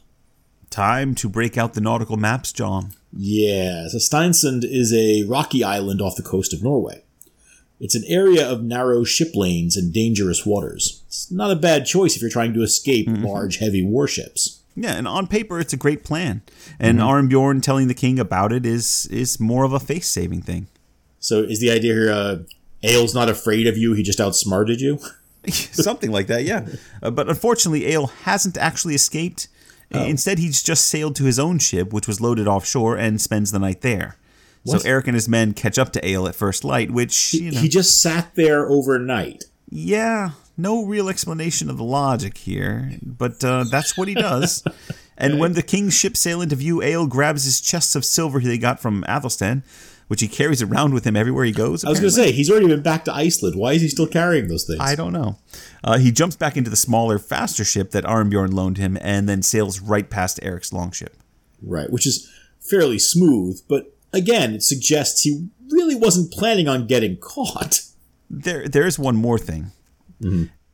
Time 0.70 1.16
to 1.16 1.28
break 1.28 1.58
out 1.58 1.74
the 1.74 1.82
nautical 1.82 2.16
maps, 2.16 2.54
John. 2.54 2.94
Yeah, 3.12 3.88
so 3.88 3.98
Steinsund 3.98 4.64
is 4.64 4.94
a 4.94 5.24
rocky 5.24 5.64
island 5.64 6.00
off 6.00 6.16
the 6.16 6.22
coast 6.22 6.54
of 6.54 6.62
Norway. 6.62 7.02
It's 7.80 7.96
an 7.96 8.04
area 8.08 8.48
of 8.48 8.62
narrow 8.62 9.04
ship 9.04 9.32
lanes 9.34 9.76
and 9.76 9.92
dangerous 9.92 10.46
waters. 10.46 11.02
It's 11.08 11.32
not 11.32 11.50
a 11.50 11.56
bad 11.56 11.88
choice 11.88 12.16
if 12.16 12.22
you're 12.22 12.30
trying 12.30 12.54
to 12.54 12.62
escape 12.62 13.08
large, 13.10 13.58
heavy 13.58 13.84
warships. 13.84 14.62
Yeah, 14.76 14.94
and 14.94 15.08
on 15.08 15.26
paper 15.26 15.60
it's 15.60 15.74
a 15.74 15.78
great 15.78 16.04
plan. 16.04 16.44
And 16.80 17.00
Arnbjorn 17.00 17.64
telling 17.64 17.88
the 17.88 17.96
king 17.96 18.20
about 18.20 18.54
it 18.54 18.64
is 18.64 19.08
is 19.08 19.40
more 19.40 19.64
of 19.64 19.74
a 19.74 19.80
face 19.80 20.08
saving 20.08 20.44
thing. 20.44 20.68
So 21.20 21.42
is 21.42 21.60
the 21.60 21.72
idea 21.72 21.94
here, 21.94 22.12
uh, 22.12 22.38
Egil's 22.84 23.14
not 23.14 23.30
afraid 23.30 23.68
of 23.68 23.78
you, 23.78 23.94
he 23.94 24.04
just 24.04 24.20
outsmarted 24.20 24.82
you? 24.82 25.00
Something 25.50 26.12
like 26.12 26.28
that, 26.28 26.44
yeah. 26.44 26.68
Uh, 27.02 27.12
but 27.12 27.30
unfortunately, 27.30 27.86
Egil 27.86 28.08
hasn't 28.08 28.58
actually 28.58 28.96
escaped. 28.96 29.48
Instead, 29.94 30.40
he's 30.40 30.64
just 30.64 30.86
sailed 30.86 31.18
to 31.18 31.26
his 31.26 31.38
own 31.38 31.60
ship, 31.60 31.92
which 31.92 32.08
was 32.08 32.22
loaded 32.22 32.48
offshore, 32.48 32.96
and 32.96 33.20
spends 33.20 33.52
the 33.52 33.60
night 33.60 33.82
there. 33.82 34.16
What? 34.64 34.82
So 34.82 34.88
Eric 34.88 35.08
and 35.08 35.16
his 35.16 35.28
men 35.28 35.54
catch 35.54 35.78
up 35.78 35.92
to 35.94 36.06
Egil 36.08 36.30
at 36.30 36.36
first 36.36 36.64
light, 36.64 36.92
which, 36.92 37.34
you 37.34 37.52
know, 37.52 37.60
He 37.60 37.68
just 37.68 38.02
sat 38.02 38.34
there 38.36 38.70
overnight. 38.70 39.44
yeah, 39.70 40.30
no 40.58 40.86
real 40.86 41.10
explanation 41.10 41.70
of 41.70 41.78
the 41.78 41.84
logic 41.84 42.38
here, 42.38 42.92
but 43.02 43.44
uh, 43.44 43.66
that's 43.70 43.98
what 43.98 44.08
he 44.08 44.14
does. 44.14 44.64
and 45.18 45.40
when 45.40 45.54
the 45.54 45.64
king's 45.64 45.94
ship 45.98 46.16
sail 46.16 46.42
into 46.42 46.56
view, 46.56 46.82
Egil 46.82 47.08
grabs 47.08 47.44
his 47.44 47.60
chests 47.60 47.94
of 47.96 48.06
silver 48.06 48.40
he 48.40 48.58
got 48.58 48.80
from 48.80 49.04
Athelstan, 49.10 49.64
which 50.12 50.20
he 50.20 50.28
carries 50.28 50.62
around 50.62 50.94
with 50.94 51.08
him 51.08 51.16
everywhere 51.16 51.46
he 51.46 51.54
goes. 51.54 51.86
I 51.86 51.90
was 51.90 52.02
going 52.02 52.10
to 52.10 52.14
say, 52.14 52.34
he's 52.34 52.52
already 52.52 52.68
been 52.68 52.82
back 52.82 53.06
to 53.06 53.14
Iceland. 53.14 53.56
Why 53.56 53.72
is 53.72 53.82
he 53.82 53.88
still 53.88 54.08
carrying 54.08 54.50
those 54.50 54.66
things? 54.66 54.82
I 54.82 54.94
don't 54.94 55.14
know. 55.14 55.38
Uh, 55.86 56.00
he 56.00 56.12
jumps 56.12 56.36
back 56.36 56.58
into 56.58 56.70
the 56.70 56.76
smaller, 56.76 57.18
faster 57.18 57.64
ship 57.64 57.92
that 57.92 58.04
Arnbjorn 58.04 58.54
loaned 58.54 58.78
him 58.78 58.98
and 59.00 59.30
then 59.30 59.42
sails 59.42 59.80
right 59.80 60.10
past 60.10 60.38
Eric's 60.44 60.74
longship. 60.74 61.16
Right, 61.62 61.90
which 61.90 62.06
is 62.06 62.30
fairly 62.60 63.00
smooth, 63.00 63.62
but 63.70 63.96
again, 64.12 64.54
it 64.54 64.64
suggests 64.64 65.22
he 65.22 65.48
really 65.70 65.96
wasn't 65.96 66.34
planning 66.34 66.68
on 66.68 66.88
getting 66.88 67.16
caught. 67.16 67.80
There, 68.30 68.68
there 68.68 68.86
is 68.86 69.00
one 69.00 69.16
more 69.16 69.38
thing. 69.38 69.72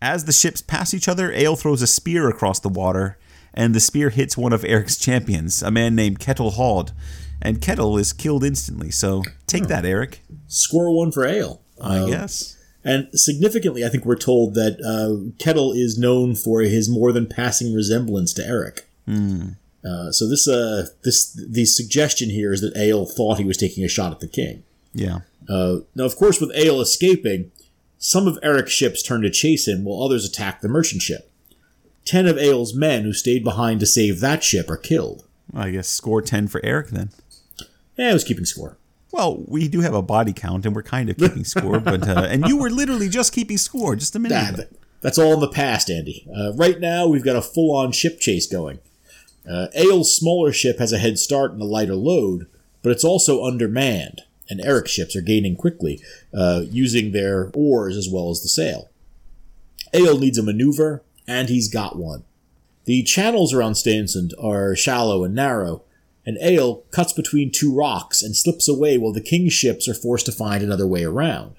As 0.01 0.25
the 0.25 0.33
ships 0.33 0.63
pass 0.63 0.95
each 0.95 1.07
other, 1.07 1.31
Egil 1.31 1.57
throws 1.57 1.83
a 1.83 1.87
spear 1.87 2.27
across 2.27 2.59
the 2.59 2.69
water, 2.69 3.19
and 3.53 3.75
the 3.75 3.79
spear 3.81 4.09
hits 4.09 4.35
one 4.35 4.51
of 4.51 4.65
Eric's 4.65 4.97
champions, 4.97 5.61
a 5.61 5.69
man 5.69 5.93
named 5.95 6.17
Kettle 6.17 6.49
Hald. 6.49 6.91
And 7.41 7.61
Kettle 7.61 7.97
is 7.97 8.13
killed 8.13 8.43
instantly, 8.43 8.89
so 8.91 9.23
take 9.45 9.67
that, 9.67 9.85
Eric. 9.85 10.21
Score 10.47 10.91
one 10.95 11.11
for 11.11 11.25
Egil. 11.27 11.61
I 11.81 11.99
Uh, 11.99 12.07
guess. 12.07 12.55
And 12.83 13.07
significantly, 13.13 13.83
I 13.85 13.89
think 13.89 14.05
we're 14.05 14.15
told 14.15 14.53
that 14.55 14.79
uh, 14.81 15.31
Kettle 15.43 15.73
is 15.73 15.97
known 15.97 16.35
for 16.35 16.61
his 16.61 16.87
more 16.89 17.11
than 17.11 17.25
passing 17.27 17.73
resemblance 17.73 18.33
to 18.33 18.45
Eric. 18.47 18.87
Uh, 19.85 20.11
so 20.11 20.27
this, 20.27 20.47
uh, 20.47 20.87
this, 21.03 21.31
the 21.31 21.65
suggestion 21.65 22.29
here 22.29 22.51
is 22.53 22.61
that 22.61 22.75
Egil 22.75 23.05
thought 23.05 23.37
he 23.37 23.45
was 23.45 23.57
taking 23.57 23.83
a 23.83 23.87
shot 23.89 24.11
at 24.11 24.19
the 24.19 24.27
king. 24.27 24.63
Yeah. 24.93 25.19
Uh, 25.47 25.77
now, 25.95 26.03
of 26.05 26.15
course, 26.15 26.41
with 26.41 26.55
Egil 26.57 26.81
escaping, 26.81 27.51
some 27.97 28.27
of 28.27 28.39
Eric's 28.43 28.71
ships 28.71 29.01
turn 29.03 29.21
to 29.21 29.29
chase 29.29 29.67
him 29.67 29.83
while 29.85 30.03
others 30.03 30.25
attack 30.25 30.61
the 30.61 30.67
merchant 30.67 31.01
ship. 31.01 31.31
Ten 32.05 32.25
of 32.25 32.37
Egil's 32.37 32.73
men 32.73 33.03
who 33.03 33.13
stayed 33.13 33.43
behind 33.43 33.79
to 33.81 33.85
save 33.85 34.19
that 34.21 34.43
ship 34.43 34.69
are 34.69 34.77
killed. 34.77 35.25
I 35.53 35.71
guess 35.71 35.87
score 35.87 36.21
10 36.21 36.47
for 36.47 36.59
Eric 36.63 36.89
then. 36.89 37.09
Yeah, 37.97 38.09
I 38.09 38.13
was 38.13 38.23
keeping 38.23 38.45
score. 38.45 38.77
Well, 39.11 39.43
we 39.47 39.67
do 39.67 39.81
have 39.81 39.93
a 39.93 40.01
body 40.01 40.33
count, 40.33 40.65
and 40.65 40.75
we're 40.75 40.83
kind 40.83 41.09
of 41.09 41.17
keeping 41.17 41.45
score, 41.45 41.79
but 41.79 42.07
uh, 42.07 42.27
and 42.29 42.45
you 42.47 42.57
were 42.57 42.69
literally 42.69 43.09
just 43.09 43.33
keeping 43.33 43.57
score 43.57 43.95
just 43.95 44.15
a 44.15 44.19
minute 44.19 44.35
ago. 44.53 44.63
that's 45.01 45.17
all 45.17 45.33
in 45.33 45.39
the 45.39 45.47
past, 45.47 45.89
Andy. 45.89 46.27
Uh, 46.35 46.53
right 46.53 46.79
now, 46.79 47.07
we've 47.07 47.23
got 47.23 47.35
a 47.35 47.41
full-on 47.41 47.91
ship 47.91 48.19
chase 48.19 48.47
going. 48.47 48.79
Uh, 49.49 49.67
Egil's 49.73 50.13
smaller 50.15 50.51
ship 50.51 50.77
has 50.79 50.91
a 50.91 50.97
head 50.97 51.17
start 51.17 51.53
and 51.53 51.61
a 51.61 51.65
lighter 51.65 51.95
load, 51.95 52.47
but 52.83 52.91
it's 52.91 53.05
also 53.05 53.45
undermanned, 53.45 54.23
and 54.49 54.59
Eric's 54.59 54.91
ships 54.91 55.15
are 55.15 55.21
gaining 55.21 55.55
quickly, 55.55 56.01
uh, 56.33 56.63
using 56.69 57.13
their 57.13 57.49
oars 57.55 57.95
as 57.95 58.09
well 58.11 58.29
as 58.29 58.41
the 58.41 58.49
sail. 58.49 58.89
Egil 59.95 60.19
needs 60.19 60.37
a 60.37 60.43
maneuver, 60.43 61.01
and 61.25 61.47
he's 61.47 61.71
got 61.71 61.97
one. 61.97 62.25
The 62.83 63.03
channels 63.03 63.53
around 63.53 63.73
Steinsund 63.73 64.31
are 64.41 64.75
shallow 64.75 65.23
and 65.23 65.33
narrow, 65.33 65.83
and 66.27 66.37
Egil 66.41 66.83
cuts 66.91 67.13
between 67.13 67.49
two 67.49 67.73
rocks 67.73 68.21
and 68.21 68.35
slips 68.35 68.67
away 68.67 68.97
while 68.97 69.13
the 69.13 69.21
king's 69.21 69.53
ships 69.53 69.87
are 69.87 69.93
forced 69.93 70.25
to 70.25 70.31
find 70.33 70.61
another 70.61 70.85
way 70.85 71.05
around. 71.05 71.55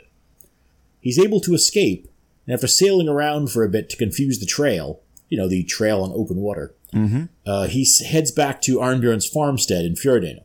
He's 1.01 1.19
able 1.19 1.41
to 1.41 1.55
escape, 1.55 2.07
and 2.47 2.53
after 2.53 2.67
sailing 2.67 3.09
around 3.09 3.51
for 3.51 3.65
a 3.65 3.69
bit 3.69 3.89
to 3.89 3.97
confuse 3.97 4.39
the 4.39 4.47
trail, 4.47 5.01
you 5.31 5.39
know, 5.39 5.49
the 5.49 5.65
trail 5.65 6.03
on 6.03 6.13
open 6.13 6.37
water, 6.37 6.75
uh, 7.47 7.67
he 7.67 7.89
heads 8.07 8.31
back 8.31 8.61
to 8.63 8.77
Arnbjorn's 8.79 9.27
farmstead 9.27 9.87
in 9.87 9.95
Fjordane. 9.95 10.43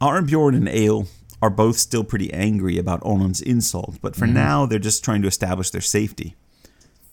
Arnbjorn 0.00 0.54
and 0.54 0.68
Egil 0.68 1.08
are 1.42 1.50
both 1.50 1.76
still 1.78 2.04
pretty 2.04 2.32
angry 2.32 2.78
about 2.78 3.02
Onund's 3.02 3.42
insult, 3.42 3.96
but 4.00 4.14
for 4.14 4.26
now 4.26 4.66
they're 4.66 4.78
just 4.78 5.04
trying 5.04 5.22
to 5.22 5.28
establish 5.28 5.70
their 5.70 5.80
safety. 5.80 6.36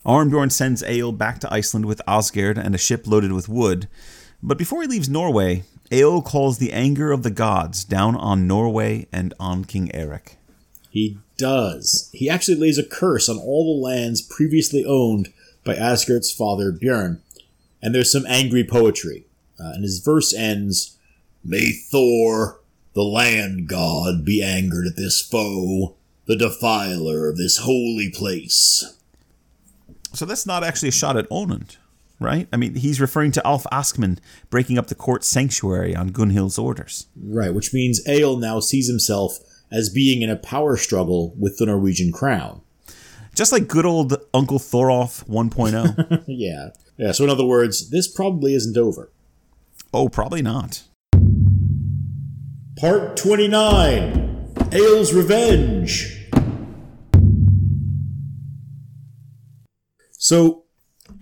Arnbjorn 0.06 0.52
sends 0.52 0.82
Egil 0.84 1.12
back 1.12 1.40
to 1.40 1.52
Iceland 1.52 1.86
with 1.86 2.00
Asgerd 2.06 2.56
and 2.56 2.74
a 2.74 2.78
ship 2.78 3.06
loaded 3.08 3.32
with 3.32 3.48
wood, 3.48 3.88
but 4.42 4.58
before 4.58 4.82
he 4.82 4.88
leaves 4.88 5.08
Norway, 5.08 5.64
Egil 5.90 6.22
calls 6.22 6.58
the 6.58 6.72
anger 6.72 7.12
of 7.12 7.22
the 7.22 7.30
gods 7.30 7.84
down 7.84 8.16
on 8.16 8.46
Norway 8.46 9.06
and 9.12 9.34
on 9.38 9.64
King 9.64 9.94
Eric. 9.94 10.36
He 10.90 11.18
does. 11.36 12.10
He 12.12 12.28
actually 12.28 12.56
lays 12.56 12.78
a 12.78 12.84
curse 12.84 13.28
on 13.28 13.38
all 13.38 13.64
the 13.64 13.82
lands 13.82 14.22
previously 14.22 14.84
owned 14.84 15.32
by 15.64 15.74
Asgerd's 15.74 16.32
father 16.32 16.72
Björn. 16.72 17.20
And 17.82 17.94
there's 17.94 18.12
some 18.12 18.26
angry 18.26 18.64
poetry. 18.64 19.26
Uh, 19.60 19.72
and 19.74 19.84
his 19.84 20.00
verse 20.00 20.34
ends 20.34 20.96
May 21.44 21.72
Thor, 21.72 22.60
the 22.94 23.02
land 23.02 23.68
god, 23.68 24.24
be 24.24 24.42
angered 24.42 24.86
at 24.86 24.96
this 24.96 25.20
foe, 25.20 25.94
the 26.26 26.36
defiler 26.36 27.28
of 27.28 27.36
this 27.36 27.58
holy 27.58 28.10
place. 28.10 28.96
So 30.12 30.24
that's 30.24 30.46
not 30.46 30.62
actually 30.62 30.88
a 30.88 30.92
shot 30.92 31.16
at 31.16 31.28
Onund, 31.30 31.76
right? 32.22 32.48
I 32.52 32.56
mean, 32.56 32.74
he's 32.74 33.00
referring 33.00 33.32
to 33.32 33.46
Alf 33.46 33.64
Askman 33.72 34.18
breaking 34.50 34.78
up 34.78 34.86
the 34.86 34.94
court 34.94 35.24
sanctuary 35.24 35.94
on 35.94 36.08
Gunhild's 36.08 36.58
orders. 36.58 37.06
Right, 37.16 37.54
which 37.54 37.72
means 37.72 38.06
Egil 38.06 38.38
now 38.38 38.60
sees 38.60 38.88
himself 38.88 39.38
as 39.70 39.88
being 39.88 40.22
in 40.22 40.30
a 40.30 40.36
power 40.36 40.76
struggle 40.76 41.34
with 41.38 41.58
the 41.58 41.66
Norwegian 41.66 42.12
crown. 42.12 42.60
Just 43.34 43.52
like 43.52 43.66
good 43.66 43.86
old 43.86 44.14
Uncle 44.34 44.58
Thorolf 44.58 45.24
1.0. 45.26 46.24
yeah. 46.26 46.70
Yeah, 46.98 47.12
so 47.12 47.24
in 47.24 47.30
other 47.30 47.46
words, 47.46 47.90
this 47.90 48.06
probably 48.06 48.54
isn't 48.54 48.76
over. 48.76 49.10
Oh, 49.94 50.08
probably 50.08 50.42
not. 50.42 50.82
Part 52.78 53.16
29 53.16 54.32
Egil's 54.72 55.12
Revenge. 55.12 56.18
So, 60.12 60.61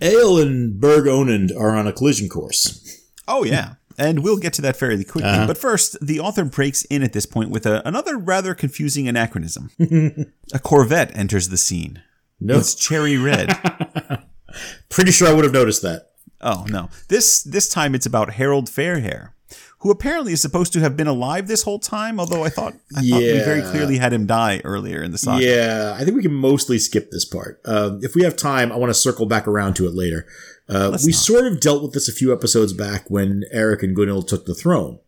Egil 0.01 0.39
and 0.39 0.79
Berg 0.79 1.05
Onund 1.05 1.55
are 1.57 1.71
on 1.75 1.87
a 1.87 1.93
collision 1.93 2.27
course. 2.29 2.99
Oh, 3.27 3.43
yeah. 3.43 3.75
And 3.97 4.23
we'll 4.23 4.37
get 4.37 4.53
to 4.53 4.61
that 4.63 4.77
fairly 4.77 5.03
quickly. 5.03 5.29
Uh-huh. 5.29 5.47
But 5.47 5.57
first, 5.57 5.97
the 6.01 6.19
author 6.19 6.43
breaks 6.45 6.83
in 6.85 7.03
at 7.03 7.13
this 7.13 7.25
point 7.25 7.49
with 7.51 7.65
a, 7.65 7.85
another 7.87 8.17
rather 8.17 8.55
confusing 8.55 9.07
anachronism. 9.07 9.69
a 10.53 10.59
Corvette 10.59 11.15
enters 11.15 11.49
the 11.49 11.57
scene. 11.57 12.01
No, 12.39 12.57
It's 12.57 12.73
cherry 12.73 13.17
red. 13.17 13.49
pretty 14.89 15.11
sure 15.11 15.27
I 15.27 15.33
would 15.33 15.43
have 15.43 15.53
noticed 15.53 15.83
that. 15.83 16.11
oh, 16.41 16.65
no. 16.67 16.89
This 17.09 17.43
this 17.43 17.69
time 17.69 17.93
it's 17.93 18.07
about 18.07 18.31
Harold 18.33 18.67
Fairhair, 18.69 19.33
who 19.81 19.89
apparently 19.89 20.31
is 20.31 20.41
supposed 20.41 20.73
to 20.73 20.79
have 20.79 20.95
been 20.95 21.07
alive 21.07 21.47
this 21.47 21.63
whole 21.63 21.79
time, 21.79 22.19
although 22.19 22.43
I 22.43 22.49
thought, 22.49 22.73
I 22.95 23.01
thought 23.01 23.19
we 23.19 23.39
very 23.39 23.63
clearly 23.63 23.97
had 23.97 24.13
him 24.13 24.27
die 24.27 24.61
earlier 24.63 25.01
in 25.01 25.11
the 25.11 25.17
saga. 25.17 25.43
Yeah, 25.43 25.95
I 25.97 26.03
think 26.03 26.15
we 26.15 26.21
can 26.21 26.33
mostly 26.33 26.77
skip 26.77 27.09
this 27.09 27.25
part. 27.25 27.59
Uh, 27.65 27.97
if 28.01 28.13
we 28.13 28.23
have 28.23 28.35
time, 28.35 28.71
I 28.71 28.75
want 28.75 28.91
to 28.91 28.93
circle 28.93 29.25
back 29.25 29.47
around 29.47 29.75
to 29.77 29.87
it 29.87 29.95
later. 29.95 30.27
Uh, 30.69 30.97
we 31.03 31.11
not. 31.11 31.19
sort 31.19 31.47
of 31.47 31.59
dealt 31.59 31.81
with 31.81 31.93
this 31.93 32.07
a 32.07 32.13
few 32.13 32.31
episodes 32.31 32.73
back 32.73 33.09
when 33.09 33.43
Eric 33.51 33.81
and 33.81 33.97
Gunhild 33.97 34.27
took 34.27 34.45
the 34.45 34.53
throne. 34.53 34.99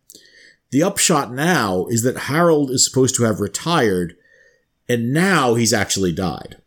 The 0.71 0.82
upshot 0.82 1.32
now 1.32 1.86
is 1.89 2.01
that 2.01 2.17
Harold 2.17 2.71
is 2.71 2.84
supposed 2.84 3.15
to 3.17 3.24
have 3.26 3.39
retired, 3.39 4.15
and 4.89 5.13
now 5.13 5.53
he's 5.53 5.71
actually 5.71 6.13
died. 6.13 6.57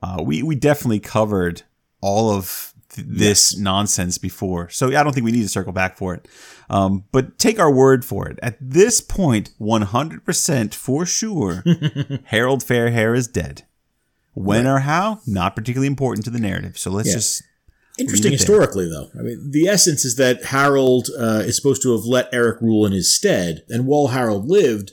Uh, 0.00 0.22
we 0.24 0.44
we 0.44 0.54
definitely 0.54 1.00
covered 1.00 1.62
all 2.00 2.30
of 2.30 2.72
th- 2.90 3.08
this 3.10 3.58
nonsense 3.58 4.18
before, 4.18 4.68
so 4.68 4.86
I 4.86 5.02
don't 5.02 5.12
think 5.12 5.24
we 5.24 5.32
need 5.32 5.42
to 5.42 5.48
circle 5.48 5.72
back 5.72 5.96
for 5.96 6.14
it. 6.14 6.28
Um, 6.70 7.04
but 7.12 7.38
take 7.38 7.58
our 7.58 7.72
word 7.72 8.04
for 8.04 8.28
it. 8.28 8.38
At 8.42 8.56
this 8.60 9.00
point, 9.00 9.50
one 9.58 9.82
hundred 9.82 10.24
percent 10.24 10.74
for 10.74 11.06
sure, 11.06 11.64
Harold 12.24 12.62
Fairhair 12.62 13.16
is 13.16 13.26
dead. 13.26 13.62
When 14.34 14.66
or 14.66 14.80
how, 14.80 15.20
not 15.26 15.56
particularly 15.56 15.88
important 15.88 16.24
to 16.26 16.30
the 16.30 16.38
narrative. 16.38 16.78
So 16.78 16.90
let's 16.90 17.08
Yeah. 17.08 17.14
just 17.14 17.42
Interesting 17.98 18.30
historically, 18.30 18.88
though. 18.88 19.10
I 19.18 19.22
mean, 19.22 19.50
the 19.50 19.66
essence 19.66 20.04
is 20.04 20.14
that 20.16 20.44
Harold 20.44 21.08
uh, 21.18 21.42
is 21.44 21.56
supposed 21.56 21.82
to 21.82 21.96
have 21.96 22.04
let 22.04 22.28
Eric 22.32 22.60
rule 22.60 22.86
in 22.86 22.92
his 22.92 23.12
stead, 23.12 23.64
and 23.68 23.86
while 23.86 24.08
Harold 24.08 24.46
lived, 24.48 24.92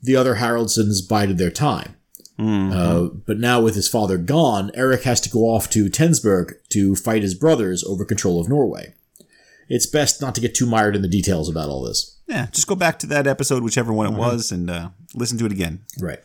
the 0.00 0.14
other 0.14 0.36
Haroldsons 0.36 1.00
bided 1.08 1.38
their 1.38 1.50
time. 1.50 1.96
Uh, 2.38 3.08
but 3.26 3.38
now, 3.38 3.60
with 3.62 3.74
his 3.74 3.88
father 3.88 4.18
gone, 4.18 4.70
Eric 4.74 5.02
has 5.02 5.20
to 5.22 5.30
go 5.30 5.40
off 5.44 5.70
to 5.70 5.86
Tensberg 5.86 6.52
to 6.68 6.94
fight 6.94 7.22
his 7.22 7.34
brothers 7.34 7.82
over 7.82 8.04
control 8.04 8.38
of 8.40 8.48
Norway. 8.48 8.92
It's 9.68 9.86
best 9.86 10.20
not 10.20 10.34
to 10.36 10.40
get 10.40 10.54
too 10.54 10.66
mired 10.66 10.94
in 10.96 11.02
the 11.02 11.08
details 11.08 11.48
about 11.48 11.68
all 11.68 11.82
this. 11.82 12.18
yeah, 12.28 12.46
just 12.52 12.66
go 12.66 12.74
back 12.74 12.98
to 13.00 13.06
that 13.08 13.26
episode, 13.26 13.62
whichever 13.62 13.92
one 13.92 14.06
it 14.12 14.16
was, 14.18 14.52
and 14.52 14.70
uh, 14.70 14.90
listen 15.14 15.38
to 15.38 15.46
it 15.46 15.52
again. 15.52 15.84
Right. 16.00 16.20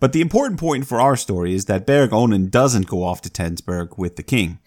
But 0.00 0.12
the 0.12 0.20
important 0.20 0.58
point 0.58 0.86
for 0.86 1.00
our 1.00 1.16
story 1.16 1.54
is 1.54 1.66
that 1.66 1.86
Berg 1.86 2.10
Onund 2.10 2.50
doesn't 2.50 2.88
go 2.88 3.04
off 3.04 3.22
to 3.22 3.30
Tensberg 3.30 3.96
with 3.96 4.16
the 4.16 4.22
king. 4.24 4.58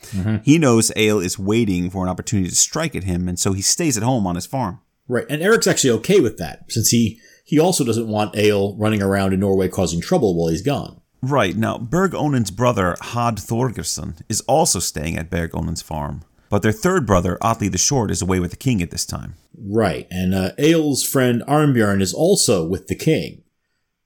He 0.44 0.58
knows 0.58 0.92
Egil 0.96 1.20
is 1.20 1.38
waiting 1.38 1.90
for 1.90 2.04
an 2.04 2.10
opportunity 2.10 2.50
to 2.50 2.56
strike 2.56 2.96
at 2.96 3.04
him, 3.04 3.28
and 3.28 3.38
so 3.38 3.54
he 3.54 3.62
stays 3.62 3.98
at 3.98 4.04
home 4.04 4.26
on 4.26 4.36
his 4.36 4.46
farm. 4.46 4.80
Right. 5.08 5.26
And 5.30 5.42
Eric's 5.42 5.68
actually 5.68 5.92
okay 6.00 6.20
with 6.22 6.38
that, 6.38 6.66
since 6.70 6.90
he, 6.90 7.20
he 7.46 7.60
also 7.60 7.84
doesn't 7.84 8.08
want 8.08 8.36
Egil 8.38 8.78
running 8.78 9.02
around 9.02 9.34
in 9.34 9.40
Norway 9.42 9.68
causing 9.68 10.02
trouble 10.02 10.36
while 10.38 10.50
he's 10.50 10.62
gone. 10.62 11.02
Right, 11.22 11.56
now 11.56 11.78
Berg 11.78 12.12
Onund's 12.12 12.52
brother, 12.52 12.96
Had 13.02 13.38
Thorgerson, 13.38 14.22
is 14.30 14.42
also 14.42 14.80
staying 14.80 15.18
at 15.18 15.30
Berg 15.30 15.52
Onund's 15.52 15.82
farm. 15.82 16.24
But 16.50 16.62
their 16.62 16.72
third 16.72 17.06
brother, 17.06 17.38
Atli 17.42 17.68
the 17.70 17.78
Short, 17.78 18.10
is 18.12 18.22
away 18.22 18.40
with 18.40 18.52
the 18.52 18.58
king 18.58 18.82
at 18.82 18.92
this 18.92 19.06
time. 19.06 19.36
Right, 19.60 20.08
and 20.10 20.34
uh, 20.34 20.52
Egil's 20.58 21.04
friend 21.04 21.44
Arnbjorn 21.48 22.02
is 22.02 22.14
also 22.14 22.66
with 22.66 22.88
the 22.88 22.96
king. 22.96 23.44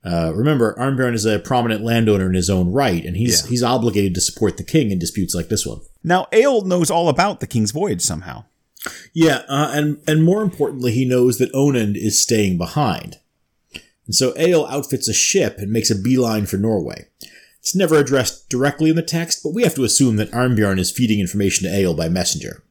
Uh, 0.03 0.31
remember, 0.33 0.75
Arnbjorn 0.79 1.13
is 1.13 1.25
a 1.25 1.37
prominent 1.39 1.83
landowner 1.83 2.27
in 2.27 2.33
his 2.33 2.49
own 2.49 2.71
right, 2.71 3.05
and 3.05 3.15
he's 3.17 3.43
Yeah. 3.43 3.49
he's 3.49 3.63
obligated 3.63 4.15
to 4.15 4.21
support 4.21 4.57
the 4.57 4.63
king 4.63 4.89
in 4.91 4.97
disputes 4.97 5.35
like 5.35 5.49
this 5.49 5.65
one. 5.65 5.81
Now, 6.03 6.27
Egil 6.33 6.63
knows 6.65 6.89
all 6.89 7.07
about 7.09 7.39
the 7.39 7.47
king's 7.47 7.71
voyage 7.71 8.01
somehow. 8.01 8.45
Yeah, 9.13 9.43
uh, 9.47 9.69
and 9.73 9.99
and 10.07 10.23
more 10.23 10.41
importantly, 10.41 10.91
he 10.91 11.05
knows 11.05 11.37
that 11.37 11.53
Onund 11.53 11.95
is 11.95 12.19
staying 12.19 12.57
behind, 12.57 13.17
and 14.07 14.15
so 14.15 14.33
Egil 14.35 14.65
outfits 14.65 15.07
a 15.07 15.13
ship 15.13 15.57
and 15.59 15.71
makes 15.71 15.91
a 15.91 15.95
beeline 15.95 16.47
for 16.47 16.57
Norway. 16.57 17.05
It's 17.61 17.75
never 17.75 17.95
addressed 17.95 18.49
directly 18.49 18.89
in 18.89 18.95
the 18.95 19.03
text, 19.03 19.41
but 19.43 19.53
we 19.53 19.63
have 19.63 19.75
to 19.75 19.83
assume 19.83 20.15
that 20.17 20.31
Arnbjorn 20.31 20.79
is 20.79 20.91
feeding 20.91 21.19
information 21.19 21.69
to 21.69 21.75
Egil 21.77 21.93
by 21.95 22.09
messenger. 22.09 22.63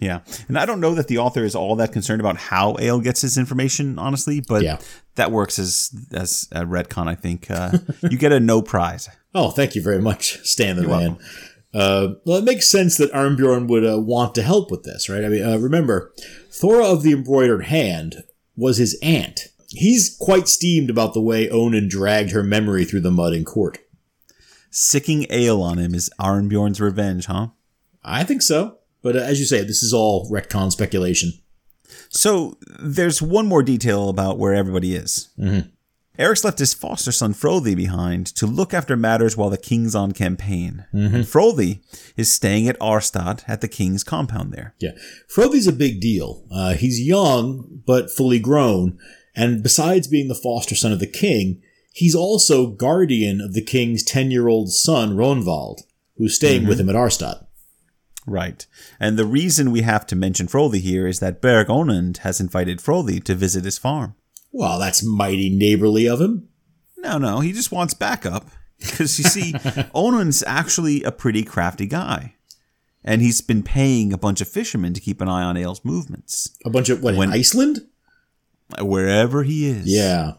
Yeah, 0.00 0.20
and 0.48 0.58
I 0.58 0.66
don't 0.66 0.80
know 0.80 0.94
that 0.96 1.06
the 1.06 1.18
author 1.18 1.44
is 1.44 1.54
all 1.54 1.76
that 1.76 1.92
concerned 1.92 2.20
about 2.20 2.36
how 2.36 2.74
Egil 2.80 3.00
gets 3.02 3.20
his 3.20 3.38
information, 3.38 4.00
honestly, 4.00 4.40
but 4.40 4.62
Yeah. 4.62 4.78
that 5.14 5.30
works 5.30 5.60
as 5.60 5.90
as 6.12 6.48
a 6.50 6.64
retcon. 6.64 7.06
I 7.06 7.14
think 7.14 7.48
uh, 7.50 7.78
you 8.10 8.18
get 8.18 8.32
a 8.32 8.40
no 8.40 8.62
prize. 8.62 9.08
Oh, 9.32 9.50
thank 9.50 9.76
you 9.76 9.82
very 9.82 10.00
much, 10.00 10.40
Stan 10.44 10.74
the 10.76 10.88
man. 10.88 11.18
Uh, 11.72 12.14
well, 12.26 12.38
it 12.38 12.44
makes 12.44 12.68
sense 12.68 12.96
that 12.98 13.12
Arnbjorn 13.12 13.68
would 13.68 13.86
uh, 13.86 13.98
want 13.98 14.34
to 14.34 14.42
help 14.42 14.70
with 14.72 14.82
this, 14.82 15.08
right? 15.08 15.24
I 15.24 15.28
mean, 15.28 15.42
uh, 15.44 15.56
remember, 15.58 16.12
Thora 16.50 16.84
of 16.84 17.02
the 17.04 17.12
Embroidered 17.12 17.66
Hand 17.66 18.24
was 18.56 18.76
his 18.78 18.98
aunt. 19.02 19.48
He's 19.68 20.14
quite 20.20 20.48
steamed 20.48 20.90
about 20.90 21.14
the 21.14 21.22
way 21.22 21.48
Onund 21.48 21.88
dragged 21.88 22.32
her 22.32 22.42
memory 22.42 22.84
through 22.84 23.00
the 23.00 23.10
mud 23.10 23.32
in 23.32 23.44
court. 23.44 23.78
Sicking 24.72 25.24
Egil 25.30 25.62
on 25.62 25.78
him 25.78 25.94
is 25.94 26.10
Arnbjorn's 26.18 26.80
revenge, 26.80 27.26
huh? 27.26 27.48
I 28.02 28.24
think 28.24 28.42
so. 28.42 28.78
But 29.02 29.16
uh, 29.16 29.20
as 29.20 29.38
you 29.38 29.46
say, 29.46 29.62
this 29.62 29.82
is 29.82 29.92
all 29.92 30.28
retcon 30.30 30.72
speculation. 30.72 31.32
So 32.08 32.56
there's 32.80 33.20
one 33.20 33.46
more 33.46 33.62
detail 33.62 34.08
about 34.08 34.38
where 34.38 34.54
everybody 34.54 34.94
is. 34.94 35.28
Eric's 36.18 36.44
left 36.44 36.58
his 36.58 36.74
foster 36.74 37.12
son 37.12 37.34
Frodi 37.34 37.74
behind 37.74 38.26
to 38.36 38.46
look 38.46 38.72
after 38.74 38.96
matters 38.96 39.36
while 39.36 39.50
the 39.50 39.58
king's 39.58 39.94
on 39.94 40.12
campaign. 40.12 40.86
And 40.92 41.26
Frodi 41.26 41.80
is 42.16 42.30
staying 42.30 42.68
at 42.68 42.78
Arstad 42.80 43.44
at 43.46 43.60
the 43.60 43.68
king's 43.68 44.04
compound 44.04 44.52
there. 44.52 44.74
Yeah. 44.78 44.92
Frodi's 45.28 45.66
a 45.66 45.72
big 45.72 46.00
deal. 46.00 46.44
Uh, 46.50 46.74
he's 46.74 47.00
young, 47.00 47.82
but 47.86 48.10
fully 48.10 48.38
grown. 48.38 48.98
And 49.34 49.62
besides 49.62 50.06
being 50.06 50.28
the 50.28 50.34
foster 50.34 50.74
son 50.74 50.92
of 50.92 51.00
the 51.00 51.06
king, 51.06 51.62
he's 51.92 52.14
also 52.14 52.68
guardian 52.68 53.40
of 53.40 53.54
the 53.54 53.62
king's 53.62 54.02
10 54.02 54.30
year 54.30 54.48
old 54.48 54.72
son, 54.72 55.16
Ronvald, 55.16 55.82
who's 56.16 56.34
staying 56.34 56.66
with 56.66 56.78
mm-hmm. 56.78 56.88
him 56.88 56.96
at 56.96 57.00
Arstad. 57.00 57.46
Right. 58.26 58.66
And 59.00 59.18
the 59.18 59.26
reason 59.26 59.70
we 59.72 59.82
have 59.82 60.06
to 60.06 60.16
mention 60.16 60.46
Frodi 60.46 60.80
here 60.80 61.06
is 61.06 61.20
that 61.20 61.40
Berg 61.40 61.66
Onund 61.66 62.18
has 62.18 62.40
invited 62.40 62.80
Frodi 62.80 63.20
to 63.20 63.34
visit 63.34 63.64
his 63.64 63.78
farm. 63.78 64.14
Well, 64.52 64.78
that's 64.78 65.02
mighty 65.02 65.50
neighborly 65.50 66.06
of 66.06 66.20
him. 66.20 66.48
No, 66.98 67.18
no, 67.18 67.40
he 67.40 67.52
just 67.52 67.72
wants 67.72 67.94
backup. 67.94 68.46
Because 68.78 69.18
you 69.18 69.24
see, 69.24 69.52
Onund's 69.94 70.42
actually 70.46 71.02
a 71.02 71.12
pretty 71.12 71.42
crafty 71.42 71.86
guy. 71.86 72.34
And 73.04 73.22
he's 73.22 73.40
been 73.40 73.62
paying 73.62 74.12
a 74.12 74.18
bunch 74.18 74.40
of 74.40 74.48
fishermen 74.48 74.94
to 74.94 75.00
keep 75.00 75.20
an 75.20 75.28
eye 75.28 75.42
on 75.42 75.56
Egil's 75.56 75.84
movements, 75.84 76.56
A 76.64 76.70
bunch 76.70 76.88
of, 76.88 77.02
what, 77.02 77.16
When- 77.16 77.30
in 77.30 77.34
Iceland? 77.34 77.80
wherever 78.80 79.42
he 79.42 79.68
is. 79.68 79.86
Yeah. 79.86 80.32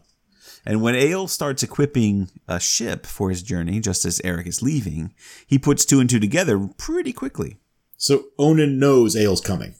And 0.66 0.82
when 0.82 0.96
Egil 0.96 1.28
starts 1.28 1.64
equipping 1.64 2.30
a 2.48 2.60
ship 2.60 3.06
for 3.06 3.30
his 3.30 3.44
journey, 3.44 3.80
just 3.80 4.06
as 4.06 4.22
Eric 4.24 4.48
is 4.48 4.62
leaving, 4.62 5.14
he 5.46 5.60
puts 5.60 5.84
two 5.84 6.00
and 6.00 6.10
two 6.10 6.20
together 6.20 6.70
pretty 6.78 7.12
quickly. 7.12 7.58
So 7.98 8.26
Onund 8.40 8.78
knows 8.78 9.16
Egil's 9.16 9.42
coming. 9.42 9.76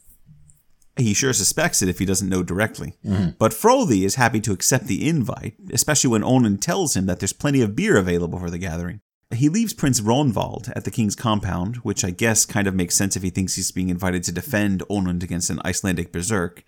He 0.96 1.12
sure 1.12 1.32
suspects 1.32 1.82
it 1.82 1.88
if 1.88 1.98
he 1.98 2.04
doesn't 2.04 2.28
know 2.28 2.42
directly. 2.42 2.94
Mm-hmm. 3.04 3.30
But 3.38 3.52
Frodi 3.52 4.04
is 4.04 4.14
happy 4.14 4.40
to 4.42 4.52
accept 4.52 4.86
the 4.86 5.08
invite, 5.08 5.54
especially 5.72 6.10
when 6.10 6.22
Onund 6.22 6.60
tells 6.60 6.96
him 6.96 7.06
that 7.06 7.18
there's 7.18 7.32
plenty 7.32 7.62
of 7.62 7.74
beer 7.74 7.96
available 7.96 8.38
for 8.38 8.50
the 8.50 8.58
gathering. 8.58 9.00
He 9.32 9.48
leaves 9.48 9.72
Prince 9.72 10.00
Ronvald 10.00 10.72
at 10.76 10.84
the 10.84 10.92
king's 10.92 11.16
compound, 11.16 11.76
which 11.76 12.04
I 12.04 12.10
guess 12.10 12.46
kind 12.46 12.68
of 12.68 12.74
makes 12.74 12.94
sense 12.94 13.16
if 13.16 13.22
he 13.22 13.30
thinks 13.30 13.56
he's 13.56 13.72
being 13.72 13.88
invited 13.88 14.22
to 14.24 14.32
defend 14.32 14.82
Onund 14.88 15.24
against 15.24 15.50
an 15.50 15.60
Icelandic 15.64 16.12
berserk. 16.12 16.62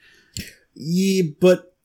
Yeah, 0.75 1.31
but 1.41 1.76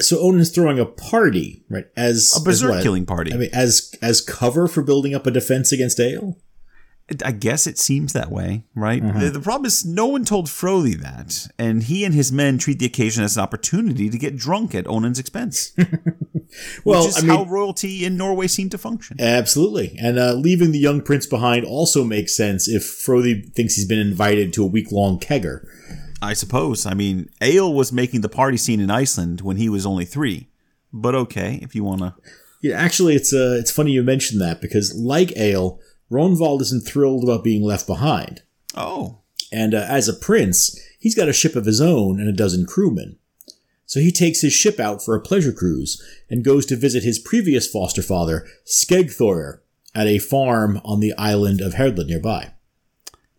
so 0.00 0.26
Onund's 0.26 0.50
throwing 0.50 0.78
a 0.78 0.86
party, 0.86 1.64
right? 1.68 1.86
As 1.96 2.32
A 2.36 2.40
berserk 2.40 2.76
as 2.76 2.82
killing 2.82 3.06
party. 3.06 3.32
I 3.32 3.36
mean, 3.36 3.50
as 3.52 3.94
as 4.02 4.20
cover 4.20 4.66
for 4.68 4.82
building 4.82 5.14
up 5.14 5.26
a 5.26 5.30
defense 5.30 5.72
against 5.72 5.98
Egil. 6.00 6.38
I 7.24 7.32
guess 7.32 7.66
it 7.66 7.76
seems 7.76 8.12
that 8.12 8.30
way, 8.30 8.62
right? 8.76 9.02
The, 9.02 9.30
the 9.30 9.40
problem 9.40 9.66
is 9.66 9.84
no 9.84 10.06
one 10.06 10.24
told 10.24 10.48
Frodi 10.48 10.94
that, 10.94 11.48
and 11.58 11.82
he 11.82 12.04
and 12.04 12.14
his 12.14 12.30
men 12.30 12.56
treat 12.56 12.78
the 12.78 12.86
occasion 12.86 13.24
as 13.24 13.36
an 13.36 13.42
opportunity 13.42 14.08
to 14.08 14.16
get 14.16 14.36
drunk 14.36 14.76
at 14.76 14.86
Onund's 14.86 15.18
expense. 15.18 15.72
Well, 16.84 17.02
which 17.02 17.10
is 17.10 17.18
I 17.18 17.20
mean, 17.20 17.30
how 17.30 17.44
royalty 17.44 18.04
in 18.04 18.16
Norway 18.16 18.46
seemed 18.48 18.72
to 18.72 18.78
function. 18.78 19.16
absolutely. 19.20 19.96
And 20.00 20.18
uh, 20.18 20.32
leaving 20.34 20.72
the 20.72 20.78
young 20.78 21.00
prince 21.00 21.26
behind 21.26 21.64
also 21.64 22.04
makes 22.04 22.36
sense 22.36 22.68
if 22.68 22.82
Frodi 22.84 23.42
thinks 23.54 23.74
he's 23.74 23.86
been 23.86 23.98
invited 23.98 24.52
to 24.54 24.64
a 24.64 24.66
week 24.66 24.90
long 24.90 25.18
kegger. 25.18 25.64
I 26.22 26.34
suppose. 26.34 26.86
I 26.86 26.94
mean, 26.94 27.30
Egil 27.42 27.74
was 27.74 27.92
making 27.92 28.20
the 28.20 28.28
party 28.28 28.56
scene 28.56 28.80
in 28.80 28.90
Iceland 28.90 29.40
when 29.40 29.56
he 29.56 29.68
was 29.68 29.86
only 29.86 30.04
three. 30.04 30.48
But 30.92 31.14
okay, 31.14 31.58
if 31.62 31.74
you 31.74 31.84
want 31.84 32.00
to. 32.00 32.14
Yeah, 32.62 32.76
actually, 32.78 33.14
it's 33.14 33.32
uh, 33.32 33.56
it's 33.58 33.70
funny 33.70 33.92
you 33.92 34.02
mentioned 34.02 34.40
that 34.40 34.60
because, 34.60 34.94
like 34.94 35.32
Egil, 35.36 35.80
Ronvald 36.10 36.60
isn't 36.62 36.86
thrilled 36.86 37.24
about 37.24 37.44
being 37.44 37.62
left 37.62 37.86
behind. 37.86 38.42
Oh, 38.76 39.20
And 39.52 39.74
uh, 39.74 39.86
as 39.88 40.08
a 40.08 40.14
prince, 40.14 40.78
he's 40.98 41.14
got 41.14 41.28
a 41.28 41.32
ship 41.32 41.56
of 41.56 41.66
his 41.66 41.80
own 41.80 42.20
and 42.20 42.28
a 42.28 42.32
dozen 42.32 42.66
crewmen. 42.66 43.18
So 43.86 43.98
he 43.98 44.12
takes 44.12 44.40
his 44.42 44.52
ship 44.52 44.78
out 44.78 45.02
for 45.02 45.16
a 45.16 45.20
pleasure 45.20 45.52
cruise 45.52 46.00
and 46.28 46.44
goes 46.44 46.64
to 46.66 46.76
visit 46.76 47.02
his 47.02 47.18
previous 47.18 47.66
foster 47.66 48.02
father, 48.02 48.46
Skegthorir, 48.64 49.60
at 49.94 50.06
a 50.06 50.20
farm 50.20 50.80
on 50.84 51.00
the 51.00 51.12
island 51.14 51.60
of 51.60 51.74
Herdland 51.74 52.06
nearby. 52.06 52.52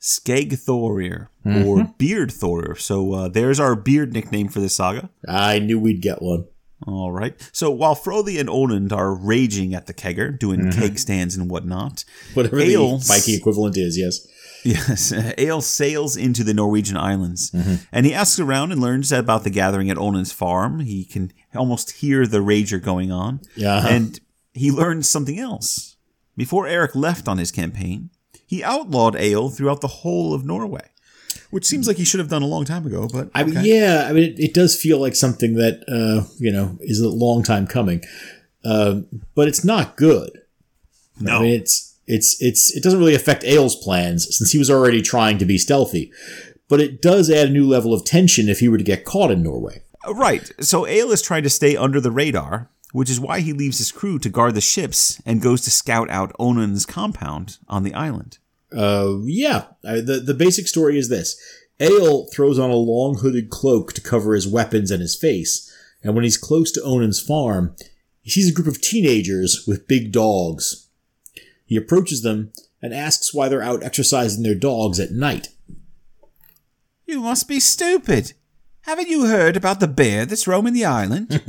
Skegthorir 0.02 1.28
mm-hmm. 1.46 1.66
or 1.66 1.94
Beard 1.98 2.30
Thorir. 2.30 2.78
So 2.80 3.14
uh, 3.14 3.28
there's 3.28 3.60
our 3.60 3.76
beard 3.76 4.14
nickname 4.14 4.48
for 4.48 4.60
this 4.60 4.76
saga. 4.76 5.10
I 5.28 5.60
knew 5.60 5.80
we'd 5.80 6.02
get 6.02 6.22
one. 6.22 6.46
All 6.88 7.12
right. 7.12 7.36
So 7.52 7.70
while 7.70 7.94
Frodi 7.94 8.40
and 8.40 8.50
Onund 8.50 8.92
are 8.92 9.14
raging 9.14 9.76
at 9.76 9.86
the 9.86 9.94
kegger, 9.94 10.38
doing 10.38 10.62
mm-hmm. 10.62 10.80
keg 10.80 10.98
stands 10.98 11.36
and 11.36 11.50
whatnot, 11.50 12.04
Whatever 12.34 12.60
Egil- 12.60 12.98
the 12.98 13.06
Viking 13.06 13.36
equivalent 13.36 13.78
is, 13.78 13.98
yes. 13.98 14.28
yes, 14.64 15.12
Egil 15.38 15.62
sails 15.62 16.18
into 16.18 16.44
the 16.44 16.56
Norwegian 16.56 16.98
islands, 16.98 17.52
mm-hmm. 17.52 17.76
and 17.92 18.06
he 18.08 18.14
asks 18.16 18.40
around 18.40 18.72
and 18.72 18.82
learns 18.82 19.12
about 19.12 19.44
the 19.44 19.52
gathering 19.52 19.92
at 19.92 19.98
Onund's 19.98 20.32
farm. 20.32 20.80
He 20.80 21.06
can 21.06 21.32
almost 21.54 21.92
hear 21.92 22.26
the 22.26 22.40
rager 22.40 22.82
going 22.82 23.12
on, 23.12 23.42
Yeah. 23.56 23.88
and 23.88 24.20
he 24.54 24.72
learns 24.72 25.08
something 25.08 25.38
else. 25.40 25.98
Before 26.36 26.66
Eric 26.66 26.96
left 26.96 27.28
on 27.28 27.38
his 27.38 27.52
campaign, 27.52 28.10
he 28.52 28.66
outlawed 28.66 29.16
Egil 29.16 29.50
throughout 29.50 29.80
the 29.80 29.88
whole 29.88 30.34
of 30.34 30.44
Norway, 30.44 30.90
which 31.52 31.66
seems 31.66 31.88
like 31.88 31.96
he 31.96 32.04
should 32.04 32.20
have 32.20 32.28
done 32.28 32.42
a 32.42 32.48
long 32.48 32.66
time 32.66 32.86
ago. 32.86 33.08
But 33.08 33.32
I 33.34 33.46
mean, 33.46 33.64
yeah, 33.64 34.08
I 34.10 34.12
mean, 34.12 34.26
it, 34.26 34.40
it 34.40 34.54
does 34.54 34.76
feel 34.78 35.00
like 35.00 35.16
something 35.16 35.54
that, 35.54 35.86
uh, 35.88 36.30
you 36.38 36.52
know, 36.52 36.78
is 36.82 37.00
a 37.00 37.08
long 37.08 37.44
time 37.44 37.66
coming. 37.66 38.04
Um, 38.66 39.08
but 39.36 39.48
it's 39.48 39.64
not 39.64 39.96
good. 39.96 40.42
no, 41.22 41.38
I 41.38 41.42
mean, 41.44 41.54
it's, 41.62 41.98
it's, 42.08 42.42
it's, 42.42 42.76
it 42.76 42.84
doesn't 42.84 43.00
really 43.00 43.16
affect 43.16 43.46
Egil's 43.46 43.78
plans 43.78 44.28
since 44.38 44.52
he 44.52 44.60
was 44.60 44.70
already 44.70 45.02
trying 45.02 45.38
to 45.38 45.46
be 45.46 45.58
stealthy. 45.58 46.12
But 46.68 46.82
it 46.82 47.02
does 47.02 47.32
add 47.32 47.48
a 47.48 47.52
new 47.52 47.66
level 47.66 47.94
of 47.94 48.04
tension 48.04 48.50
if 48.50 48.60
he 48.60 48.68
were 48.68 48.78
to 48.78 48.84
get 48.84 49.06
caught 49.06 49.32
in 49.32 49.42
Norway. 49.42 49.82
Right. 50.06 50.52
So 50.60 50.86
Egil 50.86 51.14
is 51.14 51.22
trying 51.22 51.44
to 51.44 51.50
stay 51.50 51.78
under 51.78 52.02
the 52.02 52.12
radar, 52.12 52.70
which 52.92 53.10
is 53.10 53.18
why 53.18 53.40
he 53.40 53.54
leaves 53.54 53.78
his 53.78 53.94
crew 53.94 54.20
to 54.20 54.28
guard 54.28 54.56
the 54.56 54.62
ships 54.62 55.22
and 55.26 55.42
goes 55.42 55.62
to 55.62 55.72
scout 55.72 56.10
out 56.10 56.36
Onund's 56.38 56.86
compound 56.86 57.58
on 57.70 57.84
the 57.84 57.94
island. 57.94 58.38
Uh, 58.76 59.18
yeah, 59.24 59.66
I, 59.84 59.96
the 59.96 60.22
the 60.26 60.34
basic 60.34 60.68
story 60.68 60.98
is 60.98 61.10
this: 61.10 61.40
Egil 61.80 62.28
throws 62.34 62.60
on 62.60 62.70
a 62.70 62.76
long 62.76 63.18
hooded 63.20 63.50
cloak 63.50 63.94
to 63.94 64.02
cover 64.02 64.34
his 64.34 64.48
weapons 64.48 64.92
and 64.92 65.02
his 65.02 65.16
face, 65.16 65.72
and 66.04 66.16
when 66.16 66.24
he's 66.24 66.38
close 66.38 66.72
to 66.74 66.86
Onund's 66.86 67.22
farm, 67.22 67.76
he 68.22 68.30
sees 68.30 68.50
a 68.50 68.54
group 68.54 68.68
of 68.68 68.82
teenagers 68.82 69.66
with 69.68 69.88
big 69.88 70.12
dogs. 70.12 70.88
He 71.66 71.76
approaches 71.76 72.22
them 72.22 72.52
and 72.82 72.94
asks 72.94 73.34
why 73.34 73.48
they're 73.48 73.62
out 73.62 73.84
exercising 73.84 74.44
their 74.44 74.56
dogs 74.56 75.00
at 75.00 75.12
night. 75.12 75.50
You 77.06 77.22
must 77.22 77.48
be 77.48 77.60
stupid. 77.60 78.34
Haven't 78.82 79.10
you 79.10 79.28
heard 79.28 79.56
about 79.56 79.80
the 79.80 79.88
bear 79.88 80.26
that's 80.26 80.48
roaming 80.48 80.74
the 80.74 80.86
island? 80.86 81.42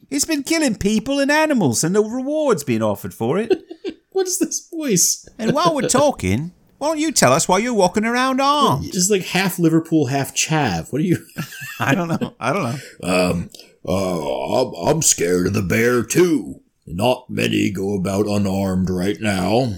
it's 0.10 0.24
been 0.24 0.42
killing 0.42 0.76
people 0.76 1.20
and 1.20 1.30
animals, 1.30 1.84
and 1.84 1.94
no 1.94 2.08
rewards 2.08 2.64
being 2.64 2.82
offered 2.82 3.14
for 3.14 3.38
it. 3.38 3.52
What 4.12 4.26
is 4.26 4.38
this 4.38 4.68
voice? 4.68 5.26
And 5.38 5.54
while 5.54 5.74
we're 5.74 5.88
talking, 5.88 6.52
why 6.80 6.88
don't 6.88 6.98
you 6.98 7.12
tell 7.12 7.34
us 7.34 7.46
why 7.46 7.58
you're 7.58 7.74
walking 7.74 8.06
around 8.06 8.40
armed? 8.40 8.86
It's 8.86 9.10
like 9.10 9.26
half 9.26 9.58
Liverpool, 9.58 10.06
half 10.06 10.34
Chav. 10.34 10.90
What 10.90 11.02
are 11.02 11.04
you? 11.04 11.26
I 11.78 11.94
don't 11.94 12.08
know. 12.08 12.34
I 12.40 12.52
don't 12.54 12.62
know. 12.62 13.30
Um, 13.30 13.50
uh, 13.86 14.62
I'm, 14.62 14.88
I'm 14.88 15.02
scared 15.02 15.48
of 15.48 15.52
the 15.52 15.60
bear 15.60 16.02
too. 16.02 16.62
Not 16.86 17.28
many 17.28 17.70
go 17.70 17.94
about 17.94 18.26
unarmed 18.26 18.88
right 18.88 19.20
now. 19.20 19.74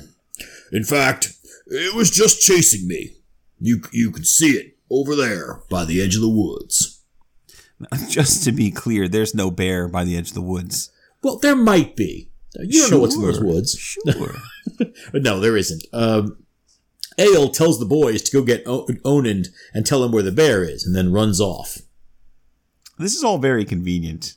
In 0.70 0.84
fact, 0.84 1.32
it 1.66 1.92
was 1.96 2.08
just 2.12 2.40
chasing 2.40 2.86
me. 2.86 3.16
You 3.58 3.82
you 3.90 4.12
could 4.12 4.26
see 4.28 4.52
it 4.52 4.76
over 4.88 5.16
there 5.16 5.62
by 5.68 5.84
the 5.84 6.00
edge 6.00 6.14
of 6.14 6.20
the 6.20 6.28
woods. 6.28 7.02
Just 8.08 8.44
to 8.44 8.52
be 8.52 8.70
clear, 8.70 9.08
there's 9.08 9.34
no 9.34 9.50
bear 9.50 9.88
by 9.88 10.04
the 10.04 10.16
edge 10.16 10.28
of 10.28 10.34
the 10.34 10.40
woods. 10.40 10.92
Well, 11.20 11.38
there 11.38 11.56
might 11.56 11.96
be. 11.96 12.30
You 12.60 12.82
don't 12.82 12.90
know 12.92 12.98
what's 13.00 13.16
in 13.16 13.22
those 13.22 13.42
woods. 13.42 13.76
Sure. 13.76 14.36
No, 15.12 15.40
there 15.40 15.56
isn't. 15.56 15.84
Um, 15.92 16.41
Egil 17.18 17.48
tells 17.50 17.78
the 17.78 17.84
boys 17.86 18.22
to 18.22 18.32
go 18.32 18.42
get 18.44 18.62
o- 18.66 18.86
Onund 19.04 19.48
and 19.74 19.84
tell 19.86 20.02
him 20.04 20.12
where 20.12 20.22
the 20.22 20.32
bear 20.32 20.64
is, 20.64 20.84
and 20.86 20.94
then 20.94 21.12
runs 21.12 21.40
off. 21.40 21.78
this 22.98 23.14
is 23.14 23.24
all 23.24 23.38
very 23.38 23.64
convenient. 23.64 24.34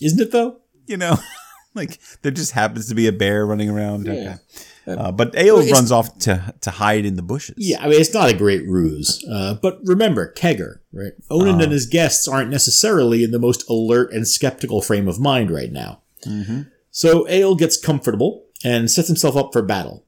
Isn't 0.00 0.20
it 0.20 0.32
though? 0.32 0.58
you 0.86 0.96
know, 0.96 1.16
like 1.74 1.98
there 2.22 2.32
just 2.32 2.52
happens 2.52 2.88
to 2.88 2.94
be 2.94 3.06
a 3.06 3.12
bear 3.12 3.46
running 3.46 3.70
around. 3.70 4.06
Yeah. 4.06 4.12
Okay. 4.12 5.00
Uh, 5.00 5.12
but 5.12 5.32
Egil 5.38 5.58
Well, 5.58 5.70
runs 5.70 5.92
off 5.92 6.18
to 6.20 6.52
to 6.62 6.70
hide 6.72 7.04
in 7.04 7.14
the 7.14 7.22
bushes. 7.22 7.54
Yeah, 7.56 7.80
I 7.80 7.88
mean, 7.88 8.00
it's 8.00 8.12
not 8.12 8.28
a 8.30 8.34
great 8.36 8.66
ruse. 8.66 9.24
Uh, 9.30 9.54
but 9.62 9.78
remember, 9.84 10.32
Kegger, 10.36 10.80
right? 10.92 11.12
Onund 11.30 11.60
Ah. 11.60 11.62
and 11.62 11.72
his 11.72 11.86
guests 11.86 12.26
aren't 12.26 12.50
necessarily 12.50 13.22
in 13.22 13.30
the 13.30 13.38
most 13.38 13.68
alert 13.70 14.12
and 14.12 14.26
skeptical 14.26 14.82
frame 14.82 15.06
of 15.06 15.20
mind 15.20 15.50
right 15.52 15.70
now. 15.70 16.02
Mm-hmm. 16.26 16.62
So 16.90 17.28
Egil 17.28 17.54
gets 17.54 17.80
comfortable 17.80 18.44
and 18.64 18.90
sets 18.90 19.06
himself 19.08 19.36
up 19.36 19.50
for 19.52 19.62
battle. 19.62 20.04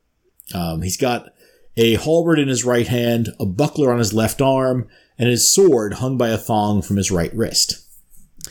Um, 0.53 0.83
he's 0.83 0.97
got 0.97 1.29
a 1.77 1.95
halberd 1.97 2.39
in 2.39 2.49
his 2.49 2.65
right 2.65 2.87
hand, 2.87 3.31
a 3.41 3.47
buckler 3.47 3.93
on 3.93 3.99
his 3.99 4.13
left 4.13 4.41
arm, 4.41 4.87
and 5.19 5.29
his 5.29 5.53
sword 5.53 5.95
hung 5.95 6.17
by 6.19 6.29
a 6.29 6.39
thong 6.39 6.83
from 6.83 6.97
his 6.97 7.11
right 7.11 7.35
wrist. 7.35 7.81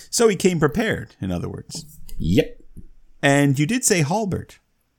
So 0.09 0.27
he 0.27 0.35
came 0.35 0.59
prepared, 0.59 1.15
in 1.21 1.31
other 1.31 1.49
words. 1.49 1.85
Yep. 2.17 2.59
And 3.21 3.57
you 3.57 3.65
did 3.65 3.83
say 3.85 4.01
halberd. 4.01 4.55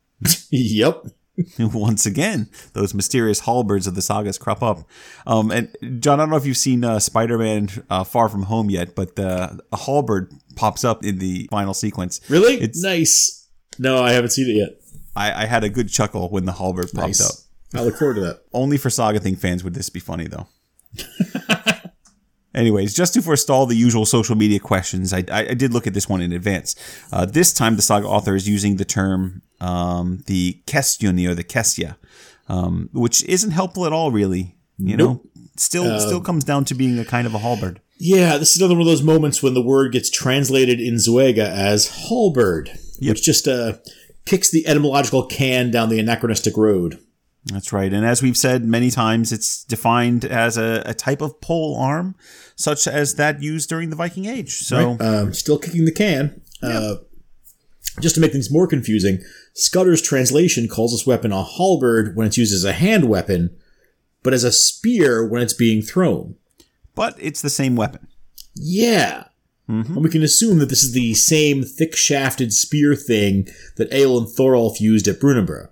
yep. 0.50 1.06
Once 1.58 2.06
again, 2.06 2.48
those 2.74 2.94
mysterious 2.94 3.40
halberds 3.40 3.86
of 3.88 3.96
the 3.96 4.02
sagas 4.02 4.38
crop 4.38 4.62
up. 4.62 4.88
Um, 5.26 5.50
and 5.50 5.76
John, 6.00 6.20
I 6.20 6.22
don't 6.22 6.30
know 6.30 6.36
if 6.36 6.46
you've 6.46 6.56
seen 6.56 6.84
uh, 6.84 7.00
Spider-Man 7.00 7.70
uh, 7.90 8.04
Far 8.04 8.28
From 8.28 8.44
Home 8.44 8.70
yet, 8.70 8.94
but 8.94 9.18
uh, 9.18 9.54
a 9.72 9.76
halberd 9.76 10.32
pops 10.54 10.84
up 10.84 11.04
in 11.04 11.18
the 11.18 11.48
final 11.50 11.74
sequence. 11.74 12.20
Really? 12.28 12.54
It's- 12.54 12.80
nice. 12.82 13.48
No, 13.80 14.00
I 14.04 14.12
haven't 14.12 14.30
seen 14.30 14.48
it 14.48 14.58
yet. 14.58 14.80
I, 15.16 15.42
I 15.42 15.46
had 15.46 15.64
a 15.64 15.68
good 15.68 15.88
chuckle 15.88 16.30
when 16.30 16.44
the 16.44 16.52
halberd 16.52 16.92
popped 16.92 17.06
Nice. 17.08 17.20
up. 17.20 17.34
I 17.74 17.82
look 17.82 17.96
forward 17.96 18.14
to 18.14 18.20
that. 18.20 18.40
Only 18.52 18.76
for 18.76 18.90
Saga 18.90 19.20
Thing 19.20 19.36
fans 19.36 19.64
would 19.64 19.74
this 19.74 19.90
be 19.90 20.00
funny, 20.00 20.28
though. 20.28 20.46
Anyways, 22.54 22.94
just 22.94 23.14
to 23.14 23.22
forestall 23.22 23.66
the 23.66 23.74
usual 23.74 24.06
social 24.06 24.36
media 24.36 24.60
questions, 24.60 25.12
I, 25.12 25.24
I, 25.30 25.48
I 25.48 25.54
did 25.54 25.72
look 25.72 25.88
at 25.88 25.94
this 25.94 26.08
one 26.08 26.22
in 26.22 26.32
advance. 26.32 26.76
Uh, 27.12 27.26
this 27.26 27.52
time, 27.52 27.74
the 27.74 27.82
saga 27.82 28.06
author 28.06 28.36
is 28.36 28.48
using 28.48 28.76
the 28.76 28.84
term 28.84 29.42
um, 29.60 30.22
the 30.26 30.62
Kestjuni 30.66 31.28
or 31.28 31.34
the 31.34 31.42
Kestia, 31.42 31.96
um, 32.48 32.90
which 32.92 33.24
isn't 33.24 33.50
helpful 33.50 33.86
at 33.86 33.92
all, 33.92 34.12
really. 34.12 34.56
You 34.78 34.96
know, 34.96 35.22
still 35.56 36.00
still 36.00 36.20
comes 36.20 36.42
down 36.42 36.64
to 36.66 36.74
being 36.74 36.98
a 36.98 37.04
kind 37.04 37.26
of 37.26 37.34
a 37.34 37.38
halberd. 37.38 37.80
Yeah, 37.98 38.38
this 38.38 38.56
is 38.56 38.58
another 38.58 38.74
one 38.74 38.82
of 38.82 38.86
those 38.88 39.02
moments 39.02 39.42
when 39.42 39.54
the 39.54 39.62
word 39.62 39.92
gets 39.92 40.10
translated 40.10 40.80
in 40.80 40.94
Zoëga 40.94 41.46
as 41.46 42.08
halberd, 42.08 42.72
which 43.00 43.22
just 43.22 43.46
uh, 43.46 43.74
kicks 44.26 44.50
the 44.50 44.66
etymological 44.66 45.26
can 45.26 45.70
down 45.70 45.90
the 45.90 46.00
anachronistic 46.00 46.56
road. 46.56 46.98
That's 47.46 47.72
right. 47.72 47.92
And 47.92 48.06
as 48.06 48.22
we've 48.22 48.36
said 48.36 48.64
many 48.64 48.90
times, 48.90 49.30
it's 49.32 49.64
defined 49.64 50.24
as 50.24 50.56
a, 50.56 50.82
a 50.86 50.94
type 50.94 51.20
of 51.20 51.40
pole 51.42 51.76
arm, 51.78 52.14
such 52.56 52.86
as 52.86 53.16
that 53.16 53.42
used 53.42 53.68
during 53.68 53.90
the 53.90 53.96
Viking 53.96 54.24
Age. 54.24 54.54
So, 54.60 54.96
Um, 55.00 55.34
still 55.34 55.58
kicking 55.58 55.84
the 55.84 55.92
can. 55.92 56.40
Uh, 56.62 56.96
just 58.00 58.14
to 58.14 58.20
make 58.20 58.32
things 58.32 58.50
more 58.50 58.66
confusing, 58.66 59.18
Scudder's 59.52 60.00
translation 60.00 60.68
calls 60.68 60.92
this 60.92 61.06
weapon 61.06 61.32
a 61.32 61.44
halberd 61.44 62.16
when 62.16 62.26
it's 62.26 62.38
used 62.38 62.54
as 62.54 62.64
a 62.64 62.72
hand 62.72 63.08
weapon, 63.08 63.54
but 64.22 64.32
as 64.32 64.42
a 64.42 64.50
spear 64.50 65.24
when 65.26 65.42
it's 65.42 65.52
being 65.52 65.82
thrown. 65.82 66.36
but 66.94 67.14
it's 67.20 67.42
the 67.42 67.50
same 67.50 67.76
weapon. 67.76 68.06
Yeah. 68.54 69.24
And 69.66 69.96
we 69.96 70.10
can 70.10 70.22
assume 70.22 70.58
that 70.60 70.68
this 70.68 70.82
is 70.84 70.92
the 70.92 71.14
same 71.14 71.62
thick 71.62 71.96
shafted 71.96 72.52
spear 72.52 72.94
thing 72.94 73.48
that 73.76 73.92
Egil 73.92 74.18
and 74.18 74.26
Thorolf 74.28 74.78
used 74.80 75.08
at 75.08 75.18
Brunanburh. 75.20 75.68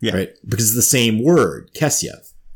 Yeah. 0.00 0.14
Right? 0.16 0.30
Because 0.48 0.66
it's 0.66 0.76
the 0.76 0.82
same 0.82 1.22
word, 1.22 1.70
Kesja. 1.74 2.14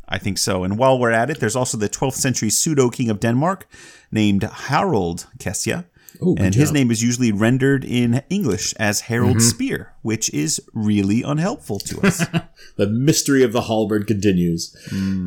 I 0.08 0.18
think 0.18 0.38
so. 0.38 0.62
And 0.64 0.78
while 0.78 0.98
we're 0.98 1.10
at 1.10 1.30
it, 1.30 1.40
there's 1.40 1.56
also 1.56 1.78
the 1.78 1.88
12th 1.88 2.14
century 2.14 2.50
pseudo 2.50 2.90
king 2.90 3.08
of 3.10 3.18
Denmark 3.18 3.66
named 4.10 4.42
Harold 4.42 5.26
Kesja. 5.38 5.86
Oh, 6.20 6.34
good 6.34 6.44
and 6.44 6.54
his 6.54 6.68
job. 6.68 6.74
name 6.74 6.90
is 6.90 7.02
usually 7.02 7.32
rendered 7.32 7.84
in 7.84 8.22
English 8.28 8.74
as 8.74 9.00
Harold 9.02 9.38
Mm-hmm. 9.38 9.48
Spear, 9.48 9.94
which 10.02 10.32
is 10.34 10.60
really 10.74 11.22
unhelpful 11.22 11.78
to 11.80 12.00
us. 12.06 12.24
The 12.76 12.86
mystery 12.88 13.42
of 13.42 13.52
the 13.52 13.62
halberd 13.62 14.06
continues. 14.06 14.74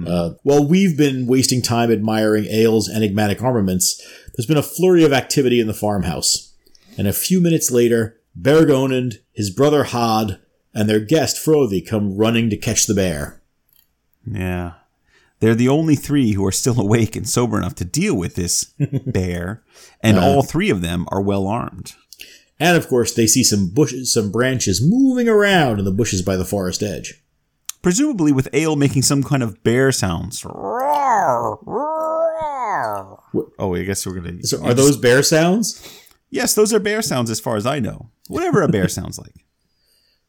Uh, 0.08 0.32
while 0.44 0.66
we've 0.68 0.98
been 0.98 1.28
wasting 1.28 1.62
time 1.62 1.92
admiring 1.92 2.46
Egil's 2.46 2.90
enigmatic 2.90 3.42
armaments, 3.44 4.02
there's 4.36 4.48
been 4.48 4.58
a 4.58 4.64
flurry 4.64 5.04
of 5.04 5.14
activity 5.14 5.60
in 5.60 5.68
the 5.68 5.74
farmhouse. 5.74 6.54
And 6.98 7.08
a 7.08 7.14
few 7.14 7.40
minutes 7.42 7.70
later, 7.72 8.18
Berg 8.36 8.70
Onund, 8.70 9.16
his 9.34 9.50
brother 9.52 9.86
Had, 9.86 10.40
and 10.76 10.88
their 10.88 11.00
guest 11.00 11.40
Frodi 11.40 11.82
come 11.82 12.16
running 12.18 12.50
to 12.52 12.58
catch 12.58 12.86
the 12.86 12.94
bear. 12.94 13.42
yeah. 14.30 14.74
They're 15.42 15.54
the 15.56 15.68
only 15.70 15.96
three 15.96 16.32
who 16.32 16.46
are 16.46 16.52
still 16.52 16.80
awake 16.86 17.16
and 17.16 17.28
sober 17.28 17.58
enough 17.58 17.76
to 17.76 17.86
deal 17.86 18.16
with 18.16 18.36
this 18.36 18.64
bear, 19.06 19.64
and 20.02 20.18
Uh. 20.18 20.22
all 20.26 20.44
three 20.44 20.70
of 20.70 20.82
them 20.82 21.06
are 21.12 21.22
well 21.22 21.46
armed. 21.48 21.94
And 22.58 22.78
of 22.78 22.88
course, 22.88 23.14
they 23.14 23.28
see 23.28 23.44
some 23.44 23.68
bushes, 23.70 24.14
some 24.14 24.32
branches 24.32 24.82
moving 24.82 25.28
around 25.28 25.78
in 25.80 25.84
the 25.86 25.92
bushes 25.92 26.22
by 26.22 26.38
the 26.38 26.46
forest 26.46 26.82
edge. 26.82 27.22
Presumably 27.82 28.32
with 28.32 28.48
Egil 28.56 28.78
making 28.78 29.02
some 29.04 29.24
kind 29.24 29.44
of 29.44 29.62
bear 29.62 29.92
sounds. 29.92 30.44
Roar, 30.46 31.60
Oh, 33.60 33.76
I 33.76 33.84
guess 33.84 34.06
we're 34.06 34.16
gonna. 34.20 34.42
So 34.44 34.64
are 34.64 34.74
those 34.74 34.98
bear 34.98 35.22
sounds? 35.22 35.82
Yes, 36.30 36.54
those 36.56 36.74
are 36.74 36.80
bear 36.80 37.02
sounds, 37.02 37.30
as 37.30 37.40
far 37.40 37.58
as 37.58 37.66
I 37.66 37.80
know. 37.80 38.10
Whatever 38.28 38.62
a 38.64 38.68
bear 38.70 38.88
sounds 38.98 39.20
like. 39.20 39.45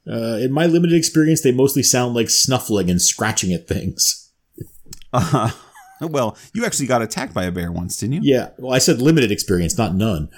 Uh, 0.09 0.39
in 0.41 0.53
my 0.53 0.67
limited 0.67 0.97
experience, 0.97 1.41
they 1.43 1.53
mostly 1.53 1.83
sound 1.83 2.15
like 2.15 2.31
snuffling 2.31 2.89
and 2.91 3.03
scratching 3.03 3.53
at 3.53 3.67
things. 3.67 4.31
Uh, 5.13 5.51
well, 6.01 6.37
you 6.55 6.65
actually 6.65 6.87
got 6.87 7.03
attacked 7.03 7.35
by 7.35 7.45
a 7.45 7.51
bear 7.51 7.73
once, 7.73 7.97
didn't 7.97 8.15
you? 8.15 8.21
Yeah, 8.23 8.51
well, 8.59 8.73
I 8.73 8.79
said 8.79 9.01
limited 9.01 9.33
experience, 9.33 9.77
not 9.77 9.95
none. 9.95 10.29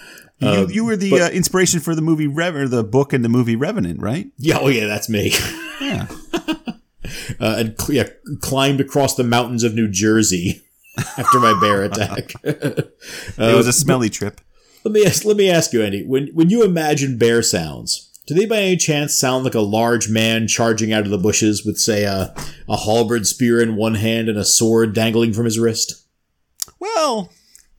Uh, 0.40 0.66
you, 0.68 0.74
you 0.74 0.84
were 0.84 0.96
the 0.96 1.10
but- 1.10 1.20
uh, 1.20 1.28
inspiration 1.34 1.80
for 1.80 1.94
the 1.94 2.02
movie 2.02 2.26
Rev- 2.28 2.56
or 2.56 2.68
the 2.68 2.84
book 2.84 3.12
and 3.12 3.24
the 3.24 3.28
movie 3.28 3.56
Revenant, 3.56 4.00
right? 4.00 4.28
Yeah, 4.38 4.58
oh 4.60 4.68
yeah, 4.68 4.86
that's 4.86 5.08
me. 5.08 5.32
Yeah. 5.80 6.08
Uh, 7.40 7.54
and 7.58 7.74
yeah, 7.88 8.08
climbed 8.40 8.80
across 8.80 9.14
the 9.14 9.24
mountains 9.24 9.62
of 9.64 9.74
New 9.74 9.88
Jersey 9.88 10.62
after 11.16 11.40
my 11.40 11.58
bear 11.58 11.82
attack. 11.84 12.34
it 12.42 12.92
was 13.38 13.66
a 13.66 13.72
smelly 13.72 14.10
trip. 14.10 14.42
Let 14.84 14.92
me 14.92 15.06
ask, 15.06 15.24
let 15.24 15.36
me 15.36 15.48
ask 15.48 15.72
you, 15.72 15.82
Andy. 15.82 16.04
When 16.04 16.28
when 16.34 16.50
you 16.50 16.64
imagine 16.64 17.16
bear 17.16 17.40
sounds, 17.42 18.07
do 18.28 18.34
they 18.34 18.44
by 18.44 18.58
any 18.58 18.76
chance 18.76 19.14
sound 19.14 19.44
like 19.44 19.54
a 19.54 19.60
large 19.60 20.10
man 20.10 20.46
charging 20.46 20.92
out 20.92 21.04
of 21.04 21.10
the 21.10 21.16
bushes 21.16 21.64
with, 21.64 21.78
say, 21.78 22.04
a 22.04 22.34
a 22.68 22.76
halberd 22.76 23.26
spear 23.26 23.60
in 23.60 23.74
one 23.74 23.94
hand 23.94 24.28
and 24.28 24.36
a 24.36 24.44
sword 24.44 24.94
dangling 24.94 25.32
from 25.32 25.46
his 25.46 25.58
wrist? 25.58 26.06
Well, 26.78 27.32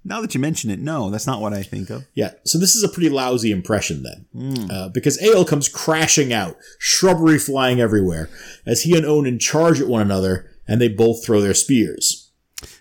now 0.04 0.22
that 0.22 0.34
you 0.34 0.42
mention 0.42 0.72
it, 0.72 0.80
no, 0.80 1.12
that's 1.12 1.28
not 1.28 1.40
what 1.40 1.54
I 1.54 1.62
think 1.62 1.92
of. 1.92 2.08
Yeah, 2.16 2.32
so 2.46 2.58
this 2.58 2.76
is 2.76 2.84
a 2.84 2.90
pretty 2.90 3.10
lousy 3.10 3.52
impression 3.52 4.02
then, 4.02 4.68
uh, 4.72 4.90
because 4.90 5.22
Egil 5.22 5.46
comes 5.46 5.70
crashing 5.70 6.34
out, 6.34 6.58
shrubbery 6.80 7.38
flying 7.38 7.80
everywhere, 7.80 8.28
as 8.66 8.82
he 8.82 8.98
and 8.98 9.06
Onund 9.06 9.40
charge 9.40 9.80
at 9.80 9.88
one 9.88 10.02
another, 10.02 10.50
and 10.68 10.82
they 10.82 10.88
both 10.88 11.24
throw 11.24 11.42
their 11.42 11.54
spears. 11.54 12.32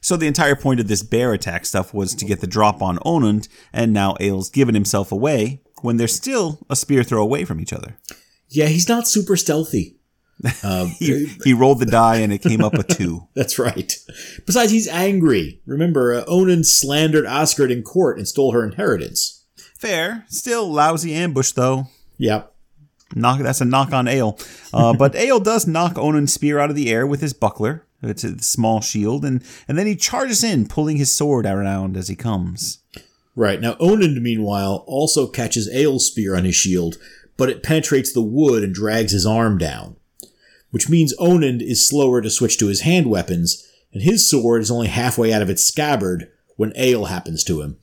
So 0.00 0.16
the 0.16 0.26
entire 0.26 0.56
point 0.56 0.80
of 0.80 0.88
this 0.88 1.02
bear 1.02 1.34
attack 1.34 1.66
stuff 1.66 1.92
was 1.92 2.14
to 2.14 2.24
get 2.24 2.40
the 2.40 2.46
drop 2.46 2.80
on 2.80 2.96
Onund, 3.00 3.46
and 3.74 3.92
now 3.92 4.16
Egil's 4.18 4.48
given 4.48 4.74
himself 4.74 5.12
away 5.12 5.60
when 5.82 5.96
they're 5.96 6.08
still 6.08 6.58
a 6.68 6.76
spear 6.76 7.02
throw 7.02 7.22
away 7.22 7.44
from 7.44 7.60
each 7.60 7.72
other. 7.72 7.96
Yeah, 8.48 8.66
he's 8.66 8.88
not 8.88 9.08
super 9.08 9.36
stealthy. 9.36 9.96
He, 11.00 11.26
he 11.44 11.52
rolled 11.52 11.80
the 11.80 11.86
die 11.86 12.16
and 12.16 12.32
it 12.32 12.42
came 12.42 12.62
up 12.62 12.74
a 12.74 12.82
two. 12.94 13.26
That's 13.34 13.58
right. 13.58 13.92
Besides, 14.46 14.70
he's 14.70 14.86
angry. 14.86 15.60
Remember, 15.66 16.14
uh, 16.14 16.24
Onund 16.26 16.64
slandered 16.64 17.24
Asgerd 17.24 17.72
in 17.72 17.82
court 17.82 18.18
and 18.18 18.28
stole 18.28 18.52
her 18.52 18.64
inheritance. 18.64 19.44
Fair. 19.76 20.24
Still 20.28 20.70
lousy 20.70 21.12
ambush 21.12 21.52
though. 21.52 21.88
Yep. 22.18 22.54
Knock 23.14 23.40
that's 23.40 23.60
a 23.60 23.64
knock 23.64 23.92
on 23.92 24.08
Egil. 24.08 24.38
Uh, 24.72 24.92
but 24.92 25.14
Egil 25.20 25.40
does 25.40 25.66
knock 25.66 25.94
Onund's 25.94 26.32
spear 26.32 26.58
out 26.58 26.70
of 26.70 26.76
the 26.76 26.90
air 26.90 27.06
with 27.06 27.20
his 27.20 27.32
buckler. 27.32 27.84
It's 28.02 28.22
a 28.22 28.38
small 28.38 28.80
shield, 28.80 29.24
and, 29.24 29.42
and 29.66 29.76
then 29.76 29.86
he 29.88 29.96
charges 29.96 30.44
in, 30.44 30.68
pulling 30.68 30.98
his 30.98 31.10
sword 31.10 31.46
around 31.46 31.96
as 31.96 32.06
he 32.06 32.14
comes. 32.14 32.80
Right. 33.38 33.60
Now, 33.60 33.74
Onund, 33.74 34.20
meanwhile, 34.20 34.82
also 34.88 35.28
catches 35.28 35.68
Egil's 35.68 36.06
spear 36.06 36.34
on 36.34 36.44
his 36.44 36.56
shield, 36.56 36.98
but 37.36 37.48
it 37.48 37.62
penetrates 37.62 38.12
the 38.12 38.20
wood 38.20 38.64
and 38.64 38.74
drags 38.74 39.12
his 39.12 39.24
arm 39.24 39.58
down. 39.58 39.94
Which 40.72 40.88
means 40.88 41.14
Onund 41.18 41.62
is 41.62 41.88
slower 41.88 42.20
to 42.20 42.30
switch 42.30 42.58
to 42.58 42.66
his 42.66 42.80
hand 42.80 43.08
weapons, 43.08 43.64
and 43.92 44.02
his 44.02 44.28
sword 44.28 44.60
is 44.60 44.72
only 44.72 44.88
halfway 44.88 45.32
out 45.32 45.40
of 45.40 45.48
its 45.48 45.64
scabbard 45.64 46.32
when 46.56 46.72
Egil 46.76 47.04
happens 47.04 47.44
to 47.44 47.62
him. 47.62 47.76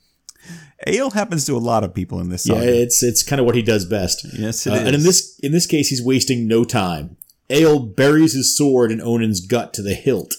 Egil 0.86 1.12
happens 1.12 1.46
to 1.46 1.56
a 1.56 1.58
lot 1.58 1.82
of 1.84 1.94
people 1.94 2.20
in 2.20 2.28
this 2.28 2.46
Yeah, 2.46 2.60
it's 2.60 3.02
it's 3.02 3.22
kind 3.22 3.40
of 3.40 3.46
what 3.46 3.54
he 3.54 3.62
does 3.62 3.86
best. 3.86 4.26
Yes, 4.38 4.66
it 4.66 4.74
Uh, 4.74 4.76
And 4.76 4.94
in 4.94 5.02
this 5.04 5.38
in 5.42 5.52
this 5.52 5.66
case, 5.66 5.88
he's 5.88 6.02
wasting 6.02 6.46
no 6.46 6.64
time. 6.64 7.16
Egil 7.48 7.78
buries 7.78 8.34
his 8.34 8.54
sword 8.54 8.92
in 8.92 9.00
Onund's 9.00 9.40
gut 9.40 9.72
to 9.72 9.82
the 9.82 9.94
hilt, 9.94 10.34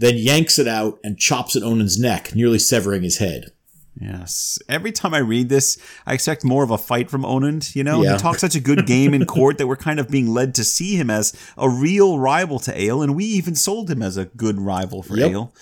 then 0.00 0.18
yanks 0.18 0.58
it 0.58 0.66
out 0.66 0.98
and 1.04 1.16
chops 1.16 1.54
at 1.54 1.62
Onund's 1.62 1.96
neck, 1.96 2.34
nearly 2.34 2.58
severing 2.58 3.04
his 3.04 3.18
head. 3.18 3.52
Yes. 4.00 4.58
Every 4.68 4.90
time 4.92 5.12
I 5.14 5.18
read 5.18 5.48
this, 5.48 5.78
I 6.06 6.14
expect 6.14 6.44
more 6.44 6.64
of 6.64 6.70
a 6.70 6.78
fight 6.78 7.10
from 7.10 7.22
Onund. 7.24 7.74
You 7.76 7.84
know, 7.84 8.02
Yeah. 8.02 8.12
he 8.12 8.18
talks 8.18 8.40
such 8.40 8.54
a 8.54 8.60
good 8.60 8.86
game 8.86 9.12
in 9.14 9.26
court 9.26 9.58
that 9.58 9.66
we're 9.66 9.76
kind 9.76 10.00
of 10.00 10.08
being 10.08 10.28
led 10.32 10.54
to 10.56 10.64
see 10.64 10.96
him 10.96 11.10
as 11.10 11.32
a 11.58 11.68
real 11.68 12.18
rival 12.18 12.58
to 12.60 12.72
Egil, 12.76 13.02
and 13.02 13.14
we 13.14 13.24
even 13.26 13.54
sold 13.54 13.90
him 13.90 14.02
as 14.02 14.16
a 14.16 14.24
good 14.26 14.60
rival 14.60 15.02
for 15.02 15.16
Yep. 15.16 15.28
Egil. 15.28 15.54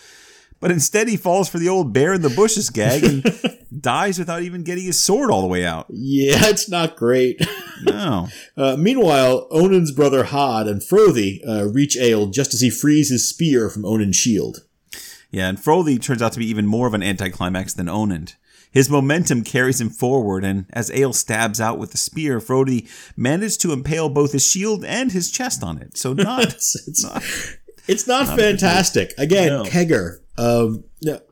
But 0.61 0.71
instead, 0.71 1.09
he 1.09 1.17
falls 1.17 1.49
for 1.49 1.59
the 1.59 1.71
old 1.71 1.93
bear 1.95 2.13
in 2.13 2.21
the 2.21 2.29
bushes 2.29 2.69
gag 2.69 3.03
and 3.03 3.57
dies 3.81 4.19
without 4.19 4.43
even 4.43 4.63
getting 4.63 4.85
his 4.85 5.01
sword 5.01 5.31
all 5.31 5.41
the 5.41 5.47
way 5.49 5.65
out. 5.65 5.87
Yeah, 5.89 6.49
it's 6.49 6.69
not 6.69 6.97
great. 6.97 7.41
No. 7.85 8.29
Uh, 8.59 8.77
meanwhile, 8.79 9.49
Onund's 9.51 9.91
brother 9.91 10.25
Hod 10.25 10.69
and 10.69 10.83
Frodi 10.85 11.41
uh, 11.49 11.65
reach 11.69 11.97
Egil 11.97 12.27
just 12.27 12.53
as 12.53 12.61
he 12.61 12.69
frees 12.69 13.09
his 13.09 13.27
spear 13.27 13.71
from 13.71 13.85
Onund's 13.87 14.17
shield. 14.19 14.67
Yeah, 15.31 15.49
and 15.49 15.63
Frodi 15.63 15.99
turns 15.99 16.23
out 16.23 16.33
to 16.33 16.39
be 16.39 16.47
even 16.47 16.67
more 16.67 16.87
of 16.87 16.95
an 16.95 17.03
anticlimax 17.03 17.75
than 17.75 17.87
Onund. 17.87 18.35
His 18.73 18.89
momentum 18.89 19.43
carries 19.43 19.81
him 19.81 19.91
forward, 19.91 20.45
and 20.45 20.67
as 20.73 20.91
Egil 20.91 21.13
stabs 21.13 21.61
out 21.61 21.79
with 21.79 21.91
the 21.91 21.99
spear, 21.99 22.41
Frodi 22.41 22.89
managed 23.17 23.61
to 23.63 23.73
impale 23.73 24.09
both 24.09 24.33
his 24.33 24.47
shield 24.47 24.85
and 24.85 25.11
his 25.11 25.31
chest 25.31 25.63
on 25.65 25.79
it. 25.79 25.97
So 25.97 26.13
not 26.15 26.45
It's, 26.45 26.77
it's, 26.87 27.57
it's 27.89 28.07
not, 28.07 28.39
fantastic. 28.39 29.13
Again, 29.19 29.49
No. 29.49 29.63
Kegger. 29.65 30.19
Um, 30.39 30.85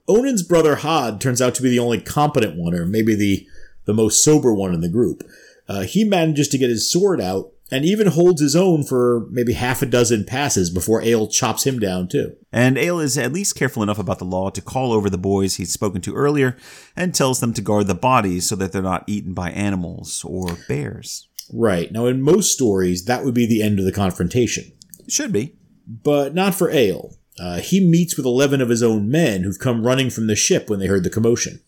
Onund's 0.08 0.42
brother 0.42 0.76
Hod 0.76 1.20
turns 1.20 1.40
out 1.40 1.54
to 1.56 1.62
be 1.62 1.68
the 1.68 1.78
only 1.78 2.00
competent 2.00 2.56
one, 2.56 2.74
or 2.74 2.86
maybe 2.86 3.14
the, 3.14 3.46
the 3.84 3.94
most 3.94 4.24
sober 4.24 4.52
one 4.52 4.74
in 4.74 4.80
the 4.80 4.88
group. 4.88 5.22
Uh, 5.68 5.82
he 5.82 6.02
manages 6.02 6.48
to 6.48 6.58
get 6.58 6.70
his 6.70 6.90
sword 6.90 7.20
out 7.20 7.52
and 7.70 7.84
even 7.84 8.06
holds 8.08 8.40
his 8.40 8.56
own 8.56 8.82
for 8.84 9.26
maybe 9.30 9.52
half 9.52 9.82
a 9.82 9.86
dozen 9.86 10.24
passes 10.24 10.70
before 10.70 11.02
Egil 11.02 11.28
chops 11.28 11.66
him 11.66 11.78
down, 11.78 12.08
too. 12.08 12.34
And 12.52 12.78
Egil 12.78 13.00
is 13.00 13.18
at 13.18 13.32
least 13.32 13.56
careful 13.56 13.82
enough 13.82 13.98
about 13.98 14.18
the 14.18 14.24
law 14.24 14.50
to 14.50 14.60
call 14.62 14.92
over 14.92 15.10
the 15.10 15.18
boys 15.18 15.56
he'd 15.56 15.68
spoken 15.68 16.00
to 16.02 16.14
earlier 16.14 16.56
and 16.96 17.14
tells 17.14 17.40
them 17.40 17.52
to 17.54 17.60
guard 17.62 17.86
the 17.86 17.94
bodies 17.94 18.48
so 18.48 18.56
that 18.56 18.72
they're 18.72 18.82
not 18.82 19.04
eaten 19.06 19.34
by 19.34 19.50
animals 19.50 20.24
or 20.26 20.56
bears. 20.68 21.28
Right. 21.52 21.90
Now, 21.92 22.06
in 22.06 22.20
most 22.22 22.52
stories, 22.52 23.04
that 23.06 23.24
would 23.24 23.34
be 23.34 23.46
the 23.46 23.62
end 23.62 23.78
of 23.78 23.84
the 23.84 23.92
confrontation. 23.92 24.72
It 25.00 25.10
should 25.12 25.32
be. 25.32 25.54
but 25.86 26.34
not 26.34 26.54
for 26.54 26.70
Egil. 26.70 27.14
Uh, 27.40 27.58
he 27.60 27.80
meets 27.86 28.16
with 28.16 28.26
11 28.26 28.60
of 28.60 28.68
his 28.68 28.82
own 28.82 29.08
men 29.08 29.42
who've 29.44 29.58
come 29.58 29.86
running 29.86 30.10
from 30.10 30.26
the 30.26 30.34
ship 30.36 30.68
when 30.68 30.80
they 30.80 30.86
heard 30.86 31.04
the 31.04 31.08
commotion. 31.10 31.60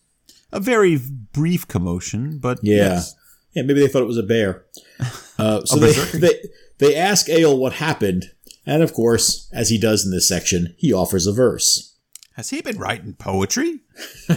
A 0.51 0.59
very 0.59 0.97
brief 1.31 1.67
commotion, 1.67 2.37
but 2.39 2.59
Yeah. 2.61 2.75
yes. 2.75 3.15
Yeah, 3.53 3.63
maybe 3.63 3.79
they 3.79 3.87
thought 3.87 4.01
it 4.01 4.05
was 4.07 4.17
a 4.17 4.23
bear. 4.23 4.65
Uh, 5.41 5.65
so 5.65 5.77
they, 5.77 5.91
they, 6.19 6.39
they 6.77 6.95
ask 6.95 7.27
Egil 7.27 7.57
what 7.57 7.73
happened, 7.73 8.29
and 8.63 8.83
of 8.83 8.93
course, 8.93 9.49
as 9.51 9.69
he 9.69 9.79
does 9.79 10.05
in 10.05 10.11
this 10.11 10.27
section, 10.27 10.75
he 10.77 10.93
offers 10.93 11.25
a 11.25 11.33
verse. 11.33 11.97
Has 12.33 12.51
he 12.51 12.61
been 12.61 12.77
writing 12.77 13.15
poetry? 13.15 13.79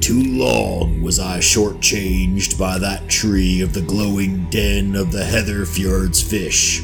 Too 0.00 0.24
long 0.24 1.00
was 1.00 1.20
I 1.20 1.38
shortchanged 1.38 2.58
by 2.58 2.78
that 2.78 3.08
tree 3.08 3.60
of 3.60 3.72
the 3.72 3.82
glowing 3.82 4.50
den 4.50 4.96
of 4.96 5.12
the 5.12 5.24
Heather 5.24 5.64
Fjord's 5.64 6.20
fish. 6.20 6.82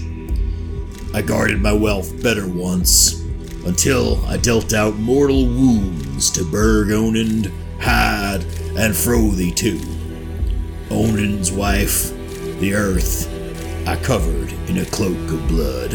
I 1.13 1.23
guarded 1.23 1.61
my 1.61 1.73
wealth 1.73 2.23
better 2.23 2.47
once, 2.47 3.26
until 3.67 4.25
I 4.27 4.37
dealt 4.37 4.73
out 4.73 4.95
mortal 4.95 5.45
wounds 5.45 6.31
to 6.31 6.45
Berg 6.45 6.89
Onund, 6.89 7.53
Had, 7.81 8.43
and 8.77 8.95
Frodi 8.95 9.51
too. 9.55 9.81
Onund's 10.89 11.51
wife, 11.51 12.11
the 12.61 12.75
earth, 12.75 13.29
I 13.89 13.97
covered 13.97 14.53
in 14.69 14.79
a 14.79 14.85
cloak 14.85 15.17
of 15.33 15.49
blood. 15.49 15.95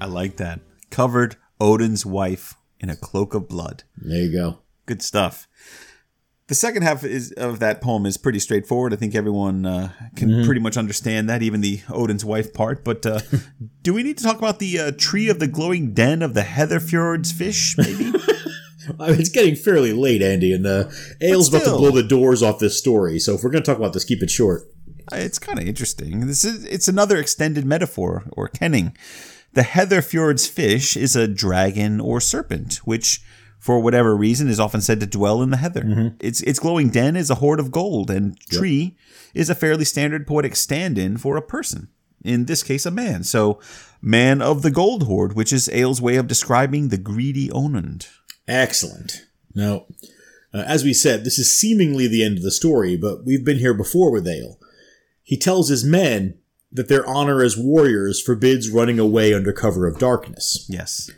I 0.00 0.06
like 0.06 0.36
that. 0.36 0.60
Covered 0.90 1.36
Odin's 1.60 2.04
wife 2.04 2.54
in 2.80 2.90
a 2.90 2.96
cloak 2.96 3.34
of 3.34 3.48
blood. 3.48 3.84
There 3.96 4.18
you 4.18 4.32
go. 4.32 4.58
Good 4.86 5.00
stuff. 5.00 5.48
The 6.46 6.54
second 6.54 6.82
half 6.82 7.04
is, 7.04 7.32
of 7.32 7.60
that 7.60 7.80
poem 7.80 8.04
is 8.04 8.18
pretty 8.18 8.38
straightforward. 8.38 8.92
I 8.92 8.96
think 8.96 9.14
everyone 9.14 9.64
uh, 9.64 9.92
can 10.14 10.44
pretty 10.44 10.60
much 10.60 10.76
understand 10.76 11.28
that, 11.30 11.42
even 11.42 11.62
the 11.62 11.80
Odin's 11.88 12.24
wife 12.24 12.52
part. 12.52 12.84
But 12.84 13.06
uh, 13.06 13.20
do 13.82 13.94
we 13.94 14.02
need 14.02 14.18
to 14.18 14.24
talk 14.24 14.36
about 14.38 14.58
the 14.58 14.78
uh, 14.78 14.92
tree 14.98 15.30
of 15.30 15.38
the 15.38 15.46
glowing 15.46 15.94
den 15.94 16.20
of 16.20 16.34
the 16.34 16.42
Heatherfjords 16.42 17.32
fish? 17.32 17.76
Maybe. 17.78 18.12
I 19.00 19.10
mean, 19.10 19.20
it's 19.20 19.30
getting 19.30 19.56
fairly 19.56 19.94
late, 19.94 20.20
Andy, 20.20 20.52
and 20.52 20.66
uh, 20.66 20.90
Egil's 21.22 21.48
about 21.48 21.64
to 21.64 21.70
blow 21.70 21.90
the 21.90 22.02
doors 22.02 22.42
off 22.42 22.58
this 22.58 22.78
story. 22.78 23.18
So 23.18 23.34
if 23.34 23.42
we're 23.42 23.50
going 23.50 23.62
to 23.62 23.70
talk 23.70 23.78
about 23.78 23.94
this, 23.94 24.04
keep 24.04 24.22
it 24.22 24.30
short. 24.30 24.64
it's 25.12 25.38
kind 25.38 25.58
of 25.58 25.66
interesting. 25.66 26.26
This 26.26 26.44
is 26.44 26.64
it's 26.64 26.88
another 26.88 27.16
extended 27.16 27.64
metaphor 27.64 28.24
or 28.32 28.48
kenning. 28.48 28.94
The 29.54 29.62
Heatherfjords 29.62 30.48
fish 30.48 30.96
is 30.96 31.14
a 31.14 31.28
dragon 31.28 32.00
or 32.00 32.20
serpent, 32.20 32.76
which, 32.84 33.22
for 33.64 33.80
whatever 33.80 34.14
reason, 34.14 34.48
is 34.50 34.60
often 34.60 34.82
said 34.82 35.00
to 35.00 35.06
dwell 35.06 35.40
in 35.40 35.48
the 35.48 35.56
heather. 35.56 36.14
Its 36.20 36.42
its 36.42 36.58
glowing 36.58 36.90
den 36.90 37.16
is 37.16 37.30
a 37.30 37.36
hoard 37.36 37.58
of 37.58 37.70
gold, 37.70 38.10
and 38.10 38.38
tree 38.50 38.94
is 39.32 39.48
a 39.48 39.54
fairly 39.54 39.86
standard 39.86 40.26
poetic 40.26 40.54
stand-in 40.54 41.16
for 41.16 41.38
a 41.38 41.42
person. 41.42 41.88
In 42.22 42.44
this 42.44 42.62
case, 42.62 42.84
a 42.84 42.90
man. 42.90 43.24
So, 43.24 43.58
man 44.02 44.42
of 44.42 44.60
the 44.60 44.70
gold 44.70 45.04
hoard, 45.04 45.32
which 45.34 45.52
is 45.52 45.68
Egil's 45.68 46.02
way 46.02 46.16
of 46.16 46.26
describing 46.26 46.88
the 46.88 46.98
greedy 46.98 47.48
Onund. 47.48 48.06
Excellent. 48.46 49.22
Now, 49.54 49.86
Uh, 50.54 50.62
as 50.68 50.84
we 50.84 50.92
said, 50.94 51.24
this 51.24 51.38
is 51.38 51.58
seemingly 51.58 52.06
the 52.06 52.22
end 52.22 52.36
of 52.38 52.44
the 52.44 52.50
story, 52.52 52.96
but 52.96 53.24
we've 53.26 53.44
been 53.44 53.58
here 53.58 53.74
before 53.74 54.12
with 54.12 54.28
Egil. 54.28 54.60
He 55.24 55.36
tells 55.36 55.68
his 55.68 55.82
men 55.82 56.34
that 56.70 56.86
their 56.88 57.04
honor 57.06 57.42
as 57.42 57.56
warriors 57.56 58.20
forbids 58.20 58.70
running 58.70 59.00
away 59.00 59.34
under 59.34 59.52
cover 59.52 59.88
of 59.88 59.98
darkness. 59.98 60.64
Yes. 60.68 61.10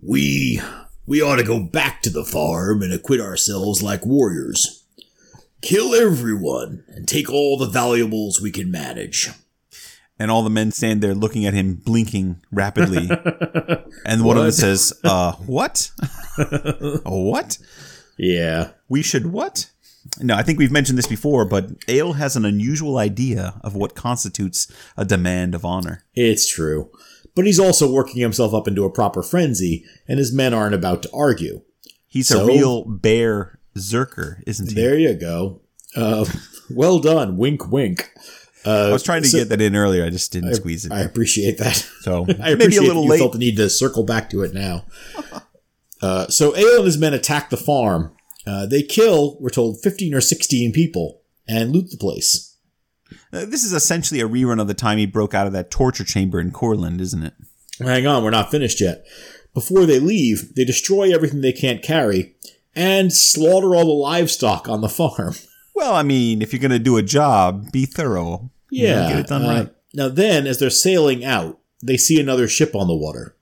We 0.00 0.60
we 1.06 1.22
ought 1.22 1.36
to 1.36 1.44
go 1.44 1.60
back 1.60 2.02
to 2.02 2.10
the 2.10 2.24
farm 2.24 2.82
and 2.82 2.92
acquit 2.92 3.20
ourselves 3.20 3.82
like 3.82 4.04
warriors. 4.04 4.84
Kill 5.62 5.94
everyone 5.94 6.84
and 6.88 7.08
take 7.08 7.30
all 7.30 7.56
the 7.56 7.66
valuables 7.66 8.40
we 8.40 8.50
can 8.50 8.70
manage. 8.70 9.30
And 10.18 10.30
all 10.30 10.42
the 10.42 10.50
men 10.50 10.72
stand 10.72 11.02
there 11.02 11.14
looking 11.14 11.44
at 11.44 11.54
him, 11.54 11.74
blinking 11.74 12.42
rapidly. 12.50 13.08
and 14.06 14.24
one 14.24 14.36
of 14.36 14.44
them 14.44 14.52
says, 14.52 14.92
uh, 15.04 15.32
what? 15.32 15.90
what? 17.04 17.58
Yeah. 18.16 18.70
We 18.88 19.02
should 19.02 19.26
what? 19.32 19.70
No, 20.20 20.34
I 20.34 20.42
think 20.42 20.58
we've 20.58 20.72
mentioned 20.72 20.96
this 20.96 21.06
before, 21.06 21.44
but 21.44 21.70
Egil 21.88 22.14
has 22.14 22.36
an 22.36 22.44
unusual 22.44 22.96
idea 22.96 23.60
of 23.62 23.74
what 23.74 23.94
constitutes 23.94 24.72
a 24.96 25.04
demand 25.04 25.54
of 25.54 25.64
honor. 25.64 26.04
It's 26.14 26.48
true. 26.48 26.90
But 27.36 27.46
he's 27.46 27.60
also 27.60 27.88
working 27.90 28.20
himself 28.20 28.52
up 28.54 28.66
into 28.66 28.82
a 28.84 28.90
proper 28.90 29.22
frenzy, 29.22 29.84
and 30.08 30.18
his 30.18 30.32
men 30.32 30.52
aren't 30.52 30.74
about 30.74 31.02
to 31.04 31.10
argue. 31.14 31.60
He's 32.08 32.26
So- 32.28 32.42
a 32.42 32.46
real 32.46 32.84
bear 32.84 33.60
zerker, 33.78 34.38
isn't 34.46 34.70
he? 34.70 34.74
There 34.74 34.98
you 34.98 35.14
go. 35.14 35.60
Uh, 35.94 36.24
well 36.70 36.98
done. 36.98 37.36
Wink, 37.36 37.70
wink. 37.70 38.10
Uh, 38.64 38.88
I 38.88 38.92
was 38.92 39.02
trying 39.04 39.22
to 39.22 39.28
so- 39.28 39.38
get 39.38 39.50
that 39.50 39.60
in 39.60 39.76
earlier. 39.76 40.04
I 40.04 40.10
just 40.10 40.32
didn't 40.32 40.52
squeeze 40.54 40.84
it. 40.86 40.90
I 40.92 41.00
appreciate 41.02 41.58
that. 41.58 41.76
so 42.00 42.24
I 42.42 42.50
appreciate 42.50 42.58
maybe 42.58 42.76
a 42.78 42.82
little 42.82 43.04
you 43.04 43.10
late. 43.10 43.18
felt 43.20 43.32
the 43.32 43.38
need 43.38 43.56
to 43.58 43.70
circle 43.70 44.02
back 44.02 44.28
to 44.30 44.42
it 44.42 44.52
now. 44.52 44.86
Uh, 46.02 46.28
so 46.28 46.54
Egil 46.54 46.76
and 46.76 46.84
his 46.84 46.98
men 46.98 47.14
attack 47.14 47.48
the 47.48 47.56
farm. 47.56 48.14
Uh, 48.46 48.66
they 48.66 48.82
kill, 48.82 49.38
we're 49.40 49.48
told, 49.48 49.80
15 49.82 50.12
or 50.14 50.20
16 50.20 50.70
people 50.72 51.22
and 51.48 51.72
loot 51.72 51.90
the 51.90 51.96
place. 51.96 52.45
Uh, 53.32 53.44
this 53.44 53.64
is 53.64 53.72
essentially 53.72 54.20
a 54.20 54.28
rerun 54.28 54.60
of 54.60 54.68
the 54.68 54.74
time 54.74 54.98
he 54.98 55.06
broke 55.06 55.34
out 55.34 55.46
of 55.46 55.52
that 55.52 55.70
torture 55.70 56.04
chamber 56.04 56.40
in 56.40 56.50
Courland, 56.52 57.00
isn't 57.00 57.22
it? 57.22 57.34
Hang 57.80 58.06
on, 58.06 58.22
we're 58.24 58.30
not 58.30 58.50
finished 58.50 58.80
yet. 58.80 59.04
Before 59.52 59.84
they 59.86 59.98
leave, 60.00 60.54
they 60.54 60.64
destroy 60.64 61.12
everything 61.14 61.40
they 61.40 61.52
can't 61.52 61.82
carry 61.82 62.34
and 62.74 63.12
slaughter 63.12 63.74
all 63.74 63.84
the 63.86 63.90
livestock 63.92 64.68
on 64.68 64.80
the 64.80 64.88
farm. 64.88 65.34
Well, 65.74 65.94
I 65.94 66.02
mean, 66.04 66.40
if 66.40 66.54
you're 66.54 66.60
going 66.60 66.70
to 66.70 66.78
do 66.78 66.96
a 66.96 67.02
job, 67.02 67.70
be 67.70 67.84
thorough. 67.84 68.50
You 68.70 68.84
know, 68.84 68.88
Yeah. 68.94 69.08
get 69.10 69.18
it 69.18 69.26
done 69.26 69.44
uh, 69.44 69.48
right. 69.48 69.68
Now, 69.92 70.08
then, 70.08 70.46
as 70.46 70.58
they're 70.58 70.70
sailing 70.70 71.22
out, 71.22 71.58
they 71.82 71.98
see 71.98 72.18
another 72.18 72.48
ship 72.48 72.74
on 72.74 72.86
the 72.88 72.94
water. 72.96 73.36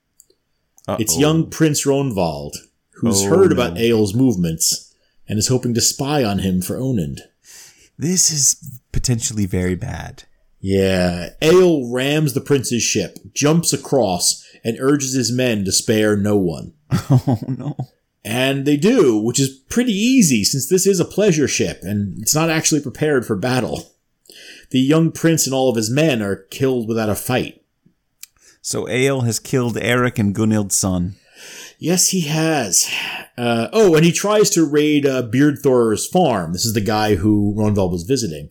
It's 0.99 1.13
Uh-oh. 1.15 1.21
young 1.21 1.49
Prince 1.49 1.87
Ronvald, 1.87 2.57
who's 2.95 3.23
Oh, 3.23 3.29
heard 3.29 3.51
no. 3.51 3.55
about 3.55 3.77
Egil's 3.79 4.15
movements 4.15 4.93
and 5.29 5.39
is 5.39 5.47
hoping 5.47 5.75
to 5.75 5.81
spy 5.81 6.25
on 6.25 6.41
him 6.41 6.61
for 6.61 6.77
Onund. 6.77 7.21
This 7.97 8.33
is 8.33 8.57
potentially 9.05 9.45
very 9.45 9.75
bad. 9.75 10.25
Yeah, 10.61 11.29
Egil 11.43 11.93
rams 11.93 12.33
the 12.33 12.41
prince's 12.41 12.83
ship, 12.83 13.19
jumps 13.35 13.75
across, 13.75 14.43
and 14.65 14.79
urges 14.81 15.13
his 15.13 15.31
men 15.31 15.63
to 15.67 15.73
spare 15.73 16.17
no 16.17 16.37
one. 16.37 16.73
Oh 17.11 17.39
no. 17.47 17.77
And 18.27 18.65
they 18.65 18.79
do, 18.79 19.19
which 19.19 19.39
is 19.39 19.51
pretty 19.69 19.93
easy 19.93 20.43
since 20.45 20.67
this 20.67 20.87
is 20.87 20.99
a 20.99 21.05
pleasure 21.05 21.47
ship 21.47 21.81
and 21.83 22.23
it's 22.23 22.35
not 22.35 22.49
actually 22.49 22.81
prepared 22.81 23.27
for 23.27 23.37
battle. 23.37 23.93
The 24.71 24.81
young 24.81 25.13
prince 25.13 25.45
and 25.45 25.55
all 25.55 25.69
of 25.69 25.77
his 25.77 25.91
men 25.91 26.23
are 26.23 26.37
killed 26.37 26.89
without 26.89 27.11
a 27.11 27.15
fight. 27.15 27.63
So 28.63 28.89
Egil 28.89 29.23
has 29.23 29.39
killed 29.39 29.77
Eric 29.77 30.19
and 30.19 30.35
Gunhild's 30.35 30.75
son. 30.75 31.17
Yes, 31.79 32.09
he 32.09 32.23
has. 32.23 32.91
Uh, 33.37 33.69
oh, 33.75 33.95
and 33.95 34.07
he 34.07 34.13
tries 34.13 34.49
to 34.51 34.65
raid 34.65 35.05
uh, 35.05 35.21
Beard 35.21 35.59
Thor's 35.63 36.07
farm. 36.07 36.55
This 36.55 36.65
is 36.65 36.73
the 36.73 36.81
guy 36.81 37.17
who 37.17 37.53
Ronvald 37.55 37.93
was 37.93 38.05
visiting. 38.05 38.49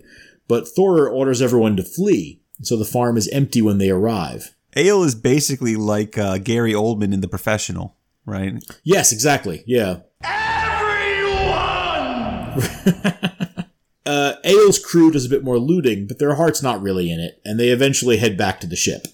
But 0.48 0.68
Thor 0.68 1.08
orders 1.08 1.42
everyone 1.42 1.76
to 1.78 1.84
flee, 1.84 2.42
so 2.62 2.78
the 2.78 2.86
farm 2.86 3.18
is 3.18 3.28
empty 3.30 3.62
when 3.62 3.78
they 3.78 3.90
arrive. 3.90 4.56
Egil 4.76 5.04
is 5.04 5.16
basically 5.16 5.76
like 5.76 6.18
uh, 6.18 6.38
Gary 6.40 6.74
Oldman 6.74 7.14
in 7.14 7.22
The 7.22 7.28
Professional, 7.28 7.96
right? 8.26 8.54
Yes, 8.84 9.12
exactly. 9.12 9.64
Yeah. 9.68 10.00
Everyone! 10.24 11.54
uh, 14.06 14.34
Egil's 14.44 14.80
crew 14.80 15.12
does 15.12 15.26
a 15.26 15.30
bit 15.30 15.44
more 15.44 15.60
looting, 15.60 16.08
but 16.08 16.20
their 16.20 16.36
heart's 16.36 16.64
not 16.64 16.82
really 16.82 17.12
in 17.12 17.20
it, 17.20 17.42
and 17.46 17.60
they 17.60 17.70
eventually 17.70 18.18
head 18.18 18.38
back 18.38 18.60
to 18.62 18.68
the 18.68 18.76
ship. 18.76 19.08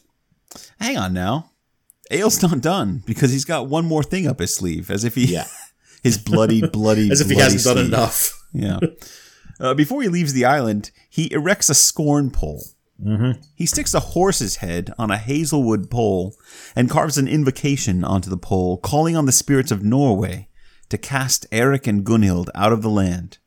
Hang 0.80 0.98
on 0.98 1.14
now. 1.14 1.52
Egil's 2.12 2.42
not 2.42 2.62
done 2.62 3.04
because 3.06 3.32
he's 3.32 3.46
got 3.46 3.68
one 3.68 3.86
more 3.86 4.04
thing 4.04 4.28
up 4.28 4.40
his 4.40 4.56
sleeve, 4.56 4.90
as 4.90 5.04
if 5.04 5.16
he 5.16 5.26
Yeah. 5.26 5.46
his 6.04 6.18
bloody, 6.18 6.66
bloody, 6.66 7.12
As 7.12 7.22
if 7.22 7.30
he 7.30 7.38
hasn't 7.38 7.64
done 7.64 7.86
enough. 7.86 8.36
Yeah. 8.54 8.80
Uh, 9.60 9.74
before 9.74 10.02
he 10.02 10.08
leaves 10.08 10.34
the 10.34 10.46
island, 10.46 10.92
he 11.10 11.32
erects 11.34 11.70
a 11.70 11.76
scorn 11.76 12.32
pole. 12.32 12.64
Mm-hmm. 13.04 13.42
He 13.56 13.66
sticks 13.66 13.94
a 13.94 14.00
horse's 14.00 14.58
head 14.58 14.94
on 14.98 15.10
a 15.10 15.18
hazelwood 15.18 15.90
pole 15.90 16.36
and 16.76 16.90
carves 16.90 17.18
an 17.18 17.28
invocation 17.28 18.04
onto 18.04 18.30
the 18.30 18.38
pole, 18.38 18.78
calling 18.78 19.16
on 19.16 19.26
the 19.26 19.32
spirits 19.32 19.72
of 19.72 19.84
Norway 19.84 20.50
to 20.90 20.98
cast 20.98 21.46
Eric 21.52 21.88
and 21.88 22.06
Gunhild 22.06 22.50
out 22.56 22.74
of 22.74 22.82
the 22.82 22.90
land. 22.90 23.38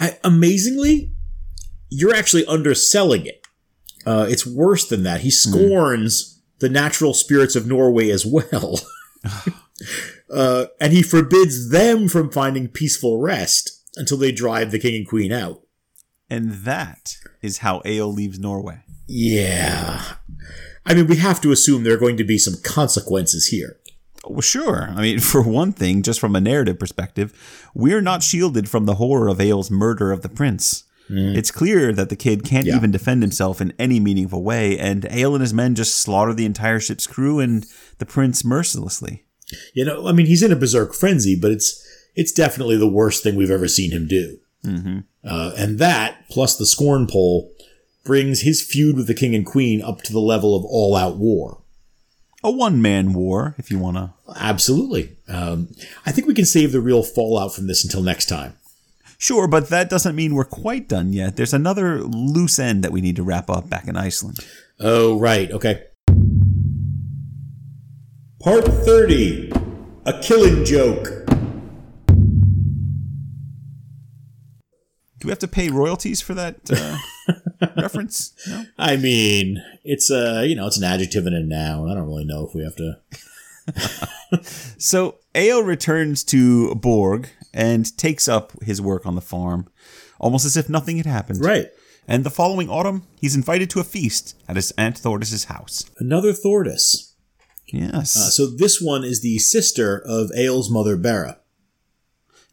I, 0.00 0.18
amazingly, 0.24 1.12
you're 1.90 2.14
actually 2.14 2.46
underselling 2.46 3.26
it. 3.26 3.46
Uh, 4.06 4.26
it's 4.28 4.46
worse 4.46 4.88
than 4.88 5.02
that. 5.02 5.20
He 5.20 5.30
scorns 5.30 6.42
the 6.60 6.68
natural 6.68 7.14
spirits 7.14 7.56
of 7.56 7.66
Norway 7.66 8.10
as 8.10 8.24
well. 8.24 8.80
uh, 10.32 10.66
and 10.80 10.92
he 10.92 11.02
forbids 11.02 11.70
them 11.70 12.08
from 12.08 12.30
finding 12.30 12.68
peaceful 12.68 13.20
rest 13.20 13.73
until 13.96 14.16
they 14.18 14.32
drive 14.32 14.70
the 14.70 14.78
king 14.78 14.94
and 14.94 15.08
queen 15.08 15.32
out. 15.32 15.62
And 16.30 16.52
that 16.64 17.16
is 17.42 17.58
how 17.58 17.82
Egil 17.84 18.12
leaves 18.12 18.38
Norway. 18.38 18.80
Yeah. 19.06 20.14
I 20.86 20.94
mean, 20.94 21.06
we 21.06 21.16
have 21.16 21.40
to 21.42 21.52
assume 21.52 21.84
there 21.84 21.94
are 21.94 21.98
going 21.98 22.16
to 22.16 22.24
be 22.24 22.38
some 22.38 22.54
consequences 22.64 23.48
here. 23.48 23.78
Well, 24.26 24.40
sure. 24.40 24.88
I 24.90 25.02
mean, 25.02 25.18
for 25.32 25.42
one 25.42 25.72
thing, 25.72 26.02
just 26.02 26.20
from 26.20 26.34
a 26.34 26.40
narrative 26.40 26.78
perspective, 26.78 27.68
we're 27.74 28.00
not 28.00 28.22
shielded 28.22 28.68
from 28.68 28.86
the 28.86 28.94
horror 28.94 29.28
of 29.28 29.40
Egil's 29.40 29.70
murder 29.70 30.12
of 30.12 30.22
the 30.22 30.28
prince. 30.28 30.84
Mm. 31.10 31.36
It's 31.36 31.50
clear 31.50 31.92
that 31.92 32.08
the 32.08 32.16
kid 32.16 32.44
can't 32.44 32.66
Yeah. 32.66 32.76
even 32.76 32.90
defend 32.90 33.22
himself 33.22 33.60
in 33.60 33.74
any 33.78 34.00
meaningful 34.00 34.42
way, 34.42 34.78
and 34.78 35.04
Egil 35.04 35.34
and 35.34 35.42
his 35.42 35.52
men 35.52 35.74
just 35.74 35.96
slaughter 35.96 36.32
the 36.32 36.46
entire 36.46 36.80
ship's 36.80 37.06
crew 37.06 37.40
and 37.40 37.66
the 37.98 38.06
prince 38.06 38.42
mercilessly. 38.42 39.24
You 39.74 39.84
know, 39.84 40.08
I 40.08 40.12
mean, 40.12 40.24
he's 40.24 40.42
in 40.42 40.50
a 40.50 40.56
berserk 40.56 40.94
frenzy, 40.94 41.38
but 41.38 41.50
it's 41.50 41.78
it's 42.14 42.32
definitely 42.32 42.76
the 42.76 42.88
worst 42.88 43.22
thing 43.22 43.36
we've 43.36 43.50
ever 43.50 43.68
seen 43.68 43.90
him 43.90 44.06
do. 44.06 44.38
Mm-hmm. 44.64 44.98
Uh, 45.24 45.52
and 45.56 45.78
that, 45.78 46.28
plus 46.30 46.56
the 46.56 46.66
scorn 46.66 47.06
pole, 47.06 47.50
brings 48.04 48.42
his 48.42 48.62
feud 48.62 48.96
with 48.96 49.06
the 49.06 49.14
king 49.14 49.34
and 49.34 49.46
queen 49.46 49.82
up 49.82 50.02
to 50.02 50.12
the 50.12 50.20
level 50.20 50.54
of 50.54 50.64
all-out 50.64 51.16
war. 51.16 51.62
A 52.42 52.50
one 52.50 52.82
man 52.82 53.14
war, 53.14 53.54
if 53.56 53.70
you 53.70 53.78
want 53.78 53.96
to. 53.96 54.12
Absolutely. 54.36 55.16
Um, 55.28 55.68
I 56.04 56.12
think 56.12 56.26
we 56.26 56.34
can 56.34 56.44
save 56.44 56.72
the 56.72 56.80
real 56.80 57.02
fallout 57.02 57.54
from 57.54 57.66
this 57.66 57.82
until 57.82 58.02
next 58.02 58.26
time. 58.26 58.54
Sure, 59.16 59.48
but 59.48 59.70
that 59.70 59.88
doesn't 59.88 60.14
mean 60.14 60.34
we're 60.34 60.44
quite 60.44 60.86
done 60.86 61.14
yet. 61.14 61.36
There's 61.36 61.54
another 61.54 62.02
loose 62.02 62.58
end 62.58 62.84
that 62.84 62.92
we 62.92 63.00
need 63.00 63.16
to 63.16 63.22
wrap 63.22 63.48
up 63.48 63.70
back 63.70 63.88
in 63.88 63.96
Iceland. 63.96 64.38
Oh, 64.78 65.18
right. 65.18 65.50
Okay. 65.50 65.84
Part 68.40 68.66
30 68.66 69.50
A 70.04 70.20
Killing 70.20 70.66
Joke. 70.66 71.08
Do 75.24 75.28
we 75.28 75.32
have 75.32 75.38
to 75.38 75.48
pay 75.48 75.70
royalties 75.70 76.20
for 76.20 76.34
that 76.34 76.56
uh, 76.70 76.98
reference? 77.80 78.34
No? 78.46 78.66
I 78.76 78.96
mean, 78.96 79.64
it's 79.82 80.10
a, 80.10 80.46
you 80.46 80.54
know, 80.54 80.66
it's 80.66 80.76
an 80.76 80.84
adjective 80.84 81.24
and 81.26 81.34
a 81.34 81.40
noun. 81.42 81.90
I 81.90 81.94
don't 81.94 82.06
really 82.06 82.26
know 82.26 82.46
if 82.46 82.54
we 82.54 82.62
have 82.62 82.76
to. 82.76 82.98
So 84.76 85.16
Egil 85.34 85.62
returns 85.62 86.24
to 86.24 86.74
Borg 86.74 87.30
and 87.54 87.96
takes 87.96 88.28
up 88.28 88.52
his 88.62 88.82
work 88.82 89.06
on 89.06 89.14
the 89.14 89.22
farm, 89.22 89.66
almost 90.20 90.44
as 90.44 90.58
if 90.58 90.68
nothing 90.68 90.98
had 90.98 91.06
happened. 91.06 91.42
Right. 91.42 91.68
And 92.06 92.22
the 92.22 92.28
following 92.30 92.68
autumn, 92.68 93.06
he's 93.18 93.34
invited 93.34 93.70
to 93.70 93.80
a 93.80 93.84
feast 93.84 94.36
at 94.46 94.56
his 94.56 94.72
aunt 94.72 94.96
Thordis's 94.96 95.44
house. 95.44 95.86
Another 95.98 96.34
Thordis. 96.34 97.14
Yes, 97.68 98.14
Uh, 98.14 98.28
so 98.28 98.46
this 98.46 98.78
one 98.78 99.04
is 99.04 99.22
the 99.22 99.38
sister 99.38 100.02
of 100.04 100.30
Egil's 100.36 100.68
mother, 100.70 100.98
Bera. 100.98 101.38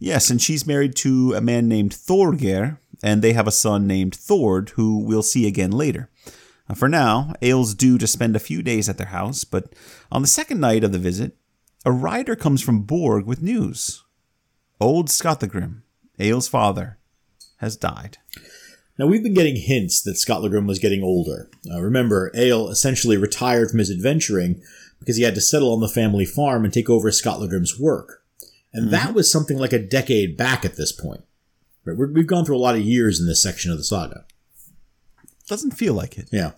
Yes, 0.03 0.31
and 0.31 0.41
she's 0.41 0.65
married 0.65 0.95
to 0.95 1.35
a 1.35 1.41
man 1.41 1.67
named 1.67 1.91
Thorgeir, 1.91 2.79
and 3.03 3.21
they 3.21 3.33
have 3.33 3.47
a 3.47 3.51
son 3.51 3.85
named 3.85 4.15
Thord, 4.15 4.69
who 4.69 4.97
we'll 4.97 5.21
see 5.21 5.45
again 5.45 5.69
later. 5.69 6.09
Uh, 6.67 6.73
for 6.73 6.89
now, 6.89 7.35
Egil's 7.39 7.75
due 7.75 7.99
to 7.99 8.07
spend 8.07 8.35
a 8.35 8.39
few 8.39 8.63
days 8.63 8.89
at 8.89 8.97
their 8.97 9.07
house, 9.07 9.43
but 9.43 9.75
on 10.11 10.23
the 10.23 10.27
second 10.27 10.59
night 10.59 10.83
of 10.83 10.91
the 10.91 10.97
visit, 10.97 11.37
a 11.85 11.91
rider 11.91 12.35
comes 12.35 12.63
from 12.63 12.81
Borg 12.81 13.27
with 13.27 13.43
news. 13.43 14.03
Old 14.79 15.07
Skallagrim, 15.11 15.83
Egil's 16.17 16.47
father, 16.47 16.97
has 17.57 17.77
died. 17.77 18.17
Now, 18.97 19.05
we've 19.05 19.21
been 19.21 19.35
getting 19.35 19.55
hints 19.55 20.01
that 20.01 20.17
Skallagrim 20.17 20.65
was 20.65 20.79
getting 20.79 21.03
older. 21.03 21.47
Uh, 21.71 21.79
remember, 21.79 22.31
Egil 22.33 22.69
essentially 22.69 23.17
retired 23.17 23.69
from 23.69 23.77
his 23.77 23.91
adventuring 23.91 24.63
because 24.99 25.17
he 25.17 25.23
had 25.23 25.35
to 25.35 25.41
settle 25.41 25.71
on 25.71 25.79
the 25.79 25.87
family 25.87 26.25
farm 26.25 26.65
and 26.65 26.73
take 26.73 26.89
over 26.89 27.11
Skallagrim's 27.11 27.79
work. 27.79 28.20
And 28.73 28.89
that 28.91 29.14
was 29.14 29.31
something 29.31 29.57
like 29.57 29.73
a 29.73 29.80
decade 29.80 30.38
back 30.38 30.64
at 30.64 30.77
this 30.77 30.91
point. 30.91 31.22
Right? 31.85 31.98
We're, 31.98 32.11
we've 32.11 32.27
gone 32.27 32.45
through 32.45 32.57
a 32.57 32.60
lot 32.60 32.76
of 32.76 32.81
years 32.81 33.19
in 33.19 33.27
this 33.27 33.43
section 33.43 33.72
of 33.72 33.77
the 33.77 33.84
saga. 33.84 34.26
Doesn't 35.48 35.72
feel 35.72 35.93
like 35.93 36.18
it. 36.18 36.30
Yeah. 36.31 36.52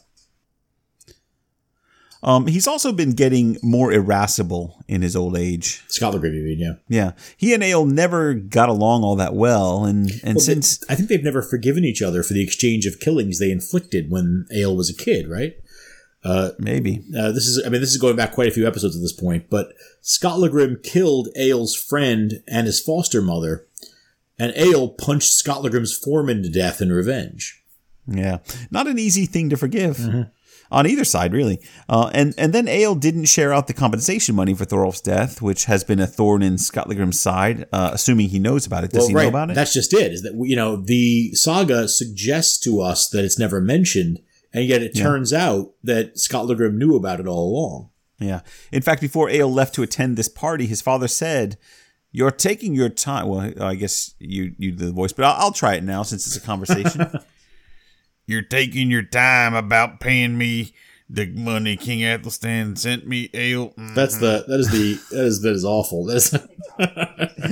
Um, 2.22 2.48
he's 2.48 2.68
also 2.68 2.94
been 2.94 3.12
getting 3.12 3.58
more 3.62 3.92
irascible 3.92 4.82
in 4.88 5.02
his 5.02 5.14
old 5.14 5.36
age. 5.36 5.84
Skallagrim, 5.90 6.34
yeah. 6.58 6.74
Yeah, 6.88 7.12
he 7.36 7.54
and 7.54 7.62
Egil 7.62 7.86
never 7.86 8.34
got 8.34 8.70
along 8.70 9.04
all 9.04 9.18
that 9.18 9.34
well, 9.34 9.84
and 9.84 10.10
and 10.24 10.36
Well, 10.36 10.46
since 10.46 10.78
they- 10.78 10.94
I 10.94 10.96
think 10.96 11.10
they've 11.10 11.24
never 11.24 11.42
forgiven 11.42 11.84
each 11.84 12.02
other 12.02 12.24
for 12.24 12.34
the 12.34 12.42
exchange 12.42 12.86
of 12.86 13.02
killings 13.02 13.40
they 13.40 13.52
inflicted 13.52 14.10
when 14.10 14.46
Egil 14.54 14.78
was 14.78 14.90
a 14.90 14.94
kid, 14.94 15.28
right? 15.28 15.56
Maybe 16.60 17.04
Uh, 17.18 17.32
this 17.32 17.46
is, 17.48 17.62
I 17.66 17.70
mean, 17.70 17.82
this 17.82 17.92
is 17.92 17.98
going 17.98 18.16
back 18.16 18.34
quite 18.34 18.48
a 18.48 18.52
few 18.52 18.68
episodes 18.68 18.96
at 18.96 19.02
this 19.02 19.14
point, 19.14 19.50
but 19.50 19.74
Skallagrim 20.02 20.80
killed 20.84 21.28
Egil's 21.36 21.76
friend 21.76 22.42
and 22.48 22.68
his 22.68 22.80
foster 22.80 23.22
mother, 23.22 23.68
and 24.40 24.54
Egil 24.56 24.90
punched 24.90 25.32
Skallagrim's 25.32 25.96
foreman 25.96 26.44
to 26.44 26.50
death 26.50 26.82
in 26.82 26.92
revenge. 26.92 27.62
Yeah, 28.08 28.40
not 28.72 28.88
an 28.88 29.00
easy 29.00 29.26
thing 29.26 29.50
to 29.50 29.58
forgive 29.58 30.00
on 30.72 30.88
either 30.88 31.06
side, 31.06 31.32
really. 31.32 31.62
Uh, 31.88 32.10
and 32.14 32.34
and 32.38 32.52
then 32.52 32.68
Egil 32.68 32.96
didn't 32.96 33.26
share 33.26 33.54
out 33.54 33.68
the 33.68 33.74
compensation 33.74 34.36
money 34.36 34.54
for 34.54 34.66
Thorolf's 34.66 35.00
death, 35.00 35.42
which 35.42 35.66
has 35.66 35.84
been 35.86 36.00
a 36.00 36.08
thorn 36.08 36.42
in 36.42 36.56
Skallagrim's 36.56 37.20
side. 37.20 37.66
Uh, 37.72 37.92
assuming 37.94 38.28
he 38.30 38.40
knows 38.40 38.66
about 38.66 38.84
it, 38.84 38.92
does 38.92 39.08
he 39.08 39.14
know 39.14 39.28
about 39.28 39.52
it? 39.52 39.56
That's 39.56 39.74
just 39.74 39.94
it. 39.94 40.12
Is 40.12 40.24
that 40.24 40.34
you 40.36 40.56
know 40.56 40.76
the 40.76 41.34
saga 41.34 41.88
suggests 41.88 42.58
to 42.60 42.82
us 42.82 43.08
that 43.10 43.24
it's 43.24 43.40
never 43.40 43.62
mentioned, 43.62 44.20
and 44.54 44.66
yet 44.66 44.82
it 44.84 44.96
turns 44.96 45.34
out 45.34 45.72
that 45.84 46.18
Skallagrim 46.20 46.78
knew 46.78 46.96
about 46.96 47.20
it 47.20 47.28
all 47.28 47.50
along. 47.50 47.90
Yeah. 48.20 48.42
In 48.72 48.82
fact, 48.82 49.02
before 49.02 49.30
Egil 49.30 49.52
left 49.52 49.74
to 49.76 49.84
attend 49.84 50.16
this 50.18 50.30
party, 50.30 50.66
his 50.68 50.82
father 50.82 51.08
said, 51.08 51.58
"You're 52.12 52.32
taking 52.32 52.74
your 52.76 52.90
time." 52.90 53.28
Well, 53.28 53.52
I 53.62 53.76
guess 53.76 54.14
you 54.20 54.54
you 54.58 54.72
do 54.72 54.86
the 54.86 54.92
voice, 54.92 55.12
but 55.14 55.26
I'll, 55.26 55.36
I'll 55.48 55.52
try 55.52 55.74
it 55.76 55.84
now 55.84 56.04
since 56.04 56.26
it's 56.28 56.38
a 56.38 56.42
conversation. 56.42 57.08
You're 58.26 58.42
taking 58.42 58.90
your 58.90 59.02
time 59.04 59.54
about 59.54 60.00
paying 60.00 60.38
me 60.38 60.74
the 61.10 61.26
money 61.26 61.76
King 61.76 62.00
Athelstan 62.06 62.78
sent 62.78 63.06
me, 63.06 63.30
Egil. 63.34 63.74
Mm. 63.78 63.94
That's 63.96 64.18
the 64.20 64.46
that 64.48 64.60
is 64.62 64.72
the 64.72 64.94
that 65.14 65.26
is 65.26 65.42
that 65.42 65.52
is 65.54 65.66
awful. 65.66 66.06
That 66.08 66.16
is, 66.24 66.34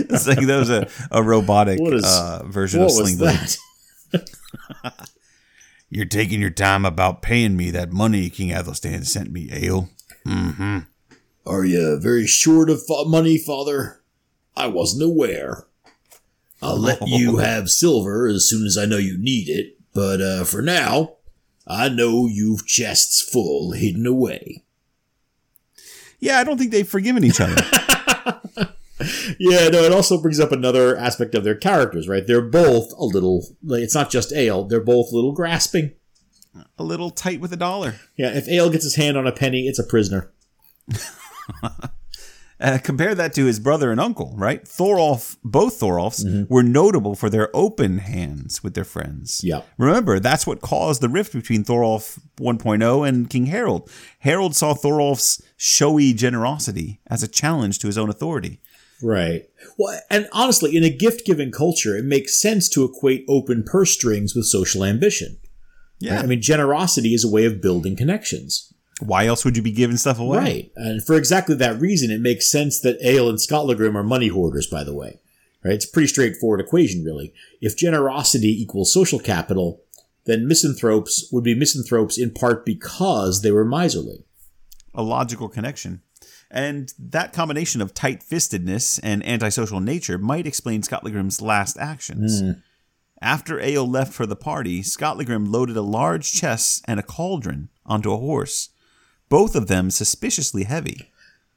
it's 0.10 0.28
like 0.28 0.40
that 0.48 0.58
was 0.58 0.70
a, 0.70 0.88
a 1.12 1.22
robotic 1.22 1.80
What 1.82 1.94
is- 1.94 2.06
uh, 2.06 2.44
version 2.48 2.80
what 2.80 2.92
of 2.92 2.98
was 2.98 3.14
Sling 3.14 3.18
Blade. 3.18 4.24
You're 5.94 6.06
taking 6.06 6.40
your 6.40 6.52
time 6.52 6.86
about 6.86 7.22
paying 7.22 7.58
me 7.58 7.70
that 7.72 7.92
money 7.92 8.30
King 8.30 8.52
Athelstan 8.52 9.06
sent 9.06 9.30
me, 9.30 9.50
Egil. 9.52 9.90
Hmm. 10.26 10.80
Are 11.46 11.66
you 11.66 12.00
very 12.00 12.26
short 12.26 12.70
of 12.70 12.82
money, 13.08 13.38
father? 13.38 14.02
I 14.56 14.68
wasn't 14.68 15.04
aware. 15.04 15.66
I'll 16.62 16.80
let 16.80 17.06
you 17.06 17.38
have 17.40 17.70
silver 17.70 18.26
as 18.26 18.48
soon 18.48 18.66
as 18.66 18.78
I 18.78 18.86
know 18.86 18.98
you 18.98 19.18
need 19.18 19.50
it, 19.50 19.78
but 19.94 20.22
uh, 20.22 20.46
for 20.46 20.62
now, 20.62 21.18
I 21.68 21.90
know 21.90 22.26
you've 22.26 22.66
chests 22.66 23.22
full 23.22 23.74
hidden 23.74 24.06
away. 24.06 24.64
Yeah, 26.22 26.40
I 26.40 26.46
don't 26.46 26.58
think 26.58 26.72
they've 26.72 26.88
forgiven 26.88 27.26
each 27.26 27.42
other. 27.42 27.56
Yeah, 29.40 29.68
no, 29.70 29.84
it 29.84 29.92
also 29.92 30.22
brings 30.22 30.40
up 30.40 30.52
another 30.52 30.98
aspect 30.98 31.36
of 31.36 31.44
their 31.44 31.56
characters, 31.56 32.08
right? 32.08 32.26
They're 32.26 32.42
both 32.42 32.92
a 32.98 33.04
little, 33.06 33.46
like, 33.64 33.82
it's 33.82 33.96
not 33.96 34.10
just 34.10 34.32
Egil, 34.32 34.66
they're 34.66 34.80
both 34.84 35.12
a 35.12 35.16
little 35.16 35.34
grasping. 35.34 35.94
a 36.78 36.84
little 36.84 37.10
tight 37.10 37.40
with 37.40 37.54
a 37.54 37.58
dollar. 37.58 37.96
Yeah, 38.18 38.36
if 38.36 38.48
Egil 38.48 38.70
gets 38.72 38.84
his 38.84 38.96
hand 38.96 39.18
on 39.18 39.26
a 39.28 39.32
penny, 39.32 39.68
it's 39.68 39.80
a 39.80 39.84
prisoner. 39.84 40.32
Uh, 42.62 42.78
compare 42.78 43.16
that 43.16 43.34
to 43.34 43.46
his 43.46 43.60
brother 43.60 43.90
and 43.90 44.00
uncle, 44.00 44.36
right? 44.38 44.66
Thorolf, 44.66 45.36
both 45.44 45.80
Thorolfs 45.80 46.48
were 46.48 46.62
notable 46.62 47.16
for 47.16 47.28
their 47.28 47.50
open 47.56 47.98
hands 47.98 48.62
with 48.62 48.76
their 48.76 48.84
friends. 48.84 49.42
Yeah. 49.44 49.64
Remember, 49.80 50.20
that's 50.20 50.46
what 50.46 50.62
caused 50.62 51.02
the 51.02 51.10
rift 51.10 51.34
between 51.34 51.64
Thorolf 51.64 52.20
1.0 52.40 53.08
and 53.08 53.28
King 53.32 53.48
Harold. 53.48 53.90
Harold 54.20 54.56
saw 54.56 54.76
Thorolf's 54.76 55.42
showy 55.58 56.14
generosity 56.14 57.02
as 57.08 57.24
a 57.24 57.28
challenge 57.28 57.80
to 57.80 57.88
his 57.88 57.98
own 57.98 58.12
authority. 58.12 58.62
Right. 59.02 59.50
Well, 59.78 60.00
and 60.10 60.28
honestly, 60.32 60.76
in 60.76 60.84
a 60.84 60.90
gift 60.90 61.26
giving 61.26 61.52
culture, 61.52 61.98
it 61.98 62.06
makes 62.06 62.40
sense 62.40 62.70
to 62.70 62.84
equate 62.84 63.26
open 63.28 63.64
purse 63.64 63.92
strings 63.92 64.36
with 64.36 64.46
social 64.46 64.84
ambition. 64.84 65.38
Yeah. 66.00 66.20
I 66.20 66.26
mean, 66.26 66.42
generosity 66.42 67.14
is 67.14 67.24
a 67.24 67.30
way 67.30 67.46
of 67.46 67.62
building 67.62 67.96
connections. 67.96 68.74
Why 69.00 69.26
else 69.26 69.44
would 69.46 69.58
you 69.58 69.64
be 69.64 69.72
giving 69.72 69.98
stuff 69.98 70.20
away? 70.20 70.38
Right. 70.38 70.72
And 70.76 71.04
for 71.04 71.16
exactly 71.16 71.56
that 71.56 71.80
reason, 71.80 72.12
it 72.12 72.22
makes 72.22 72.50
sense 72.52 72.80
that 72.82 73.02
Egil 73.02 73.30
and 73.30 73.42
Skallagrim 73.42 73.98
are 73.98 74.04
money 74.04 74.28
hoarders, 74.28 74.68
by 74.68 74.84
the 74.84 74.94
way. 74.94 75.20
Right? 75.64 75.76
It's 75.76 75.86
a 75.86 75.92
pretty 75.92 76.08
straightforward 76.08 76.60
equation, 76.60 77.04
really. 77.04 77.34
If 77.62 77.78
generosity 77.78 78.50
equals 78.50 78.94
social 78.94 79.20
capital, 79.20 79.82
then 80.26 80.48
misanthropes 80.48 81.28
would 81.32 81.44
be 81.44 81.56
misanthropes 81.56 82.18
in 82.18 82.32
part 82.32 82.66
because 82.66 83.42
they 83.42 83.52
were 83.52 83.66
miserly. 83.66 84.24
a 84.94 85.04
logical 85.04 85.50
connection. 85.50 86.02
And 86.54 86.94
that 87.00 87.32
combination 87.32 87.82
of 87.82 87.94
tight 87.94 88.22
fistedness 88.22 89.00
and 89.02 89.26
antisocial 89.26 89.80
nature 89.80 90.18
might 90.18 90.46
explain 90.46 90.84
Skallagrim's 90.84 91.42
last 91.42 91.78
actions. 91.80 92.42
After 93.22 93.60
Egil 93.60 93.90
left 93.90 94.12
for 94.12 94.26
the 94.26 94.36
party, 94.36 94.84
Skallagrim 94.84 95.46
loaded 95.46 95.78
a 95.78 95.82
large 95.82 96.34
chest 96.34 96.84
and 96.88 97.00
a 97.00 97.04
cauldron 97.04 97.70
onto 97.86 98.12
a 98.12 98.18
horse, 98.18 98.70
both 99.30 99.56
of 99.56 99.68
them 99.68 99.90
suspiciously 99.92 100.64
heavy. 100.64 101.12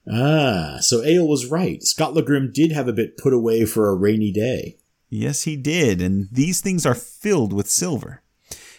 Ah, 0.09 0.77
so 0.81 1.03
Egil 1.03 1.27
was 1.27 1.47
right. 1.47 1.83
Skallagrim 1.83 2.53
did 2.53 2.71
have 2.71 2.87
a 2.87 2.93
bit 2.93 3.16
put 3.16 3.33
away 3.33 3.65
for 3.65 3.89
a 3.89 3.95
rainy 3.97 4.31
day. 4.31 4.77
Yes, 5.09 5.43
he 5.43 5.57
did, 5.57 6.03
and 6.03 6.29
these 6.31 6.61
things 6.61 6.85
are 6.85 6.95
filled 6.95 7.53
with 7.53 7.71
silver. 7.71 8.23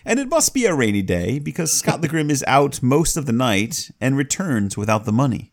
And 0.06 0.20
it 0.20 0.30
must 0.30 0.54
be 0.54 0.66
a 0.66 0.76
rainy 0.76 1.02
day 1.02 1.40
because 1.40 1.74
Skallagrim 1.74 2.30
is 2.30 2.44
out 2.48 2.84
most 2.84 3.18
of 3.18 3.26
the 3.26 3.34
night 3.34 3.90
and 4.00 4.16
returns 4.16 4.78
without 4.78 5.06
the 5.06 5.12
money. 5.12 5.52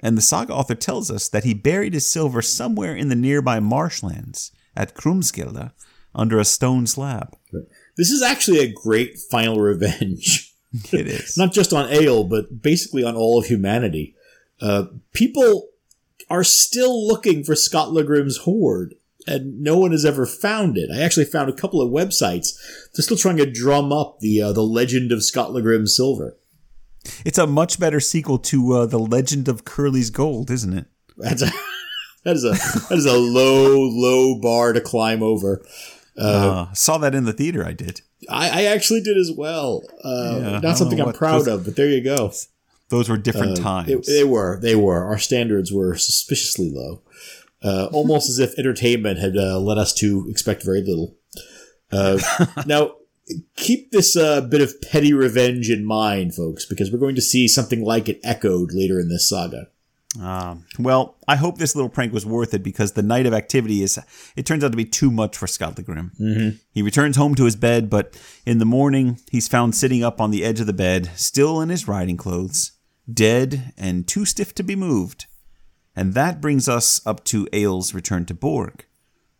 And 0.00 0.16
the 0.16 0.22
saga 0.22 0.54
author 0.54 0.74
tells 0.74 1.10
us 1.10 1.28
that 1.28 1.44
he 1.44 1.54
buried 1.54 1.94
his 1.94 2.10
silver 2.10 2.42
somewhere 2.42 2.94
in 2.94 3.08
the 3.08 3.16
nearby 3.16 3.60
marshlands 3.60 4.52
at 4.76 4.94
Krumskelda 4.94 5.72
under 6.14 6.38
a 6.38 6.44
stone 6.44 6.86
slab. 6.86 7.36
This 7.96 8.10
is 8.10 8.22
actually 8.22 8.60
a 8.60 8.72
great 8.72 9.18
final 9.30 9.60
revenge. 9.60 10.54
It 10.92 11.06
is. 11.06 11.36
Not 11.36 11.52
just 11.52 11.72
on 11.72 11.92
Egil, 11.92 12.24
but 12.24 12.62
basically 12.62 13.02
on 13.02 13.16
all 13.16 13.38
of 13.38 13.46
humanity. 13.46 14.14
Uh, 14.60 14.84
people 15.12 15.68
are 16.30 16.44
still 16.44 17.06
looking 17.06 17.42
for 17.42 17.54
Skallagrim's 17.54 18.38
hoard, 18.38 18.94
and 19.26 19.60
no 19.60 19.78
one 19.78 19.92
has 19.92 20.04
ever 20.04 20.26
found 20.26 20.76
it. 20.76 20.90
I 20.92 21.00
actually 21.00 21.24
found 21.24 21.48
a 21.48 21.54
couple 21.54 21.80
of 21.80 21.90
websites. 21.90 22.58
They're 22.92 23.02
still 23.02 23.16
trying 23.16 23.38
to 23.38 23.50
drum 23.50 23.92
up 23.92 24.20
the 24.20 24.42
uh, 24.42 24.52
the 24.52 24.62
legend 24.62 25.10
of 25.10 25.24
Scott 25.24 25.50
Skallagrim's 25.50 25.96
silver. 25.96 26.36
It's 27.24 27.38
a 27.38 27.46
much 27.46 27.80
better 27.80 28.00
sequel 28.00 28.38
to 28.40 28.72
uh, 28.72 28.86
The 28.86 28.98
Legend 28.98 29.48
of 29.48 29.64
Curly's 29.64 30.10
Gold, 30.10 30.50
isn't 30.50 30.72
it? 30.76 30.86
That's 31.16 31.42
a 31.42 31.46
that 32.24 32.36
is 32.36 32.44
a 32.44 32.50
that 32.88 32.98
is 32.98 33.06
a 33.06 33.16
low 33.16 33.80
low 33.80 34.38
bar 34.40 34.72
to 34.72 34.80
climb 34.80 35.22
over. 35.22 35.64
Uh, 36.16 36.72
saw 36.72 36.98
that 36.98 37.14
in 37.14 37.24
the 37.24 37.32
theater, 37.32 37.64
I 37.64 37.72
did. 37.72 38.00
I, 38.28 38.62
I 38.62 38.64
actually 38.64 39.00
did 39.00 39.16
as 39.16 39.30
well. 39.36 39.82
Uh, 40.02 40.38
Yeah, 40.40 40.58
not 40.60 40.76
something 40.76 41.00
I'm 41.00 41.12
proud 41.12 41.40
those- 41.40 41.46
of, 41.48 41.64
but 41.64 41.76
there 41.76 41.88
you 41.88 42.02
go. 42.02 42.32
Those 42.90 43.08
were 43.10 43.18
different 43.18 43.56
They, 43.56 43.62
times. 43.62 44.06
they 44.06 44.24
were. 44.24 44.58
They 44.60 44.74
were. 44.74 45.04
Our 45.04 45.18
standards 45.18 45.70
were 45.70 45.94
suspiciously 45.96 46.70
low. 46.72 47.02
Uh, 47.62 47.88
almost 47.92 48.30
as 48.30 48.38
if 48.38 48.58
entertainment 48.58 49.18
had 49.18 49.36
uh, 49.36 49.58
led 49.60 49.76
us 49.78 49.92
to 49.94 50.26
expect 50.30 50.64
very 50.64 50.80
little. 50.80 51.14
Uh, 51.92 52.18
now, 52.66 52.92
keep 53.56 53.90
this 53.90 54.16
uh, 54.16 54.40
bit 54.40 54.60
of 54.60 54.80
petty 54.82 55.12
revenge 55.12 55.70
in 55.70 55.84
mind, 55.84 56.34
folks, 56.34 56.64
because 56.64 56.90
we're 56.90 56.98
going 56.98 57.14
to 57.14 57.22
see 57.22 57.48
something 57.48 57.84
like 57.84 58.08
it 58.08 58.20
echoed 58.22 58.72
later 58.72 59.00
in 59.00 59.08
this 59.08 59.28
saga. 59.28 59.68
Um, 60.20 60.64
well, 60.78 61.16
I 61.28 61.36
hope 61.36 61.58
this 61.58 61.76
little 61.76 61.90
prank 61.90 62.12
was 62.12 62.24
worth 62.24 62.54
it 62.54 62.62
because 62.62 62.92
the 62.92 63.02
night 63.02 63.26
of 63.26 63.34
activity 63.34 63.82
is 63.82 63.98
it 64.36 64.46
turns 64.46 64.64
out 64.64 64.70
to 64.70 64.76
be 64.76 64.84
too 64.84 65.10
much 65.10 65.36
for 65.36 65.46
Skallagrim. 65.46 66.12
Mm-hmm. 66.18 66.56
He 66.72 66.82
returns 66.82 67.16
home 67.16 67.34
to 67.34 67.44
his 67.44 67.56
bed, 67.56 67.90
but 67.90 68.18
in 68.46 68.58
the 68.58 68.64
morning 68.64 69.20
he's 69.30 69.48
found 69.48 69.74
sitting 69.74 70.02
up 70.02 70.20
on 70.20 70.30
the 70.30 70.44
edge 70.44 70.60
of 70.60 70.66
the 70.66 70.72
bed, 70.72 71.10
still 71.14 71.60
in 71.60 71.68
his 71.68 71.86
riding 71.86 72.16
clothes, 72.16 72.72
dead 73.12 73.74
and 73.76 74.08
too 74.08 74.24
stiff 74.24 74.54
to 74.54 74.62
be 74.62 74.74
moved. 74.74 75.26
And 75.94 76.14
that 76.14 76.40
brings 76.40 76.68
us 76.68 77.04
up 77.06 77.24
to 77.24 77.46
Egil's 77.52 77.92
return 77.92 78.24
to 78.26 78.34
Borg. 78.34 78.86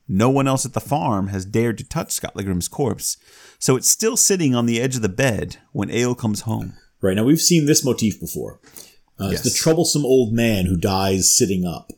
No 0.09 0.30
one 0.30 0.48
else 0.48 0.64
at 0.64 0.72
the 0.72 0.80
farm 0.80 1.28
has 1.28 1.44
dared 1.44 1.76
to 1.78 1.85
touch 1.85 2.12
Scott 2.12 2.35
Skallagrim's 2.35 2.68
corpse, 2.68 3.18
so 3.59 3.76
it's 3.76 3.90
still 3.90 4.16
sitting 4.16 4.55
on 4.55 4.66
the 4.66 4.80
edge 4.80 4.97
of 4.97 5.02
the 5.02 5.09
bed 5.09 5.59
when 5.72 5.90
Egil 5.90 6.14
comes 6.14 6.43
home. 6.43 6.74
Right 7.02 7.14
now, 7.14 7.24
we've 7.24 7.40
seen 7.40 7.66
this 7.66 7.85
motif 7.85 8.18
before. 8.18 8.60
Uh, 9.20 9.28
It's 9.30 9.43
the 9.43 9.51
troublesome 9.51 10.06
old 10.06 10.32
man 10.32 10.66
who 10.66 10.76
dies 10.76 11.36
sitting 11.36 11.66
up. 11.66 11.93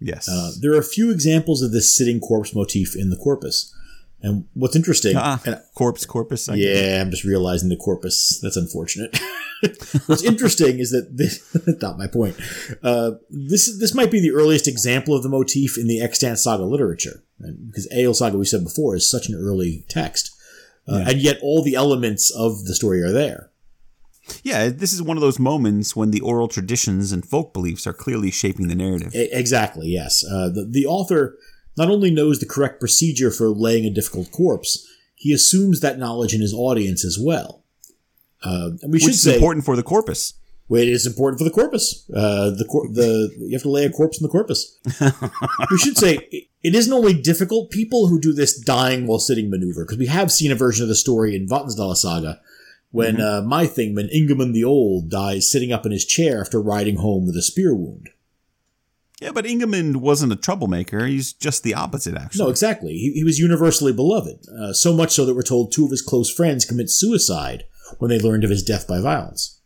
Yes. 0.00 0.28
Uh, 0.28 0.52
there 0.60 0.72
are 0.72 0.78
a 0.78 0.84
few 0.84 1.10
examples 1.10 1.62
of 1.62 1.72
this 1.72 1.96
sitting 1.96 2.20
corpse 2.20 2.54
motif 2.54 2.94
in 2.94 3.10
the 3.10 3.16
corpus. 3.16 3.74
And 4.22 4.44
what's 4.54 4.76
interesting, 4.76 5.14
Ah, 5.16 5.40
and 5.46 5.60
corpse, 5.74 6.04
corpus. 6.04 6.48
I 6.48 6.56
guess. 6.56 6.64
yeah, 6.82 7.00
I'm 7.00 7.10
just 7.10 7.24
realizing 7.24 7.68
the 7.70 7.76
corpus. 7.76 8.38
That's 8.42 8.56
unfortunate. 8.56 9.18
What's 10.06 10.22
interesting 10.24 10.78
is 10.78 10.90
that 10.90 11.16
this, 11.18 11.42
not 11.82 11.98
my 11.98 12.06
point. 12.06 12.34
Uh, 12.82 13.12
this 13.28 13.78
this 13.78 13.94
might 13.94 14.10
be 14.10 14.18
the 14.20 14.30
earliest 14.30 14.66
example 14.66 15.14
of 15.14 15.22
the 15.22 15.28
motif 15.28 15.76
in 15.76 15.86
the 15.86 16.00
extant 16.00 16.38
saga 16.38 16.64
literature, 16.64 17.22
right? 17.38 17.52
because 17.66 17.86
Egil 17.92 18.14
Saga, 18.14 18.38
we 18.38 18.46
said 18.46 18.64
before, 18.64 18.96
is 18.96 19.10
such 19.10 19.28
an 19.28 19.34
early 19.34 19.84
text, 19.90 20.34
uh, 20.88 21.04
and 21.06 21.18
yet 21.18 21.38
all 21.42 21.62
the 21.62 21.74
elements 21.74 22.30
of 22.30 22.64
the 22.64 22.74
story 22.74 23.02
are 23.02 23.12
there. 23.12 23.50
Yeah, 24.42 24.68
this 24.70 24.92
is 24.94 25.02
one 25.02 25.16
of 25.18 25.20
those 25.22 25.38
moments 25.38 25.94
when 25.94 26.10
the 26.10 26.20
oral 26.20 26.48
traditions 26.48 27.12
and 27.12 27.22
folk 27.26 27.52
beliefs 27.52 27.86
are 27.86 27.92
clearly 27.92 28.30
shaping 28.30 28.68
the 28.68 28.74
narrative. 28.74 29.10
Exactly. 29.14 29.88
Yes. 29.88 30.24
Uh, 30.24 30.48
the 30.48 30.64
the 30.64 30.86
author 30.86 31.36
not 31.80 31.88
only 31.88 32.10
knows 32.10 32.38
the 32.38 32.46
correct 32.46 32.78
procedure 32.78 33.30
for 33.30 33.48
laying 33.48 33.86
a 33.86 33.90
difficult 33.90 34.30
corpse, 34.30 34.86
he 35.14 35.32
assumes 35.32 35.80
that 35.80 35.98
knowledge 35.98 36.34
in 36.34 36.42
his 36.42 36.52
audience 36.52 37.06
as 37.06 37.18
well. 37.18 37.64
Uh, 38.44 38.72
and 38.82 38.92
we 38.92 38.96
Which 38.96 39.02
should 39.04 39.10
is 39.12 39.22
say 39.22 39.34
important 39.34 39.64
for 39.64 39.76
the 39.76 39.82
corpus. 39.82 40.34
Well, 40.68 40.82
it 40.82 40.88
is 40.88 41.06
important 41.06 41.38
for 41.38 41.44
the 41.44 41.50
corpus. 41.50 42.04
Uh, 42.14 42.50
the 42.50 42.66
cor- 42.66 42.86
the 42.92 43.34
you 43.38 43.52
have 43.54 43.62
to 43.62 43.70
lay 43.70 43.86
a 43.86 43.90
corpse 43.90 44.20
in 44.20 44.22
the 44.22 44.28
corpus. 44.28 44.78
we 45.70 45.78
should 45.78 45.96
say 45.96 46.18
it- 46.30 46.48
isn't 46.62 46.92
only 46.92 47.14
difficult 47.14 47.70
people 47.70 48.08
who 48.08 48.20
do 48.20 48.34
this 48.34 48.60
dying 48.60 49.06
while 49.06 49.18
sitting 49.18 49.48
maneuver 49.48 49.84
because 49.86 49.98
we 49.98 50.06
have 50.06 50.30
seen 50.30 50.52
a 50.52 50.54
version 50.54 50.82
of 50.82 50.88
the 50.90 50.94
story 50.94 51.34
in 51.34 51.48
Vatnsdaela 51.48 51.96
Saga 51.96 52.40
when 52.90 53.20
uh, 53.20 53.40
my 53.40 53.64
thingman 53.66 54.14
Ingimund 54.14 54.52
the 54.52 54.64
Old 54.64 55.10
dies 55.10 55.50
sitting 55.50 55.72
up 55.72 55.86
in 55.86 55.92
his 55.92 56.04
chair 56.04 56.40
after 56.42 56.60
riding 56.60 56.96
home 56.96 57.24
with 57.26 57.36
a 57.36 57.42
spear 57.42 57.74
wound. 57.74 58.10
Yeah, 59.20 59.32
but 59.32 59.44
Ingimund 59.44 59.96
wasn't 59.96 60.32
a 60.32 60.36
troublemaker. 60.36 61.06
He's 61.06 61.32
just 61.32 61.62
the 61.62 61.74
opposite, 61.74 62.16
actually. 62.16 62.44
No, 62.44 62.50
exactly. 62.50 62.92
He, 62.92 63.12
he 63.12 63.24
was 63.24 63.38
universally 63.38 63.92
beloved, 63.92 64.46
uh, 64.48 64.72
so 64.72 64.94
much 64.94 65.10
so 65.10 65.26
that 65.26 65.34
we're 65.34 65.42
told 65.42 65.72
two 65.72 65.84
of 65.84 65.90
his 65.90 66.02
close 66.02 66.32
friends 66.32 66.64
commit 66.64 66.88
suicide 66.88 67.64
when 67.98 68.08
they 68.08 68.18
learned 68.18 68.44
of 68.44 68.50
his 68.50 68.62
death 68.62 68.88
by 68.88 69.00
violence. 69.00 69.60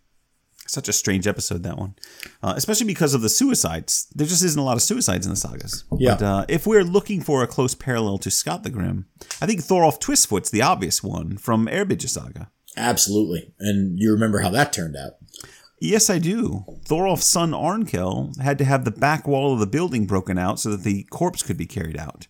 Such 0.66 0.88
a 0.88 0.92
strange 0.92 1.28
episode, 1.28 1.62
that 1.62 1.78
one. 1.78 1.94
Uh, 2.42 2.54
especially 2.56 2.86
because 2.86 3.14
of 3.14 3.20
the 3.20 3.28
suicides. 3.28 4.08
There 4.14 4.26
just 4.26 4.42
isn't 4.42 4.60
a 4.60 4.64
lot 4.64 4.76
of 4.76 4.82
suicides 4.82 5.26
in 5.26 5.30
the 5.30 5.36
sagas. 5.36 5.84
Yeah. 5.98 6.14
But 6.14 6.22
uh, 6.22 6.46
if 6.48 6.66
we're 6.66 6.82
looking 6.82 7.20
for 7.20 7.42
a 7.42 7.46
close 7.46 7.74
parallel 7.74 8.18
to 8.18 8.30
Skallagrim, 8.30 9.06
I 9.40 9.46
think 9.46 9.60
Thorolf 9.60 10.00
Twistfoot's 10.00 10.50
the 10.50 10.62
obvious 10.62 11.02
one 11.02 11.36
from 11.36 11.66
Eyrbyggja 11.66 12.08
Saga. 12.08 12.50
Absolutely, 12.76 13.52
and 13.60 14.00
you 14.00 14.10
remember 14.10 14.40
how 14.40 14.50
that 14.50 14.72
turned 14.72 14.96
out. 14.96 15.12
Yes, 15.80 16.08
I 16.08 16.18
do. 16.18 16.64
Thorolf's 16.86 17.26
son 17.26 17.50
Arnkel 17.50 18.40
had 18.40 18.58
to 18.58 18.64
have 18.64 18.84
the 18.84 18.90
back 18.90 19.26
wall 19.26 19.52
of 19.52 19.60
the 19.60 19.66
building 19.66 20.06
broken 20.06 20.38
out 20.38 20.58
so 20.60 20.70
that 20.70 20.82
the 20.82 21.04
corpse 21.04 21.42
could 21.42 21.56
be 21.56 21.66
carried 21.66 21.98
out. 21.98 22.26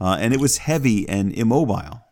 Uh, 0.00 0.16
and 0.20 0.34
it 0.34 0.40
was 0.40 0.58
heavy 0.58 1.08
and 1.08 1.32
immobile. 1.32 2.02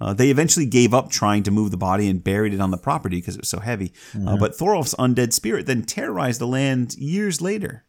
Uh, 0.00 0.12
they 0.12 0.30
eventually 0.30 0.66
gave 0.66 0.92
up 0.92 1.08
trying 1.08 1.42
to 1.44 1.50
move 1.50 1.70
the 1.70 1.76
body 1.76 2.08
and 2.08 2.24
buried 2.24 2.52
it 2.52 2.60
on 2.60 2.70
the 2.70 2.76
property 2.76 3.18
because 3.18 3.36
it 3.36 3.40
was 3.40 3.48
so 3.48 3.60
heavy. 3.60 3.92
Uh, 4.26 4.36
but 4.36 4.52
Thorolf's 4.56 4.94
undead 4.96 5.32
spirit 5.32 5.66
then 5.66 5.82
terrorized 5.82 6.40
the 6.40 6.46
land 6.46 6.94
years 6.96 7.40
later. 7.40 7.84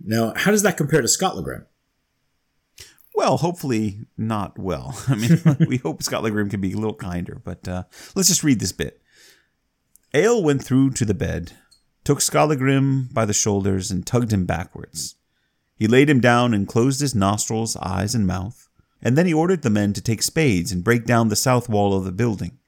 Now, 0.00 0.32
how 0.34 0.50
does 0.50 0.62
that 0.62 0.76
compare 0.76 1.02
to 1.02 1.08
Skallagrim? 1.08 1.66
Well, 3.14 3.36
hopefully 3.36 4.06
not 4.16 4.58
well. 4.58 4.98
I 5.08 5.14
mean, 5.14 5.40
we 5.68 5.76
hope 5.76 6.02
Skallagrim 6.02 6.48
can 6.48 6.60
be 6.60 6.72
a 6.72 6.76
little 6.76 6.94
kinder, 6.94 7.40
but 7.44 7.68
uh, 7.68 7.84
let's 8.14 8.28
just 8.28 8.42
read 8.42 8.60
this 8.60 8.72
bit. 8.72 9.01
Egil 10.14 10.42
went 10.42 10.62
through 10.62 10.90
to 10.90 11.06
the 11.06 11.14
bed, 11.14 11.52
took 12.04 12.20
Skallagrim 12.20 13.08
by 13.12 13.24
the 13.24 13.32
shoulders, 13.32 13.90
and 13.90 14.06
tugged 14.06 14.30
him 14.30 14.44
backwards. 14.44 15.14
He 15.74 15.86
laid 15.86 16.10
him 16.10 16.20
down 16.20 16.52
and 16.52 16.68
closed 16.68 17.00
his 17.00 17.14
nostrils, 17.14 17.76
eyes, 17.76 18.14
and 18.14 18.26
mouth, 18.26 18.68
and 19.00 19.16
then 19.16 19.24
he 19.24 19.32
ordered 19.32 19.62
the 19.62 19.70
men 19.70 19.94
to 19.94 20.02
take 20.02 20.22
spades 20.22 20.70
and 20.70 20.84
break 20.84 21.06
down 21.06 21.28
the 21.28 21.36
south 21.36 21.66
wall 21.66 21.96
of 21.96 22.04
the 22.04 22.12
building. 22.12 22.58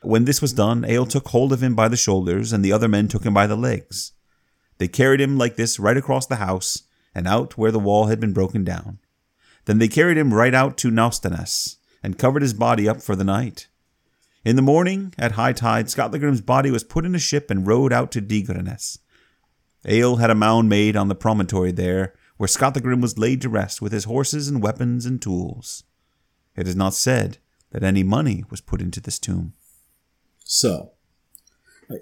When 0.00 0.24
this 0.24 0.40
was 0.40 0.54
done, 0.54 0.82
Egil 0.84 1.04
took 1.04 1.28
hold 1.28 1.52
of 1.52 1.62
him 1.62 1.74
by 1.74 1.88
the 1.88 1.96
shoulders, 1.96 2.54
and 2.54 2.64
the 2.64 2.72
other 2.72 2.88
men 2.88 3.08
took 3.08 3.26
him 3.26 3.34
by 3.34 3.46
the 3.46 3.56
legs. 3.56 4.12
They 4.78 4.88
carried 4.88 5.20
him 5.20 5.36
like 5.36 5.56
this 5.56 5.78
right 5.78 5.98
across 5.98 6.26
the 6.26 6.36
house 6.36 6.84
and 7.14 7.28
out 7.28 7.58
where 7.58 7.70
the 7.70 7.78
wall 7.78 8.06
had 8.06 8.18
been 8.18 8.32
broken 8.32 8.64
down. 8.64 8.98
Then 9.66 9.78
they 9.78 9.88
carried 9.88 10.16
him 10.16 10.32
right 10.32 10.54
out 10.54 10.78
to 10.78 10.90
Naustanes 10.90 11.76
and 12.02 12.18
covered 12.18 12.42
his 12.42 12.54
body 12.54 12.88
up 12.88 13.02
for 13.02 13.14
the 13.14 13.24
night. 13.24 13.68
In 14.44 14.56
the 14.56 14.62
morning, 14.62 15.14
at 15.18 15.32
high 15.32 15.54
tide, 15.54 15.88
Skallagrim's 15.88 16.42
body 16.42 16.70
was 16.70 16.84
put 16.84 17.06
in 17.06 17.14
a 17.14 17.18
ship 17.18 17.50
and 17.50 17.66
rowed 17.66 17.92
out 17.92 18.12
to 18.12 18.20
Digranes. 18.20 18.98
Egil 19.86 20.16
had 20.16 20.30
a 20.30 20.34
mound 20.34 20.68
made 20.68 20.96
on 20.96 21.08
the 21.08 21.14
promontory 21.14 21.72
there, 21.72 22.14
where 22.36 22.48
Skallagrim 22.48 23.00
was 23.00 23.18
laid 23.18 23.40
to 23.42 23.48
rest 23.48 23.80
with 23.80 23.92
his 23.92 24.04
horses 24.04 24.48
and 24.48 24.62
weapons 24.62 25.06
and 25.06 25.20
tools. 25.20 25.84
It 26.56 26.68
is 26.68 26.76
not 26.76 26.94
said 26.94 27.38
that 27.70 27.82
any 27.82 28.02
money 28.02 28.44
was 28.50 28.60
put 28.60 28.82
into 28.82 29.00
this 29.00 29.18
tomb. 29.18 29.54
So, 30.44 30.92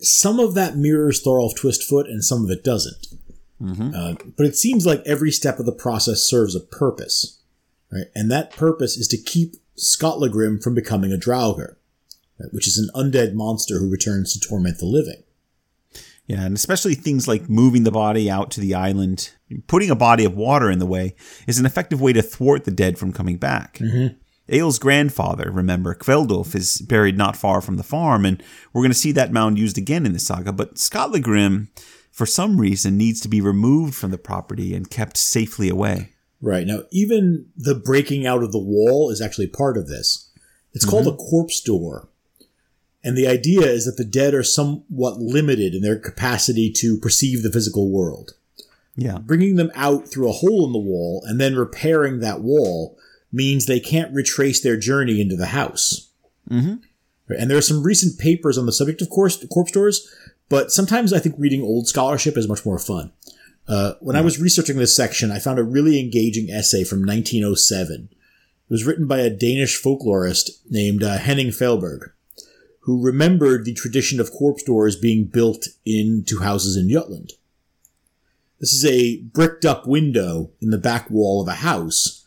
some 0.00 0.40
of 0.40 0.54
that 0.54 0.76
mirrors 0.76 1.22
Thorolf 1.22 1.54
Twistfoot 1.54 2.06
and 2.06 2.24
some 2.24 2.44
of 2.44 2.50
it 2.50 2.64
doesn't. 2.64 3.06
Uh, 3.94 4.14
but 4.36 4.46
it 4.46 4.56
seems 4.56 4.84
like 4.84 5.02
every 5.06 5.30
step 5.30 5.60
of 5.60 5.66
the 5.66 5.72
process 5.72 6.22
serves 6.22 6.56
a 6.56 6.60
purpose. 6.60 7.40
Right? 7.92 8.06
And 8.14 8.30
that 8.30 8.50
purpose 8.50 8.96
is 8.96 9.06
to 9.08 9.16
keep 9.16 9.54
Skallagrim 9.76 10.60
from 10.60 10.74
becoming 10.74 11.12
a 11.12 11.16
Draugr, 11.16 11.76
which 12.50 12.66
is 12.66 12.78
an 12.78 12.90
undead 12.94 13.34
monster 13.34 13.78
who 13.78 13.90
returns 13.90 14.32
to 14.32 14.40
torment 14.48 14.78
the 14.78 14.86
living. 14.86 15.22
Yeah, 16.26 16.44
and 16.44 16.56
especially 16.56 16.94
things 16.94 17.26
like 17.26 17.48
moving 17.48 17.84
the 17.84 17.90
body 17.90 18.30
out 18.30 18.50
to 18.52 18.60
the 18.60 18.74
island, 18.74 19.30
putting 19.66 19.90
a 19.90 19.96
body 19.96 20.24
of 20.24 20.36
water 20.36 20.70
in 20.70 20.78
the 20.78 20.86
way 20.86 21.14
is 21.46 21.58
an 21.58 21.66
effective 21.66 22.00
way 22.00 22.12
to 22.12 22.22
thwart 22.22 22.64
the 22.64 22.70
dead 22.70 22.98
from 22.98 23.12
coming 23.12 23.36
back. 23.36 23.78
Mm-hmm. 23.78 24.16
Egil's 24.48 24.78
grandfather, 24.78 25.50
remember, 25.50 25.94
Kveldulf, 25.94 26.54
is 26.54 26.80
buried 26.82 27.16
not 27.16 27.36
far 27.36 27.60
from 27.60 27.76
the 27.76 27.82
farm, 27.82 28.24
and 28.24 28.42
we're 28.72 28.82
going 28.82 28.90
to 28.90 28.98
see 28.98 29.12
that 29.12 29.32
mound 29.32 29.58
used 29.58 29.78
again 29.78 30.04
in 30.04 30.12
the 30.12 30.18
saga. 30.18 30.52
But 30.52 30.78
Skallagrim, 30.78 31.70
for 32.10 32.26
some 32.26 32.60
reason, 32.60 32.96
needs 32.96 33.20
to 33.20 33.28
be 33.28 33.40
removed 33.40 33.94
from 33.94 34.10
the 34.10 34.18
property 34.18 34.74
and 34.74 34.90
kept 34.90 35.16
safely 35.16 35.68
away. 35.68 36.10
Right. 36.40 36.66
Now, 36.66 36.82
even 36.90 37.46
the 37.56 37.74
breaking 37.74 38.26
out 38.26 38.42
of 38.42 38.52
the 38.52 38.58
wall 38.58 39.10
is 39.10 39.20
actually 39.20 39.46
part 39.46 39.76
of 39.76 39.86
this. 39.86 40.30
It's 40.72 40.84
called 40.84 41.06
mm-hmm. 41.06 41.14
a 41.14 41.30
corpse 41.30 41.60
door. 41.60 42.08
And 43.04 43.16
the 43.16 43.26
idea 43.26 43.62
is 43.62 43.84
that 43.84 43.96
the 43.96 44.04
dead 44.04 44.32
are 44.32 44.44
somewhat 44.44 45.18
limited 45.18 45.74
in 45.74 45.82
their 45.82 45.98
capacity 45.98 46.70
to 46.76 46.98
perceive 46.98 47.42
the 47.42 47.50
physical 47.50 47.90
world. 47.90 48.34
Yeah. 48.94 49.18
Bringing 49.18 49.56
them 49.56 49.72
out 49.74 50.08
through 50.08 50.28
a 50.28 50.32
hole 50.32 50.66
in 50.66 50.72
the 50.72 50.78
wall 50.78 51.22
and 51.26 51.40
then 51.40 51.56
repairing 51.56 52.20
that 52.20 52.42
wall 52.42 52.96
means 53.32 53.66
they 53.66 53.80
can't 53.80 54.14
retrace 54.14 54.60
their 54.60 54.76
journey 54.76 55.20
into 55.20 55.36
the 55.36 55.46
house. 55.46 56.10
Mm-hmm. 56.50 56.76
And 57.28 57.50
there 57.50 57.56
are 57.56 57.62
some 57.62 57.82
recent 57.82 58.18
papers 58.18 58.58
on 58.58 58.66
the 58.66 58.72
subject 58.72 59.00
of 59.00 59.08
course, 59.08 59.44
corpse 59.46 59.72
doors, 59.72 60.14
but 60.48 60.70
sometimes 60.70 61.12
I 61.12 61.18
think 61.18 61.36
reading 61.38 61.62
old 61.62 61.88
scholarship 61.88 62.36
is 62.36 62.48
much 62.48 62.66
more 62.66 62.78
fun. 62.78 63.12
Uh, 63.66 63.94
when 64.00 64.16
I 64.16 64.20
was 64.20 64.40
researching 64.40 64.76
this 64.76 64.94
section, 64.94 65.30
I 65.30 65.38
found 65.38 65.58
a 65.58 65.64
really 65.64 65.98
engaging 65.98 66.50
essay 66.50 66.84
from 66.84 67.00
1907. 67.00 68.08
It 68.10 68.18
was 68.68 68.84
written 68.84 69.06
by 69.06 69.20
a 69.20 69.30
Danish 69.30 69.80
folklorist 69.80 70.50
named 70.68 71.02
uh, 71.02 71.18
Henning 71.18 71.48
Feilberg, 71.48 72.10
who 72.82 73.02
remembered 73.02 73.64
the 73.64 73.74
tradition 73.74 74.20
of 74.20 74.32
corpse 74.32 74.62
doors 74.62 74.96
being 74.96 75.24
built 75.24 75.68
into 75.84 76.40
houses 76.40 76.76
in 76.76 76.88
Jutland. 76.88 77.32
This 78.58 78.72
is 78.72 78.84
a 78.84 79.18
bricked 79.22 79.64
up 79.64 79.86
window 79.86 80.50
in 80.60 80.70
the 80.70 80.78
back 80.78 81.10
wall 81.10 81.42
of 81.42 81.48
a 81.48 81.56
house, 81.56 82.24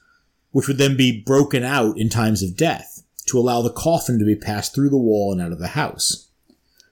which 0.51 0.67
would 0.67 0.77
then 0.77 0.95
be 0.95 1.21
broken 1.21 1.63
out 1.63 1.97
in 1.97 2.09
times 2.09 2.41
of 2.41 2.57
death 2.57 3.03
to 3.27 3.37
allow 3.37 3.61
the 3.61 3.71
coffin 3.71 4.17
to 4.19 4.25
be 4.25 4.35
passed 4.35 4.73
through 4.73 4.89
the 4.89 4.97
wall 4.97 5.31
and 5.31 5.41
out 5.41 5.51
of 5.51 5.59
the 5.59 5.69
house. 5.69 6.29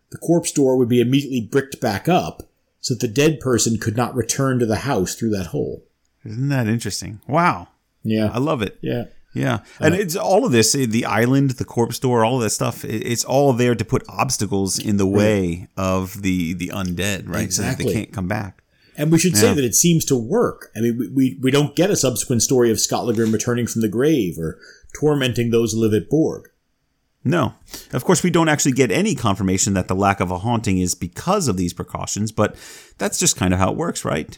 The 0.10 0.18
corpse 0.18 0.52
door 0.52 0.78
would 0.78 0.90
be 0.90 1.02
immediately 1.02 1.42
bricked 1.42 1.80
back 1.80 2.10
up 2.10 2.44
so 2.82 2.94
that 2.94 3.00
the 3.00 3.08
dead 3.08 3.40
person 3.40 3.80
could 3.80 3.96
not 3.96 4.16
return 4.16 4.60
to 4.60 4.66
the 4.66 4.78
house 4.78 5.16
through 5.16 5.32
that 5.32 5.48
hole. 5.48 5.84
Isn't 6.26 6.50
that 6.50 6.68
interesting? 6.68 7.22
Wow. 7.28 7.70
Yeah. 8.04 8.30
I 8.34 8.40
love 8.40 8.62
it. 8.62 8.78
Yeah. 8.82 9.06
Yeah, 9.34 9.60
and 9.80 9.96
it's 9.96 10.16
all 10.16 10.46
of 10.46 10.52
this, 10.52 10.74
the 10.74 11.06
island, 11.06 11.52
the 11.52 11.66
corpse 11.66 11.98
door, 11.98 12.24
all 12.24 12.36
of 12.36 12.42
that 12.44 12.52
stuff. 12.52 12.86
It's 12.86 13.26
all 13.26 13.52
there 13.54 13.74
to 13.74 13.84
put 13.86 14.04
obstacles 14.08 14.78
in 14.78 14.98
the 14.98 15.08
way 15.08 15.68
of 15.76 16.22
the 16.22 16.54
the 16.54 16.68
undead, 16.68 17.28
right? 17.28 17.52
So 17.52 17.64
that 17.64 17.70
Exactly. 17.74 17.86
they 17.86 17.94
can't 17.94 18.14
come 18.14 18.28
back. 18.28 18.64
And 18.96 19.12
we 19.12 19.18
should 19.18 19.36
say 19.36 19.52
that 19.56 19.64
it 19.64 19.74
seems 19.74 20.06
to 20.06 20.16
work. 20.16 20.70
I 20.76 20.82
mean, 20.82 20.98
we, 21.00 21.08
we, 21.08 21.40
we 21.42 21.50
don't 21.50 21.76
get 21.76 21.90
a 21.90 21.96
subsequent 21.96 22.44
story 22.44 22.70
of 22.70 22.80
Skallagrim 22.80 23.32
returning 23.32 23.66
from 23.66 23.82
the 23.82 23.88
grave 23.88 24.38
or 24.38 24.60
tormenting 25.00 25.50
those 25.50 25.74
who 25.74 25.80
live 25.80 25.96
at 25.96 26.12
Borg. 26.12 26.50
No, 27.24 27.56
of 27.92 28.04
course, 28.04 28.22
we 28.22 28.30
don't 28.30 28.50
actually 28.50 28.74
get 28.74 28.92
any 28.92 29.16
confirmation 29.16 29.74
that 29.74 29.88
the 29.88 29.96
lack 29.96 30.20
of 30.20 30.30
a 30.30 30.38
haunting 30.40 30.78
is 30.78 30.94
because 30.94 31.48
of 31.48 31.58
these 31.58 31.74
precautions, 31.74 32.32
but 32.32 32.56
that's 33.00 33.18
just 33.18 33.36
kind 33.36 33.52
of 33.52 33.60
how 33.60 33.72
it 33.72 33.78
works, 33.78 34.06
right? 34.06 34.38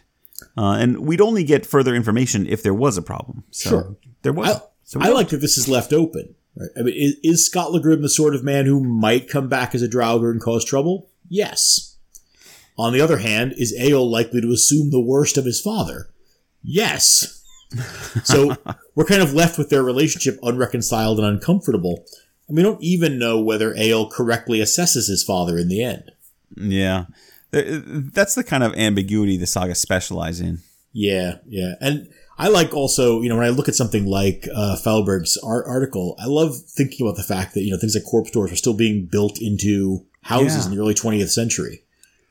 Uh, 0.57 0.73
and 0.79 0.99
we'd 0.99 1.19
only 1.19 1.43
get 1.43 1.65
further 1.65 1.93
information 1.93 2.45
if 2.47 2.63
there 2.63 2.73
was 2.73 2.95
a 2.97 3.01
problem. 3.01 3.43
So 3.51 3.69
Sure. 3.69 3.97
there 4.21 4.31
was. 4.33 4.49
I, 4.55 4.61
so 4.85 5.01
I 5.01 5.09
like 5.09 5.29
that 5.29 5.41
this 5.41 5.57
is 5.57 5.67
left 5.67 5.91
open. 5.91 6.35
Right? 6.55 6.69
I 6.77 6.81
mean, 6.83 6.95
is, 6.95 7.17
is 7.23 7.49
Lagrim 7.53 8.01
the 8.01 8.09
sort 8.09 8.35
of 8.35 8.43
man 8.43 8.65
who 8.65 8.79
might 8.79 9.29
come 9.29 9.49
back 9.49 9.75
as 9.75 9.81
a 9.81 9.87
Draugr 9.87 10.31
and 10.31 10.39
cause 10.39 10.63
trouble? 10.63 11.09
Yes. 11.27 11.97
On 12.77 12.93
the 12.93 13.01
other 13.01 13.17
hand, 13.17 13.53
is 13.57 13.73
Egil 13.73 14.09
likely 14.09 14.41
to 14.41 14.51
assume 14.51 14.91
the 14.91 15.01
worst 15.01 15.37
of 15.37 15.45
his 15.45 15.59
father? 15.59 16.09
Yes. 16.63 17.41
So 18.23 18.55
we're 18.93 19.05
kind 19.05 19.21
of 19.21 19.33
left 19.33 19.57
with 19.57 19.69
their 19.69 19.83
relationship 19.83 20.39
unreconciled 20.41 21.19
and 21.19 21.27
uncomfortable. 21.27 22.05
And 22.47 22.55
we 22.55 22.63
don't 22.63 22.81
even 22.81 23.19
know 23.19 23.41
whether 23.41 23.73
Egil 23.73 24.09
correctly 24.09 24.59
assesses 24.59 25.09
his 25.09 25.23
father 25.27 25.57
in 25.57 25.67
the 25.67 25.83
end. 25.83 26.11
Yeah. 26.55 27.05
Uh, 27.53 27.57
uh, 27.57 27.81
that's 28.13 28.35
the 28.35 28.45
kind 28.45 28.63
of 28.63 28.73
ambiguity 28.75 29.35
the 29.35 29.47
saga 29.47 29.75
specialize 29.75 30.39
in. 30.39 30.59
Yeah, 30.93 31.39
yeah. 31.47 31.73
And 31.81 32.07
I 32.37 32.49
like 32.49 32.73
also, 32.73 33.21
you 33.21 33.29
know, 33.29 33.37
when 33.37 33.45
I 33.45 33.49
look 33.49 33.69
at 33.69 33.75
something 33.75 34.05
like 34.05 34.47
uh, 34.53 34.75
Feilberg's 34.83 35.37
art- 35.37 35.65
article, 35.67 36.15
I 36.19 36.25
love 36.25 36.55
thinking 36.67 37.05
about 37.05 37.15
the 37.15 37.23
fact 37.23 37.53
that, 37.53 37.61
you 37.63 37.71
know, 37.71 37.77
things 37.77 37.95
like 37.95 38.03
corpse 38.03 38.29
stores 38.29 38.51
are 38.51 38.57
still 38.57 38.73
being 38.73 39.05
built 39.05 39.39
into 39.41 40.05
houses 40.23 40.65
Yeah. 40.65 40.71
in 40.71 40.75
the 40.77 40.81
early 40.83 40.93
20th 40.93 41.29
century. 41.29 41.83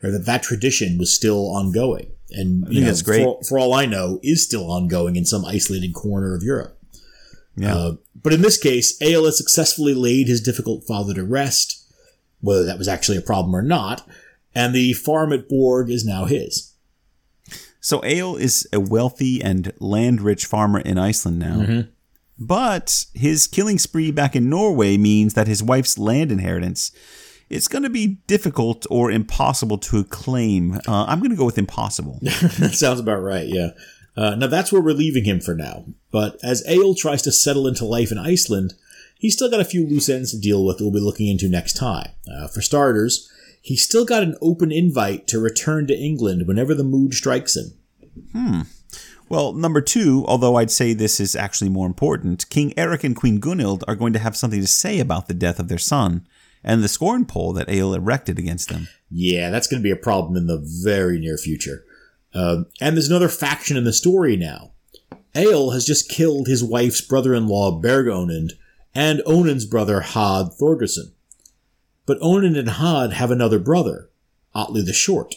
Or 0.03 0.11
that 0.11 0.27
that 0.27 0.43
tradition 0.43 0.99
was 0.99 1.15
still 1.15 1.47
ongoing. 1.55 2.11
And, 2.31 2.69
you 2.71 2.81
know, 2.81 2.87
that's 2.89 3.01
great. 3.01 3.23
For, 3.25 3.43
for 3.45 3.59
all 3.59 3.73
I 3.73 3.87
know, 3.87 4.21
is 4.23 4.45
still 4.45 4.71
ongoing 4.71 5.17
in 5.17 5.25
some 5.25 5.45
isolated 5.47 5.95
corner 5.95 6.35
of 6.35 6.43
Europe. 6.43 6.79
Yeah. 7.57 7.75
Uh, 7.75 7.93
but 8.23 8.35
in 8.35 8.43
this 8.43 8.59
case, 8.59 9.01
Egil 9.01 9.25
has 9.25 9.39
successfully 9.39 9.95
laid 9.95 10.29
his 10.29 10.43
difficult 10.43 10.85
father 10.85 11.15
to 11.15 11.25
rest, 11.25 11.83
whether 12.43 12.65
that 12.65 12.77
was 12.77 12.89
actually 12.89 13.17
a 13.17 13.23
problem 13.23 13.55
or 13.57 13.63
not, 13.63 14.07
and 14.55 14.75
the 14.75 14.93
farm 14.93 15.33
at 15.33 15.49
Borg 15.49 15.89
is 15.91 16.05
now 16.05 16.27
his. 16.27 16.74
So 17.85 18.03
Egil 18.03 18.37
is 18.37 18.67
a 18.73 18.81
wealthy 18.81 19.43
and 19.43 19.71
land-rich 19.79 20.47
farmer 20.47 20.81
in 20.81 20.97
Iceland 20.97 21.39
now. 21.39 21.85
But 22.39 23.05
his 23.13 23.47
killing 23.47 23.79
spree 23.79 24.11
back 24.11 24.35
in 24.35 24.49
Norway 24.49 24.97
means 24.97 25.35
that 25.35 25.47
his 25.47 25.63
wife's 25.63 25.99
land 25.99 26.33
inheritance 26.33 26.93
it's 27.51 27.69
going 27.69 27.83
to 27.83 27.91
be 27.91 28.19
difficult 28.27 28.87
or 28.91 29.11
impossible 29.11 29.77
to 29.79 30.03
claim. 30.05 30.81
Uh, 30.89 31.05
I'm 31.05 31.19
going 31.19 31.31
to 31.31 31.37
go 31.37 31.45
with 31.45 31.59
impossible. 31.59 32.19
that 32.23 32.73
sounds 32.73 33.01
about 33.01 33.23
right, 33.23 33.47
yeah. 33.47 33.71
Uh, 34.17 34.35
now 34.35 34.47
that's 34.47 34.73
where 34.73 34.81
we're 34.81 34.93
leaving 34.93 35.25
him 35.25 35.41
for 35.41 35.55
now. 35.55 35.85
But 36.11 36.39
as 36.43 36.67
Egil 36.67 36.95
tries 36.95 37.21
to 37.23 37.33
settle 37.33 37.67
into 37.67 37.85
life 37.85 38.11
in 38.11 38.19
Iceland, 38.19 38.73
he's 39.19 39.35
still 39.35 39.51
got 39.51 39.61
a 39.61 39.65
few 39.65 39.87
loose 39.87 40.09
ends 40.09 40.31
to 40.31 40.41
deal 40.41 40.65
with 40.65 40.79
that 40.79 40.85
we'll 40.85 40.93
be 40.95 41.01
looking 41.01 41.29
into 41.29 41.49
next 41.49 41.75
time. 41.75 42.13
Uh, 42.33 42.49
for 42.49 42.63
starters, 42.63 43.31
he's 43.65 43.83
still 43.83 44.05
got 44.05 44.23
an 44.23 44.37
open 44.43 44.71
invite 44.71 45.27
to 45.27 45.41
return 45.41 45.87
to 45.87 45.97
England 45.97 46.47
whenever 46.47 46.75
the 46.75 46.85
mood 46.85 47.15
strikes 47.15 47.57
him. 47.57 47.73
Hmm. 48.33 48.61
Well, 49.31 49.55
number 49.55 49.81
two, 49.81 50.23
although 50.29 50.57
I'd 50.57 50.71
say 50.71 50.93
this 50.93 51.19
is 51.19 51.35
actually 51.35 51.71
more 51.71 51.87
important, 51.87 52.49
King 52.51 52.75
Eric 52.77 53.05
and 53.05 53.17
Queen 53.17 53.41
Gunhild 53.41 53.83
are 53.89 53.97
going 53.97 54.13
to 54.13 54.19
have 54.19 54.37
something 54.37 54.61
to 54.61 54.67
say 54.67 55.01
about 55.01 55.29
the 55.29 55.35
death 55.35 55.59
of 55.59 55.69
their 55.69 55.79
son 55.79 56.27
and 56.63 56.85
the 56.85 56.89
scorn 56.89 57.25
pole 57.25 57.55
that 57.55 57.71
Egil 57.71 57.95
erected 57.95 58.39
against 58.39 58.69
them. 58.69 58.87
Yeah, 59.11 59.49
that's 59.49 59.67
going 59.67 59.81
to 59.81 59.85
be 59.85 59.91
a 59.91 59.97
problem 59.97 60.37
in 60.37 60.47
the 60.47 60.63
very 60.63 61.19
near 61.19 61.39
future. 61.39 61.85
Um, 62.35 62.67
and 62.83 62.97
there's 62.97 63.09
another 63.09 63.31
faction 63.31 63.79
in 63.79 63.85
the 63.85 63.95
story 63.95 64.37
now. 64.37 64.73
Egil 65.35 65.71
has 65.71 65.87
just 65.87 66.11
killed 66.11 66.47
his 66.47 66.63
wife's 66.63 67.01
brother-in-law 67.01 67.81
Berg 67.81 68.07
Onund 68.07 68.53
and 68.95 69.21
Onund's 69.27 69.65
brother 69.65 70.01
Hadd 70.01 70.49
Thorgeirsson. 70.61 71.14
But 72.07 72.21
Onund 72.21 72.59
and 72.59 72.71
Had 72.71 73.13
have 73.13 73.31
another 73.31 73.59
brother, 73.59 74.11
Atli 74.55 74.83
the 74.83 74.93
Short. 74.93 75.37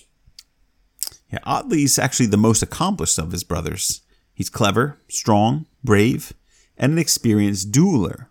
Yeah, 1.32 1.40
Atli's 1.46 2.00
actually 2.00 2.28
the 2.28 2.38
most 2.38 2.62
accomplished 2.62 3.18
of 3.18 3.32
his 3.32 3.44
brothers. 3.44 4.02
He's 4.34 4.50
clever, 4.50 5.00
strong, 5.10 5.66
brave, 5.84 6.34
and 6.78 6.94
an 6.94 7.00
experienced 7.00 7.72
dueler. 7.72 8.28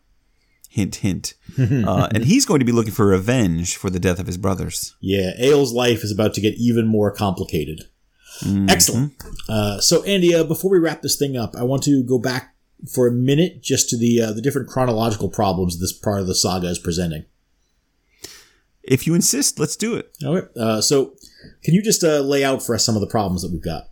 Hint, 0.68 0.96
hint. 0.96 1.34
uh, 1.58 2.08
and 2.14 2.24
he's 2.24 2.44
going 2.44 2.60
to 2.60 2.66
be 2.66 2.72
looking 2.72 2.92
for 2.92 3.06
revenge 3.06 3.76
for 3.76 3.90
the 3.90 4.00
death 4.00 4.18
of 4.18 4.26
his 4.26 4.36
brothers. 4.36 4.94
Yeah, 5.00 5.32
Egil's 5.38 5.72
life 5.72 6.04
is 6.04 6.12
about 6.12 6.34
to 6.34 6.40
get 6.40 6.54
even 6.54 6.86
more 6.86 7.10
complicated. 7.10 7.82
Excellent. 8.68 9.14
Uh, 9.48 9.80
so, 9.80 10.02
Andy, 10.04 10.34
uh, 10.34 10.44
before 10.44 10.70
we 10.70 10.78
wrap 10.78 11.00
this 11.00 11.16
thing 11.16 11.36
up, 11.36 11.56
I 11.56 11.62
want 11.62 11.82
to 11.84 12.04
go 12.04 12.18
back 12.18 12.54
for 12.92 13.06
a 13.06 13.12
minute 13.12 13.62
just 13.62 13.88
to 13.90 13.96
the 13.96 14.20
uh, 14.20 14.32
the 14.32 14.42
different 14.42 14.68
chronological 14.68 15.30
problems 15.30 15.80
this 15.80 15.92
part 15.92 16.20
of 16.20 16.26
the 16.26 16.34
saga 16.34 16.68
is 16.68 16.78
presenting. 16.78 17.24
If 18.86 19.06
you 19.06 19.14
insist, 19.14 19.58
let's 19.58 19.76
do 19.76 19.94
it. 19.94 20.16
Okay. 20.22 20.46
Uh, 20.58 20.80
so, 20.80 21.14
can 21.64 21.74
you 21.74 21.82
just 21.82 22.02
uh, 22.04 22.20
lay 22.20 22.44
out 22.44 22.62
for 22.62 22.74
us 22.74 22.84
some 22.84 22.94
of 22.94 23.00
the 23.00 23.06
problems 23.06 23.42
that 23.42 23.52
we've 23.52 23.62
got? 23.62 23.84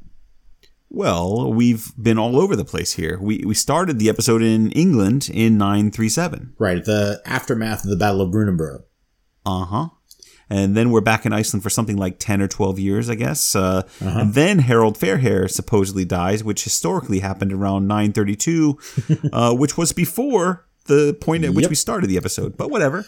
Well, 0.88 1.52
we've 1.52 1.90
been 2.00 2.18
all 2.18 2.38
over 2.40 2.54
the 2.54 2.64
place 2.64 2.92
here. 2.92 3.18
We, 3.20 3.42
we 3.44 3.54
started 3.54 3.98
the 3.98 4.08
episode 4.08 4.42
in 4.42 4.70
England 4.72 5.28
in 5.32 5.58
937. 5.58 6.54
Right, 6.58 6.84
the 6.84 7.20
aftermath 7.26 7.82
of 7.84 7.90
the 7.90 7.96
Battle 7.96 8.20
of 8.20 8.30
Brunanburh. 8.32 8.84
Uh 9.44 9.64
huh. 9.64 9.88
And 10.48 10.76
then 10.76 10.90
we're 10.90 11.00
back 11.00 11.26
in 11.26 11.32
Iceland 11.32 11.62
for 11.62 11.70
something 11.70 11.96
like 11.96 12.18
10 12.18 12.40
or 12.42 12.46
12 12.48 12.78
years, 12.78 13.10
I 13.10 13.14
guess. 13.16 13.56
Uh, 13.56 13.82
And 14.00 14.34
then 14.34 14.60
Harold 14.60 14.96
Fairhair 14.98 15.50
supposedly 15.50 16.04
dies, 16.04 16.44
which 16.44 16.62
historically 16.64 17.20
happened 17.20 17.52
around 17.52 17.88
932, 17.88 18.78
uh, 19.32 19.54
which 19.54 19.76
was 19.76 19.92
before 19.92 20.66
the 20.86 21.16
point 21.20 21.44
at 21.44 21.54
which 21.54 21.68
we 21.68 21.74
started 21.74 22.08
the 22.08 22.18
episode. 22.18 22.56
But 22.56 22.70
whatever. 22.70 23.04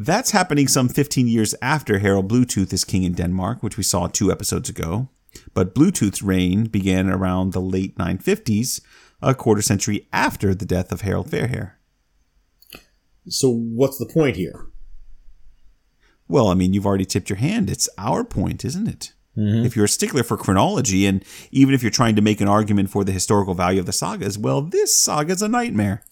That's 0.00 0.30
happening 0.30 0.68
some 0.68 0.88
15 0.88 1.26
years 1.26 1.56
after 1.60 1.98
Harold 1.98 2.30
Bluetooth 2.30 2.72
is 2.72 2.84
king 2.84 3.02
in 3.02 3.14
Denmark, 3.14 3.64
which 3.64 3.76
we 3.76 3.82
saw 3.82 4.06
two 4.06 4.30
episodes 4.30 4.68
ago. 4.68 5.08
But 5.54 5.74
Bluetooth's 5.74 6.22
reign 6.22 6.66
began 6.66 7.10
around 7.10 7.52
the 7.52 7.60
late 7.60 7.98
950s, 7.98 8.80
a 9.20 9.34
quarter 9.34 9.60
century 9.60 10.06
after 10.12 10.54
the 10.54 10.64
death 10.64 10.92
of 10.92 11.00
Harold 11.00 11.28
Fairhair. 11.28 11.72
So, 13.28 13.50
what's 13.50 13.98
the 13.98 14.06
point 14.06 14.36
here? 14.36 14.68
Well, 16.28 16.46
I 16.46 16.54
mean, 16.54 16.74
you've 16.74 16.86
already 16.86 17.04
tipped 17.04 17.28
your 17.28 17.38
hand. 17.38 17.68
It's 17.68 17.88
our 17.98 18.22
point, 18.22 18.64
isn't 18.64 18.86
it? 18.86 19.14
Mm-hmm. 19.36 19.66
If 19.66 19.74
you're 19.74 19.86
a 19.86 19.88
stickler 19.88 20.22
for 20.22 20.36
chronology, 20.36 21.06
and 21.06 21.24
even 21.50 21.74
if 21.74 21.82
you're 21.82 21.90
trying 21.90 22.14
to 22.14 22.22
make 22.22 22.40
an 22.40 22.48
argument 22.48 22.90
for 22.90 23.02
the 23.02 23.10
historical 23.10 23.54
value 23.54 23.80
of 23.80 23.86
the 23.86 23.92
sagas, 23.92 24.38
well, 24.38 24.62
this 24.62 24.94
saga's 24.94 25.42
a 25.42 25.48
nightmare. 25.48 26.04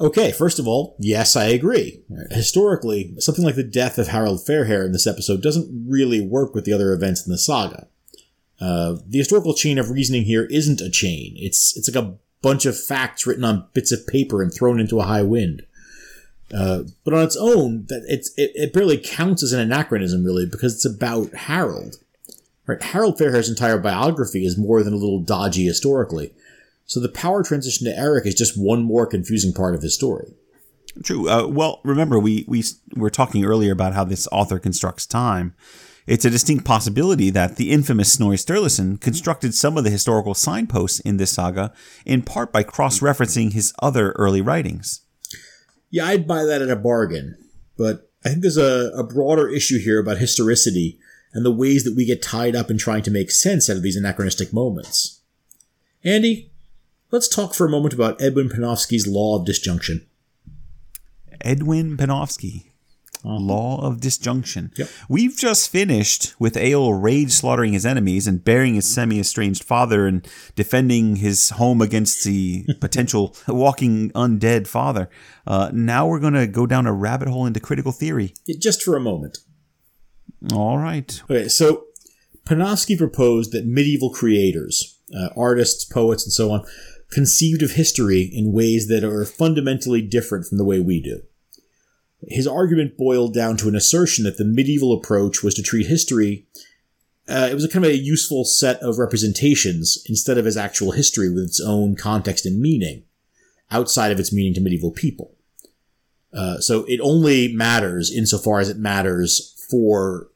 Okay, 0.00 0.30
first 0.30 0.60
of 0.60 0.68
all, 0.68 0.94
yes, 1.00 1.34
I 1.34 1.46
agree. 1.46 2.02
Historically, 2.30 3.14
something 3.18 3.44
like 3.44 3.56
the 3.56 3.64
death 3.64 3.98
of 3.98 4.08
Harold 4.08 4.40
Fairhair 4.46 4.84
in 4.84 4.92
this 4.92 5.08
episode 5.08 5.42
doesn't 5.42 5.86
really 5.88 6.20
work 6.20 6.54
with 6.54 6.64
the 6.64 6.72
other 6.72 6.92
events 6.92 7.26
in 7.26 7.32
the 7.32 7.38
saga. 7.38 7.88
Uh, 8.60 8.96
the 9.06 9.18
historical 9.18 9.54
chain 9.54 9.78
of 9.78 9.90
reasoning 9.90 10.24
here 10.24 10.44
isn't 10.44 10.80
a 10.80 10.90
chain. 10.90 11.34
It's 11.36 11.76
it's 11.76 11.92
like 11.92 12.04
a 12.04 12.14
bunch 12.42 12.64
of 12.64 12.80
facts 12.80 13.26
written 13.26 13.44
on 13.44 13.66
bits 13.72 13.90
of 13.90 14.06
paper 14.06 14.40
and 14.40 14.52
thrown 14.52 14.78
into 14.78 15.00
a 15.00 15.04
high 15.04 15.22
wind. 15.22 15.62
Uh, 16.54 16.84
but 17.04 17.14
on 17.14 17.24
its 17.24 17.36
own, 17.36 17.86
that 17.88 18.04
it's 18.08 18.32
it, 18.36 18.52
it 18.54 18.72
barely 18.72 18.98
counts 18.98 19.42
as 19.42 19.52
an 19.52 19.60
anachronism, 19.60 20.24
really, 20.24 20.46
because 20.46 20.74
it's 20.74 20.84
about 20.84 21.32
Harold. 21.34 21.96
Right? 22.66 22.82
Harold 22.82 23.18
Fairhair's 23.18 23.48
entire 23.48 23.78
biography 23.78 24.44
is 24.44 24.58
more 24.58 24.82
than 24.82 24.92
a 24.92 24.96
little 24.96 25.20
dodgy 25.20 25.64
historically. 25.64 26.32
So 26.88 27.00
the 27.00 27.08
power 27.08 27.44
transition 27.44 27.86
to 27.86 27.96
Eric 27.96 28.26
is 28.26 28.34
just 28.34 28.54
one 28.56 28.82
more 28.82 29.06
confusing 29.06 29.52
part 29.52 29.74
of 29.74 29.82
his 29.82 29.94
story. 29.94 30.34
True. 31.04 31.28
Uh, 31.28 31.46
well, 31.46 31.80
remember 31.84 32.18
we 32.18 32.44
we 32.48 32.64
were 32.96 33.10
talking 33.10 33.44
earlier 33.44 33.72
about 33.72 33.92
how 33.92 34.04
this 34.04 34.26
author 34.32 34.58
constructs 34.58 35.06
time. 35.06 35.54
It's 36.06 36.24
a 36.24 36.30
distinct 36.30 36.64
possibility 36.64 37.28
that 37.28 37.56
the 37.56 37.70
infamous 37.70 38.14
Snorri 38.14 38.38
Sturluson 38.38 38.98
constructed 38.98 39.54
some 39.54 39.76
of 39.76 39.84
the 39.84 39.90
historical 39.90 40.32
signposts 40.32 41.00
in 41.00 41.18
this 41.18 41.32
saga 41.32 41.74
in 42.06 42.22
part 42.22 42.50
by 42.50 42.62
cross-referencing 42.62 43.52
his 43.52 43.74
other 43.82 44.12
early 44.12 44.40
writings. 44.40 45.02
Yeah, 45.90 46.06
I'd 46.06 46.26
buy 46.26 46.44
that 46.44 46.62
at 46.62 46.70
a 46.70 46.76
bargain. 46.76 47.36
But 47.76 48.10
I 48.24 48.30
think 48.30 48.40
there's 48.40 48.56
a, 48.56 48.90
a 48.96 49.04
broader 49.04 49.48
issue 49.48 49.78
here 49.78 50.00
about 50.00 50.16
historicity 50.16 50.98
and 51.34 51.44
the 51.44 51.52
ways 51.52 51.84
that 51.84 51.94
we 51.94 52.06
get 52.06 52.22
tied 52.22 52.56
up 52.56 52.70
in 52.70 52.78
trying 52.78 53.02
to 53.02 53.10
make 53.10 53.30
sense 53.30 53.68
out 53.68 53.76
of 53.76 53.82
these 53.82 53.96
anachronistic 53.96 54.52
moments. 54.52 55.20
Andy, 56.02 56.50
let's 57.10 57.28
talk 57.28 57.54
for 57.54 57.66
a 57.66 57.70
moment 57.70 57.94
about 57.94 58.20
Erwin 58.20 58.48
Panofsky's 58.48 59.06
law 59.06 59.38
of 59.38 59.46
disjunction. 59.46 60.06
Erwin 61.44 61.96
Panofsky. 61.96 62.64
Law 63.24 63.84
of 63.84 64.00
disjunction. 64.00 64.72
Yep. 64.76 64.88
We've 65.08 65.36
just 65.36 65.70
finished 65.70 66.34
with 66.38 66.56
Egil 66.56 66.94
rage 66.94 67.32
slaughtering 67.32 67.72
his 67.72 67.84
enemies 67.84 68.28
and 68.28 68.44
burying 68.44 68.76
his 68.76 68.86
semi 68.86 69.18
estranged 69.18 69.64
father 69.64 70.06
and 70.06 70.26
defending 70.54 71.16
his 71.16 71.50
home 71.50 71.82
against 71.82 72.24
the 72.24 72.64
potential 72.80 73.36
walking 73.48 74.10
undead 74.12 74.68
father. 74.68 75.10
Uh, 75.46 75.70
now 75.74 76.06
we're 76.06 76.20
going 76.20 76.34
to 76.34 76.46
go 76.46 76.64
down 76.64 76.86
a 76.86 76.92
rabbit 76.92 77.28
hole 77.28 77.44
into 77.44 77.58
critical 77.58 77.90
theory. 77.90 78.34
Just 78.60 78.82
for 78.82 78.96
a 78.96 79.00
moment. 79.00 79.38
All 80.52 80.78
right. 80.78 81.20
Okay, 81.24 81.48
so 81.48 81.86
Panofsky 82.46 82.96
proposed 82.96 83.52
that 83.52 83.66
medieval 83.66 84.10
creators, 84.10 84.98
uh, 85.14 85.28
artists, 85.36 85.84
poets, 85.84 86.24
and 86.24 86.32
so 86.32 86.50
on, 86.52 86.64
conceived 87.10 87.62
of 87.62 87.72
history 87.72 88.22
in 88.22 88.52
ways 88.52 88.88
that 88.88 89.04
are 89.04 89.24
fundamentally 89.24 90.02
different 90.02 90.46
from 90.46 90.58
the 90.58 90.64
way 90.64 90.78
we 90.78 91.00
do. 91.00 91.22
His 92.26 92.46
argument 92.46 92.98
boiled 92.98 93.32
down 93.32 93.56
to 93.58 93.68
an 93.68 93.76
assertion 93.76 94.24
that 94.24 94.38
the 94.38 94.44
medieval 94.44 94.92
approach 94.92 95.42
was 95.42 95.54
to 95.54 95.62
treat 95.62 95.86
history. 95.86 96.46
Uh, 97.28 97.48
it 97.50 97.54
was 97.54 97.64
a 97.64 97.68
kind 97.68 97.84
of 97.84 97.92
a 97.92 97.96
useful 97.96 98.44
set 98.44 98.80
of 98.82 98.98
representations 98.98 100.02
instead 100.06 100.36
of 100.36 100.46
as 100.46 100.56
actual 100.56 100.92
history 100.92 101.30
with 101.32 101.44
its 101.44 101.60
own 101.60 101.94
context 101.94 102.44
and 102.44 102.60
meaning, 102.60 103.04
outside 103.70 104.10
of 104.10 104.18
its 104.18 104.32
meaning 104.32 104.54
to 104.54 104.60
medieval 104.60 104.90
people. 104.90 105.34
Uh, 106.32 106.58
so 106.58 106.84
it 106.88 107.00
only 107.00 107.54
matters 107.54 108.12
insofar 108.14 108.60
as 108.60 108.68
it 108.68 108.76
matters 108.76 109.54
for 109.70 110.28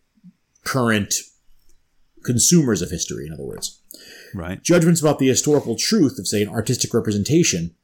current 0.64 1.14
consumers 2.24 2.80
of 2.80 2.90
history, 2.90 3.26
in 3.26 3.32
other 3.32 3.44
words. 3.44 3.81
Right. 4.34 4.62
Judgments 4.62 5.00
about 5.00 5.18
the 5.18 5.28
historical 5.28 5.76
truth 5.76 6.18
of, 6.18 6.26
say, 6.26 6.42
an 6.42 6.48
artistic 6.48 6.94
representation 6.94 7.74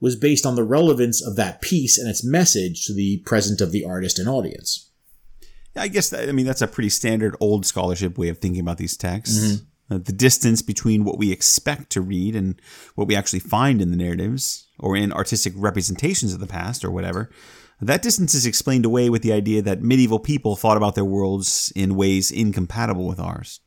was 0.00 0.16
based 0.16 0.44
on 0.44 0.56
the 0.56 0.64
relevance 0.64 1.24
of 1.24 1.36
that 1.36 1.62
piece 1.62 1.96
and 1.96 2.08
its 2.08 2.24
message 2.24 2.84
to 2.86 2.92
the 2.92 3.18
present 3.18 3.60
of 3.60 3.70
the 3.70 3.84
artist 3.84 4.18
and 4.18 4.28
audience. 4.28 4.90
Yeah, 5.76 5.82
I 5.82 5.88
guess 5.88 6.10
that, 6.10 6.28
I 6.28 6.32
mean 6.32 6.44
that's 6.44 6.60
a 6.60 6.66
pretty 6.66 6.88
standard 6.88 7.36
old 7.40 7.64
scholarship 7.64 8.18
way 8.18 8.28
of 8.28 8.38
thinking 8.38 8.60
about 8.60 8.78
these 8.78 8.96
texts. 8.96 9.38
Mm-hmm. 9.38 9.94
Uh, 9.94 9.98
the 9.98 10.12
distance 10.12 10.62
between 10.62 11.04
what 11.04 11.18
we 11.18 11.30
expect 11.30 11.90
to 11.90 12.00
read 12.00 12.34
and 12.34 12.60
what 12.94 13.06
we 13.06 13.14
actually 13.14 13.40
find 13.40 13.80
in 13.80 13.90
the 13.90 13.96
narratives 13.96 14.66
or 14.78 14.96
in 14.96 15.12
artistic 15.12 15.52
representations 15.56 16.34
of 16.34 16.40
the 16.40 16.46
past 16.46 16.84
or 16.84 16.90
whatever. 16.90 17.30
That 17.80 18.02
distance 18.02 18.32
is 18.32 18.46
explained 18.46 18.84
away 18.84 19.10
with 19.10 19.22
the 19.22 19.32
idea 19.32 19.60
that 19.62 19.82
medieval 19.82 20.20
people 20.20 20.54
thought 20.56 20.76
about 20.76 20.94
their 20.94 21.04
worlds 21.04 21.72
in 21.74 21.96
ways 21.96 22.30
incompatible 22.30 23.08
with 23.08 23.18
ours. 23.18 23.60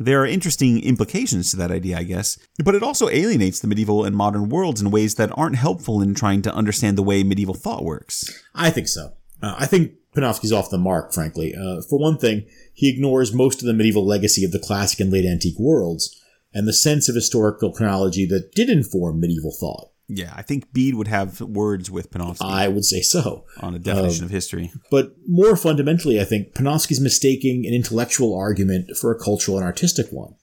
There 0.00 0.22
are 0.22 0.26
interesting 0.26 0.82
implications 0.82 1.50
to 1.50 1.58
that 1.58 1.70
idea, 1.70 1.98
I 1.98 2.04
guess, 2.04 2.38
but 2.64 2.74
it 2.74 2.82
also 2.82 3.10
alienates 3.10 3.60
the 3.60 3.68
medieval 3.68 4.02
and 4.02 4.16
modern 4.16 4.48
worlds 4.48 4.80
in 4.80 4.90
ways 4.90 5.16
that 5.16 5.30
aren't 5.36 5.56
helpful 5.56 6.00
in 6.00 6.14
trying 6.14 6.40
to 6.42 6.54
understand 6.54 6.96
the 6.96 7.02
way 7.02 7.22
medieval 7.22 7.52
thought 7.52 7.84
works. 7.84 8.42
I 8.54 8.70
think 8.70 8.88
so. 8.88 9.12
Uh, 9.42 9.56
I 9.58 9.66
think 9.66 9.92
Panofsky's 10.16 10.52
off 10.52 10.70
the 10.70 10.78
mark, 10.78 11.12
frankly. 11.12 11.54
Uh, 11.54 11.82
for 11.82 11.98
one 11.98 12.16
thing, 12.16 12.46
he 12.72 12.88
ignores 12.88 13.34
most 13.34 13.60
of 13.60 13.66
the 13.66 13.74
medieval 13.74 14.06
legacy 14.06 14.42
of 14.42 14.52
the 14.52 14.58
classic 14.58 15.00
and 15.00 15.12
late 15.12 15.26
antique 15.26 15.58
worlds 15.58 16.18
and 16.54 16.66
the 16.66 16.72
sense 16.72 17.10
of 17.10 17.14
historical 17.14 17.70
chronology 17.70 18.24
that 18.24 18.52
did 18.54 18.70
inform 18.70 19.20
medieval 19.20 19.52
thought. 19.52 19.89
Yeah, 20.12 20.32
I 20.34 20.42
think 20.42 20.72
Bede 20.72 20.96
would 20.96 21.06
have 21.06 21.40
words 21.40 21.88
with 21.88 22.10
Panofsky 22.10 22.38
I 22.42 22.66
would 22.66 22.84
say 22.84 23.00
so. 23.00 23.44
on 23.60 23.76
a 23.76 23.78
definition 23.78 24.24
of 24.24 24.30
history. 24.30 24.72
But 24.90 25.14
more 25.28 25.54
fundamentally, 25.56 26.20
I 26.20 26.24
think 26.24 26.52
Panofsky's 26.52 27.00
mistaking 27.00 27.64
an 27.64 27.72
intellectual 27.72 28.36
argument 28.36 28.96
for 28.96 29.12
a 29.12 29.18
cultural 29.18 29.56
and 29.56 29.64
artistic 29.64 30.10
one. 30.10 30.34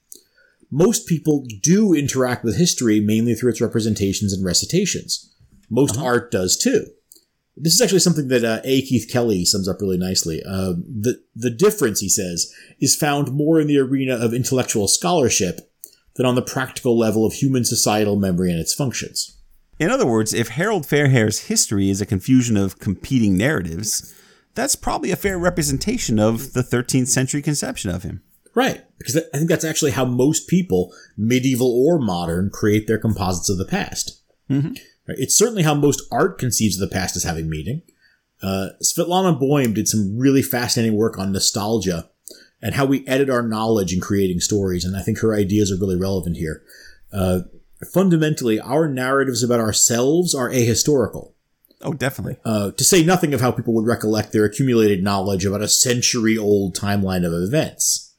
Most 0.72 1.06
people 1.06 1.46
do 1.62 1.94
interact 1.94 2.46
with 2.46 2.58
history 2.58 3.02
mainly 3.02 3.36
through 3.36 3.52
its 3.52 3.62
representations 3.62 4.32
and 4.32 4.46
recitations. 4.46 5.34
Most 5.70 5.98
art 5.98 6.32
does 6.32 6.58
too. 6.58 6.86
This 7.58 7.74
is 7.74 7.82
actually 7.82 8.00
something 8.00 8.30
that 8.30 8.46
uh, 8.46 8.62
A. 8.64 8.84
Keith 8.84 9.10
Kelly 9.12 9.44
sums 9.44 9.68
up 9.68 9.82
really 9.82 9.98
nicely. 9.98 10.42
Uh, 10.48 10.76
the 10.78 11.22
the 11.36 11.50
difference, 11.50 12.00
he 12.00 12.08
says, 12.08 12.54
is 12.80 12.96
found 12.96 13.34
more 13.34 13.60
in 13.60 13.68
the 13.68 13.80
arena 13.80 14.16
of 14.16 14.34
intellectual 14.34 14.88
scholarship 14.88 15.60
than 16.16 16.26
on 16.26 16.36
the 16.36 16.42
practical 16.42 16.98
level 16.98 17.26
of 17.26 17.34
human 17.34 17.66
societal 17.66 18.16
memory 18.16 18.50
and 18.52 18.60
its 18.60 18.74
functions. 18.74 19.37
In 19.80 19.90
other 19.90 20.06
words, 20.06 20.34
if 20.34 20.50
Harold 20.50 20.86
Fairhair's 20.86 21.48
history 21.48 21.90
is 21.90 22.02
a 22.02 22.06
confusion 22.06 22.58
of 22.58 22.80
competing 22.80 23.38
narratives, 23.38 24.14
that's 24.56 24.76
probably 24.76 25.12
a 25.12 25.16
fair 25.16 25.38
representation 25.38 26.20
of 26.20 26.54
the 26.54 26.64
13th 26.64 27.08
century 27.08 27.42
conception 27.42 27.92
of 27.92 28.04
him. 28.04 28.22
Right. 28.56 28.84
Because 28.98 29.18
I 29.18 29.38
think 29.38 29.50
that's 29.50 29.64
actually 29.64 29.92
how 29.92 30.06
most 30.06 30.48
people, 30.48 30.92
medieval 31.16 31.72
or 31.72 32.00
modern, 32.00 32.50
create 32.50 32.88
their 32.88 32.98
composites 32.98 33.50
of 33.50 33.60
the 33.60 33.66
past. 33.66 34.20
Right? 35.08 35.18
It's 35.20 35.38
certainly 35.38 35.62
how 35.62 35.76
most 35.76 36.02
art 36.12 36.40
conceives 36.40 36.82
of 36.82 36.90
the 36.90 36.94
past 36.94 37.16
as 37.16 37.24
having 37.24 37.50
meaning. 37.50 37.84
Uh, 38.42 38.70
Svetlana 38.84 39.40
Boym 39.40 39.76
did 39.76 39.88
some 39.88 40.18
really 40.18 40.42
fascinating 40.42 40.98
work 40.98 41.20
on 41.20 41.32
nostalgia 41.32 42.10
and 42.62 42.76
how 42.76 42.86
we 42.86 43.08
edit 43.08 43.30
our 43.30 43.44
knowledge 43.44 43.94
in 43.94 44.02
creating 44.02 44.40
stories, 44.40 44.84
and 44.84 44.98
I 44.98 45.02
think 45.02 45.20
her 45.20 45.36
ideas 45.36 45.72
are 45.72 45.78
really 45.78 45.96
relevant 45.96 46.38
here. 46.38 46.64
Uh, 47.14 47.42
fundamentally, 47.86 48.60
our 48.60 48.88
narratives 48.88 49.44
about 49.44 49.60
ourselves 49.60 50.34
are 50.34 50.50
ahistorical. 50.50 51.34
Oh, 51.82 51.94
definitely. 51.94 52.38
Uh, 52.44 52.72
to 52.72 52.84
say 52.84 53.04
nothing 53.04 53.34
of 53.34 53.42
how 53.42 53.52
people 53.52 53.74
would 53.76 53.86
recollect 53.86 54.32
their 54.32 54.46
accumulated 54.46 55.04
knowledge 55.04 55.46
about 55.46 55.62
a 55.62 55.68
century 55.68 56.38
old 56.38 56.76
timeline 56.76 57.26
of 57.26 57.34
events. 57.34 58.16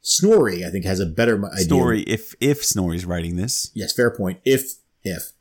Snorri, 0.00 0.64
I 0.64 0.70
think, 0.70 0.84
has 0.84 1.00
a 1.00 1.06
better 1.06 1.36
idea. 1.46 1.64
Story, 1.64 2.00
if 2.02 2.34
if 2.40 2.64
Snorri's 2.64 3.04
writing 3.04 3.36
this, 3.36 3.70
Yes, 3.74 3.92
fair 3.92 4.10
point. 4.10 4.40
If, 4.44 4.74
if. 5.04 5.32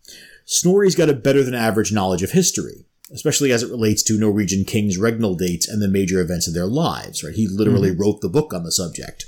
Snorri's 0.46 0.96
got 0.96 1.10
a 1.10 1.14
better 1.14 1.44
than 1.44 1.56
average 1.56 1.92
knowledge 1.92 2.22
of 2.22 2.32
history, 2.32 2.86
especially 3.12 3.52
as 3.52 3.64
it 3.64 3.72
relates 3.72 4.04
to 4.04 4.20
Norwegian 4.20 4.66
kings' 4.66 4.98
regnal 4.98 5.38
dates 5.38 5.68
and 5.68 5.82
the 5.82 5.88
major 5.88 6.22
events 6.22 6.48
of 6.48 6.54
their 6.54 6.68
lives, 6.68 7.24
right? 7.24 7.34
He 7.34 7.48
literally 7.48 7.92
wrote 7.92 8.22
the 8.22 8.30
book 8.30 8.54
on 8.54 8.64
the 8.64 8.72
subject. 8.72 9.26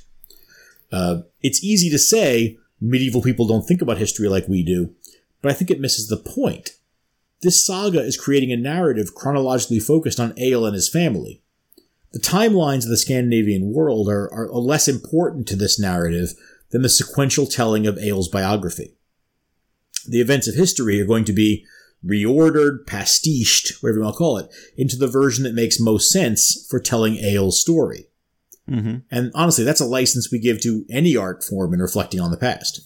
Uh, 0.92 1.22
it's 1.42 1.64
easy 1.64 1.90
to 1.90 2.00
say 2.00 2.58
medieval 2.82 3.22
people 3.22 3.48
don't 3.48 3.64
think 3.64 3.82
about 3.82 3.98
history 3.98 4.28
like 4.28 4.48
we 4.48 4.64
do, 4.64 4.94
but 5.42 5.52
I 5.52 5.56
think 5.56 5.72
it 5.72 5.80
misses 5.80 6.08
the 6.08 6.18
point. 6.18 6.72
This 7.42 7.66
saga 7.66 8.02
is 8.02 8.20
creating 8.20 8.52
a 8.52 8.58
narrative 8.58 9.16
chronologically 9.16 9.80
focused 9.80 10.20
on 10.20 10.38
Egil 10.38 10.66
and 10.66 10.76
his 10.76 10.90
family. 10.90 11.42
The 12.12 12.20
timelines 12.20 12.84
of 12.84 12.90
the 12.90 12.98
Scandinavian 12.98 13.72
world 13.72 14.10
are, 14.10 14.34
are 14.34 14.50
less 14.50 14.88
important 14.88 15.48
to 15.48 15.56
this 15.56 15.80
narrative 15.80 16.34
than 16.72 16.82
the 16.82 16.90
sequential 16.90 17.46
telling 17.46 17.88
of 17.88 17.98
Egil's 17.98 18.28
biography. 18.28 18.96
The 20.08 20.22
events 20.22 20.48
of 20.48 20.56
history 20.56 21.00
are 21.00 21.06
going 21.06 21.26
to 21.26 21.34
be 21.34 21.66
reordered, 22.06 22.86
pastiched, 22.86 23.82
whatever 23.82 24.00
you 24.00 24.04
want 24.04 24.16
to 24.16 24.18
call 24.18 24.38
it, 24.38 24.50
into 24.78 24.96
the 24.96 25.08
version 25.08 25.44
that 25.44 25.54
makes 25.54 25.80
most 25.80 26.10
sense 26.10 26.66
for 26.70 26.80
telling 26.80 27.16
Egil's 27.16 27.62
story. 27.62 28.09
Hmm 28.70 28.98
And 29.12 29.32
honestly, 29.36 29.64
that's 29.64 29.82
a 29.82 29.86
license 29.86 30.32
we 30.32 30.40
give 30.40 30.62
to 30.62 30.86
any 30.90 31.16
art 31.18 31.44
form 31.44 31.74
in 31.74 31.80
reflecting 31.80 32.20
on 32.20 32.32
the 32.32 32.38
past. 32.38 32.82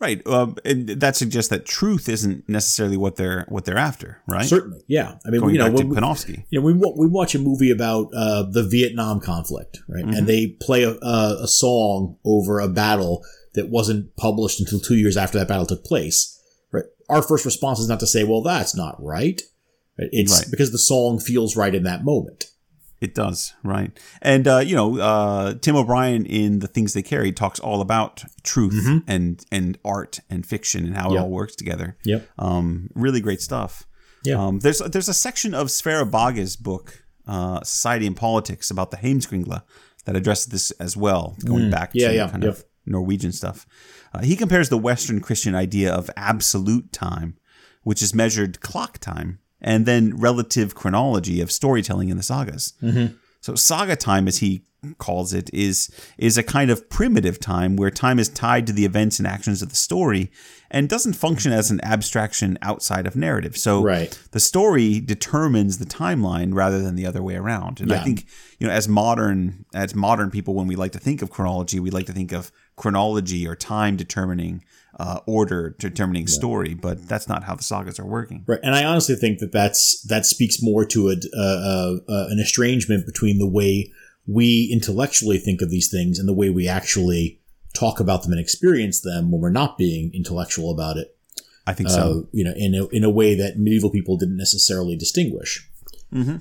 right, 0.00 0.26
um, 0.26 0.56
and 0.64 0.88
that 0.88 1.16
suggests 1.16 1.48
that 1.48 1.64
truth 1.64 2.08
isn't 2.08 2.46
necessarily 2.48 2.96
what 2.96 3.16
they're 3.16 3.46
what 3.48 3.64
they're 3.64 3.78
after, 3.78 4.20
right? 4.26 4.44
Certainly, 4.44 4.82
yeah. 4.86 5.16
I 5.26 5.30
mean, 5.30 5.40
Going 5.40 5.54
you 5.54 5.58
know, 5.60 5.70
when 5.70 5.88
we, 5.88 5.96
Panofsky. 5.96 6.44
you 6.50 6.60
know, 6.60 6.66
we 6.66 6.72
we 6.74 7.06
watch 7.08 7.34
a 7.34 7.38
movie 7.38 7.70
about 7.70 8.08
uh, 8.14 8.42
the 8.42 8.62
Vietnam 8.62 9.20
conflict, 9.20 9.78
right? 9.88 10.04
And 10.04 10.26
they 10.26 10.48
play 10.60 10.82
a, 10.82 10.96
a, 11.00 11.48
song 11.48 12.18
over 12.24 12.60
a 12.60 12.68
battle 12.68 13.24
that 13.54 13.68
wasn't 13.68 14.14
published 14.16 14.60
until 14.60 14.80
two 14.80 14.96
years 14.96 15.16
after 15.16 15.38
that 15.38 15.48
battle 15.48 15.64
took 15.66 15.84
place. 15.84 16.38
Right? 16.72 16.84
Our 17.08 17.22
first 17.22 17.44
response 17.44 17.78
is 17.78 17.88
not 17.88 18.00
to 18.00 18.06
say, 18.06 18.24
"Well, 18.24 18.42
that's 18.42 18.76
not 18.76 18.96
right." 19.02 19.40
Right? 19.98 20.08
It's 20.12 20.32
Right. 20.40 20.50
because 20.50 20.72
the 20.72 20.78
song 20.78 21.20
feels 21.20 21.56
right 21.56 21.74
in 21.74 21.84
that 21.84 22.04
moment. 22.04 22.46
It 23.04 23.14
does, 23.14 23.52
right? 23.62 23.90
And 24.22 24.48
uh, 24.48 24.60
you 24.68 24.74
know, 24.74 24.98
uh, 24.98 25.54
Tim 25.60 25.76
O'Brien 25.76 26.24
in 26.24 26.60
the 26.60 26.66
things 26.68 26.94
they 26.94 27.02
carry 27.02 27.32
talks 27.32 27.60
all 27.60 27.80
about 27.82 28.24
truth 28.42 29.02
and 29.06 29.44
and 29.52 29.78
art 29.84 30.20
and 30.30 30.46
fiction 30.46 30.86
and 30.86 30.96
how 30.96 31.12
it 31.12 31.18
all 31.18 31.30
works 31.30 31.54
together. 31.54 31.96
Yep. 32.04 32.28
Um, 32.38 32.88
really 32.94 33.20
great 33.20 33.42
stuff. 33.42 33.86
Yeah. 34.24 34.42
Um, 34.42 34.60
there's 34.60 34.78
there's 34.78 35.10
a 35.10 35.14
section 35.14 35.52
of 35.54 35.70
Sverre 35.70 36.06
Bagge's 36.06 36.56
book, 36.56 37.04
uh, 37.26 37.58
Society 37.62 38.06
and 38.06 38.16
Politics, 38.16 38.70
about 38.70 38.90
the 38.90 38.96
Heimskringla 38.96 39.62
that 40.06 40.16
addresses 40.16 40.46
this 40.46 40.70
as 40.72 40.96
well, 40.96 41.36
going 41.44 41.70
back 41.70 41.90
Mm. 41.92 42.00
Yeah, 42.00 42.08
to 42.08 42.14
yeah, 42.14 42.30
kind 42.30 42.42
yep. 42.44 42.52
of 42.54 42.64
Norwegian 42.86 43.32
stuff. 43.32 43.66
Uh, 44.14 44.20
he 44.22 44.34
compares 44.36 44.68
the 44.68 44.78
Western 44.78 45.20
Christian 45.20 45.54
idea 45.54 45.92
of 45.92 46.10
absolute 46.16 46.92
time, 46.92 47.36
which 47.82 48.00
is 48.02 48.14
measured 48.14 48.60
clock 48.60 48.98
time, 48.98 49.40
and 49.64 49.86
then 49.86 50.16
relative 50.16 50.76
chronology 50.76 51.40
of 51.40 51.50
storytelling 51.50 52.10
in 52.10 52.16
the 52.16 52.22
sagas. 52.22 52.74
Mm-hmm. 52.80 53.16
So 53.40 53.56
saga 53.56 53.96
time, 53.96 54.28
as 54.28 54.38
he 54.38 54.62
calls 54.98 55.32
it, 55.32 55.50
is 55.52 55.90
is 56.18 56.38
a 56.38 56.42
kind 56.42 56.70
of 56.70 56.88
primitive 56.88 57.40
time 57.40 57.76
where 57.76 57.90
time 57.90 58.18
is 58.18 58.28
tied 58.28 58.66
to 58.66 58.72
the 58.72 58.84
events 58.84 59.18
and 59.18 59.26
actions 59.26 59.62
of 59.62 59.70
the 59.70 59.76
story 59.76 60.30
and 60.70 60.88
doesn't 60.88 61.14
function 61.14 61.52
as 61.52 61.70
an 61.70 61.80
abstraction 61.82 62.58
outside 62.60 63.06
of 63.06 63.16
narrative. 63.16 63.56
So 63.56 63.82
Right. 63.82 64.18
the 64.32 64.40
story 64.40 65.00
determines 65.00 65.78
the 65.78 65.86
timeline 65.86 66.54
rather 66.54 66.82
than 66.82 66.96
the 66.96 67.06
other 67.06 67.22
way 67.22 67.36
around. 67.36 67.80
And 67.80 67.92
I 67.92 68.02
think 68.04 68.26
you 68.58 68.66
know, 68.66 68.72
as 68.72 68.88
modern 68.88 69.64
as 69.74 69.94
modern 69.94 70.30
people, 70.30 70.54
when 70.54 70.66
we 70.66 70.76
like 70.76 70.92
to 70.92 70.98
think 70.98 71.22
of 71.22 71.30
chronology, 71.30 71.80
we 71.80 71.90
like 71.90 72.06
to 72.06 72.12
think 72.12 72.32
of 72.32 72.52
chronology 72.76 73.46
or 73.48 73.54
time 73.56 73.96
determining 73.96 74.62
uh, 74.98 75.20
order, 75.26 75.74
determining 75.78 76.26
story. 76.26 76.74
But 76.74 77.08
that's 77.08 77.28
not 77.28 77.44
how 77.44 77.54
the 77.54 77.62
sagas 77.62 77.98
are 77.98 78.06
working. 78.06 78.44
Right, 78.46 78.60
and 78.62 78.74
I 78.74 78.84
honestly 78.84 79.16
think 79.16 79.38
that 79.40 79.52
that's 79.52 80.02
that 80.08 80.26
speaks 80.26 80.62
more 80.62 80.84
to 80.86 81.08
a, 81.08 81.14
uh, 81.36 81.40
uh, 81.40 81.96
uh, 82.08 82.26
an 82.30 82.38
estrangement 82.38 83.06
between 83.06 83.38
the 83.38 83.48
way 83.48 83.92
we 84.26 84.70
intellectually 84.72 85.38
think 85.38 85.60
of 85.62 85.70
these 85.70 85.90
things 85.90 86.18
and 86.18 86.28
the 86.28 86.32
way 86.32 86.50
we 86.50 86.66
actually 86.68 87.40
talk 87.74 88.00
about 88.00 88.22
them 88.22 88.32
and 88.32 88.40
experience 88.40 89.00
them 89.00 89.30
when 89.30 89.40
we're 89.40 89.50
not 89.50 89.76
being 89.76 90.10
intellectual 90.14 90.70
about 90.70 90.96
it. 90.96 91.16
I 91.66 91.72
think 91.74 91.88
Uh, 91.88 91.92
so. 91.92 92.28
you 92.32 92.44
know, 92.44 92.52
in 92.56 92.74
a, 92.74 92.86
in 92.88 93.04
a 93.04 93.10
way 93.10 93.34
that 93.34 93.58
medieval 93.58 93.90
people 93.90 94.16
didn't 94.16 94.36
necessarily 94.36 94.96
distinguish. 94.96 95.68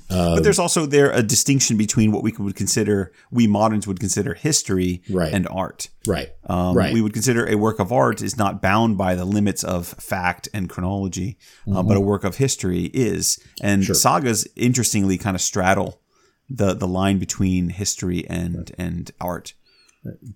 But 0.10 0.44
there's 0.44 0.60
also 0.60 0.86
there 0.86 1.12
a 1.12 1.24
distinction 1.24 1.78
between 1.78 2.12
what 2.12 2.22
we 2.24 2.32
would 2.38 2.56
consider 2.56 3.12
we 3.32 3.48
moderns 3.48 3.88
would 3.88 4.00
consider 4.00 4.34
history 4.36 5.02
Right. 5.10 5.34
and 5.34 5.48
art. 5.48 5.90
Right, 6.06 6.30
Um, 6.45 6.78
right. 6.78 6.94
We 6.94 7.02
would 7.02 7.14
consider 7.14 7.48
a 7.50 7.56
work 7.56 7.80
of 7.80 7.91
art 7.91 8.22
is 8.22 8.38
not 8.38 8.62
bound 8.62 8.98
by 8.98 9.16
the 9.16 9.26
limits 9.26 9.64
of 9.64 9.88
fact 9.88 10.48
and 10.54 10.70
chronology, 10.70 11.38
uh, 11.74 11.82
but 11.82 11.98
a 11.98 12.02
work 12.02 12.24
of 12.24 12.38
history 12.38 12.91
is. 12.94 13.40
And 13.62 13.82
Mm-hmm. 13.82 13.88
Sure. 13.88 13.95
sagas, 13.95 14.48
interestingly, 14.56 15.18
kind 15.18 15.36
of 15.36 15.41
straddle 15.41 16.02
the 16.50 16.74
the 16.76 16.88
line 16.88 17.18
between 17.20 17.70
history 17.70 18.28
and 18.30 18.72
and 18.78 19.12
art. 19.20 19.54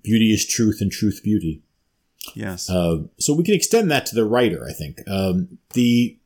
Beauty 0.04 0.32
is 0.34 0.46
truth, 0.48 0.78
and 0.82 0.90
truth 0.92 1.20
beauty. 1.24 1.62
Yes. 2.34 2.70
Uh, 2.70 3.04
so 3.20 3.34
we 3.34 3.44
can 3.44 3.54
extend 3.54 3.92
that 3.92 4.06
to 4.08 4.16
the 4.16 4.26
writer. 4.26 4.66
I 4.68 4.74
think 4.74 4.98
um, 5.08 5.60
the 5.74 6.17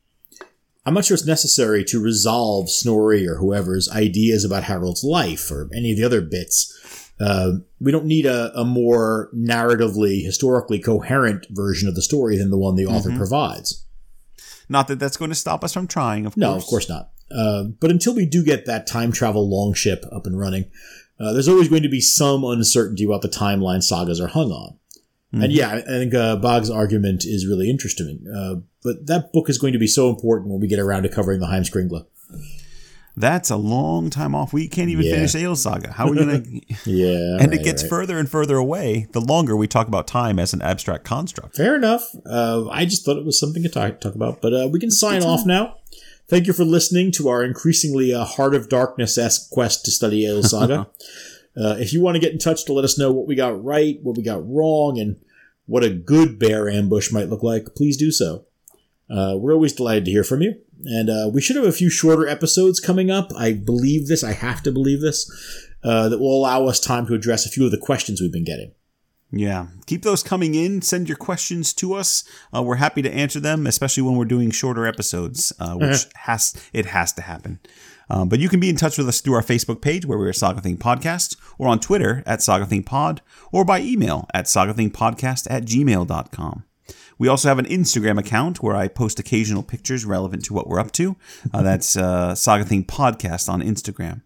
I'm 0.86 0.94
not 0.96 1.06
sure 1.06 1.16
it's 1.16 1.26
necessary 1.26 1.84
to 1.86 2.02
resolve 2.02 2.70
Snorri 2.70 3.28
or 3.28 3.36
whoever's 3.36 3.90
ideas 3.90 4.44
about 4.44 4.64
Harold's 4.64 5.04
life 5.04 5.52
or 5.52 5.70
any 5.76 5.92
of 5.92 5.98
the 5.98 6.04
other 6.06 6.22
bits 6.22 6.78
Uh, 7.20 7.60
we 7.80 7.92
don't 7.92 8.06
need 8.06 8.26
a, 8.26 8.52
a 8.60 8.66
more 8.66 9.30
narratively, 9.36 10.24
historically 10.26 10.80
coherent 10.80 11.46
version 11.52 11.88
of 11.88 11.94
the 11.94 12.02
story 12.02 12.36
than 12.36 12.50
the 12.50 12.58
one 12.58 12.76
the 12.76 12.86
author 12.88 13.16
provides. 13.16 13.86
Not 14.68 14.88
that 14.88 14.98
that's 14.98 15.18
going 15.18 15.30
to 15.30 15.36
stop 15.36 15.64
us 15.64 15.72
from 15.74 15.86
trying, 15.88 16.26
of 16.26 16.36
No, 16.36 16.54
course. 16.54 16.64
of 16.64 16.70
course 16.70 16.90
not. 16.90 17.12
Uh, 17.30 17.66
but 17.80 17.92
until 17.92 18.16
we 18.16 18.26
do 18.26 18.44
get 18.44 18.66
that 18.66 18.88
time 18.88 19.12
travel 19.12 19.48
longship 19.48 20.04
up 20.12 20.26
and 20.26 20.40
running, 20.40 20.66
uh, 21.20 21.32
there's 21.34 21.48
always 21.48 21.70
going 21.70 21.84
to 21.84 21.90
be 21.90 22.02
some 22.02 22.44
uncertainty 22.44 23.04
about 23.06 23.22
the 23.22 23.30
timeline 23.30 23.84
sagas 23.84 24.20
are 24.20 24.28
hung 24.28 24.50
on. 24.52 24.80
And 25.34 25.52
yeah, 25.54 25.76
I 25.76 25.82
think 25.82 26.14
uh, 26.16 26.38
Bagge's 26.38 26.72
argument 26.72 27.24
is 27.24 27.48
really 27.48 27.70
interesting. 27.70 28.26
But 28.84 29.08
that 29.08 29.32
book 29.32 29.50
is 29.50 29.58
going 29.58 29.74
to 29.74 29.80
be 29.80 29.88
so 29.88 30.10
important 30.10 30.50
when 30.50 30.60
we 30.60 30.68
get 30.68 30.80
around 30.80 31.04
to 31.04 31.10
covering 31.10 31.40
the 31.40 31.48
Heimskringla. 31.48 32.06
That's 33.18 33.50
a 33.50 33.58
long 33.58 34.10
time 34.10 34.34
off. 34.34 34.54
We 34.54 34.68
can't 34.70 34.90
even 34.90 35.06
Yeah. 35.06 35.16
finish 35.16 35.36
Egil 35.36 35.56
Saga. 35.58 35.92
How 35.92 36.08
are 36.08 36.12
we 36.12 36.18
going 36.18 36.44
to? 36.44 36.90
Yeah, 36.90 37.38
and 37.42 37.54
it 37.54 37.62
gets 37.64 37.84
right. 37.84 37.90
further 37.90 38.18
and 38.18 38.28
further 38.30 38.56
away 38.56 39.08
the 39.12 39.20
longer 39.20 39.56
we 39.56 39.68
talk 39.68 39.88
about 39.88 40.08
time 40.08 40.40
as 40.40 40.54
an 40.54 40.62
abstract 40.62 41.04
construct. 41.04 41.58
Fair 41.58 41.76
enough. 41.76 42.04
Uh, 42.26 42.68
I 42.70 42.86
just 42.86 43.04
thought 43.06 43.18
it 43.18 43.26
was 43.26 43.38
something 43.40 43.64
to 43.64 43.70
talk, 43.70 44.00
talk 44.00 44.16
about. 44.16 44.42
But 44.42 44.54
uh, 44.54 44.70
we 44.72 44.80
can 44.80 44.92
sign 44.92 45.24
off 45.24 45.46
now. 45.46 45.76
Thank 46.30 46.48
you 46.48 46.54
for 46.54 46.64
listening 46.64 47.12
to 47.14 47.28
our 47.28 47.44
increasingly 47.44 48.14
uh, 48.14 48.24
Heart 48.24 48.56
of 48.56 48.70
Darkness 48.70 49.18
esque 49.18 49.50
quest 49.52 49.84
to 49.86 49.92
study 49.92 50.24
Egil 50.24 50.44
Saga. 50.48 50.88
uh, 51.58 51.76
if 51.80 51.92
you 51.92 52.00
want 52.02 52.16
to 52.16 52.22
get 52.22 52.32
in 52.32 52.40
touch 52.40 52.64
to 52.66 52.74
let 52.74 52.86
us 52.86 52.98
know 52.98 53.12
what 53.12 53.28
we 53.28 53.36
got 53.36 53.62
right, 53.62 54.00
what 54.02 54.16
we 54.16 54.24
got 54.24 54.42
wrong, 54.50 54.98
and 54.98 55.18
what 55.66 55.84
a 55.84 55.90
good 55.90 56.40
bear 56.40 56.70
ambush 56.70 57.12
might 57.12 57.28
look 57.30 57.44
like, 57.44 57.76
please 57.76 57.98
do 57.98 58.10
so. 58.10 58.46
Uh, 59.12 59.36
we're 59.38 59.54
always 59.54 59.74
delighted 59.74 60.06
to 60.06 60.12
hear 60.12 60.24
from 60.24 60.42
you. 60.42 60.56
And 60.86 61.10
uh, 61.10 61.30
we 61.32 61.42
should 61.42 61.56
have 61.58 61.66
a 61.66 61.72
few 61.72 61.90
shorter 61.90 62.28
episodes 62.28 62.80
coming 62.80 63.12
up. 63.12 63.32
I 63.38 63.54
believe 63.54 64.08
this. 64.08 64.24
I 64.24 64.34
have 64.34 64.64
to 64.64 64.72
believe 64.72 65.02
this. 65.02 65.30
Uh, 65.84 66.08
that 66.10 66.20
will 66.20 66.38
allow 66.38 66.68
us 66.68 66.80
time 66.80 67.08
to 67.08 67.16
address 67.16 67.48
a 67.48 67.50
few 67.50 67.66
of 67.66 67.72
the 67.72 67.78
questions 67.78 68.22
we've 68.22 68.32
been 68.32 68.44
getting. 68.46 68.72
Yeah, 69.32 69.68
keep 69.88 70.04
those 70.04 70.22
coming 70.22 70.54
in. 70.54 70.82
Send 70.84 71.08
your 71.08 71.18
questions 71.18 71.74
to 71.76 71.94
us. 71.94 72.24
Uh, 72.56 72.62
we're 72.62 72.76
happy 72.76 73.02
to 73.02 73.12
answer 73.12 73.40
them, 73.40 73.66
especially 73.66 74.04
when 74.04 74.16
we're 74.16 74.26
doing 74.26 74.52
shorter 74.52 74.86
episodes, 74.86 75.54
uh, 75.60 75.74
which 75.74 76.06
has 76.16 76.54
it 76.74 76.86
has 76.88 77.14
to 77.14 77.22
happen. 77.22 77.60
Um, 78.12 78.28
but 78.28 78.40
you 78.40 78.50
can 78.50 78.60
be 78.60 78.70
in 78.70 78.76
touch 78.76 78.98
with 78.98 79.08
us 79.08 79.22
through 79.22 79.36
our 79.36 79.42
Facebook 79.42 79.82
page, 79.82 80.06
where 80.06 80.18
we're 80.18 80.34
Saga 80.34 80.60
Thing 80.62 80.78
Podcast, 80.78 81.38
or 81.58 81.70
on 81.70 81.80
Twitter 81.80 82.24
at 82.26 82.42
Saga 82.42 82.66
Thing 82.66 82.84
Pod, 82.84 83.22
or 83.54 83.64
by 83.64 83.80
email 83.80 84.28
at 84.34 84.46
sagathingpodcast 84.46 85.48
at 85.50 85.64
gmail.com. 85.64 86.66
We 87.22 87.28
also 87.28 87.50
have 87.50 87.60
an 87.60 87.66
Instagram 87.66 88.18
account 88.18 88.64
where 88.64 88.76
I 88.76 88.88
post 88.88 89.20
occasional 89.20 89.62
pictures 89.62 90.06
relevant 90.06 90.44
to 90.46 90.56
what 90.56 90.66
we're 90.66 90.80
up 90.80 90.92
to. 90.94 91.16
Uh, 91.54 91.62
that's 91.62 91.96
uh, 91.96 92.34
Saga 92.34 92.66
Thing 92.66 92.84
Podcast 92.84 93.48
on 93.48 93.62
Instagram. 93.62 94.24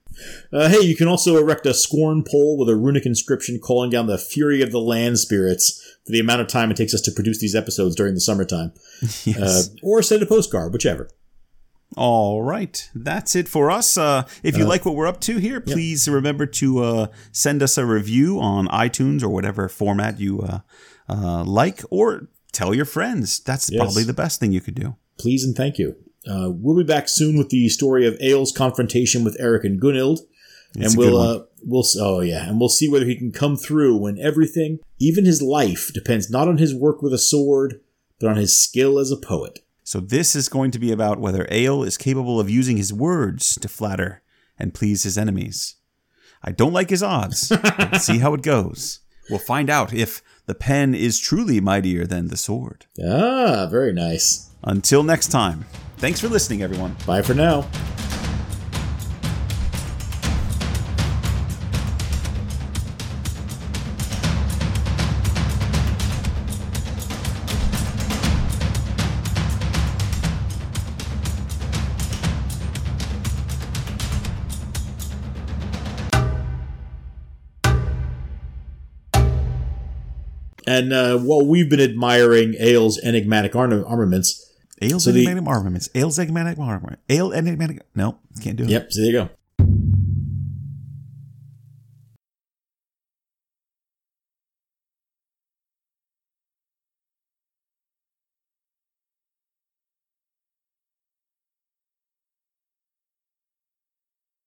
Uh, 0.53 0.69
hey, 0.69 0.79
you 0.79 0.95
can 0.95 1.09
also 1.09 1.35
erect 1.35 1.65
a 1.65 1.73
scorn 1.73 2.23
pole 2.23 2.57
with 2.57 2.69
a 2.69 2.75
runic 2.77 3.05
inscription 3.05 3.59
calling 3.59 3.89
down 3.89 4.07
the 4.07 4.17
fury 4.17 4.61
of 4.61 4.71
the 4.71 4.79
land 4.79 5.19
spirits 5.19 5.97
for 6.05 6.13
the 6.13 6.21
amount 6.21 6.39
of 6.39 6.47
time 6.47 6.71
it 6.71 6.77
takes 6.77 6.93
us 6.93 7.01
to 7.01 7.11
produce 7.11 7.39
these 7.39 7.53
episodes 7.53 7.97
during 7.97 8.13
the 8.13 8.21
summertime. 8.21 8.71
Yes. 9.25 9.71
Uh, 9.71 9.75
or 9.83 10.01
send 10.01 10.23
a 10.23 10.25
postcard, 10.25 10.71
whichever. 10.71 11.09
All 11.97 12.43
right, 12.43 12.89
that's 12.95 13.35
it 13.35 13.49
for 13.49 13.69
us. 13.69 13.97
Uh, 13.97 14.23
if 14.41 14.57
you 14.57 14.63
like 14.63 14.85
what 14.85 14.95
we're 14.95 15.07
up 15.07 15.19
to 15.21 15.37
here, 15.37 15.59
please 15.59 16.07
remember 16.07 16.45
to 16.45 16.79
uh, 16.79 17.07
send 17.33 17.61
us 17.61 17.77
a 17.77 17.85
review 17.85 18.39
on 18.39 18.69
iTunes 18.69 19.21
or 19.21 19.27
whatever 19.27 19.67
format 19.67 20.17
you 20.17 20.39
uh, 20.41 20.59
uh, 21.09 21.43
like, 21.43 21.81
or 21.89 22.29
tell 22.55 22.73
your 22.73 22.85
friends. 22.85 23.39
That's 23.39 23.69
Yes. 23.69 23.79
probably 23.79 24.03
the 24.03 24.13
best 24.13 24.39
thing 24.39 24.51
you 24.51 24.61
could 24.61 24.75
do. 24.75 24.95
Please 25.17 25.43
and 25.43 25.55
thank 25.55 25.77
you. 25.77 25.95
Uh, 26.27 26.49
we'll 26.51 26.75
be 26.75 26.83
back 26.83 27.07
soon 27.07 27.37
with 27.37 27.49
the 27.49 27.69
story 27.69 28.07
of 28.07 28.15
Egil's 28.19 28.51
confrontation 28.51 29.23
with 29.23 29.35
Eric 29.39 29.63
and 29.63 29.79
Gunhild. 29.79 30.19
It's 30.75 30.93
and 30.93 30.97
we'll 30.97 31.17
uh, 31.17 31.43
we'll 31.63 31.85
oh 31.99 32.21
yeah, 32.21 32.49
and 32.49 32.59
we'll 32.59 32.69
see 32.69 32.89
whether 32.89 33.05
he 33.05 33.15
can 33.15 33.31
come 33.31 33.55
through 33.55 33.97
when 33.97 34.19
everything, 34.19 34.79
even 34.99 35.25
his 35.25 35.41
life, 35.41 35.91
depends 35.93 36.29
not 36.29 36.47
on 36.47 36.57
his 36.57 36.73
work 36.73 37.01
with 37.01 37.13
a 37.13 37.17
sword, 37.17 37.79
but 38.19 38.29
on 38.29 38.35
his 38.37 38.59
skill 38.61 38.99
as 38.99 39.11
a 39.11 39.17
poet. 39.17 39.59
So 39.83 39.99
this 39.99 40.35
is 40.35 40.49
going 40.49 40.71
to 40.71 40.79
be 40.79 40.91
about 40.91 41.19
whether 41.19 41.47
Egil 41.51 41.83
is 41.83 41.95
capable 41.97 42.39
of 42.39 42.49
using 42.49 42.75
his 42.77 42.91
words 42.91 43.55
to 43.59 43.67
flatter 43.67 44.23
and 44.57 44.73
please 44.73 45.03
his 45.03 45.17
enemies. 45.17 45.75
I 46.43 46.51
don't 46.51 46.73
like 46.73 46.89
his 46.89 47.03
odds. 47.03 47.51
see 48.03 48.17
how 48.17 48.33
it 48.33 48.41
goes. 48.41 48.99
We'll 49.29 49.39
find 49.39 49.69
out 49.69 49.93
if 49.93 50.21
the 50.45 50.55
pen 50.55 50.93
is 50.93 51.19
truly 51.19 51.59
mightier 51.59 52.05
than 52.05 52.27
the 52.27 52.37
sword. 52.37 52.85
Ah, 53.03 53.67
very 53.69 53.93
nice. 53.93 54.49
Until 54.63 55.03
next 55.03 55.27
time, 55.27 55.65
thanks 55.97 56.19
for 56.19 56.27
listening, 56.27 56.61
everyone. 56.61 56.95
Bye 57.05 57.21
for 57.21 57.33
now. 57.33 57.67
And 80.67 80.91
uh, 80.93 81.17
while 81.19 81.45
we've 81.45 81.69
been 81.69 81.79
admiring 81.81 82.53
Egil's 82.59 82.99
enigmatic 83.03 83.55
arm- 83.55 83.83
armaments, 83.87 84.41
Egil's 84.81 85.03
So 85.05 85.11
the- 85.11 85.23
enigmatic 85.25 85.47
armaments. 85.47 85.89
Egil's 85.93 86.17
enigmatic 86.19 86.57
armament. 86.59 86.99
Egil 87.09 87.33
enigmatic. 87.33 87.81
No, 87.95 88.17
can't 88.41 88.57
do 88.57 88.63
it. 88.63 88.69
yep, 88.69 88.87
so 88.91 89.01
there 89.01 89.11
you 89.11 89.17
go. 89.17 89.29